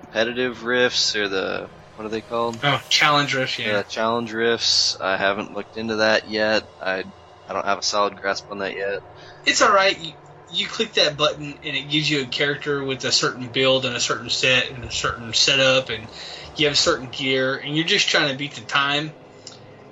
competitive 0.00 0.64
rifts 0.64 1.14
or 1.14 1.28
the 1.28 1.70
what 1.94 2.04
are 2.04 2.10
they 2.10 2.20
called? 2.20 2.58
Oh, 2.64 2.80
challenge 2.88 3.34
rifts. 3.34 3.60
yeah. 3.60 3.68
Yeah, 3.68 3.82
challenge 3.84 4.32
rifts. 4.32 4.96
I 5.00 5.16
haven't 5.16 5.52
looked 5.52 5.76
into 5.76 5.96
that 5.96 6.28
yet. 6.28 6.64
I 6.80 7.04
I 7.48 7.52
don't 7.52 7.64
have 7.64 7.78
a 7.78 7.82
solid 7.82 8.20
grasp 8.20 8.50
on 8.50 8.58
that 8.58 8.74
yet. 8.74 9.02
It's 9.44 9.62
all 9.62 9.72
right. 9.72 9.96
You, 9.96 10.14
you 10.48 10.66
click 10.66 10.94
that 10.94 11.16
button 11.16 11.56
and 11.62 11.76
it 11.76 11.88
gives 11.88 12.10
you 12.10 12.22
a 12.22 12.26
character 12.26 12.82
with 12.82 13.04
a 13.04 13.12
certain 13.12 13.46
build 13.48 13.84
and 13.86 13.94
a 13.94 14.00
certain 14.00 14.30
set 14.30 14.68
and 14.68 14.84
a 14.84 14.90
certain 14.90 15.32
setup 15.32 15.90
and 15.90 16.08
you 16.56 16.66
have 16.66 16.76
certain 16.76 17.08
gear 17.08 17.56
and 17.56 17.76
you're 17.76 17.84
just 17.84 18.08
trying 18.08 18.30
to 18.30 18.36
beat 18.36 18.54
the 18.56 18.62
time. 18.62 19.12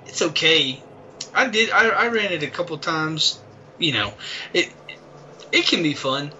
It's 0.05 0.21
okay. 0.21 0.83
I 1.33 1.47
did. 1.47 1.71
I, 1.71 1.87
I 1.89 2.07
ran 2.09 2.33
it 2.33 2.43
a 2.43 2.51
couple 2.51 2.77
times. 2.77 3.44
You 3.77 3.93
know, 3.93 4.13
it 4.53 4.71
it 5.51 5.65
can 5.65 5.83
be 5.83 5.93
fun. 5.93 6.31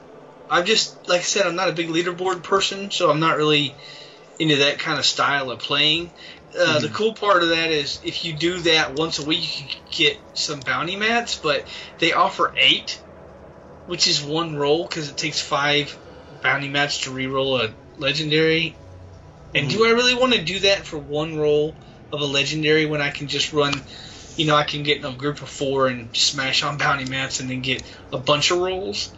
I'm 0.49 0.65
just 0.65 1.07
like 1.07 1.21
I 1.21 1.23
said, 1.23 1.45
I'm 1.45 1.55
not 1.55 1.69
a 1.69 1.73
big 1.73 1.87
leaderboard 1.87 2.43
person, 2.43 2.91
so 2.91 3.09
I'm 3.09 3.19
not 3.19 3.37
really 3.37 3.75
into 4.39 4.57
that 4.57 4.79
kind 4.79 4.99
of 4.99 5.05
style 5.05 5.51
of 5.51 5.59
playing. 5.59 6.11
Uh, 6.57 6.65
mm-hmm. 6.65 6.81
The 6.83 6.89
cool 6.89 7.13
part 7.13 7.43
of 7.43 7.49
that 7.49 7.71
is 7.71 7.99
if 8.03 8.23
you 8.23 8.33
do 8.33 8.59
that 8.59 8.95
once 8.95 9.19
a 9.19 9.25
week, 9.25 9.61
you 9.61 9.67
can 9.67 9.81
get 9.91 10.17
some 10.33 10.59
bounty 10.59 10.95
mats, 10.95 11.37
but 11.37 11.65
they 11.99 12.13
offer 12.13 12.53
eight, 12.57 13.01
which 13.87 14.07
is 14.07 14.23
one 14.23 14.55
roll 14.55 14.85
because 14.85 15.09
it 15.09 15.17
takes 15.17 15.41
five 15.41 15.97
bounty 16.41 16.69
mats 16.69 17.01
to 17.01 17.11
re-roll 17.11 17.61
a 17.61 17.73
legendary. 17.97 18.75
And 19.53 19.67
mm-hmm. 19.67 19.77
do 19.77 19.85
I 19.85 19.91
really 19.91 20.15
want 20.15 20.33
to 20.33 20.43
do 20.43 20.59
that 20.59 20.85
for 20.85 20.97
one 20.97 21.37
roll 21.37 21.75
of 22.11 22.21
a 22.21 22.25
legendary 22.25 22.85
when 22.85 23.01
I 23.01 23.09
can 23.09 23.27
just 23.27 23.51
run, 23.51 23.73
you 24.37 24.45
know, 24.45 24.55
I 24.55 24.63
can 24.63 24.83
get 24.83 24.97
in 24.97 25.05
a 25.05 25.13
group 25.13 25.41
of 25.41 25.49
four 25.49 25.87
and 25.87 26.15
smash 26.15 26.63
on 26.63 26.77
bounty 26.77 27.05
mats 27.05 27.39
and 27.39 27.49
then 27.49 27.61
get 27.61 27.83
a 28.11 28.17
bunch 28.17 28.51
of 28.51 28.59
rolls? 28.59 29.11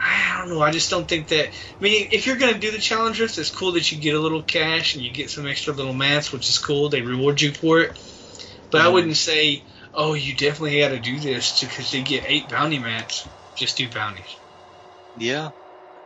I 0.00 0.38
don't 0.38 0.50
know. 0.50 0.60
I 0.60 0.70
just 0.70 0.90
don't 0.90 1.08
think 1.08 1.28
that. 1.28 1.48
I 1.48 1.82
mean, 1.82 2.08
if 2.12 2.26
you're 2.26 2.36
going 2.36 2.52
to 2.52 2.60
do 2.60 2.70
the 2.70 2.78
challenge 2.78 3.16
challengers, 3.16 3.38
it's 3.38 3.50
cool 3.50 3.72
that 3.72 3.90
you 3.90 3.98
get 3.98 4.14
a 4.14 4.20
little 4.20 4.42
cash 4.42 4.94
and 4.94 5.04
you 5.04 5.10
get 5.10 5.30
some 5.30 5.46
extra 5.46 5.72
little 5.72 5.94
mats, 5.94 6.32
which 6.32 6.48
is 6.48 6.58
cool. 6.58 6.88
They 6.88 7.00
reward 7.00 7.40
you 7.40 7.52
for 7.52 7.80
it. 7.80 7.98
But 8.70 8.82
mm. 8.82 8.84
I 8.84 8.88
wouldn't 8.88 9.16
say, 9.16 9.62
oh, 9.94 10.14
you 10.14 10.34
definitely 10.34 10.80
got 10.80 10.88
to 10.88 10.98
do 10.98 11.18
this 11.18 11.60
because 11.60 11.90
they 11.90 12.02
get 12.02 12.24
eight 12.26 12.48
bounty 12.48 12.78
mats. 12.78 13.26
Just 13.56 13.76
do 13.76 13.88
bounties. 13.88 14.36
Yeah. 15.16 15.50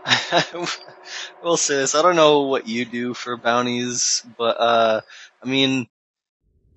we'll 1.42 1.56
this. 1.56 1.94
I 1.94 2.02
don't 2.02 2.16
know 2.16 2.42
what 2.42 2.68
you 2.68 2.84
do 2.84 3.14
for 3.14 3.36
bounties, 3.36 4.24
but 4.36 4.60
uh, 4.60 5.00
I 5.42 5.46
mean, 5.46 5.88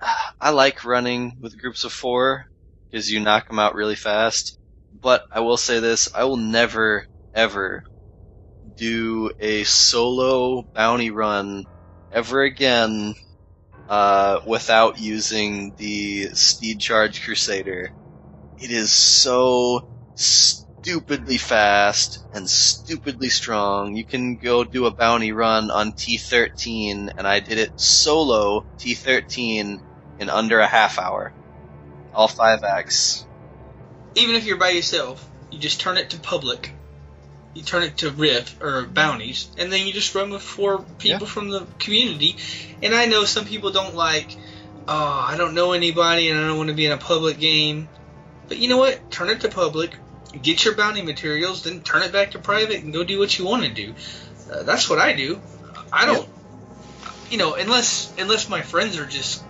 I 0.39 0.49
like 0.49 0.83
running 0.85 1.37
with 1.39 1.59
groups 1.59 1.83
of 1.83 1.93
four 1.93 2.45
because 2.89 3.11
you 3.11 3.19
knock 3.19 3.47
them 3.47 3.59
out 3.59 3.75
really 3.75 3.95
fast. 3.95 4.57
But 4.91 5.23
I 5.31 5.39
will 5.41 5.57
say 5.57 5.79
this: 5.79 6.09
I 6.15 6.23
will 6.25 6.37
never 6.37 7.05
ever 7.33 7.83
do 8.77 9.31
a 9.39 9.63
solo 9.65 10.63
bounty 10.73 11.11
run 11.11 11.65
ever 12.11 12.43
again 12.43 13.13
uh, 13.87 14.39
without 14.47 14.99
using 14.99 15.73
the 15.77 16.29
Speed 16.33 16.79
Charge 16.81 17.23
Crusader. 17.23 17.91
It 18.57 18.71
is 18.71 18.93
so 18.93 19.81
stupidly 20.15 21.37
fast 21.37 22.25
and 22.31 22.49
stupidly 22.49 23.29
strong. 23.29 23.95
You 23.95 24.05
can 24.05 24.37
go 24.37 24.63
do 24.63 24.85
a 24.87 24.95
bounty 24.95 25.31
run 25.33 25.71
on 25.71 25.93
T13, 25.93 27.09
and 27.17 27.27
I 27.27 27.39
did 27.41 27.57
it 27.59 27.71
solo 27.75 28.63
T13 28.79 29.79
in 30.21 30.29
under 30.29 30.59
a 30.59 30.67
half 30.67 30.97
hour. 30.97 31.33
All 32.13 32.29
five 32.29 32.63
acts. 32.63 33.25
Even 34.15 34.35
if 34.35 34.45
you're 34.45 34.57
by 34.57 34.69
yourself, 34.69 35.27
you 35.51 35.59
just 35.59 35.81
turn 35.81 35.97
it 35.97 36.11
to 36.11 36.19
public 36.19 36.71
you 37.53 37.61
turn 37.63 37.83
it 37.83 37.97
to 37.97 38.11
rift 38.11 38.61
or 38.61 38.85
bounties, 38.85 39.49
and 39.57 39.71
then 39.71 39.85
you 39.85 39.93
just 39.93 40.15
run 40.15 40.29
with 40.29 40.41
four 40.41 40.83
people 40.99 41.27
yeah. 41.27 41.33
from 41.33 41.49
the 41.49 41.65
community. 41.79 42.37
And 42.81 42.95
I 42.95 43.05
know 43.05 43.25
some 43.25 43.45
people 43.45 43.71
don't 43.71 43.95
like, 43.95 44.37
oh, 44.87 45.25
I 45.27 45.35
don't 45.37 45.53
know 45.53 45.73
anybody 45.73 46.29
and 46.29 46.39
I 46.39 46.47
don't 46.47 46.57
want 46.57 46.69
to 46.69 46.75
be 46.75 46.85
in 46.85 46.91
a 46.91 46.97
public 46.97 47.39
game. 47.39 47.89
But 48.47 48.57
you 48.57 48.69
know 48.69 48.77
what? 48.77 49.11
Turn 49.11 49.29
it 49.29 49.41
to 49.41 49.49
public, 49.49 49.91
get 50.41 50.63
your 50.63 50.75
bounty 50.75 51.01
materials, 51.01 51.63
then 51.63 51.81
turn 51.81 52.03
it 52.03 52.11
back 52.11 52.31
to 52.31 52.39
private 52.39 52.83
and 52.83 52.93
go 52.93 53.03
do 53.03 53.19
what 53.19 53.37
you 53.37 53.45
want 53.45 53.63
to 53.63 53.69
do. 53.69 53.93
Uh, 54.51 54.63
that's 54.63 54.89
what 54.89 54.99
I 54.99 55.13
do. 55.13 55.41
I 55.91 56.05
don't, 56.05 56.27
yeah. 56.27 57.11
you 57.31 57.37
know, 57.37 57.55
unless 57.55 58.13
unless 58.17 58.47
my 58.47 58.61
friends 58.61 58.97
are 58.97 59.05
just 59.05 59.43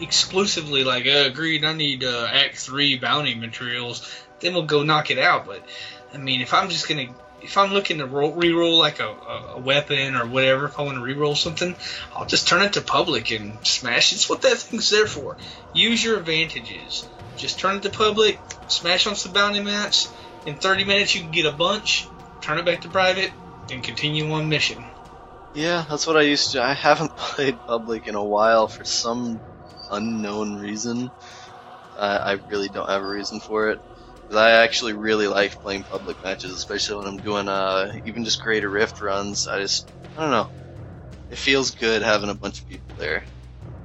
exclusively 0.00 0.84
like, 0.84 1.06
uh, 1.06 1.24
agreed, 1.26 1.64
I 1.64 1.72
need 1.72 2.04
uh, 2.04 2.28
Act 2.30 2.56
Three 2.56 2.98
bounty 2.98 3.34
materials, 3.34 4.08
then 4.40 4.54
we'll 4.54 4.64
go 4.64 4.82
knock 4.82 5.10
it 5.10 5.18
out. 5.18 5.46
But 5.46 5.62
I 6.12 6.18
mean, 6.18 6.40
if 6.40 6.54
I'm 6.54 6.68
just 6.68 6.88
gonna 6.88 7.08
if 7.42 7.56
I'm 7.56 7.72
looking 7.72 7.98
to 7.98 8.06
roll, 8.06 8.32
re-roll 8.32 8.78
like 8.78 8.98
a, 9.00 9.08
a, 9.54 9.60
weapon 9.60 10.16
or 10.16 10.26
whatever, 10.26 10.66
if 10.66 10.78
I 10.78 10.82
want 10.82 10.96
to 10.96 11.02
re-roll 11.02 11.34
something, 11.34 11.76
I'll 12.14 12.26
just 12.26 12.48
turn 12.48 12.62
it 12.62 12.74
to 12.74 12.80
public 12.80 13.30
and 13.30 13.64
smash. 13.64 14.12
It's 14.12 14.28
what 14.28 14.42
that 14.42 14.58
thing's 14.58 14.90
there 14.90 15.06
for. 15.06 15.36
Use 15.74 16.02
your 16.02 16.18
advantages. 16.18 17.06
Just 17.36 17.58
turn 17.58 17.76
it 17.76 17.82
to 17.82 17.90
public, 17.90 18.40
smash 18.68 19.06
on 19.06 19.14
some 19.14 19.32
bounty 19.32 19.60
mats. 19.60 20.12
In 20.46 20.56
30 20.56 20.84
minutes, 20.84 21.14
you 21.14 21.20
can 21.20 21.30
get 21.30 21.46
a 21.46 21.52
bunch. 21.52 22.08
Turn 22.40 22.58
it 22.58 22.64
back 22.64 22.82
to 22.82 22.88
private, 22.88 23.32
and 23.70 23.82
continue 23.82 24.30
on 24.32 24.48
mission. 24.48 24.84
Yeah, 25.54 25.84
that's 25.88 26.06
what 26.06 26.16
I 26.16 26.22
used 26.22 26.52
to. 26.52 26.62
I 26.62 26.72
haven't 26.72 27.16
played 27.16 27.58
public 27.66 28.08
in 28.08 28.14
a 28.14 28.24
while 28.24 28.68
for 28.68 28.84
some 28.84 29.40
unknown 29.90 30.56
reason. 30.56 31.10
I 31.98 32.32
really 32.46 32.68
don't 32.68 32.88
have 32.88 33.02
a 33.02 33.08
reason 33.08 33.40
for 33.40 33.70
it. 33.70 33.80
I 34.34 34.50
actually 34.50 34.92
really 34.92 35.28
like 35.28 35.60
playing 35.60 35.84
public 35.84 36.22
matches, 36.22 36.52
especially 36.52 36.96
when 36.96 37.06
I'm 37.06 37.20
doing 37.20 37.48
uh, 37.48 37.92
even 38.04 38.24
just 38.24 38.42
Greater 38.42 38.68
Rift 38.68 39.00
runs. 39.00 39.46
I 39.46 39.60
just, 39.60 39.88
I 40.16 40.22
don't 40.22 40.30
know. 40.30 40.50
It 41.30 41.38
feels 41.38 41.70
good 41.70 42.02
having 42.02 42.30
a 42.30 42.34
bunch 42.34 42.60
of 42.60 42.68
people 42.68 42.94
there. 42.96 43.24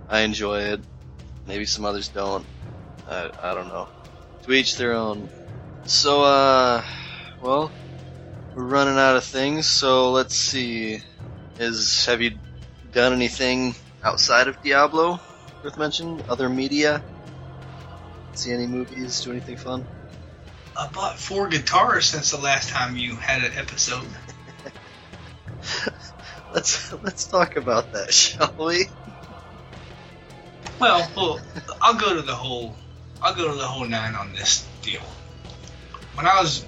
I 0.09 0.21
enjoy 0.21 0.61
it. 0.61 0.81
Maybe 1.45 1.65
some 1.65 1.85
others 1.85 2.09
don't. 2.09 2.47
I, 3.07 3.31
I 3.41 3.53
don't 3.53 3.67
know. 3.67 3.89
To 4.43 4.51
each 4.51 4.77
their 4.77 4.93
own. 4.93 5.29
So, 5.85 6.23
uh, 6.23 6.83
well, 7.41 7.71
we're 8.53 8.65
running 8.65 8.97
out 8.97 9.15
of 9.15 9.23
things, 9.23 9.67
so 9.67 10.11
let's 10.11 10.35
see. 10.35 10.99
Is, 11.57 12.05
have 12.05 12.21
you 12.21 12.31
done 12.91 13.13
anything 13.13 13.75
outside 14.03 14.47
of 14.47 14.61
Diablo 14.61 15.19
worth 15.63 15.77
mentioning? 15.77 16.21
Other 16.29 16.49
media? 16.49 17.03
See 18.33 18.51
any 18.51 18.67
movies? 18.67 19.21
Do 19.21 19.31
anything 19.31 19.57
fun? 19.57 19.85
I 20.77 20.87
bought 20.87 21.19
four 21.19 21.49
guitars 21.49 22.05
since 22.05 22.31
the 22.31 22.37
last 22.37 22.69
time 22.69 22.95
you 22.95 23.15
had 23.15 23.43
an 23.43 23.51
episode. 23.57 24.07
let's 26.53 26.93
let's 27.03 27.25
talk 27.25 27.57
about 27.57 27.91
that, 27.93 28.13
shall 28.13 28.53
we? 28.57 28.85
Well, 30.79 31.09
well, 31.15 31.39
I'll 31.81 31.95
go 31.95 32.15
to 32.15 32.21
the 32.21 32.35
whole 32.35 32.75
I'll 33.21 33.35
go 33.35 33.51
to 33.51 33.55
the 33.55 33.67
whole 33.67 33.85
nine 33.85 34.15
on 34.15 34.33
this 34.33 34.67
deal. 34.81 35.01
When 36.15 36.25
I 36.25 36.41
was 36.41 36.65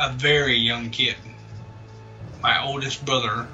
a 0.00 0.12
very 0.12 0.56
young 0.56 0.90
kid, 0.90 1.16
my 2.42 2.64
oldest 2.64 3.04
brother 3.04 3.46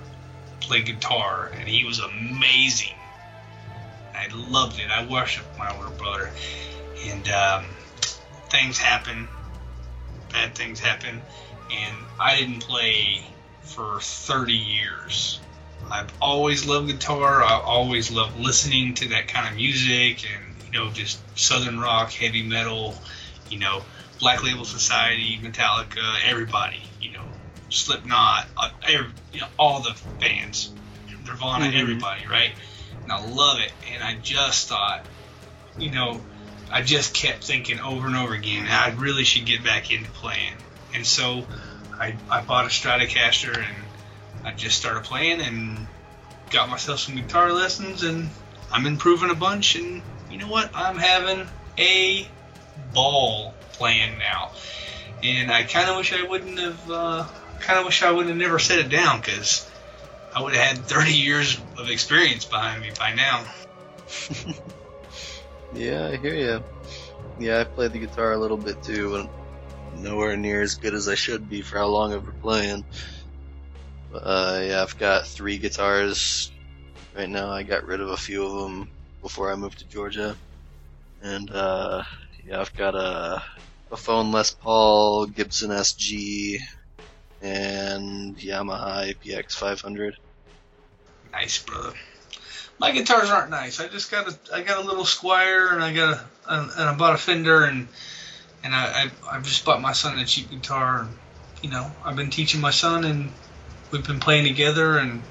played 0.61 0.87
guitar, 0.87 1.51
and 1.55 1.69
he 1.69 1.85
was 1.85 1.99
amazing. 1.99 2.96
I 4.17 4.29
loved 4.35 4.81
it. 4.81 4.91
I 4.91 5.07
worshipped 5.07 5.59
my 5.59 5.75
older 5.77 5.91
brother, 5.91 6.31
and 7.05 7.29
um, 7.29 7.65
things 8.49 8.79
happened 8.79 9.29
bad 10.37 10.55
things 10.55 10.81
happen, 10.81 11.23
and 11.71 11.97
I 12.21 12.37
didn't 12.37 12.61
play 12.61 13.25
for 13.63 14.01
30 14.01 14.53
years. 14.53 15.41
I've 15.91 16.13
always 16.21 16.67
loved 16.67 16.89
guitar. 16.89 17.43
I 17.43 17.61
always 17.61 18.11
loved 18.11 18.39
listening 18.39 18.95
to 18.95 19.09
that 19.11 19.29
kind 19.29 19.49
of 19.49 19.55
music 19.57 20.27
and, 20.31 20.45
you 20.67 20.79
know, 20.79 20.91
just 20.91 21.19
southern 21.39 21.79
rock, 21.79 22.11
heavy 22.11 22.43
metal, 22.43 22.95
you 23.49 23.59
know, 23.59 23.83
Black 24.19 24.43
Label 24.43 24.65
Society, 24.65 25.39
Metallica, 25.43 26.17
everybody, 26.25 26.83
you 27.01 27.13
know, 27.13 27.25
Slipknot, 27.71 28.47
uh, 28.57 28.71
every, 28.89 29.11
you 29.33 29.41
know, 29.41 29.49
all 29.59 29.81
the 29.81 29.97
bands, 30.21 30.73
Nirvana, 31.25 31.67
mm-hmm. 31.67 31.77
everybody, 31.77 32.27
right? 32.27 32.53
And 33.07 33.13
I 33.13 33.25
love 33.25 33.61
it. 33.61 33.71
And 33.93 34.03
I 34.03 34.17
just 34.21 34.69
thought, 34.69 35.05
you 35.79 35.93
know, 35.93 36.21
I 36.73 36.83
just 36.83 37.15
kept 37.15 37.45
thinking 37.45 37.79
over 37.79 38.09
and 38.09 38.17
over 38.17 38.35
again, 38.35 38.67
I 38.69 38.91
really 38.97 39.23
should 39.23 39.47
get 39.47 39.63
back 39.63 39.93
into 39.93 40.11
playing. 40.11 40.55
And 40.93 41.07
so 41.07 41.47
I, 42.01 42.17
I 42.29 42.43
bought 42.43 42.65
a 42.65 42.69
Stratocaster 42.69 43.57
and 43.57 43.77
I 44.45 44.53
just 44.53 44.77
started 44.77 45.05
playing 45.05 45.41
and 45.41 45.87
got 46.51 46.69
myself 46.69 46.99
some 46.99 47.15
guitar 47.15 47.53
lessons 47.53 48.03
and 48.03 48.29
I'm 48.73 48.87
improving 48.87 49.31
a 49.31 49.37
bunch. 49.37 49.77
And 49.77 50.03
you 50.29 50.39
know 50.39 50.49
what? 50.49 50.71
I'm 50.75 50.97
having 50.97 51.47
a 51.79 52.29
ball 52.93 53.55
playing 53.75 54.19
now. 54.19 54.51
And 55.23 55.53
I 55.53 55.63
kind 55.63 55.89
of 55.89 55.97
wish 55.97 56.13
I 56.13 56.27
wouldn't 56.27 56.59
have, 56.59 56.91
uh, 56.91 57.27
kind 57.61 57.79
of 57.79 57.85
wish 57.85 58.03
I 58.03 58.11
wouldn't 58.11 58.31
have 58.31 58.39
never 58.39 58.59
set 58.59 58.81
it 58.81 58.89
down 58.89 59.21
because 59.21 59.66
I 60.37 60.43
would 60.43 60.55
have 60.55 60.77
had 60.77 60.85
30 60.85 61.13
years 61.13 61.59
of 61.79 61.89
experience 61.89 62.45
behind 62.45 62.83
me 62.83 62.91
by 62.99 63.15
now. 63.15 63.47
Yeah, 65.73 66.07
I 66.07 66.17
hear 66.17 66.35
you. 66.35 66.65
Yeah, 67.39 67.61
I 67.61 67.65
played 67.65 67.93
the 67.93 67.99
guitar 67.99 68.33
a 68.33 68.39
little 68.39 68.57
bit 68.57 68.83
too, 68.83 69.11
but 69.11 70.01
nowhere 70.01 70.37
near 70.37 70.63
as 70.63 70.77
good 70.77 70.95
as 70.95 71.09
I 71.09 71.15
should 71.15 71.51
be 71.51 71.61
for 71.61 71.79
how 71.79 71.87
long 71.89 72.15
I've 72.15 72.25
been 72.25 72.41
playing. 72.41 72.85
Uh, 74.15 74.63
yeah, 74.63 74.83
I've 74.83 74.99
got 74.99 75.27
three 75.27 75.59
guitars 75.59 76.51
right 77.15 77.29
now. 77.29 77.51
I 77.51 77.63
got 77.63 77.85
rid 77.85 78.01
of 78.01 78.09
a 78.11 78.17
few 78.17 78.47
of 78.47 78.63
them 78.63 78.89
before 79.23 79.53
I 79.53 79.57
moved 79.57 79.81
to 79.81 79.85
Georgia, 79.89 80.35
and 81.23 81.51
uh, 81.51 82.03
Yeah, 82.47 82.61
I've 82.61 82.75
got 82.75 82.95
a 82.95 83.43
Epiphone 83.91 84.33
Les 84.33 84.51
Paul, 84.53 85.27
Gibson 85.27 85.71
SG, 85.71 86.59
and 87.43 88.37
Yamaha 88.39 89.13
APX 89.13 89.53
500. 89.53 90.17
Nice, 91.37 91.63
brother. 91.63 91.93
My 92.79 92.93
guitars 92.93 93.29
aren't 93.29 93.51
nice. 93.51 93.79
I 93.79 93.89
just 93.89 94.11
got 94.11 94.27
a 94.27 94.55
I 94.55 94.63
got 94.63 94.83
a 94.83 94.87
little 94.87 95.05
Squier 95.05 95.71
and 95.71 95.83
I 95.83 95.93
got 95.93 96.15
a 96.15 96.21
and, 96.49 96.71
I 96.73 96.95
bought 96.95 97.15
a 97.15 97.19
Fender 97.19 97.65
and 97.65 97.89
and 98.65 98.75
I, 98.75 99.11
I 99.31 99.37
I 99.37 99.41
just 99.43 99.63
bought 99.67 99.83
my 99.83 99.93
son 99.93 100.19
a 100.19 100.25
cheap 100.25 100.49
guitar 100.49 101.03
and 101.03 101.19
you 101.61 101.69
know 101.69 101.91
I've 102.03 102.17
been 102.17 102.31
teaching 102.31 102.63
my 102.63 102.71
son 102.71 103.05
and 103.05 103.35
we've 103.93 104.07
been 104.07 104.19
playing 104.19 104.47
together 104.47 104.97
and 104.97 105.23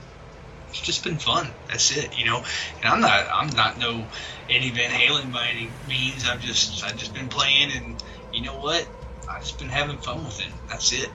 it's 0.69 0.80
just 0.80 1.03
been 1.03 1.18
fun. 1.18 1.48
That's 1.68 1.98
it, 1.98 2.15
you 2.15 2.26
know. 2.26 2.44
And 2.84 2.94
I'm 2.94 3.02
not 3.02 3.26
I'm 3.34 3.49
not 3.56 3.80
no 3.80 4.07
Eddie 4.48 4.69
Van 4.69 4.91
Halen 4.91 5.32
by 5.32 5.48
any 5.48 5.72
means. 5.88 6.30
I've 6.30 6.41
just 6.41 6.84
I've 6.84 6.98
just 6.98 7.15
been 7.15 7.30
playing 7.30 7.72
and 7.72 8.03
you 8.32 8.44
know 8.44 8.60
what? 8.60 8.88
I've 9.27 9.41
just 9.41 9.57
been 9.57 9.69
having 9.69 9.98
fun 9.98 10.23
with 10.23 10.40
it. 10.40 10.52
That's 10.69 10.94
it. 10.94 11.10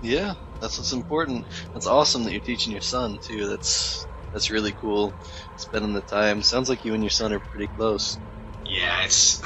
Yeah, 0.00 0.34
that's 0.60 0.78
what's 0.78 0.92
important. 0.92 1.46
That's 1.72 1.86
awesome 1.86 2.24
that 2.24 2.32
you're 2.32 2.40
teaching 2.40 2.72
your 2.72 2.80
son 2.82 3.18
too. 3.22 3.46
That's 3.48 4.06
that's 4.32 4.50
really 4.50 4.72
cool. 4.72 5.16
Spending 5.56 5.92
the 5.94 6.02
time. 6.02 6.42
Sounds 6.42 6.68
like 6.68 6.84
you 6.84 6.94
and 6.94 7.02
your 7.02 7.10
son 7.10 7.32
are 7.32 7.40
pretty 7.40 7.68
close. 7.68 8.20
Yeah, 8.64 9.04
it's 9.04 9.40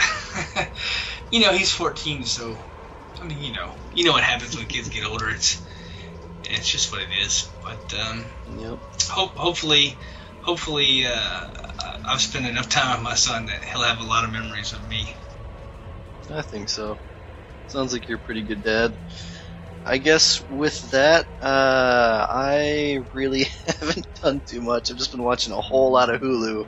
you 1.30 1.40
know 1.40 1.52
he's 1.52 1.72
14, 1.72 2.24
so 2.24 2.58
I 3.20 3.24
mean 3.24 3.38
you 3.38 3.52
know 3.52 3.76
you 3.92 4.04
know 4.04 4.12
what 4.12 4.24
happens 4.24 4.56
when 4.56 4.66
kids 4.66 4.88
get 4.88 5.04
older. 5.04 5.28
It's 5.28 5.62
it's 6.44 6.68
just 6.70 6.92
what 6.92 7.02
it 7.02 7.10
is. 7.12 7.50
But 7.62 7.94
um, 7.94 8.32
Yep. 8.46 8.80
hope 9.10 9.36
hopefully 9.36 10.00
hopefully 10.40 11.06
uh, 11.06 11.48
I've 12.04 12.22
spent 12.22 12.46
enough 12.46 12.68
time 12.70 12.96
with 12.98 13.04
my 13.04 13.14
son 13.16 13.46
that 13.46 13.64
he'll 13.64 13.82
have 13.84 14.00
a 14.00 14.04
lot 14.04 14.24
of 14.24 14.32
memories 14.32 14.72
of 14.72 14.86
me. 14.86 15.16
I 16.30 16.42
think 16.42 16.68
so. 16.70 16.98
Sounds 17.66 17.92
like 17.92 18.08
you're 18.08 18.18
a 18.18 18.22
pretty 18.22 18.42
good 18.44 18.62
dad. 18.62 18.98
I 19.85 19.98
guess 19.98 20.40
with 20.48 20.81
that, 20.90 21.27
uh, 21.40 22.27
I 22.28 22.98
really 23.12 23.47
haven't 23.81 24.07
done 24.23 24.43
too 24.47 24.61
much. 24.61 24.90
I've 24.90 24.98
just 24.98 25.11
been 25.11 25.23
watching 25.23 25.52
a 25.52 25.61
whole 25.61 25.93
lot 25.93 26.12
of 26.12 26.20
Hulu. 26.20 26.66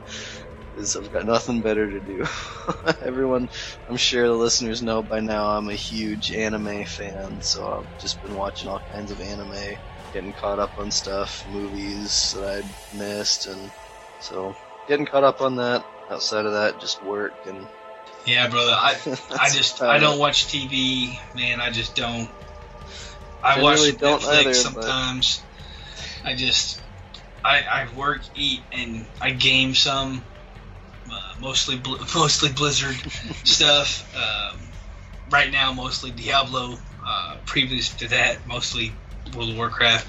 Because 0.73 0.95
I've 0.95 1.11
got 1.11 1.25
nothing 1.25 1.61
better 1.61 1.87
to 1.91 2.01
do. 2.01 2.25
Everyone, 3.01 3.47
I'm 3.87 3.97
sure 3.97 4.25
the 4.27 4.33
listeners 4.33 4.81
know 4.81 5.03
by 5.03 5.19
now, 5.19 5.49
I'm 5.55 5.69
a 5.69 5.75
huge 5.75 6.31
anime 6.31 6.85
fan, 6.85 7.41
so 7.41 7.67
I've 7.81 7.97
just 7.99 8.21
been 8.23 8.35
watching 8.35 8.69
all 8.69 8.79
kinds 8.91 9.11
of 9.11 9.21
anime, 9.21 9.77
getting 10.11 10.33
caught 10.33 10.57
up 10.59 10.73
on 10.77 10.89
stuff, 10.89 11.45
movies 11.47 12.33
that 12.35 12.43
I'd 12.43 12.73
missed, 12.91 13.45
and 13.45 13.71
so 14.17 14.55
getting 14.87 15.05
caught 15.05 15.23
up 15.23 15.41
on 15.41 15.57
that. 15.57 15.85
Outside 16.09 16.45
of 16.45 16.53
that, 16.53 16.79
just 16.79 17.01
work 17.01 17.35
and 17.45 17.69
Yeah, 18.25 18.49
brother. 18.49 18.71
I 18.73 18.95
I 19.39 19.49
just 19.49 19.81
I 19.81 19.99
don't 19.99 20.19
watch 20.19 20.47
TV, 20.47 21.17
man. 21.33 21.61
I 21.61 21.69
just 21.71 21.95
don't. 21.95 22.29
I 23.43 23.61
watch 23.61 23.77
Generally 23.77 23.97
don't 23.97 24.21
Netflix 24.21 24.33
either, 24.33 24.43
but- 24.45 24.53
sometimes. 24.53 25.43
I 26.25 26.35
just 26.35 26.81
I 27.43 27.61
I 27.61 27.87
work, 27.95 28.21
eat, 28.35 28.61
and 28.71 29.05
I 29.21 29.31
game 29.31 29.75
some. 29.75 30.23
Uh, 31.11 31.19
mostly 31.39 31.81
mostly 32.15 32.51
Blizzard 32.53 32.95
stuff. 33.43 34.15
Um, 34.15 34.61
right 35.29 35.51
now, 35.51 35.73
mostly 35.73 36.11
Diablo. 36.11 36.79
Uh, 37.05 37.35
previous 37.45 37.93
to 37.97 38.07
that, 38.07 38.47
mostly 38.47 38.93
World 39.35 39.49
of 39.49 39.57
Warcraft. 39.57 40.07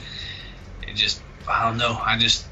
It 0.86 0.94
just 0.94 1.20
I 1.48 1.64
don't 1.68 1.78
know. 1.78 1.94
I 2.00 2.18
just 2.18 2.46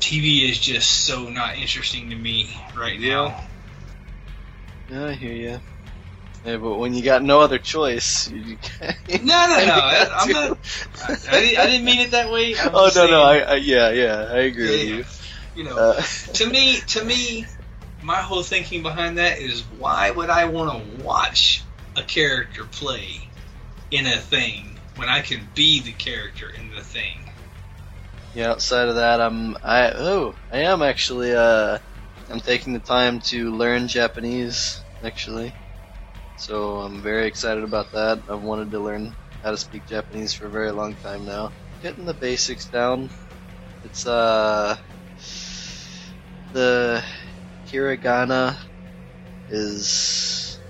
TV 0.00 0.50
is 0.50 0.58
just 0.58 0.90
so 0.90 1.28
not 1.28 1.56
interesting 1.56 2.10
to 2.10 2.16
me 2.16 2.50
right 2.76 2.98
now. 3.00 3.40
Yeah, 4.90 5.06
I 5.06 5.12
hear 5.12 5.32
you. 5.32 5.60
Yeah, 6.46 6.58
but 6.58 6.76
when 6.76 6.94
you 6.94 7.02
got 7.02 7.24
no 7.24 7.40
other 7.40 7.58
choice, 7.58 8.28
you, 8.28 8.56
you 9.08 9.18
No, 9.18 9.48
no, 9.48 9.66
no. 9.66 9.72
I, 9.74 10.10
I'm 10.16 10.30
not. 10.30 10.58
I, 11.02 11.16
I, 11.28 11.40
didn't, 11.66 11.84
mean 11.84 11.98
it 12.00 12.12
that 12.12 12.30
way. 12.30 12.54
I'm 12.56 12.72
Oh 12.72 12.84
no, 12.84 12.84
just 12.84 12.96
no, 12.96 13.22
I, 13.22 13.38
I, 13.38 13.54
yeah, 13.56 13.90
yeah, 13.90 14.28
I 14.30 14.38
agree 14.42 14.86
Yeah, 14.86 14.96
with 14.98 15.20
You 15.56 15.64
you. 15.64 15.70
know, 15.70 15.76
Uh, 15.76 16.02
to 16.34 16.48
me, 16.48 16.78
to 16.86 17.04
me, 17.04 17.46
my 18.00 18.22
whole 18.22 18.44
thinking 18.44 18.84
behind 18.84 19.18
that 19.18 19.38
is 19.38 19.64
why 19.76 20.10
would 20.12 20.30
I 20.30 20.44
want 20.44 20.70
to 20.70 21.02
watch 21.02 21.64
a 21.96 22.04
character 22.04 22.64
play 22.64 23.28
in 23.90 24.06
a 24.06 24.16
thing 24.16 24.78
when 24.94 25.08
I 25.08 25.22
can 25.22 25.48
be 25.54 25.80
the 25.80 25.92
character 25.92 26.48
in 26.48 26.70
the 26.70 26.82
thing? 26.82 27.28
yeah, 28.34 28.50
outside 28.50 28.88
of 28.88 28.96
that, 28.96 29.20
I'm, 29.20 29.56
I, 29.64 29.90
oh, 29.96 30.36
I 30.52 30.58
am 30.58 30.82
actually, 30.82 31.34
uh, 31.34 31.78
I'm 32.28 32.40
taking 32.40 32.72
the 32.72 32.80
time 32.80 33.20
to 33.30 33.50
learn 33.50 33.88
Japanese, 33.88 34.84
actually. 35.02 35.56
So 36.36 36.80
I'm 36.80 37.02
very 37.02 37.26
excited 37.26 37.64
about 37.64 37.92
that. 37.92 38.22
I've 38.28 38.40
wanted 38.42 38.70
to 38.72 38.80
learn 38.80 39.16
how 39.42 39.50
to 39.50 39.56
speak 39.56 39.86
Japanese 39.86 40.34
for 40.34 40.46
a 40.46 40.50
very 40.52 40.70
long 40.72 40.96
time 40.96 41.24
now. 41.24 41.54
Getting 41.80 42.04
the 42.04 42.14
basics 42.14 42.68
down. 42.68 43.10
It's, 43.82 44.06
uh, 44.06 44.78
the 46.52 47.04
hiragana 47.70 48.58
is, 49.48 50.60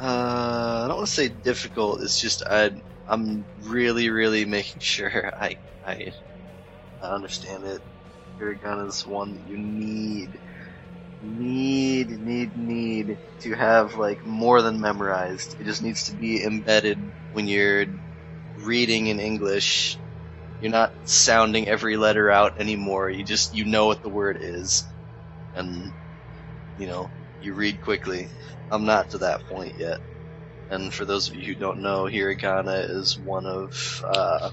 uh, 0.00 0.84
I 0.84 0.88
don't 0.88 0.98
want 0.98 1.08
to 1.08 1.14
say 1.14 1.28
difficult. 1.28 2.02
It's 2.02 2.20
just 2.20 2.42
I, 2.48 2.72
I'm 3.06 3.48
really, 3.58 4.10
really 4.10 4.44
making 4.58 4.80
sure 4.80 5.32
I, 5.38 5.58
I, 5.84 6.12
I 7.02 7.08
understand 7.08 7.66
it. 7.66 7.82
Hiragana 8.40 8.88
is 8.88 9.06
one 9.06 9.34
that 9.34 9.42
you 9.44 9.58
need, 9.58 10.40
need, 11.22 12.10
need, 12.10 12.56
need 12.56 13.18
to 13.42 13.54
have 13.54 13.96
like 13.96 14.24
more 14.26 14.62
than 14.62 14.80
memorized. 14.80 15.56
It 15.60 15.64
just 15.66 15.82
needs 15.82 16.04
to 16.06 16.16
be 16.16 16.44
embedded 16.44 17.12
when 17.30 17.48
you're 17.48 17.86
reading 18.56 19.08
in 19.08 19.20
English. 19.20 20.00
You're 20.60 20.72
not 20.72 20.92
sounding 21.04 21.68
every 21.68 21.96
letter 21.98 22.30
out 22.30 22.60
anymore. 22.60 23.10
You 23.10 23.24
just 23.24 23.54
you 23.54 23.66
know 23.66 23.86
what 23.86 24.02
the 24.02 24.10
word 24.10 24.38
is, 24.40 24.84
and 25.54 25.94
you 26.76 26.86
know 26.88 27.12
you 27.40 27.54
read 27.54 27.80
quickly. 27.80 28.30
I'm 28.70 28.86
not 28.86 29.10
to 29.10 29.18
that 29.20 29.46
point 29.48 29.74
yet. 29.78 29.98
And 30.70 30.94
for 30.94 31.04
those 31.06 31.28
of 31.28 31.34
you 31.36 31.46
who 31.46 31.56
don't 31.56 31.82
know, 31.82 32.04
hiragana 32.06 32.88
is 32.90 33.18
one 33.18 33.46
of 33.46 33.72
uh, 34.08 34.50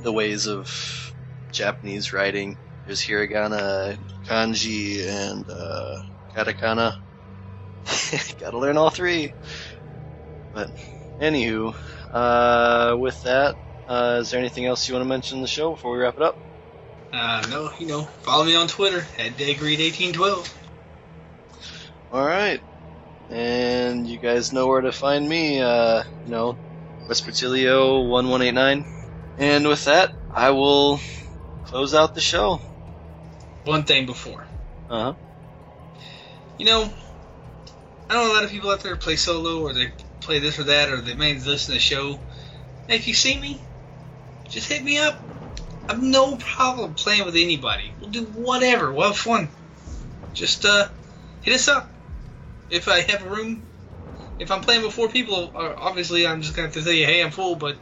the 0.00 0.12
ways 0.12 0.46
of 0.46 0.70
Japanese 1.52 2.12
writing. 2.12 2.58
There's 2.86 3.02
hiragana, 3.02 3.98
kanji, 4.26 5.06
and 5.06 5.48
uh, 5.48 5.96
katakana. 6.34 6.94
Gotta 8.40 8.58
learn 8.58 8.76
all 8.76 8.90
three. 8.90 9.32
But 10.52 10.70
anywho, 11.20 11.74
uh, 12.12 12.96
with 12.98 13.22
that, 13.22 13.54
uh, 13.86 14.18
is 14.20 14.30
there 14.30 14.40
anything 14.40 14.66
else 14.66 14.88
you 14.88 14.94
want 14.94 15.04
to 15.04 15.08
mention 15.08 15.38
in 15.38 15.42
the 15.42 15.48
show 15.48 15.70
before 15.72 15.92
we 15.92 15.98
wrap 15.98 16.16
it 16.16 16.22
up? 16.22 16.36
Uh, 17.12 17.44
no, 17.50 17.70
you 17.78 17.86
know, 17.86 18.02
follow 18.02 18.44
me 18.44 18.54
on 18.54 18.68
Twitter 18.68 19.04
at 19.18 19.32
dagreed1812. 19.32 20.54
All 22.12 22.24
right, 22.24 22.60
and 23.28 24.06
you 24.06 24.18
guys 24.18 24.52
know 24.52 24.66
where 24.66 24.80
to 24.80 24.92
find 24.92 25.28
me. 25.28 25.60
Uh, 25.60 26.02
you 26.24 26.30
know, 26.30 26.58
Vespertilio 27.08 28.08
one 28.08 28.28
one 28.28 28.42
eight 28.42 28.54
nine. 28.54 28.84
And 29.38 29.66
with 29.66 29.84
that, 29.86 30.10
I 30.30 30.50
will 30.50 31.00
close 31.64 31.94
out 31.94 32.14
the 32.14 32.20
show. 32.20 32.60
One 33.64 33.84
thing 33.84 34.06
before. 34.06 34.46
Uh 34.88 35.04
huh. 35.04 35.14
You 36.58 36.66
know, 36.66 36.92
I 38.08 38.14
know 38.14 38.32
a 38.32 38.34
lot 38.34 38.44
of 38.44 38.50
people 38.50 38.70
out 38.70 38.80
there 38.80 38.96
play 38.96 39.16
solo 39.16 39.62
or 39.62 39.72
they 39.72 39.92
play 40.20 40.38
this 40.38 40.58
or 40.58 40.64
that 40.64 40.90
or 40.90 41.00
they 41.00 41.14
may 41.14 41.34
listen 41.34 41.66
to 41.66 41.72
the 41.72 41.78
show. 41.78 42.18
If 42.88 43.06
you 43.06 43.14
see 43.14 43.38
me, 43.38 43.62
just 44.48 44.68
hit 44.68 44.82
me 44.82 44.98
up. 44.98 45.22
I've 45.88 46.02
no 46.02 46.36
problem 46.36 46.94
playing 46.94 47.24
with 47.24 47.36
anybody. 47.36 47.92
We'll 48.00 48.10
do 48.10 48.24
whatever. 48.24 48.92
We'll 48.92 49.08
have 49.08 49.16
fun. 49.16 49.48
Just 50.32 50.64
uh, 50.64 50.88
hit 51.40 51.54
us 51.54 51.68
up. 51.68 51.90
If 52.68 52.88
I 52.88 53.00
have 53.00 53.24
a 53.24 53.30
room, 53.30 53.66
if 54.38 54.50
I'm 54.50 54.60
playing 54.60 54.82
with 54.82 54.92
four 54.92 55.08
people, 55.08 55.52
uh, 55.54 55.74
obviously 55.76 56.26
I'm 56.26 56.42
just 56.42 56.54
gonna 56.54 56.68
have 56.68 56.74
to 56.74 56.82
tell 56.82 56.92
you, 56.92 57.06
hey, 57.06 57.22
I'm 57.22 57.30
full. 57.30 57.56
But 57.56 57.76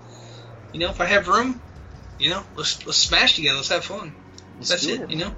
you 0.72 0.80
know, 0.80 0.90
if 0.90 1.00
I 1.00 1.06
have 1.06 1.28
room, 1.28 1.60
you 2.18 2.30
know, 2.30 2.42
let's 2.54 2.84
let's 2.86 2.98
smash 2.98 3.36
together. 3.36 3.56
Let's 3.56 3.68
have 3.68 3.84
fun. 3.84 4.14
Let's 4.58 4.70
That's 4.70 4.86
do 4.86 5.02
it. 5.02 5.10
You 5.10 5.16
know. 5.18 5.34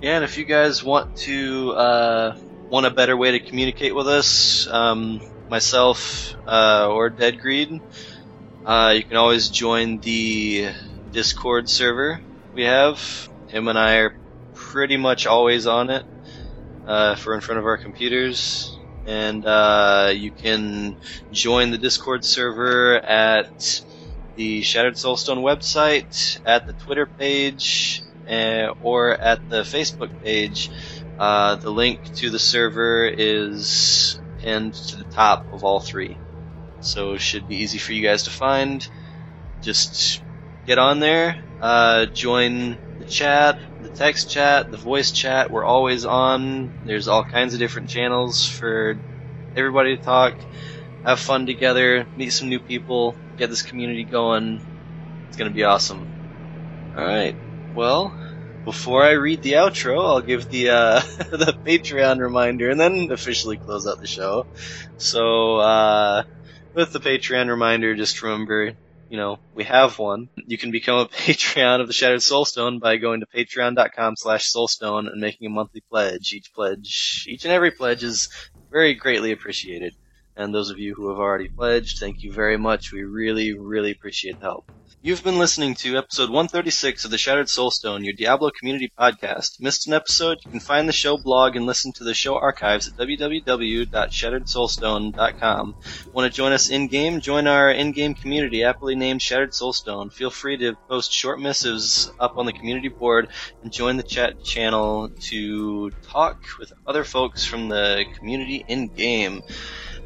Yeah, 0.00 0.16
and 0.16 0.24
if 0.24 0.36
you 0.38 0.44
guys 0.44 0.82
want 0.82 1.14
to 1.26 1.72
uh, 1.72 2.34
want 2.70 2.86
a 2.86 2.90
better 2.90 3.16
way 3.16 3.32
to 3.32 3.40
communicate 3.40 3.94
with 3.94 4.08
us, 4.08 4.66
um, 4.70 5.20
myself 5.48 6.34
uh, 6.46 6.88
or 6.88 7.10
Dead 7.10 7.38
Greed, 7.38 7.82
uh, 8.64 8.94
you 8.96 9.04
can 9.04 9.16
always 9.16 9.50
join 9.50 10.00
the 10.00 10.70
Discord 11.10 11.68
server 11.68 12.22
we 12.52 12.64
have. 12.64 13.28
Him 13.46 13.68
and 13.68 13.78
I 13.78 13.96
are 13.96 14.14
pretty 14.54 14.96
much 14.96 15.26
always 15.26 15.66
on 15.66 15.90
it 15.90 16.06
uh, 16.86 17.14
if 17.18 17.26
we're 17.26 17.34
in 17.34 17.40
front 17.40 17.58
of 17.58 17.66
our 17.66 17.78
computers. 17.78 18.78
And 19.04 19.44
uh, 19.46 20.12
you 20.14 20.32
can 20.32 20.96
join 21.32 21.70
the 21.70 21.78
Discord 21.78 22.24
server 22.24 22.96
at 23.04 23.82
the 24.34 24.62
Shattered 24.62 24.94
Soulstone 24.94 25.42
website, 25.42 26.38
at 26.44 26.66
the 26.66 26.74
Twitter 26.74 27.06
page, 27.06 28.02
uh, 28.30 28.72
or 28.80 29.10
at 29.10 29.48
the 29.48 29.62
Facebook 29.62 30.10
page. 30.22 30.70
Uh, 31.18 31.56
the 31.56 31.70
link 31.70 32.00
to 32.14 32.30
the 32.30 32.38
server 32.38 33.06
is 33.06 34.18
pinned 34.38 34.74
to 34.74 34.96
the 34.96 35.04
top 35.04 35.46
of 35.52 35.64
all 35.64 35.80
three. 35.80 36.16
So 36.80 37.14
it 37.14 37.20
should 37.20 37.46
be 37.46 37.56
easy 37.56 37.78
for 37.78 37.92
you 37.92 38.02
guys 38.02 38.22
to 38.22 38.30
find. 38.30 38.86
Just 39.62 40.22
get 40.66 40.78
on 40.78 41.00
there, 41.00 41.44
uh, 41.60 42.06
join 42.06 42.78
the 42.98 43.04
chat, 43.04 43.58
the 43.82 43.90
text 43.90 44.30
chat, 44.30 44.70
the 44.70 44.78
voice 44.78 45.10
chat. 45.10 45.50
We're 45.50 45.64
always 45.64 46.06
on. 46.06 46.72
There's 46.86 47.08
all 47.08 47.24
kinds 47.24 47.52
of 47.52 47.60
different 47.60 47.90
channels 47.90 48.46
for 48.46 48.96
everybody 49.54 49.96
to 49.96 50.02
talk, 50.02 50.34
have 51.04 51.20
fun 51.20 51.44
together, 51.44 52.06
meet 52.16 52.30
some 52.30 52.48
new 52.48 52.60
people, 52.60 53.14
get 53.36 53.50
this 53.50 53.62
community 53.62 54.04
going. 54.04 54.62
It's 55.28 55.36
gonna 55.36 55.50
be 55.50 55.64
awesome. 55.64 56.08
Alright, 56.96 57.36
well, 57.74 58.14
before 58.64 59.02
I 59.04 59.12
read 59.12 59.42
the 59.42 59.52
outro, 59.54 59.98
I'll 60.04 60.20
give 60.22 60.48
the 60.48 60.70
uh, 60.70 61.00
the 61.30 61.56
Patreon 61.66 62.20
reminder 62.20 62.70
and 62.70 62.80
then 62.80 63.08
officially 63.10 63.58
close 63.58 63.86
out 63.86 63.98
the 64.00 64.06
show. 64.06 64.46
So, 64.96 65.56
uh, 65.56 66.22
with 66.74 66.92
the 66.92 67.00
Patreon 67.00 67.48
reminder, 67.48 67.94
just 67.96 68.22
remember, 68.22 68.74
you 69.08 69.16
know, 69.16 69.38
we 69.52 69.64
have 69.64 69.98
one. 69.98 70.28
You 70.36 70.58
can 70.58 70.70
become 70.70 70.98
a 71.00 71.06
Patreon 71.08 71.80
of 71.80 71.86
the 71.86 71.92
Shattered 71.92 72.20
Soulstone 72.20 72.80
by 72.80 72.96
going 72.96 73.20
to 73.20 73.26
patreon.com 73.26 74.16
slash 74.16 74.52
soulstone 74.52 75.08
and 75.10 75.20
making 75.20 75.46
a 75.46 75.50
monthly 75.50 75.82
pledge. 75.90 76.32
Each 76.32 76.52
pledge, 76.54 77.24
each 77.28 77.44
and 77.44 77.52
every 77.52 77.70
pledge 77.70 78.04
is 78.04 78.28
very 78.70 78.94
greatly 78.94 79.32
appreciated. 79.32 79.94
And 80.36 80.54
those 80.54 80.70
of 80.70 80.78
you 80.78 80.94
who 80.94 81.08
have 81.10 81.18
already 81.18 81.48
pledged, 81.48 81.98
thank 81.98 82.22
you 82.22 82.32
very 82.32 82.56
much. 82.56 82.92
We 82.92 83.02
really, 83.02 83.52
really 83.58 83.90
appreciate 83.90 84.38
the 84.38 84.46
help. 84.46 84.64
You've 85.02 85.24
been 85.24 85.38
listening 85.38 85.76
to 85.76 85.96
episode 85.96 86.28
136 86.28 87.06
of 87.06 87.10
the 87.10 87.16
Shattered 87.16 87.46
Soulstone, 87.46 88.04
your 88.04 88.12
Diablo 88.12 88.50
community 88.50 88.92
podcast. 88.98 89.58
Missed 89.58 89.86
an 89.86 89.94
episode? 89.94 90.40
You 90.44 90.50
can 90.50 90.60
find 90.60 90.86
the 90.86 90.92
show 90.92 91.16
blog 91.16 91.56
and 91.56 91.64
listen 91.64 91.92
to 91.92 92.04
the 92.04 92.12
show 92.12 92.36
archives 92.36 92.86
at 92.86 92.98
www.shatteredsoulstone.com. 92.98 95.74
Want 96.12 96.30
to 96.30 96.36
join 96.36 96.52
us 96.52 96.68
in-game? 96.68 97.20
Join 97.20 97.46
our 97.46 97.70
in-game 97.70 98.12
community, 98.12 98.62
aptly 98.62 98.94
named 98.94 99.22
Shattered 99.22 99.52
Soulstone. 99.52 100.12
Feel 100.12 100.28
free 100.28 100.58
to 100.58 100.74
post 100.86 101.10
short 101.10 101.40
missives 101.40 102.12
up 102.20 102.36
on 102.36 102.44
the 102.44 102.52
community 102.52 102.88
board 102.88 103.28
and 103.62 103.72
join 103.72 103.96
the 103.96 104.02
chat 104.02 104.44
channel 104.44 105.08
to 105.08 105.88
talk 106.02 106.44
with 106.58 106.74
other 106.86 107.04
folks 107.04 107.42
from 107.42 107.70
the 107.70 108.04
community 108.18 108.66
in-game. 108.68 109.40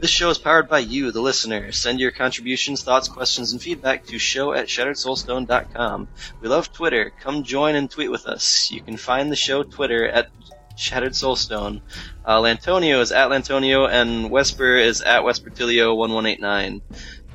This 0.01 0.11
show 0.11 0.29
is 0.31 0.39
powered 0.39 0.69
by 0.69 0.81
you, 0.81 1.11
the 1.13 1.21
listener. 1.21 1.73
Send 1.73 1.99
your 1.99 2.11
contributions, 2.11 2.83
thoughts, 2.83 3.09
questions, 3.09 3.53
and 3.53 3.63
feedback 3.63 4.07
to 4.07 4.19
show 4.19 4.53
at 4.53 4.67
shatteredsoulstone.com. 4.67 6.09
We 6.41 6.49
love 6.49 6.73
Twitter. 6.73 7.13
Come 7.21 7.43
join 7.43 7.75
and 7.75 7.91
tweet 7.91 8.11
with 8.11 8.27
us. 8.27 8.71
You 8.71 8.83
can 8.83 8.97
find 8.97 9.31
the 9.31 9.37
show 9.37 9.63
Twitter 9.63 10.07
at 10.07 10.29
Shattered 10.77 11.13
Soulstone. 11.13 11.81
Uh, 12.25 12.41
Lantonio 12.41 13.01
is 13.01 13.13
at 13.13 13.29
Lantonio, 13.31 13.89
and 13.89 14.31
Vesper 14.31 14.77
is 14.77 15.01
at 15.01 15.23
Vespertilio1189. 15.23 16.81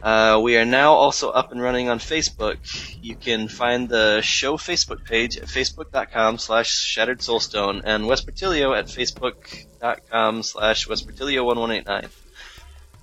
Uh, 0.02 0.40
we 0.42 0.56
are 0.56 0.66
now 0.66 0.94
also 0.94 1.30
up 1.30 1.52
and 1.52 1.62
running 1.62 1.90
on 1.90 2.00
Facebook. 2.00 2.58
You 3.02 3.16
can 3.16 3.48
find 3.48 3.90
the 3.90 4.22
show 4.22 4.58
Facebook 4.58 5.04
page 5.06 5.38
at 5.38 5.46
facebook.com 5.46 6.38
slash 6.38 6.70
shattered 6.70 7.20
soulstone 7.20 7.82
and 7.84 8.06
Vespertilio 8.06 8.78
at 8.78 8.86
facebook.com 8.86 10.44
slash 10.44 10.88
Vespertilio1189. 10.88 12.10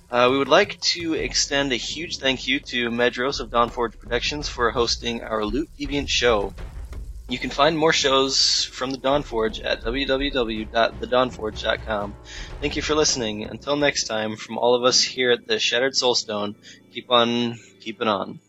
Uh, 0.09 0.27
we 0.31 0.37
would 0.37 0.47
like 0.47 0.79
to 0.81 1.13
extend 1.13 1.71
a 1.71 1.75
huge 1.77 2.17
thank 2.17 2.47
you 2.47 2.59
to 2.59 2.89
Medros 2.89 3.39
of 3.39 3.49
Dawnforge 3.49 3.97
Productions 3.99 4.47
for 4.49 4.71
hosting 4.71 5.21
our 5.21 5.45
Loot 5.45 5.69
Deviant 5.77 6.09
show. 6.09 6.55
You 7.27 7.37
can 7.39 7.49
find 7.49 7.77
more 7.77 7.91
shows 7.93 8.67
from 8.71 8.91
the 8.91 8.97
Dawnforge 8.97 9.59
at 9.63 9.83
www.thedawnforge.com. 9.83 12.15
Thank 12.61 12.75
you 12.77 12.81
for 12.81 12.95
listening. 12.95 13.43
Until 13.45 13.75
next 13.75 14.05
time, 14.05 14.37
from 14.37 14.57
all 14.57 14.75
of 14.75 14.83
us 14.83 15.03
here 15.03 15.31
at 15.31 15.45
the 15.45 15.59
Shattered 15.59 15.93
Soulstone, 15.93 16.55
keep 16.93 17.09
on 17.09 17.57
keeping 17.81 18.07
on. 18.07 18.39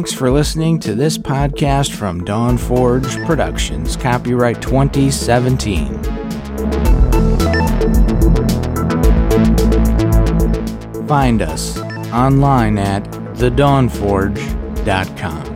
Thanks 0.00 0.14
for 0.14 0.30
listening 0.30 0.80
to 0.80 0.94
this 0.94 1.18
podcast 1.18 1.94
from 1.94 2.24
Dawn 2.24 2.56
Forge 2.56 3.18
Productions, 3.26 3.96
copyright 3.96 4.62
2017. 4.62 6.02
Find 11.06 11.42
us 11.42 11.78
online 12.12 12.78
at 12.78 13.04
thedawnforge.com. 13.34 15.49